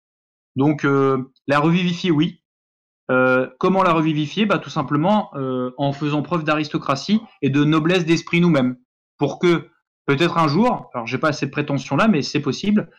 Donc, 0.57 0.85
la 1.47 1.59
revivifier, 1.61 2.11
oui. 2.11 2.43
comment 3.61 3.85
la 3.85 3.93
revivifier? 3.93 4.47
Bah, 4.47 4.59
Tout 4.59 4.71
simplement 4.71 5.31
en 5.79 5.93
faisant 5.93 6.23
preuve 6.23 6.43
d'aristocratie 6.43 7.21
et 7.41 7.51
de 7.51 7.63
noblesse 7.63 8.05
d'esprit 8.05 8.41
nous-mêmes. 8.41 8.77
Pour 9.17 9.39
que, 9.39 9.69
peut-être 10.07 10.39
un 10.39 10.49
jour, 10.49 10.91
alors 10.93 11.07
j'ai 11.07 11.19
pas 11.19 11.33
cette 11.33 11.53
prétention-là, 11.53 12.09
mais 12.09 12.23
c'est 12.23 12.41
possible, 12.41 12.91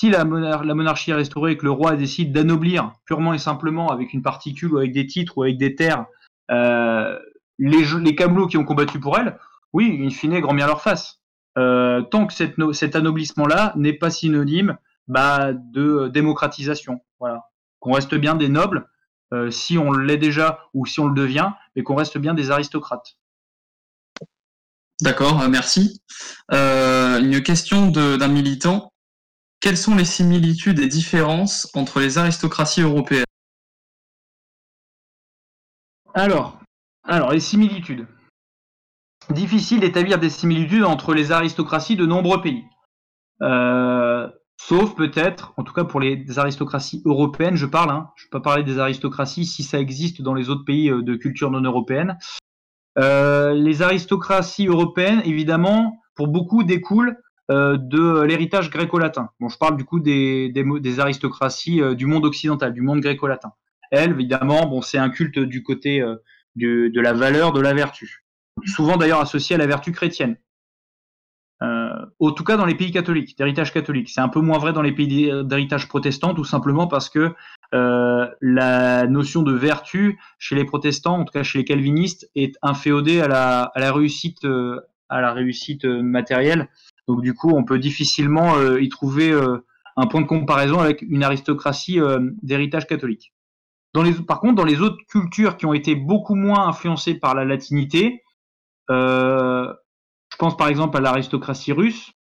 si 0.00 0.08
la, 0.08 0.24
monar 0.24 0.64
la, 0.64 0.74
monarchie 0.74 1.10
est 1.10 1.14
restaurée 1.14 1.52
et 1.52 1.56
que 1.58 1.66
le 1.66 1.70
roi 1.70 1.94
décide 1.94 2.32
d'anoblir 2.32 2.92
purement 3.04 3.34
et 3.34 3.38
simplement 3.38 3.88
avec 3.88 4.14
une 4.14 4.22
particule 4.22 4.72
ou 4.72 4.78
avec 4.78 4.92
des 4.92 5.06
titres 5.06 5.36
ou 5.36 5.42
avec 5.42 5.58
des 5.58 5.74
terres 5.74 6.06
euh, 6.50 7.18
les, 7.58 7.84
les 8.00 8.14
camelots 8.14 8.46
qui 8.46 8.56
ont 8.56 8.64
combattu 8.64 8.98
pour 8.98 9.18
elle, 9.18 9.38
oui, 9.74 10.00
in 10.02 10.08
fine, 10.08 10.40
grand 10.40 10.54
bien 10.54 10.66
leur 10.66 10.80
face. 10.80 11.20
Euh, 11.58 12.00
tant 12.00 12.26
que 12.26 12.32
cette 12.32 12.54
cet 12.72 12.96
anoblissement-là 12.96 13.74
n'est 13.76 13.92
pas 13.92 14.08
synonyme 14.08 14.78
bah, 15.06 15.52
de 15.52 16.08
démocratisation. 16.08 17.02
Voilà. 17.18 17.50
Qu'on 17.78 17.92
reste 17.92 18.14
bien 18.14 18.36
des 18.36 18.48
nobles, 18.48 18.88
euh, 19.34 19.50
si 19.50 19.76
on 19.76 19.92
l'est 19.92 20.16
déjà 20.16 20.60
ou 20.72 20.86
si 20.86 20.98
on 20.98 21.08
le 21.08 21.14
devient, 21.14 21.50
mais 21.76 21.82
qu'on 21.82 21.94
reste 21.94 22.16
bien 22.16 22.32
des 22.32 22.50
aristocrates. 22.50 23.18
D'accord, 25.02 25.46
merci. 25.46 26.00
Euh, 26.52 27.20
une 27.20 27.42
question 27.42 27.88
d'un 27.88 28.28
militant 28.28 28.89
quelles 29.60 29.76
sont 29.76 29.94
les 29.94 30.04
similitudes 30.04 30.80
et 30.80 30.88
différences 30.88 31.70
entre 31.74 32.00
les 32.00 32.18
aristocraties 32.18 32.80
européennes? 32.80 33.24
Alors, 36.14 36.58
alors 37.04 37.32
les 37.32 37.40
similitudes. 37.40 38.06
Difficile 39.28 39.80
d'établir 39.80 40.18
des 40.18 40.30
similitudes 40.30 40.84
entre 40.84 41.14
les 41.14 41.30
aristocraties 41.30 41.96
de 41.96 42.06
nombreux 42.06 42.40
pays. 42.40 42.64
Euh, 43.42 44.28
sauf 44.56 44.96
peut-être, 44.96 45.52
en 45.56 45.62
tout 45.62 45.72
cas 45.72 45.84
pour 45.84 46.00
les 46.00 46.38
aristocraties 46.38 47.02
européennes, 47.04 47.56
je 47.56 47.66
parle, 47.66 47.90
hein, 47.90 48.10
je 48.16 48.24
ne 48.24 48.30
peux 48.30 48.38
pas 48.38 48.50
parler 48.50 48.64
des 48.64 48.78
aristocraties 48.78 49.44
si 49.44 49.62
ça 49.62 49.78
existe 49.78 50.20
dans 50.22 50.34
les 50.34 50.48
autres 50.48 50.64
pays 50.64 50.90
euh, 50.90 51.02
de 51.02 51.14
culture 51.14 51.50
non 51.50 51.60
européenne. 51.60 52.18
Euh, 52.98 53.52
les 53.52 53.82
aristocraties 53.82 54.66
européennes, 54.66 55.22
évidemment, 55.24 56.00
pour 56.16 56.26
beaucoup 56.26 56.64
découlent 56.64 57.16
de 57.50 58.22
l'héritage 58.22 58.70
gréco-latin. 58.70 59.30
Bon, 59.40 59.48
je 59.48 59.58
parle 59.58 59.76
du 59.76 59.84
coup 59.84 60.00
des, 60.00 60.50
des, 60.50 61.00
aristocraties 61.00 61.80
euh, 61.80 61.94
du 61.94 62.06
monde 62.06 62.24
occidental, 62.24 62.72
du 62.72 62.80
monde 62.80 63.00
gréco-latin. 63.00 63.52
Elles, 63.90 64.12
évidemment, 64.12 64.66
bon, 64.66 64.82
c'est 64.82 64.98
un 64.98 65.10
culte 65.10 65.38
du 65.38 65.62
côté 65.62 66.00
euh, 66.00 66.16
de, 66.56 66.88
de 66.88 67.00
la 67.00 67.12
valeur, 67.12 67.52
de 67.52 67.60
la 67.60 67.74
vertu. 67.74 68.24
Souvent 68.66 68.96
d'ailleurs 68.96 69.20
associé 69.20 69.56
à 69.56 69.58
la 69.58 69.66
vertu 69.66 69.92
chrétienne. 69.92 70.36
Euh, 71.62 71.90
en 72.20 72.32
tout 72.32 72.44
cas 72.44 72.56
dans 72.56 72.64
les 72.64 72.74
pays 72.74 72.90
catholiques, 72.90 73.36
d'héritage 73.36 73.72
catholique. 73.72 74.08
C'est 74.08 74.20
un 74.20 74.28
peu 74.28 74.40
moins 74.40 74.58
vrai 74.58 74.72
dans 74.72 74.80
les 74.80 74.92
pays 74.92 75.30
d'héritage 75.44 75.88
protestant, 75.88 76.34
tout 76.34 76.44
simplement 76.44 76.86
parce 76.86 77.10
que 77.10 77.34
euh, 77.74 78.26
la 78.40 79.06
notion 79.06 79.42
de 79.42 79.52
vertu 79.52 80.18
chez 80.38 80.54
les 80.54 80.64
protestants, 80.64 81.18
en 81.18 81.24
tout 81.24 81.32
cas 81.32 81.42
chez 81.42 81.58
les 81.58 81.64
calvinistes, 81.64 82.30
est 82.34 82.56
inféodée 82.62 83.20
à 83.20 83.28
la, 83.28 83.62
à 83.74 83.80
la 83.80 83.92
réussite, 83.92 84.44
euh, 84.44 84.80
à 85.08 85.20
la 85.20 85.32
réussite 85.32 85.84
euh, 85.84 86.02
matérielle. 86.02 86.68
Donc 87.10 87.22
du 87.22 87.34
coup, 87.34 87.50
on 87.50 87.64
peut 87.64 87.78
difficilement 87.78 88.56
euh, 88.56 88.80
y 88.80 88.88
trouver 88.88 89.30
euh, 89.32 89.58
un 89.96 90.06
point 90.06 90.20
de 90.20 90.26
comparaison 90.26 90.78
avec 90.78 91.02
une 91.02 91.22
aristocratie 91.22 91.98
d'héritage 92.42 92.86
catholique. 92.86 93.34
Par 94.26 94.40
contre, 94.40 94.54
dans 94.54 94.64
les 94.64 94.80
autres 94.80 94.98
cultures 95.08 95.56
qui 95.56 95.66
ont 95.66 95.74
été 95.74 95.96
beaucoup 95.96 96.36
moins 96.36 96.68
influencées 96.68 97.14
par 97.14 97.34
la 97.34 97.44
latinité, 97.44 98.22
euh, 98.90 99.72
je 100.30 100.36
pense 100.36 100.56
par 100.56 100.68
exemple 100.68 100.96
à 100.96 101.00
l'aristocratie 101.00 101.72
russe 101.72 102.12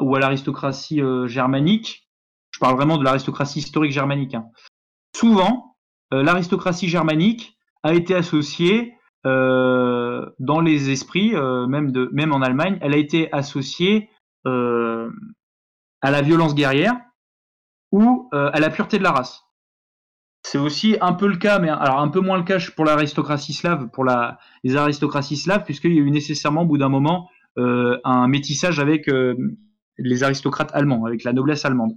ou 0.00 0.14
à 0.16 0.20
l'aristocratie 0.20 1.00
euh, 1.00 1.26
germanique. 1.26 2.08
Je 2.50 2.58
parle 2.58 2.76
vraiment 2.76 2.98
de 2.98 3.04
l'aristocratie 3.04 3.60
historique 3.60 3.92
germanique. 3.92 4.34
Hein. 4.34 4.46
Souvent, 5.16 5.76
euh, 6.12 6.22
l'aristocratie 6.22 6.88
germanique 6.88 7.56
a 7.84 7.94
été 7.94 8.14
associée 8.14 8.94
euh, 9.26 10.28
dans 10.38 10.60
les 10.60 10.90
esprits, 10.90 11.32
même 11.32 12.32
en 12.32 12.42
Allemagne, 12.42 12.78
elle 12.82 12.92
a 12.92 12.98
été 12.98 13.32
associée 13.32 14.10
à 14.46 16.10
la 16.10 16.22
violence 16.22 16.54
guerrière 16.54 16.94
ou 17.92 18.28
à 18.32 18.60
la 18.60 18.70
pureté 18.70 18.98
de 18.98 19.02
la 19.02 19.12
race. 19.12 19.44
C'est 20.44 20.58
aussi 20.58 20.96
un 21.00 21.14
peu 21.14 21.26
le 21.26 21.36
cas, 21.36 21.58
mais 21.58 21.70
alors 21.70 22.00
un 22.00 22.08
peu 22.08 22.20
moins 22.20 22.36
le 22.36 22.44
cas 22.44 22.58
pour 22.76 22.84
l'aristocratie 22.84 23.54
slave, 23.54 23.88
pour 23.88 24.04
les 24.62 24.76
aristocraties 24.76 25.38
slaves, 25.38 25.64
puisqu'il 25.64 25.94
y 25.94 25.98
a 25.98 26.02
eu 26.02 26.10
nécessairement 26.10 26.62
au 26.62 26.66
bout 26.66 26.76
d'un 26.76 26.90
moment 26.90 27.30
euh, 27.56 27.98
un 28.04 28.28
métissage 28.28 28.78
avec 28.78 29.08
euh, 29.08 29.34
les 29.96 30.22
aristocrates 30.22 30.70
allemands, 30.74 31.06
avec 31.06 31.24
la 31.24 31.32
noblesse 31.32 31.64
allemande. 31.64 31.92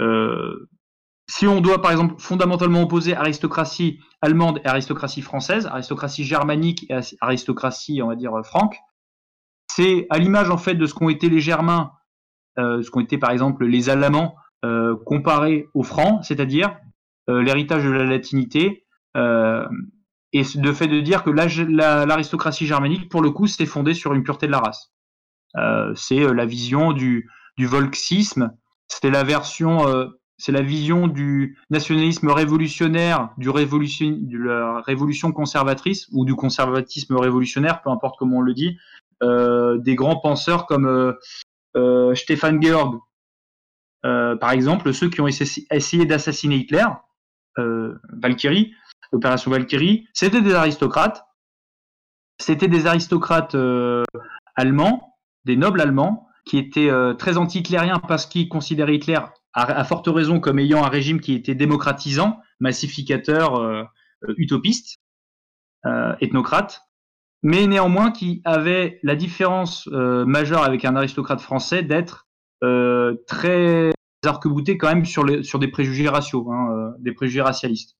Euh, 0.00 0.68
si 1.28 1.46
on 1.46 1.60
doit 1.60 1.82
par 1.82 1.90
exemple 1.90 2.14
fondamentalement 2.18 2.82
opposer 2.82 3.14
aristocratie 3.14 4.00
allemande 4.22 4.60
et 4.64 4.68
aristocratie 4.68 5.20
française, 5.22 5.66
aristocratie 5.66 6.24
germanique 6.24 6.86
et 6.88 7.00
aristocratie, 7.20 8.00
on 8.00 8.08
va 8.08 8.14
dire, 8.14 8.32
franque, 8.42 8.76
c'est 9.68 10.06
à 10.10 10.18
l'image 10.18 10.50
en 10.50 10.58
fait 10.58 10.74
de 10.74 10.86
ce 10.86 10.94
qu'ont 10.94 11.08
été 11.08 11.28
les 11.28 11.40
Germains, 11.40 11.92
euh, 12.58 12.82
ce 12.82 12.90
qu'ont 12.90 13.00
été 13.00 13.18
par 13.18 13.30
exemple 13.30 13.66
les 13.66 13.90
Allemands 13.90 14.36
euh, 14.64 14.96
comparés 15.04 15.68
aux 15.74 15.82
Francs, 15.82 16.24
c'est-à-dire 16.24 16.76
euh, 17.28 17.42
l'héritage 17.42 17.84
de 17.84 17.90
la 17.90 18.04
latinité, 18.04 18.86
euh, 19.16 19.66
et 20.32 20.42
le 20.56 20.72
fait 20.72 20.86
de 20.86 21.00
dire 21.00 21.24
que 21.24 21.30
l'aristocratie 21.30 22.64
la, 22.64 22.68
germanique, 22.68 23.08
pour 23.08 23.20
le 23.20 23.30
coup, 23.30 23.48
s'est 23.48 23.66
fondée 23.66 23.94
sur 23.94 24.14
une 24.14 24.22
pureté 24.22 24.46
de 24.46 24.52
la 24.52 24.60
race. 24.60 24.92
Euh, 25.56 25.92
c'est 25.96 26.20
la 26.20 26.46
vision 26.46 26.92
du, 26.92 27.28
du 27.58 27.66
volksisme, 27.66 28.52
c'est 28.86 29.10
la 29.10 29.24
version, 29.24 29.84
c'est 30.38 30.52
la 30.52 30.62
vision 30.62 31.08
du 31.08 31.58
nationalisme 31.70 32.28
révolutionnaire, 32.28 33.30
du 33.38 33.50
révolution, 33.50 34.16
de 34.20 34.38
la 34.38 34.80
révolution 34.82 35.32
conservatrice 35.32 36.06
ou 36.12 36.24
du 36.24 36.34
conservatisme 36.36 37.16
révolutionnaire, 37.16 37.82
peu 37.82 37.90
importe 37.90 38.16
comment 38.18 38.38
on 38.38 38.42
le 38.42 38.54
dit, 38.54 38.76
des 39.22 39.94
grands 39.94 40.20
penseurs 40.20 40.66
comme 40.66 41.14
Stefan 42.14 42.62
Georg, 42.62 43.00
par 44.02 44.50
exemple, 44.50 44.92
ceux 44.92 45.08
qui 45.08 45.20
ont 45.20 45.28
essayé 45.28 46.04
d'assassiner 46.04 46.56
Hitler, 46.56 46.86
euh, 47.58 47.94
Valkyrie, 48.12 48.74
l'opération 49.12 49.50
Valkyrie, 49.50 50.08
c'était 50.12 50.42
des 50.42 50.54
aristocrates. 50.54 51.26
C'était 52.38 52.68
des 52.68 52.86
aristocrates 52.86 53.54
euh, 53.54 54.04
allemands, 54.54 55.16
des 55.44 55.56
nobles 55.56 55.80
allemands, 55.80 56.28
qui 56.44 56.58
étaient 56.58 56.90
euh, 56.90 57.14
très 57.14 57.38
anti-hitlériens 57.38 57.98
parce 57.98 58.26
qu'ils 58.26 58.48
considéraient 58.48 58.96
Hitler, 58.96 59.20
à, 59.54 59.84
forte 59.84 60.06
raison, 60.08 60.38
comme 60.38 60.58
ayant 60.58 60.84
un 60.84 60.88
régime 60.88 61.20
qui 61.20 61.32
était 61.32 61.54
démocratisant, 61.54 62.40
massificateur, 62.60 63.56
euh, 63.56 63.84
utopiste, 64.36 64.98
ethnocrate, 66.20 66.82
mais 67.42 67.66
néanmoins 67.66 68.10
qui 68.10 68.40
avait 68.44 68.98
la 69.02 69.16
différence 69.16 69.86
majeure 69.86 70.62
avec 70.62 70.84
un 70.84 70.96
aristocrate 70.96 71.40
français 71.40 71.82
d'être 71.82 72.26
très 73.26 73.92
arc-bouté 74.26 74.76
quand 74.76 74.88
même 74.88 75.04
sur, 75.04 75.24
les, 75.24 75.42
sur 75.42 75.58
des 75.58 75.68
préjugés 75.68 76.08
raciaux, 76.08 76.50
hein, 76.52 76.68
euh, 76.72 76.90
des 76.98 77.12
préjugés 77.12 77.42
racialistes. 77.42 77.96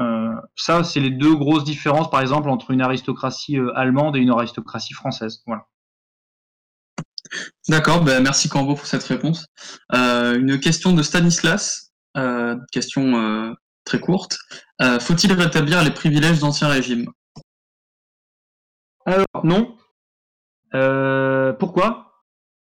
Euh, 0.00 0.34
ça, 0.54 0.84
c'est 0.84 1.00
les 1.00 1.10
deux 1.10 1.34
grosses 1.34 1.64
différences, 1.64 2.10
par 2.10 2.20
exemple, 2.20 2.50
entre 2.50 2.70
une 2.70 2.82
aristocratie 2.82 3.58
euh, 3.58 3.76
allemande 3.76 4.16
et 4.16 4.20
une 4.20 4.30
aristocratie 4.30 4.94
française. 4.94 5.42
Voilà. 5.46 5.66
D'accord, 7.68 8.04
ben 8.04 8.22
merci 8.22 8.48
Cambo 8.48 8.74
pour 8.74 8.86
cette 8.86 9.02
réponse. 9.02 9.46
Euh, 9.92 10.38
une 10.38 10.60
question 10.60 10.92
de 10.92 11.02
Stanislas, 11.02 11.90
euh, 12.16 12.56
question 12.70 13.16
euh, 13.16 13.52
très 13.84 13.98
courte. 13.98 14.38
Faut-il 15.00 15.32
rétablir 15.32 15.82
les 15.82 15.90
privilèges 15.90 16.38
d'Ancien 16.38 16.68
Régime? 16.68 17.10
Alors, 19.06 19.44
non. 19.44 19.76
pourquoi? 21.58 22.06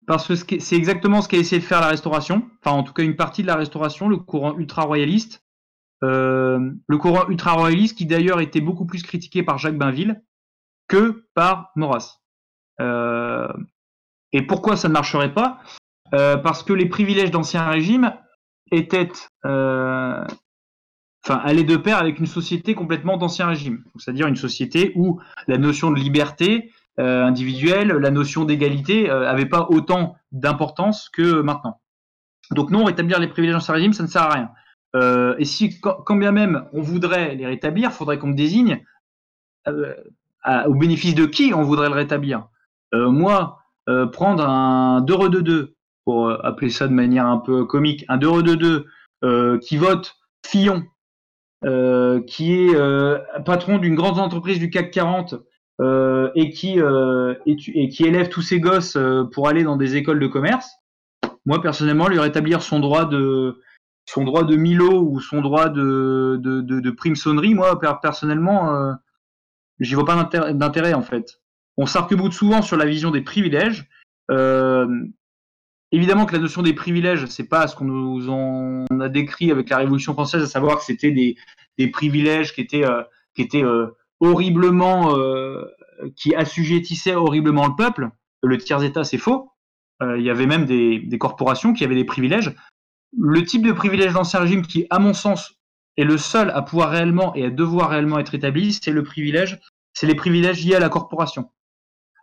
Parce 0.07 0.45
que 0.45 0.59
c'est 0.59 0.77
exactement 0.77 1.23
ce 1.23 1.29
qu'a 1.29 1.39
essayé 1.39 1.61
de 1.61 1.67
faire 1.67 1.81
la 1.81 1.89
restauration, 1.89 2.49
enfin 2.61 2.77
en 2.77 2.83
tout 2.83 2.93
cas 2.93 3.03
une 3.03 3.17
partie 3.17 3.41
de 3.43 3.47
la 3.47 3.57
restauration, 3.57 4.09
le 4.09 4.19
courant 4.19 4.55
ultra-royaliste. 4.57 5.43
Euh, 6.03 6.73
le 6.87 6.99
courant 6.99 7.27
ultra-royaliste 7.29 7.97
qui 7.97 8.05
d'ailleurs 8.05 8.41
était 8.41 8.61
beaucoup 8.61 8.85
plus 8.85 9.03
critiqué 9.03 9.43
par 9.43 9.57
Jacques 9.57 9.79
Bainville 9.79 10.23
que 10.89 11.25
par 11.35 11.71
Maurras. 11.77 12.21
Euh, 12.81 13.49
et 14.33 14.43
pourquoi 14.43 14.77
ça 14.77 14.89
ne 14.89 14.93
marcherait 14.93 15.33
pas? 15.33 15.61
Euh, 16.15 16.37
Parce 16.37 16.63
que 16.63 16.75
les 16.75 16.87
privilèges 16.87 17.31
d'ancien 17.31 17.65
régime 17.65 18.13
étaient, 18.71 19.11
euh, 19.47 20.25
enfin, 21.27 21.41
allaient 21.45 21.65
de 21.65 21.77
pair 21.77 21.99
avec 21.99 22.19
une 22.19 22.27
société 22.27 22.75
complètement 22.75 23.17
d'ancien 23.17 23.47
régime, 23.47 23.85
c'est-à-dire 23.97 24.27
une 24.27 24.37
société 24.37 24.93
où 24.95 25.21
la 25.47 25.59
notion 25.59 25.91
de 25.91 25.99
liberté 25.99 26.71
euh, 27.01 27.25
individuelle, 27.25 27.89
la 27.89 28.11
notion 28.11 28.45
d'égalité 28.45 29.11
euh, 29.11 29.29
avait 29.29 29.47
pas 29.47 29.67
autant 29.71 30.17
d'importance 30.33 31.09
que 31.09 31.41
maintenant. 31.41 31.81
Donc 32.51 32.71
non, 32.71 32.85
rétablir 32.85 33.19
les 33.19 33.27
privilèges 33.27 33.55
d'ancien 33.55 33.75
régime, 33.75 33.93
ça 33.93 34.03
ne 34.03 34.09
sert 34.09 34.23
à 34.23 34.35
rien. 34.35 34.51
Euh, 34.95 35.35
et 35.39 35.45
si, 35.45 35.81
quand, 35.81 36.17
bien 36.17 36.31
même 36.31 36.67
on 36.73 36.81
voudrait 36.81 37.35
les 37.35 37.47
rétablir, 37.47 37.93
faudrait 37.93 38.19
qu'on 38.19 38.29
me 38.29 38.37
désigne 38.37 38.85
euh, 39.67 39.95
au 40.67 40.75
bénéfice 40.75 41.15
de 41.15 41.27
qui 41.27 41.53
on 41.55 41.63
voudrait 41.63 41.89
le 41.89 41.95
rétablir? 41.95 42.49
Euh, 42.95 43.11
moi, 43.11 43.59
euh, 43.89 44.07
prendre 44.07 44.47
un 44.47 45.01
2 45.01 45.29
2 45.31 45.43
2 45.43 45.75
pour 46.05 46.31
appeler 46.45 46.71
ça 46.71 46.87
de 46.87 46.93
manière 46.93 47.27
un 47.27 47.39
peu 47.39 47.65
comique, 47.65 48.05
un 48.09 48.19
2 48.19 48.43
2 48.43 48.57
2 48.57 49.59
qui 49.61 49.79
vote 49.79 50.17
Fillon, 50.47 50.85
qui 52.27 52.53
est 52.53 52.75
patron 53.45 53.79
d'une 53.79 53.95
grande 53.95 54.19
entreprise 54.19 54.59
du 54.59 54.71
CAC 54.71 54.91
40 54.91 55.37
euh, 55.81 56.31
et 56.37 56.51
qui 56.51 56.81
euh, 56.81 57.35
élève 57.47 58.29
tous 58.29 58.43
ses 58.43 58.61
gosses 58.61 58.95
euh, 58.95 59.25
pour 59.25 59.49
aller 59.49 59.65
dans 59.65 59.77
des 59.77 59.97
écoles 59.97 60.21
de 60.21 60.29
commerce, 60.29 60.71
moi 61.47 61.61
personnellement 61.61 62.07
lui 62.07 62.21
rétablir 62.21 62.63
son 62.63 62.79
droit 62.79 63.07
de 63.07 63.61
son 64.07 64.23
droit 64.23 64.45
de 64.45 64.55
Milo 64.55 65.03
ou 65.03 65.19
son 65.19 65.41
droit 65.41 65.69
de 65.69 66.39
de, 66.41 66.91
prime 66.93 67.17
sonnerie, 67.17 67.55
moi 67.55 67.81
personnellement 68.01 68.73
euh, 68.73 68.93
j'y 69.81 69.95
vois 69.97 70.05
pas 70.05 70.31
d'intérêt 70.53 70.95
en 70.95 71.03
fait. 71.03 71.41
On 71.77 71.87
s'arc-boute 71.87 72.35
souvent 72.35 72.63
sur 72.63 72.77
la 72.77 72.87
vision 72.87 73.11
des 73.11 73.23
privilèges. 73.23 73.89
Euh, 74.31 74.87
évidemment 75.95 76.27
que 76.27 76.33
la 76.33 76.41
notion 76.41 76.63
des 76.63 76.73
privilèges, 76.73 77.27
c'est 77.27 77.49
pas 77.49 77.67
ce 77.67 77.77
qu'on 77.77 77.85
nous 77.85 78.87
a 79.01 79.09
décrit 79.09 79.51
avec 79.51 79.71
la 79.71 79.79
Révolution 79.79 80.13
française, 80.13 80.43
à 80.43 80.47
savoir 80.47 80.79
que 80.79 80.85
c'était 80.85 81.11
des, 81.11 81.37
privilèges 81.89 82.55
qui 82.55 82.61
étaient 82.61 82.85
euh, 82.85 83.03
qui 83.35 83.43
étaient 83.43 83.65
horriblement, 84.21 85.17
euh, 85.17 85.65
qui 86.17 86.35
assujettissait 86.35 87.15
horriblement 87.15 87.67
le 87.67 87.75
peuple. 87.77 88.11
Le 88.43 88.59
tiers-état, 88.59 89.05
c'est 89.05 89.19
faux. 89.19 89.51
il 90.01 90.23
y 90.23 90.31
avait 90.31 90.47
même 90.47 90.67
des, 90.67 91.19
corporations 91.19 91.73
qui 91.73 91.85
avaient 91.85 91.95
des 91.95 92.05
privilèges. 92.05 92.55
Le 93.17 93.45
type 93.45 93.67
de 93.67 93.73
privilège 93.73 94.13
d'Ancien 94.13 94.41
Régime 94.41 94.63
qui, 94.63 94.87
à 94.91 94.99
mon 94.99 95.15
sens, 95.15 95.55
est 95.97 96.05
le 96.05 96.19
seul 96.19 96.51
à 96.51 96.63
pouvoir 96.63 96.91
réellement 96.91 97.35
et 97.35 97.47
à 97.47 97.51
devoir 97.51 97.91
réellement 97.91 98.19
être 98.19 98.35
établi, 98.35 98.73
c'est 98.73 98.91
le 98.91 99.03
privilège, 99.03 99.61
c'est 99.93 100.07
les 100.07 100.15
privilèges 100.15 100.65
liés 100.65 100.75
à 100.75 100.81
la 100.81 100.89
corporation. 100.89 101.51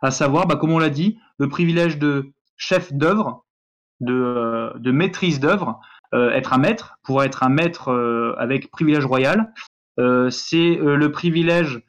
À 0.02 0.10
savoir, 0.10 0.46
bah, 0.46 0.56
comme 0.56 0.72
on 0.72 0.78
l'a 0.78 0.90
dit, 0.90 1.18
le 1.38 1.48
privilège 1.48 1.98
de 1.98 2.32
chef 2.56 2.92
d'œuvre, 2.92 3.44
de, 4.02 4.72
de 4.78 4.90
maîtrise 4.90 5.40
d'œuvre, 5.40 5.80
euh, 6.14 6.30
être 6.30 6.52
un 6.52 6.58
maître, 6.58 6.98
pour 7.02 7.22
être 7.22 7.42
un 7.42 7.48
maître 7.48 7.88
euh, 7.90 8.34
avec 8.36 8.70
privilège 8.70 9.06
royal, 9.06 9.54
euh, 9.98 10.28
c'est 10.28 10.76
le 10.76 11.10
privilège 11.10 11.82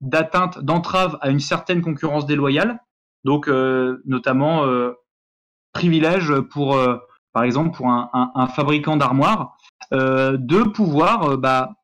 d'atteinte, 0.00 0.60
d'entrave 0.60 1.18
à 1.20 1.28
une 1.28 1.40
certaine 1.40 1.82
concurrence 1.82 2.24
déloyale, 2.24 2.80
donc 3.22 3.46
notamment 4.06 4.64
privilège 5.74 6.40
pour, 6.40 6.78
par 7.34 7.42
exemple, 7.42 7.76
pour 7.76 7.88
un, 7.90 8.46
fabricant 8.46 8.96
d'armoires, 8.96 9.58
de 9.90 10.62
pouvoir 10.70 11.36
bah, 11.36 11.74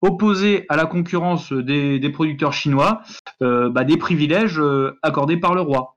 opposer 0.00 0.64
à 0.70 0.76
la 0.76 0.86
concurrence 0.86 1.52
des, 1.52 1.98
des 1.98 2.10
producteurs 2.10 2.54
chinois 2.54 3.02
bah, 3.42 3.84
des 3.84 3.98
privilèges 3.98 4.62
accordés 5.02 5.36
par 5.36 5.54
le 5.54 5.60
roi. 5.60 5.93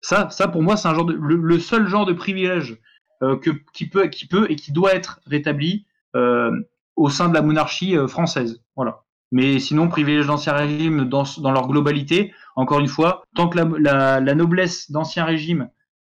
Ça, 0.00 0.30
ça 0.30 0.48
pour 0.48 0.62
moi, 0.62 0.76
c'est 0.76 0.88
un 0.88 0.94
genre 0.94 1.04
de, 1.04 1.14
le, 1.14 1.58
seul 1.58 1.88
genre 1.88 2.06
de 2.06 2.12
privilège 2.12 2.78
euh, 3.22 3.36
que, 3.36 3.50
qui 3.72 3.88
peut, 3.88 4.06
qui 4.08 4.26
peut 4.26 4.46
et 4.50 4.56
qui 4.56 4.72
doit 4.72 4.94
être 4.94 5.20
rétabli 5.26 5.86
euh, 6.14 6.52
au 6.96 7.10
sein 7.10 7.28
de 7.28 7.34
la 7.34 7.42
monarchie 7.42 7.96
euh, 7.96 8.06
française. 8.06 8.62
Voilà. 8.76 9.04
Mais 9.32 9.58
sinon, 9.58 9.88
privilège 9.88 10.26
d'ancien 10.26 10.52
régime 10.54 11.08
dans, 11.08 11.24
dans 11.38 11.50
leur 11.50 11.68
globalité, 11.68 12.32
encore 12.56 12.80
une 12.80 12.88
fois, 12.88 13.24
tant 13.34 13.48
que 13.48 13.58
la, 13.58 14.20
noblesse 14.34 14.90
d'ancien 14.90 15.24
régime 15.24 15.68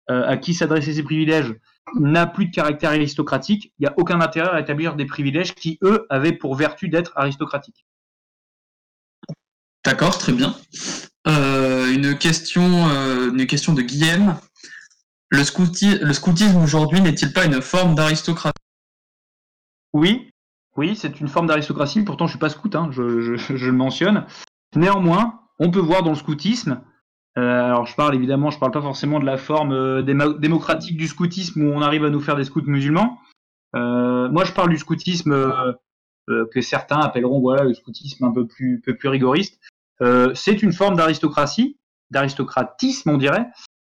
à 0.09 0.37
qui 0.37 0.53
s'adressaient 0.53 0.95
ces 0.95 1.03
privilèges 1.03 1.55
n'a 1.95 2.27
plus 2.27 2.47
de 2.47 2.55
caractère 2.55 2.91
aristocratique, 2.91 3.73
il 3.79 3.83
n'y 3.83 3.87
a 3.87 3.95
aucun 3.97 4.21
intérêt 4.21 4.51
à 4.51 4.61
établir 4.61 4.97
des 4.97 5.07
privilèges 5.07 5.55
qui, 5.55 5.79
eux, 5.83 6.07
avaient 6.11 6.33
pour 6.33 6.57
vertu 6.57 6.89
d'être 6.89 7.13
aristocratiques. 7.15 7.87
D'accord, 9.85 10.19
très 10.19 10.33
bien. 10.33 10.55
Euh, 11.27 11.93
une 11.95 12.19
question, 12.19 12.89
euh, 12.89 13.31
une 13.31 13.47
question 13.47 13.73
de 13.73 13.83
Guillaume. 13.83 14.37
Le, 15.31 15.43
scoutisme 15.43 16.63
aujourd'hui 16.63 17.01
n'est-il 17.01 17.33
pas 17.33 17.47
une 17.47 17.61
forme 17.61 17.95
d'aristocratie? 17.95 18.53
Oui, 19.93 20.31
oui, 20.77 20.95
c'est 20.97 21.21
une 21.21 21.29
forme 21.29 21.47
d'aristocratie. 21.47 22.03
Pourtant, 22.03 22.27
je 22.27 22.33
suis 22.33 22.39
pas 22.39 22.51
scout, 22.51 22.75
hein, 22.77 22.89
je, 22.93 23.03
le 23.03 23.73
mentionne. 23.73 24.27
Néanmoins, 24.77 25.41
on 25.59 25.71
peut 25.71 25.81
voir 25.81 26.03
dans 26.03 26.11
le 26.11 26.17
scoutisme. 26.17 26.83
Euh, 27.37 27.65
alors, 27.65 27.87
je 27.87 27.97
parle 27.97 28.15
évidemment, 28.15 28.51
je 28.51 28.59
parle 28.59 28.73
pas 28.73 28.83
forcément 28.83 29.19
de 29.19 29.25
la 29.25 29.39
forme 29.39 30.03
démocratique 30.03 30.97
du 30.97 31.09
scoutisme 31.09 31.63
où 31.63 31.73
on 31.73 31.81
arrive 31.81 32.05
à 32.05 32.11
nous 32.11 32.21
faire 32.21 32.37
des 32.37 32.45
scouts 32.45 32.63
musulmans. 32.67 33.19
Moi, 33.73 34.45
je 34.45 34.53
parle 34.53 34.69
du 34.69 34.79
scoutisme 34.79 35.35
que 36.29 36.61
certains 36.61 37.01
appelleront 37.01 37.41
voilà 37.41 37.65
le 37.65 37.75
scoutisme 37.75 38.25
un 38.25 38.33
peu 38.33 38.47
plus, 38.47 38.81
peu 38.85 38.95
plus 38.95 39.09
rigoriste. 39.09 39.59
Euh, 40.03 40.33
c'est 40.35 40.63
une 40.63 40.73
forme 40.73 40.97
d'aristocratie, 40.97 41.79
d'aristocratisme, 42.11 43.11
on 43.11 43.17
dirait, 43.17 43.47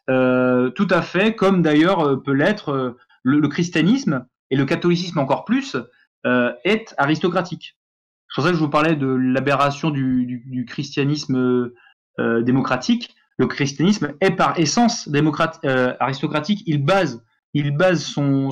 euh, 0.10 0.70
tout 0.72 0.88
à 0.90 1.02
fait, 1.02 1.36
comme 1.36 1.62
d'ailleurs 1.62 2.02
euh, 2.02 2.18
peut 2.18 2.34
l'être 2.34 2.96
le, 3.24 3.48
christianisme 3.48 4.26
et 4.50 4.56
le 4.56 4.66
catholicisme 4.66 5.20
encore 5.20 5.46
plus 5.46 5.78
est 6.66 6.94
aristocratique. 6.98 7.78
C'est 8.28 8.36
pour 8.36 8.44
ça 8.44 8.50
que 8.50 8.58
je 8.58 8.62
vous 8.62 8.70
parlais 8.70 8.96
de 8.96 9.08
l'aberration 9.08 9.90
du, 9.90 10.66
christianisme 10.68 11.72
démocratique. 12.18 13.16
Le 13.38 13.48
christianisme 13.48 14.14
est 14.20 14.32
par 14.32 14.60
essence 14.60 15.10
aristocratique. 15.64 16.64
Il 16.66 16.84
base, 16.84 17.24
il 17.54 17.72
base 17.72 18.04
son, 18.04 18.52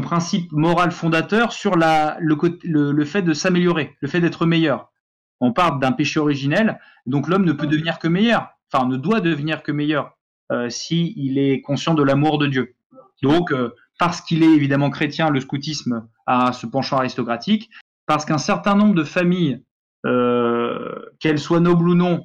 principe 0.00 0.52
moral 0.52 0.92
fondateur 0.92 1.52
sur 1.52 1.74
le 1.76 3.04
fait 3.04 3.22
de 3.22 3.32
s'améliorer, 3.32 3.96
le 4.00 4.08
fait 4.08 4.20
d'être 4.20 4.46
meilleur 4.46 4.92
on 5.40 5.52
parle 5.52 5.80
d'un 5.80 5.92
péché 5.92 6.20
originel, 6.20 6.78
donc 7.06 7.28
l'homme 7.28 7.44
ne 7.44 7.52
peut 7.52 7.66
devenir 7.66 7.98
que 7.98 8.08
meilleur, 8.08 8.48
enfin 8.72 8.86
ne 8.86 8.96
doit 8.96 9.20
devenir 9.20 9.62
que 9.62 9.72
meilleur 9.72 10.16
euh, 10.50 10.68
si 10.68 11.12
il 11.16 11.38
est 11.38 11.60
conscient 11.60 11.94
de 11.94 12.02
l'amour 12.02 12.38
de 12.38 12.46
Dieu. 12.46 12.74
Donc, 13.22 13.52
euh, 13.52 13.74
parce 13.98 14.20
qu'il 14.20 14.42
est 14.42 14.50
évidemment 14.50 14.90
chrétien, 14.90 15.30
le 15.30 15.40
scoutisme 15.40 16.08
a 16.26 16.52
ce 16.52 16.66
penchant 16.66 16.98
aristocratique, 16.98 17.70
parce 18.06 18.24
qu'un 18.24 18.38
certain 18.38 18.74
nombre 18.74 18.94
de 18.94 19.04
familles, 19.04 19.62
euh, 20.06 20.94
qu'elles 21.20 21.38
soient 21.38 21.60
nobles 21.60 21.88
ou 21.88 21.94
non, 21.94 22.24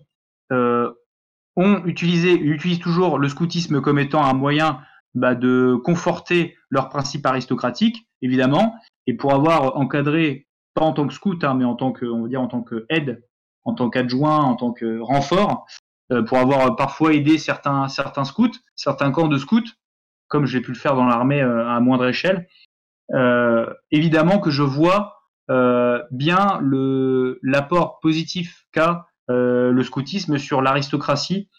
euh, 0.51 0.91
ont 1.55 1.83
utilisé, 1.85 2.33
utilisent 2.33 2.79
toujours 2.79 3.17
le 3.17 3.27
scoutisme 3.27 3.81
comme 3.81 3.99
étant 3.99 4.23
un 4.23 4.33
moyen 4.33 4.81
bah, 5.15 5.35
de 5.35 5.75
conforter 5.83 6.55
leurs 6.69 6.89
principes 6.89 7.25
aristocratiques, 7.25 8.07
évidemment, 8.21 8.75
et 9.07 9.13
pour 9.15 9.33
avoir 9.33 9.77
encadré 9.77 10.47
pas 10.73 10.81
en 10.81 10.93
tant 10.93 11.07
que 11.07 11.13
scout, 11.13 11.43
hein, 11.43 11.53
mais 11.53 11.65
en 11.65 11.75
tant 11.75 11.91
que, 11.91 12.05
on 12.05 12.23
va 12.23 12.27
dire, 12.27 12.41
en 12.41 12.47
tant 12.47 12.61
que 12.61 12.85
aide, 12.89 13.23
en 13.63 13.73
tant 13.73 13.89
qu'adjoint, 13.89 14.39
en 14.39 14.55
tant 14.55 14.71
que 14.73 14.99
renfort, 14.99 15.65
euh, 16.11 16.21
pour 16.21 16.37
avoir 16.37 16.75
parfois 16.75 17.13
aidé 17.13 17.37
certains, 17.37 17.87
certains 17.87 18.25
scouts, 18.25 18.51
certains 18.75 19.11
camps 19.11 19.27
de 19.27 19.37
scouts, 19.37 19.71
comme 20.27 20.45
j'ai 20.45 20.61
pu 20.61 20.71
le 20.71 20.77
faire 20.77 20.95
dans 20.95 21.05
l'armée 21.05 21.41
euh, 21.41 21.67
à 21.67 21.79
moindre 21.79 22.07
échelle. 22.07 22.47
Euh, 23.13 23.71
évidemment 23.91 24.39
que 24.39 24.49
je 24.49 24.63
vois 24.63 25.19
bien 26.09 26.57
le 26.61 27.37
l'apport 27.43 27.99
positif 27.99 28.65
qu'a 28.71 29.05
le 29.27 29.83
scoutisme 29.83 30.39
sur 30.39 30.61
l'aristocratie, 30.61 31.49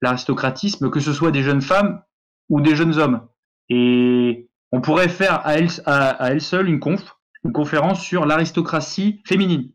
l'aristocratisme, 0.00 0.88
que 0.88 1.00
ce 1.00 1.12
soit 1.12 1.30
des 1.30 1.42
jeunes 1.42 1.60
femmes 1.60 2.00
ou 2.48 2.60
des 2.62 2.74
jeunes 2.74 2.98
hommes. 2.98 3.26
Et 3.68 4.48
on 4.72 4.80
pourrait 4.80 5.08
faire 5.08 5.44
à 5.46 5.56
elle, 5.56 5.68
à, 5.84 6.10
à 6.10 6.30
elle 6.30 6.40
seule 6.40 6.68
une 6.68 6.80
conf 6.80 7.13
une 7.44 7.52
conférence 7.52 8.02
sur 8.02 8.26
l'aristocratie 8.26 9.22
féminine. 9.26 9.70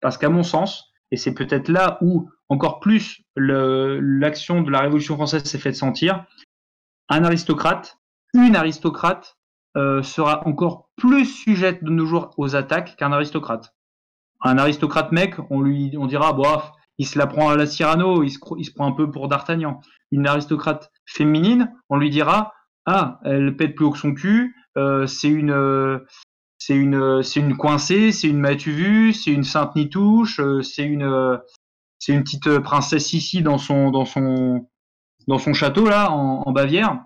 Parce 0.00 0.18
qu'à 0.18 0.28
mon 0.28 0.42
sens, 0.42 0.92
et 1.10 1.16
c'est 1.16 1.34
peut-être 1.34 1.68
là 1.68 1.98
où 2.00 2.30
encore 2.48 2.80
plus 2.80 3.22
l'action 3.36 4.62
de 4.62 4.70
la 4.70 4.80
Révolution 4.80 5.14
française 5.14 5.44
s'est 5.44 5.58
fait 5.58 5.72
sentir, 5.72 6.24
un 7.08 7.24
aristocrate, 7.24 7.98
une 8.34 8.56
aristocrate, 8.56 9.36
euh, 9.76 10.02
sera 10.02 10.46
encore 10.48 10.88
plus 10.96 11.26
sujette 11.26 11.84
de 11.84 11.90
nos 11.90 12.06
jours 12.06 12.34
aux 12.36 12.56
attaques 12.56 12.96
qu'un 12.96 13.12
aristocrate. 13.12 13.72
Un 14.42 14.58
aristocrate 14.58 15.12
mec, 15.12 15.36
on 15.50 15.60
lui 15.60 15.96
on 15.96 16.06
dira, 16.06 16.32
bof, 16.32 16.72
il 16.98 17.06
se 17.06 17.18
la 17.18 17.26
prend 17.26 17.50
à 17.50 17.56
la 17.56 17.66
Cyrano, 17.66 18.24
il 18.24 18.30
se, 18.30 18.38
il 18.58 18.64
se 18.64 18.72
prend 18.72 18.88
un 18.88 18.92
peu 18.92 19.10
pour 19.10 19.28
D'Artagnan. 19.28 19.80
Une 20.10 20.26
aristocrate 20.26 20.90
féminine, 21.06 21.72
on 21.88 21.98
lui 21.98 22.10
dira, 22.10 22.52
ah, 22.86 23.20
elle 23.24 23.56
pète 23.56 23.76
plus 23.76 23.84
haut 23.84 23.90
que 23.90 23.98
son 23.98 24.12
cul, 24.12 24.56
euh, 24.76 25.06
c'est 25.06 25.28
une, 25.28 25.52
euh, 25.52 25.98
c'est 26.70 26.76
une 26.76 27.24
c'est 27.24 27.40
une 27.40 27.56
coincée, 27.56 28.12
c'est 28.12 28.28
une 28.28 28.38
m'as-tu 28.38 28.70
vu, 28.70 29.12
c'est 29.12 29.32
une 29.32 29.42
sainte 29.42 29.74
nitouche, 29.74 30.38
euh, 30.38 30.62
c'est 30.62 30.84
une 30.84 31.02
euh, 31.02 31.36
c'est 31.98 32.12
une 32.12 32.22
petite 32.22 32.60
princesse 32.60 33.12
ici 33.12 33.42
dans 33.42 33.58
son 33.58 33.90
dans 33.90 34.04
son 34.04 34.68
dans 35.26 35.38
son 35.40 35.52
château 35.52 35.88
là 35.88 36.12
en, 36.12 36.52
Bavière. 36.52 37.02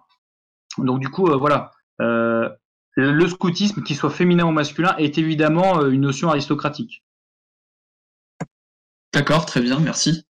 Donc 0.76 1.00
du 1.00 1.08
coup 1.08 1.28
euh, 1.28 1.38
voilà, 1.38 1.70
le 1.98 3.26
scoutisme, 3.26 3.82
qu'il 3.82 3.96
soit 3.96 4.10
féminin 4.10 4.44
ou 4.44 4.50
masculin, 4.50 4.94
est 4.98 5.16
évidemment 5.16 5.86
une 5.86 6.02
notion 6.02 6.28
aristocratique. 6.28 7.02
D'accord, 9.14 9.46
très 9.46 9.62
bien, 9.62 9.80
merci. 9.80 10.26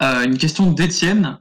une 0.00 0.38
question 0.38 0.70
d'Étienne. 0.70 1.40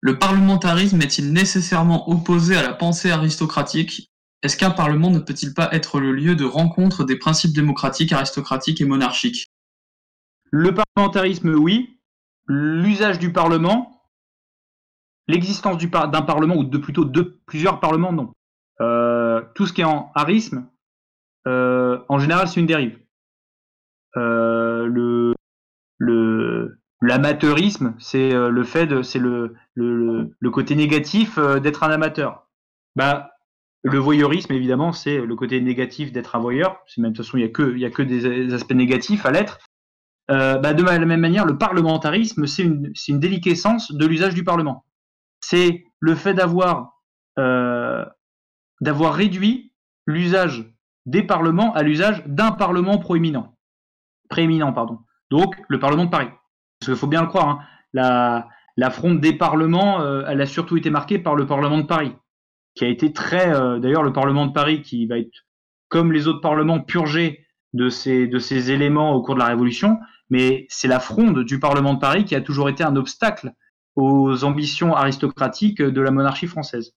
Le 0.00 0.18
parlementarisme 0.18 1.00
est-il 1.00 1.32
nécessairement 1.32 2.10
opposé 2.10 2.54
à 2.54 2.62
la 2.62 2.74
pensée 2.74 3.10
aristocratique? 3.10 4.10
Est-ce 4.42 4.56
qu'un 4.56 4.70
parlement 4.70 5.10
ne 5.10 5.18
peut-il 5.18 5.54
pas 5.54 5.68
être 5.72 5.98
le 5.98 6.12
lieu 6.12 6.36
de 6.36 6.44
rencontre 6.44 7.04
des 7.04 7.16
principes 7.16 7.54
démocratiques, 7.54 8.12
aristocratiques 8.12 8.80
et 8.80 8.84
monarchiques? 8.84 9.48
Le 10.50 10.72
parlementarisme, 10.74 11.54
oui. 11.54 11.98
L'usage 12.46 13.18
du 13.18 13.32
parlement, 13.32 14.04
l'existence 15.26 15.78
d'un 15.78 16.22
parlement 16.22 16.54
ou 16.54 16.62
de 16.62 16.78
plutôt 16.78 17.04
de 17.04 17.40
plusieurs 17.46 17.80
parlements, 17.80 18.12
non. 18.12 18.32
Euh, 18.80 19.42
tout 19.56 19.66
ce 19.66 19.72
qui 19.72 19.80
est 19.80 19.84
en 19.84 20.12
harisme, 20.14 20.68
euh, 21.48 21.98
en 22.08 22.20
général, 22.20 22.46
c'est 22.46 22.60
une 22.60 22.66
dérive. 22.66 23.00
Euh, 24.16 24.86
le 24.86 25.34
le 25.98 26.78
l'amateurisme, 27.00 27.94
c'est 27.98 28.30
le 28.32 28.64
fait 28.64 28.86
de, 28.86 29.02
c'est 29.02 29.18
le, 29.18 29.56
le, 29.74 30.34
le 30.38 30.50
côté 30.50 30.76
négatif 30.76 31.38
d'être 31.38 31.82
un 31.82 31.90
amateur. 31.90 32.48
Bah 32.94 33.35
le 33.82 33.98
voyeurisme, 33.98 34.52
évidemment, 34.52 34.92
c'est 34.92 35.18
le 35.18 35.36
côté 35.36 35.60
négatif 35.60 36.12
d'être 36.12 36.34
un 36.34 36.40
voyeur. 36.40 36.80
C'est 36.86 37.00
même 37.00 37.12
de 37.12 37.16
toute 37.16 37.24
façon, 37.24 37.38
il 37.38 37.44
n'y 37.44 37.84
a 37.84 37.90
que, 37.90 38.02
des 38.02 38.52
aspects 38.52 38.72
négatifs 38.72 39.24
à 39.26 39.30
l'être. 39.30 39.58
Euh, 40.30 40.58
bah 40.58 40.74
de 40.74 40.82
la 40.82 40.98
même 40.98 41.20
manière, 41.20 41.46
le 41.46 41.56
parlementarisme, 41.56 42.46
c'est 42.46 42.64
une, 42.64 42.92
une 43.06 43.20
déliquescence 43.20 43.92
de 43.92 44.06
l'usage 44.06 44.34
du 44.34 44.42
Parlement. 44.42 44.84
C'est 45.40 45.84
le 46.00 46.14
fait 46.16 46.34
d'avoir, 46.34 47.00
euh, 47.38 48.04
d'avoir 48.80 49.14
réduit 49.14 49.72
l'usage 50.06 50.72
des 51.04 51.22
parlements 51.22 51.72
à 51.74 51.82
l'usage 51.82 52.24
d'un 52.26 52.50
parlement 52.50 52.98
proéminent, 52.98 53.56
prééminent, 54.28 54.72
pardon. 54.72 54.98
Donc, 55.30 55.54
le 55.68 55.78
Parlement 55.78 56.06
de 56.06 56.10
Paris. 56.10 56.30
Parce 56.80 56.90
qu'il 56.90 56.96
faut 56.96 57.06
bien 57.06 57.22
le 57.22 57.28
croire, 57.28 57.60
hein, 57.94 58.44
des 59.14 59.32
parlements, 59.32 60.00
euh, 60.00 60.24
elle 60.26 60.40
a 60.40 60.46
surtout 60.46 60.76
été 60.76 60.90
marquée 60.90 61.18
par 61.18 61.34
le 61.36 61.46
Parlement 61.46 61.78
de 61.78 61.86
Paris, 61.86 62.12
qui 62.76 62.84
a 62.84 62.88
été 62.88 63.12
très, 63.12 63.52
euh, 63.52 63.78
d'ailleurs, 63.80 64.02
le 64.04 64.12
Parlement 64.12 64.46
de 64.46 64.52
Paris 64.52 64.82
qui 64.82 65.06
va 65.06 65.18
être, 65.18 65.46
comme 65.88 66.12
les 66.12 66.28
autres 66.28 66.40
parlements, 66.40 66.80
purgé 66.80 67.46
de 67.72 67.88
ces, 67.88 68.26
de 68.26 68.70
éléments 68.70 69.12
au 69.14 69.22
cours 69.22 69.34
de 69.34 69.40
la 69.40 69.46
Révolution, 69.46 69.98
mais 70.30 70.66
c'est 70.68 70.88
la 70.88 71.00
fronde 71.00 71.42
du 71.44 71.58
Parlement 71.58 71.94
de 71.94 71.98
Paris 71.98 72.24
qui 72.24 72.34
a 72.34 72.40
toujours 72.40 72.68
été 72.68 72.84
un 72.84 72.96
obstacle 72.96 73.52
aux 73.96 74.44
ambitions 74.44 74.94
aristocratiques 74.94 75.82
de 75.82 76.00
la 76.00 76.10
monarchie 76.10 76.46
française. 76.46 76.92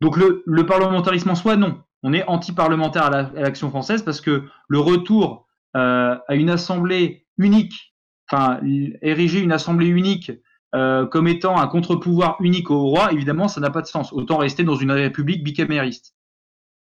Donc 0.00 0.16
le, 0.16 0.42
le 0.46 0.66
parlementarisme 0.66 1.30
en 1.30 1.34
soi, 1.34 1.56
non. 1.56 1.82
On 2.02 2.12
est 2.12 2.24
anti-parlementaire 2.28 3.06
à 3.06 3.22
l'action 3.34 3.70
française 3.70 4.02
parce 4.02 4.20
que 4.20 4.44
le 4.68 4.78
retour 4.78 5.48
euh, 5.76 6.16
à 6.28 6.34
une 6.36 6.50
assemblée 6.50 7.26
unique, 7.38 7.94
enfin 8.30 8.60
ériger 9.02 9.40
une 9.40 9.52
assemblée 9.52 9.88
unique 9.88 10.30
euh, 10.74 11.06
comme 11.06 11.28
étant 11.28 11.58
un 11.58 11.66
contre-pouvoir 11.66 12.36
unique 12.40 12.70
au 12.70 12.80
roi, 12.80 13.12
évidemment, 13.12 13.48
ça 13.48 13.60
n'a 13.60 13.70
pas 13.70 13.82
de 13.82 13.86
sens. 13.86 14.12
Autant 14.12 14.36
rester 14.36 14.64
dans 14.64 14.76
une 14.76 14.92
république 14.92 15.42
bicamériste, 15.42 16.14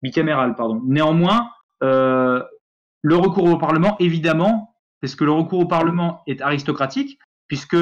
bicamérale, 0.03 0.57
pardon. 0.57 0.81
Néanmoins, 0.85 1.51
euh, 1.83 2.43
le 3.03 3.17
recours 3.17 3.45
au 3.45 3.59
Parlement, 3.59 3.97
évidemment, 4.01 4.75
parce 5.01 5.15
que 5.15 5.25
le 5.25 5.33
recours 5.33 5.61
au 5.61 5.67
Parlement 5.67 6.23
est 6.27 6.41
aristocratique, 6.41 7.19
puisque 7.47 7.77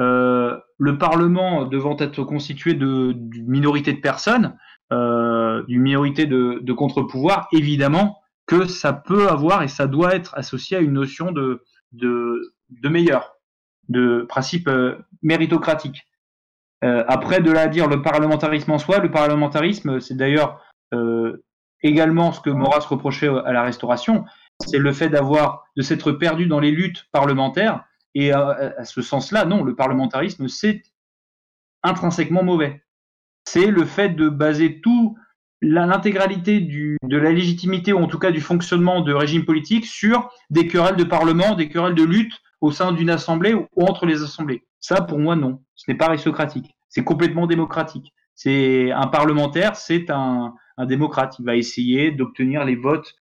euh, 0.00 0.58
le 0.78 0.98
Parlement 0.98 1.64
devant 1.66 1.96
être 1.98 2.24
constitué 2.24 2.74
d'une 2.74 3.46
minorité 3.46 3.92
de 3.92 4.00
personnes, 4.00 4.56
euh, 4.92 5.62
d'une 5.64 5.82
minorité 5.82 6.26
de, 6.26 6.60
de 6.62 6.72
contre-pouvoirs, 6.72 7.48
évidemment 7.52 8.18
que 8.46 8.66
ça 8.66 8.92
peut 8.92 9.28
avoir 9.28 9.62
et 9.62 9.68
ça 9.68 9.86
doit 9.86 10.14
être 10.14 10.34
associé 10.36 10.76
à 10.76 10.80
une 10.80 10.92
notion 10.92 11.32
de, 11.32 11.62
de, 11.92 12.54
de 12.70 12.88
meilleur, 12.88 13.33
de 13.88 14.26
principe 14.28 14.68
euh, 14.68 14.98
méritocratique. 15.22 16.06
Euh, 16.84 17.04
après, 17.08 17.40
de 17.40 17.50
là 17.50 17.62
à 17.62 17.68
dire 17.68 17.88
le 17.88 18.02
parlementarisme 18.02 18.72
en 18.72 18.78
soi, 18.78 18.98
le 18.98 19.10
parlementarisme, 19.10 20.00
c'est 20.00 20.16
d'ailleurs 20.16 20.60
euh, 20.92 21.44
également 21.82 22.32
ce 22.32 22.40
que 22.40 22.50
Maurras 22.50 22.86
reprochait 22.88 23.28
à 23.28 23.52
la 23.52 23.62
Restauration, 23.62 24.24
c'est 24.60 24.78
le 24.78 24.92
fait 24.92 25.08
d'avoir 25.08 25.64
de 25.76 25.82
s'être 25.82 26.12
perdu 26.12 26.46
dans 26.46 26.60
les 26.60 26.70
luttes 26.70 27.06
parlementaires. 27.12 27.84
Et 28.14 28.30
à, 28.32 28.84
ce 28.84 29.02
sens-là, 29.02 29.44
non, 29.44 29.64
le 29.64 29.74
parlementarisme, 29.74 30.46
c'est 30.46 30.82
intrinsèquement 31.82 32.44
mauvais. 32.44 32.84
C'est 33.44 33.66
le 33.66 33.84
fait 33.84 34.10
de 34.10 34.28
baser 34.28 34.80
tout 34.80 35.18
l'intégralité 35.60 36.60
de 36.60 37.16
la 37.16 37.32
légitimité 37.32 37.92
ou 37.92 37.98
en 37.98 38.06
tout 38.06 38.20
cas 38.20 38.30
du 38.30 38.40
fonctionnement 38.40 39.00
de 39.00 39.12
régime 39.12 39.44
politique 39.44 39.86
sur 39.86 40.30
des 40.50 40.68
querelles 40.68 40.96
de 40.96 41.04
parlement, 41.04 41.56
des 41.56 41.68
querelles 41.68 41.96
de 41.96 42.04
lutte 42.04 42.40
au 42.64 42.70
sein 42.70 42.92
d'une 42.92 43.10
assemblée 43.10 43.52
ou 43.52 43.68
entre 43.76 44.06
les 44.06 44.22
assemblées. 44.22 44.64
Ça, 44.80 45.02
pour 45.02 45.18
moi, 45.18 45.36
non. 45.36 45.62
Ce 45.74 45.90
n'est 45.90 45.98
pas 45.98 46.06
aristocratique. 46.06 46.74
C'est 46.88 47.04
complètement 47.04 47.46
démocratique. 47.46 48.14
C'est 48.34 48.90
un 48.90 49.06
parlementaire, 49.06 49.76
c'est 49.76 50.08
un, 50.08 50.54
démocrate. 50.78 51.38
Il 51.38 51.44
va 51.44 51.56
essayer 51.56 52.10
d'obtenir 52.10 52.64
les 52.64 52.74
votes 52.74 53.16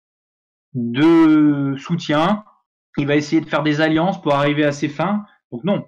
de 0.75 1.75
soutien. 1.77 2.43
Il 2.97 3.07
va 3.07 3.15
essayer 3.15 3.41
de 3.41 3.47
faire 3.47 3.63
des 3.63 3.81
alliances 3.81 4.21
pour 4.21 4.35
arriver 4.35 4.63
à 4.63 4.71
ses 4.71 4.89
fins. 4.89 5.25
Donc 5.51 5.63
non. 5.63 5.85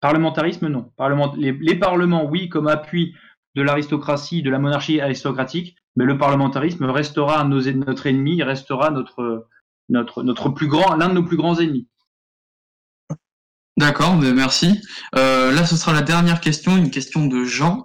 Parlementarisme, 0.00 0.66
non. 0.66 0.90
Parlement, 0.96 1.32
les, 1.36 1.76
parlements, 1.76 2.24
oui, 2.24 2.48
comme 2.48 2.66
appui 2.66 3.14
de 3.54 3.62
l'aristocratie, 3.62 4.42
de 4.42 4.50
la 4.50 4.58
monarchie 4.58 5.00
aristocratique, 5.00 5.76
mais 5.94 6.04
le 6.04 6.18
parlementarisme 6.18 6.86
restera 6.86 7.44
notre 7.44 8.06
ennemi, 8.06 8.42
restera 8.42 8.90
notre, 8.90 9.46
notre, 9.88 10.24
notre 10.24 10.48
plus 10.48 10.66
grand, 10.66 10.96
l'un 10.96 11.10
de 11.10 11.14
nos 11.14 11.22
plus 11.22 11.36
grands 11.36 11.60
ennemis. 11.60 11.86
D'accord, 13.78 14.16
merci. 14.16 14.82
Euh, 15.16 15.50
là, 15.52 15.64
ce 15.64 15.76
sera 15.76 15.92
la 15.92 16.02
dernière 16.02 16.40
question, 16.40 16.76
une 16.76 16.90
question 16.90 17.26
de 17.26 17.44
Jean. 17.44 17.82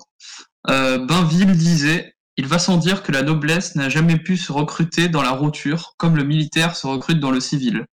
Euh, 0.69 0.97
Bainville 0.97 1.55
disait 1.55 2.15
Il 2.35 2.45
va 2.45 2.59
sans 2.59 2.77
dire 2.77 3.03
que 3.03 3.11
la 3.11 3.21
noblesse 3.21 3.75
n'a 3.75 3.87
jamais 3.87 4.17
pu 4.17 4.35
se 4.35 4.51
recruter 4.51 5.07
dans 5.07 5.21
la 5.21 5.31
roture 5.31 5.93
comme 5.97 6.17
le 6.17 6.23
militaire 6.23 6.75
se 6.75 6.87
recrute 6.87 7.19
dans 7.19 7.31
le 7.31 7.39
civil. 7.39 7.85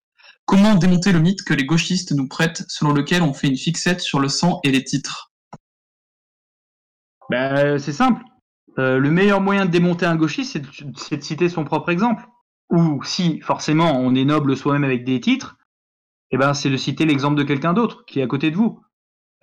Comment 0.45 0.75
démonter 0.75 1.13
le 1.13 1.21
mythe 1.21 1.43
que 1.45 1.55
les 1.55 1.65
gauchistes 1.65 2.13
nous 2.13 2.29
prêtent 2.29 2.65
selon 2.69 2.93
lequel 2.93 3.23
on 3.23 3.33
fait 3.33 3.47
une 3.47 3.57
fixette 3.57 4.01
sur 4.01 4.19
le 4.19 4.29
sang 4.29 4.61
et 4.65 4.73
les 4.73 4.83
titres? 4.83 5.33
Ben, 7.31 7.79
c'est 7.79 7.93
simple. 7.93 8.23
Euh, 8.79 8.99
le 8.99 9.11
meilleur 9.11 9.41
moyen 9.41 9.67
de 9.67 9.71
démonter 9.71 10.05
un 10.05 10.17
gauchiste, 10.17 10.53
c'est 10.53 10.61
de, 10.61 11.17
de, 11.17 11.23
citer 11.23 11.49
son 11.49 11.65
propre 11.65 11.91
exemple. 11.91 12.27
Ou 12.71 13.03
si 13.05 13.41
forcément 13.41 13.99
on 13.99 14.15
est 14.17 14.25
noble 14.25 14.57
soi-même 14.57 14.85
avec 14.85 15.05
des 15.05 15.21
titres, 15.21 15.57
eh 16.35 16.39
ben 16.39 16.55
c'est 16.55 16.71
de 16.71 16.77
citer 16.77 17.05
l'exemple 17.05 17.37
de 17.37 17.43
quelqu'un 17.43 17.73
d'autre 17.73 18.05
qui 18.07 18.21
est 18.21 18.23
à 18.23 18.27
côté 18.27 18.51
de 18.51 18.57
vous. 18.57 18.81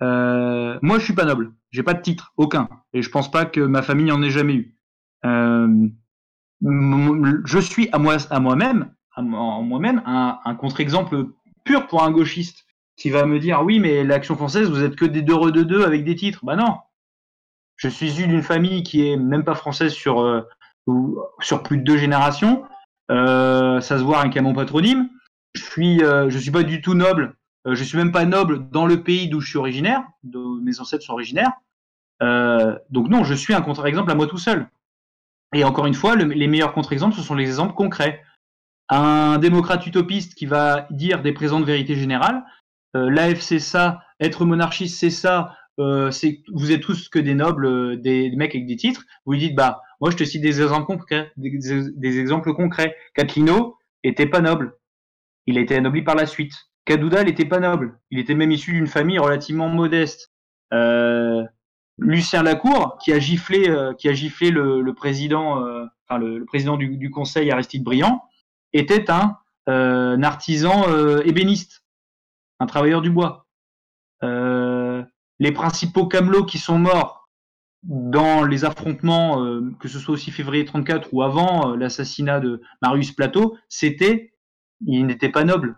Euh, 0.02 0.78
moi, 0.82 0.98
je 0.98 1.04
suis 1.04 1.14
pas 1.14 1.24
noble, 1.24 1.52
j'ai 1.70 1.82
pas 1.82 1.94
de 1.94 2.02
titre, 2.02 2.32
aucun, 2.36 2.68
et 2.92 3.02
je 3.02 3.10
pense 3.10 3.30
pas 3.30 3.44
que 3.44 3.60
ma 3.60 3.82
famille 3.82 4.10
en 4.10 4.22
ait 4.22 4.30
jamais 4.30 4.54
eu. 4.54 4.76
Euh, 5.24 5.88
je 6.60 7.58
suis 7.58 7.88
à 7.92 7.98
moi, 7.98 8.16
à 8.30 8.40
moi-même, 8.40 8.92
à 9.14 9.22
moi-même, 9.22 10.02
un, 10.06 10.54
contre-exemple 10.54 11.28
pur 11.64 11.86
pour 11.86 12.02
un 12.02 12.10
gauchiste 12.10 12.66
qui 12.96 13.10
va 13.10 13.26
me 13.26 13.38
dire 13.38 13.62
oui, 13.62 13.78
mais 13.78 14.04
l'action 14.04 14.36
française, 14.36 14.68
vous 14.68 14.82
êtes 14.82 14.96
que 14.96 15.04
des 15.04 15.22
deux 15.22 15.50
de 15.50 15.62
deux 15.62 15.84
avec 15.84 16.04
des 16.04 16.14
titres. 16.14 16.44
Bah 16.44 16.56
non, 16.56 16.78
je 17.76 17.88
suis 17.88 18.06
issu 18.06 18.26
d'une 18.26 18.42
famille 18.42 18.82
qui 18.82 19.08
est 19.08 19.16
même 19.16 19.44
pas 19.44 19.54
française 19.54 19.92
sur 19.92 20.20
euh, 20.20 20.42
sur 21.40 21.62
plus 21.62 21.78
de 21.78 21.84
deux 21.84 21.96
générations. 21.96 22.64
Euh, 23.10 23.80
ça 23.80 23.98
se 23.98 24.04
voit 24.04 24.20
avec 24.20 24.36
mon 24.40 24.52
patronyme. 24.52 25.08
Je 25.54 25.62
suis 25.62 26.02
euh, 26.02 26.30
je 26.30 26.38
suis 26.38 26.50
pas 26.50 26.62
du 26.62 26.80
tout 26.80 26.94
noble. 26.94 27.36
Euh, 27.66 27.74
je 27.74 27.84
suis 27.84 27.96
même 27.96 28.12
pas 28.12 28.24
noble 28.24 28.68
dans 28.70 28.86
le 28.86 29.02
pays 29.02 29.28
d'où 29.28 29.40
je 29.40 29.48
suis 29.48 29.58
originaire. 29.58 30.02
D'où 30.22 30.60
mes 30.62 30.80
ancêtres 30.80 31.04
sont 31.04 31.12
originaires. 31.12 31.52
Euh, 32.22 32.78
donc 32.90 33.08
non, 33.08 33.24
je 33.24 33.34
suis 33.34 33.54
un 33.54 33.62
contre-exemple 33.62 34.10
à 34.10 34.14
moi 34.14 34.26
tout 34.26 34.38
seul. 34.38 34.68
Et 35.54 35.64
encore 35.64 35.86
une 35.86 35.94
fois, 35.94 36.16
le, 36.16 36.24
les 36.24 36.46
meilleurs 36.46 36.72
contre-exemples, 36.72 37.14
ce 37.14 37.22
sont 37.22 37.34
les 37.34 37.46
exemples 37.46 37.74
concrets. 37.74 38.22
Un 38.88 39.38
démocrate 39.38 39.86
utopiste 39.86 40.34
qui 40.34 40.46
va 40.46 40.86
dire 40.90 41.22
des 41.22 41.32
présents 41.32 41.60
de 41.60 41.64
vérité 41.64 41.94
générale, 41.94 42.44
euh, 42.96 43.10
l'AF 43.10 43.40
c'est 43.40 43.58
ça, 43.58 44.02
être 44.20 44.44
monarchiste 44.44 44.98
c'est 44.98 45.10
ça, 45.10 45.56
euh, 45.78 46.10
c'est 46.10 46.42
vous 46.52 46.72
êtes 46.72 46.82
tous 46.82 47.08
que 47.08 47.18
des 47.18 47.34
nobles, 47.34 47.66
euh, 47.66 47.96
des, 47.96 48.28
des, 48.28 48.36
mecs 48.36 48.54
avec 48.54 48.66
des 48.66 48.76
titres. 48.76 49.04
Vous 49.24 49.32
lui 49.32 49.38
dites 49.38 49.54
bah 49.54 49.80
moi 50.00 50.10
je 50.10 50.16
te 50.16 50.24
cite 50.24 50.42
des 50.42 50.60
exemples 50.60 50.86
concrets, 50.86 51.32
des, 51.36 51.58
des 51.94 52.18
exemples 52.18 52.52
concrets. 52.54 52.94
Catlino 53.14 53.78
était 54.02 54.26
pas 54.26 54.40
noble, 54.40 54.74
il 55.46 55.58
a 55.58 55.60
été 55.60 55.76
anobli 55.76 56.02
par 56.02 56.14
la 56.14 56.26
suite. 56.26 56.54
Cadoudal 56.84 57.28
était 57.28 57.44
pas 57.44 57.60
noble, 57.60 57.98
il 58.10 58.18
était 58.18 58.34
même 58.34 58.50
issu 58.50 58.72
d'une 58.72 58.86
famille 58.86 59.18
relativement 59.18 59.68
modeste. 59.68 60.32
Euh, 60.72 61.44
Lucien 61.98 62.42
Lacour 62.42 62.98
qui 62.98 63.12
a 63.12 63.18
giflé, 63.18 63.68
euh, 63.68 63.92
qui 63.94 64.08
a 64.08 64.12
giflé 64.12 64.50
le, 64.50 64.80
le 64.80 64.94
président, 64.94 65.64
euh, 65.64 65.84
enfin 66.08 66.18
le, 66.18 66.44
président 66.44 66.76
du, 66.76 67.10
conseil 67.10 67.50
Aristide 67.50 67.84
Briand, 67.84 68.24
était 68.72 69.10
un, 69.10 69.36
un 69.66 70.22
artisan 70.22 70.84
ébéniste, 71.24 71.84
un 72.58 72.66
travailleur 72.66 73.02
du 73.02 73.10
bois. 73.10 73.42
Euh, 74.22 75.02
les 75.38 75.52
principaux 75.52 76.06
camelots 76.06 76.44
qui 76.44 76.58
sont 76.58 76.78
morts 76.78 77.28
dans 77.82 78.44
les 78.44 78.64
affrontements, 78.64 79.44
euh, 79.44 79.72
que 79.80 79.88
ce 79.88 79.98
soit 79.98 80.14
aussi 80.14 80.30
février 80.30 80.64
34 80.64 81.08
ou 81.12 81.22
avant 81.22 81.72
euh, 81.72 81.76
l'assassinat 81.76 82.38
de 82.38 82.62
Marius 82.80 83.10
Plateau, 83.10 83.56
c'était, 83.68 84.31
ils 84.86 85.06
n'étaient 85.06 85.28
pas 85.28 85.44
nobles. 85.44 85.76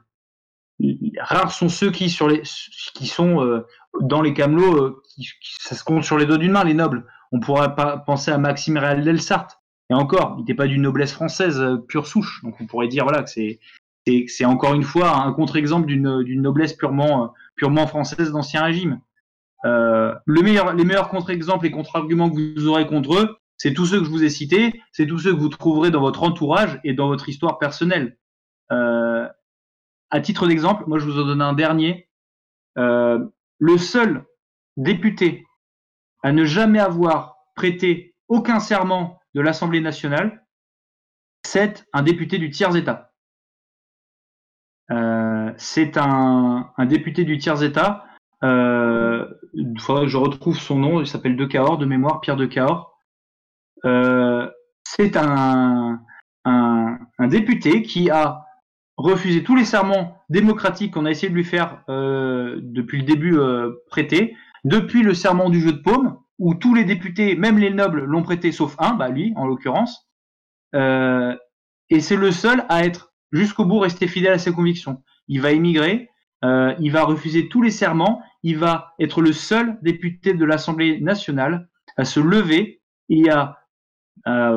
Rares 1.20 1.52
sont 1.52 1.68
ceux 1.68 1.90
qui 1.90 2.10
sont 2.10 2.30
euh, 2.30 3.66
dans 4.00 4.22
les 4.22 4.34
camelots, 4.34 5.02
qui, 5.14 5.22
qui, 5.22 5.54
ça 5.60 5.74
se 5.74 5.84
compte 5.84 6.04
sur 6.04 6.18
les 6.18 6.26
doigts 6.26 6.38
d'une 6.38 6.52
main, 6.52 6.64
les 6.64 6.74
nobles. 6.74 7.06
On 7.32 7.40
pourrait 7.40 7.74
pas 7.74 7.98
penser 7.98 8.30
à 8.30 8.38
Maxime 8.38 8.76
Réal 8.76 9.04
d'Elsart. 9.04 9.62
Et 9.90 9.94
encore, 9.94 10.34
il 10.36 10.40
n'était 10.40 10.54
pas 10.54 10.66
d'une 10.66 10.82
noblesse 10.82 11.12
française 11.12 11.62
pure 11.88 12.06
souche. 12.06 12.42
Donc 12.42 12.56
on 12.60 12.66
pourrait 12.66 12.88
dire 12.88 13.04
voilà 13.04 13.22
que 13.22 13.30
c'est 13.30 14.44
encore 14.44 14.74
une 14.74 14.82
fois 14.82 15.16
un 15.24 15.32
contre-exemple 15.32 15.86
d'une 15.86 16.42
noblesse 16.42 16.74
purement 16.74 17.86
française 17.86 18.32
d'ancien 18.32 18.64
régime. 18.64 19.00
Euh, 19.64 20.14
les 20.26 20.42
meilleurs 20.42 21.08
contre-exemples 21.08 21.66
et 21.66 21.70
contre-arguments 21.70 22.30
que 22.30 22.60
vous 22.60 22.66
aurez 22.66 22.86
contre 22.86 23.14
eux, 23.14 23.36
c'est 23.56 23.72
tous 23.72 23.86
ceux 23.86 24.00
que 24.00 24.04
je 24.04 24.10
vous 24.10 24.24
ai 24.24 24.28
cités, 24.28 24.80
c'est 24.92 25.06
tous 25.06 25.20
ceux 25.20 25.34
que 25.34 25.40
vous 25.40 25.48
trouverez 25.48 25.90
dans 25.90 26.00
votre 26.00 26.22
entourage 26.22 26.80
et 26.84 26.92
dans 26.92 27.08
votre 27.08 27.28
histoire 27.28 27.58
personnelle. 27.58 28.18
Euh, 28.72 29.28
à 30.10 30.20
titre 30.20 30.46
d'exemple, 30.46 30.84
moi 30.86 30.98
je 30.98 31.04
vous 31.04 31.20
en 31.20 31.26
donne 31.26 31.42
un 31.42 31.52
dernier. 31.52 32.08
Euh, 32.78 33.24
le 33.58 33.78
seul 33.78 34.24
député 34.76 35.46
à 36.22 36.32
ne 36.32 36.44
jamais 36.44 36.80
avoir 36.80 37.36
prêté 37.54 38.14
aucun 38.28 38.60
serment 38.60 39.20
de 39.34 39.40
l'Assemblée 39.40 39.80
nationale, 39.80 40.44
c'est 41.44 41.84
un 41.92 42.02
député 42.02 42.38
du 42.38 42.50
tiers-État. 42.50 43.12
Euh, 44.90 45.52
c'est 45.56 45.96
un, 45.96 46.72
député 46.86 47.24
du 47.24 47.38
tiers-État 47.38 48.04
euh, 48.42 49.26
faudrait 49.78 50.04
que 50.04 50.10
je 50.10 50.16
retrouve 50.16 50.58
son 50.58 50.76
nom, 50.76 51.00
il 51.00 51.06
s'appelle 51.06 51.36
De 51.36 51.44
de 51.44 51.84
mémoire, 51.86 52.20
Pierre 52.20 52.36
De. 52.36 52.48
Euh, 53.84 54.50
c'est 54.84 55.16
un, 55.16 56.00
un, 56.44 57.28
député 57.28 57.82
qui 57.82 58.10
a 58.10 58.43
refusé 58.96 59.42
tous 59.42 59.56
les 59.56 59.64
serments 59.64 60.18
démocratiques 60.28 60.94
qu'on 60.94 61.04
a 61.04 61.10
essayé 61.10 61.28
de 61.28 61.34
lui 61.34 61.44
faire 61.44 61.82
euh, 61.88 62.58
depuis 62.62 62.98
le 62.98 63.04
début 63.04 63.36
euh, 63.36 63.72
prêter. 63.88 64.36
depuis 64.64 65.02
le 65.02 65.14
serment 65.14 65.50
du 65.50 65.60
jeu 65.60 65.72
de 65.72 65.82
paume, 65.82 66.18
où 66.38 66.54
tous 66.54 66.74
les 66.74 66.84
députés, 66.84 67.36
même 67.36 67.58
les 67.58 67.70
nobles, 67.70 68.04
l'ont 68.04 68.22
prêté, 68.22 68.50
sauf 68.50 68.74
un, 68.78 68.94
bah 68.94 69.08
lui, 69.08 69.32
en 69.36 69.46
l'occurrence. 69.46 70.08
Euh, 70.74 71.36
et 71.90 72.00
c'est 72.00 72.16
le 72.16 72.30
seul 72.30 72.64
à 72.68 72.84
être 72.84 73.12
jusqu'au 73.30 73.64
bout 73.64 73.78
resté 73.78 74.06
fidèle 74.06 74.32
à 74.32 74.38
ses 74.38 74.52
convictions. 74.52 75.02
Il 75.28 75.40
va 75.42 75.52
émigrer, 75.52 76.08
euh, 76.44 76.74
il 76.80 76.92
va 76.92 77.04
refuser 77.04 77.48
tous 77.48 77.62
les 77.62 77.70
serments, 77.70 78.22
il 78.42 78.56
va 78.56 78.94
être 78.98 79.20
le 79.20 79.32
seul 79.32 79.78
député 79.82 80.34
de 80.34 80.44
l'Assemblée 80.44 81.00
nationale 81.00 81.68
à 81.96 82.04
se 82.04 82.20
lever 82.20 82.80
et 83.10 83.28
à, 83.28 83.58
à 84.24 84.56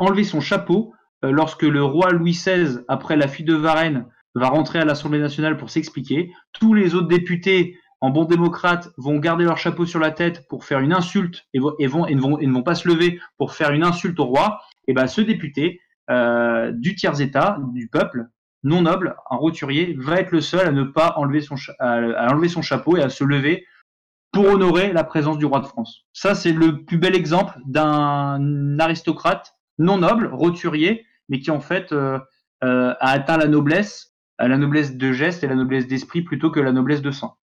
enlever 0.00 0.24
son 0.24 0.40
chapeau 0.40 0.92
lorsque 1.30 1.62
le 1.62 1.82
roi 1.82 2.10
Louis 2.12 2.32
XVI, 2.32 2.78
après 2.88 3.16
la 3.16 3.28
fuite 3.28 3.46
de 3.46 3.54
Varennes, 3.54 4.06
va 4.34 4.48
rentrer 4.48 4.80
à 4.80 4.84
l'Assemblée 4.84 5.20
nationale 5.20 5.56
pour 5.56 5.70
s'expliquer. 5.70 6.32
Tous 6.52 6.74
les 6.74 6.94
autres 6.94 7.08
députés, 7.08 7.78
en 8.00 8.10
bon 8.10 8.24
démocrate, 8.24 8.90
vont 8.98 9.18
garder 9.18 9.44
leur 9.44 9.58
chapeau 9.58 9.86
sur 9.86 10.00
la 10.00 10.10
tête 10.10 10.46
pour 10.48 10.64
faire 10.64 10.80
une 10.80 10.92
insulte 10.92 11.46
et, 11.54 11.58
vont, 11.58 11.76
ne, 11.78 12.52
vont, 12.52 12.62
pas 12.62 12.74
se 12.74 12.88
lever 12.88 13.20
pour 13.38 13.52
faire 13.52 13.70
une 13.70 13.84
insulte 13.84 14.18
au 14.18 14.24
roi. 14.24 14.60
Et 14.88 14.92
ben 14.92 15.06
ce 15.06 15.20
député 15.20 15.80
euh, 16.10 16.72
du 16.72 16.94
tiers 16.96 17.20
état, 17.20 17.58
du 17.72 17.88
peuple, 17.88 18.26
non 18.62 18.82
noble, 18.82 19.16
un 19.30 19.36
roturier, 19.36 19.94
va 19.98 20.16
être 20.16 20.32
le 20.32 20.40
seul 20.40 20.66
à 20.66 20.72
ne 20.72 20.82
pas 20.82 21.06
à 21.06 21.18
enlever 21.18 21.40
son 21.40 22.62
chapeau 22.62 22.96
et 22.96 23.02
à 23.02 23.08
se 23.08 23.24
lever 23.24 23.64
pour 24.32 24.46
honorer 24.46 24.92
la 24.92 25.04
présence 25.04 25.38
du 25.38 25.46
roi 25.46 25.60
de 25.60 25.66
France. 25.66 26.06
Ça, 26.12 26.34
c'est 26.34 26.52
le 26.52 26.84
plus 26.84 26.98
bel 26.98 27.14
exemple 27.14 27.56
d'un 27.66 28.78
aristocrate 28.80 29.54
non 29.78 29.98
noble, 29.98 30.28
roturier, 30.32 31.04
mais 31.28 31.40
qui 31.40 31.50
en 31.50 31.60
fait 31.60 31.92
euh, 31.92 32.18
euh, 32.62 32.94
a 33.00 33.10
atteint 33.10 33.36
la 33.36 33.46
noblesse, 33.46 34.14
la 34.38 34.56
noblesse 34.56 34.96
de 34.96 35.12
geste 35.12 35.44
et 35.44 35.46
la 35.46 35.54
noblesse 35.54 35.86
d'esprit 35.86 36.22
plutôt 36.22 36.50
que 36.50 36.60
la 36.60 36.72
noblesse 36.72 37.02
de 37.02 37.10
sang. 37.10 37.36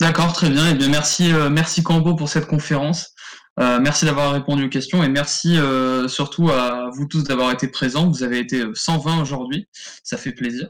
D'accord, 0.00 0.32
très 0.32 0.48
bien. 0.48 0.70
Eh 0.70 0.74
bien 0.74 0.88
merci, 0.88 1.30
euh, 1.32 1.50
merci 1.50 1.82
Cambo 1.82 2.16
pour 2.16 2.30
cette 2.30 2.46
conférence. 2.46 3.14
Euh, 3.58 3.78
merci 3.80 4.06
d'avoir 4.06 4.32
répondu 4.32 4.64
aux 4.64 4.68
questions 4.70 5.04
et 5.04 5.08
merci 5.10 5.58
euh, 5.58 6.08
surtout 6.08 6.48
à 6.48 6.88
vous 6.94 7.06
tous 7.06 7.24
d'avoir 7.24 7.52
été 7.52 7.68
présents. 7.68 8.08
Vous 8.08 8.22
avez 8.22 8.38
été 8.38 8.64
120 8.72 9.20
aujourd'hui, 9.20 9.68
ça 10.02 10.16
fait 10.16 10.32
plaisir. 10.32 10.68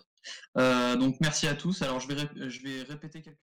donc 0.56 1.16
merci 1.20 1.46
à 1.46 1.54
tous. 1.54 1.80
Alors 1.82 2.00
je 2.00 2.08
vais, 2.08 2.48
je 2.48 2.62
vais 2.62 2.82
répéter 2.82 3.22
quelques 3.22 3.49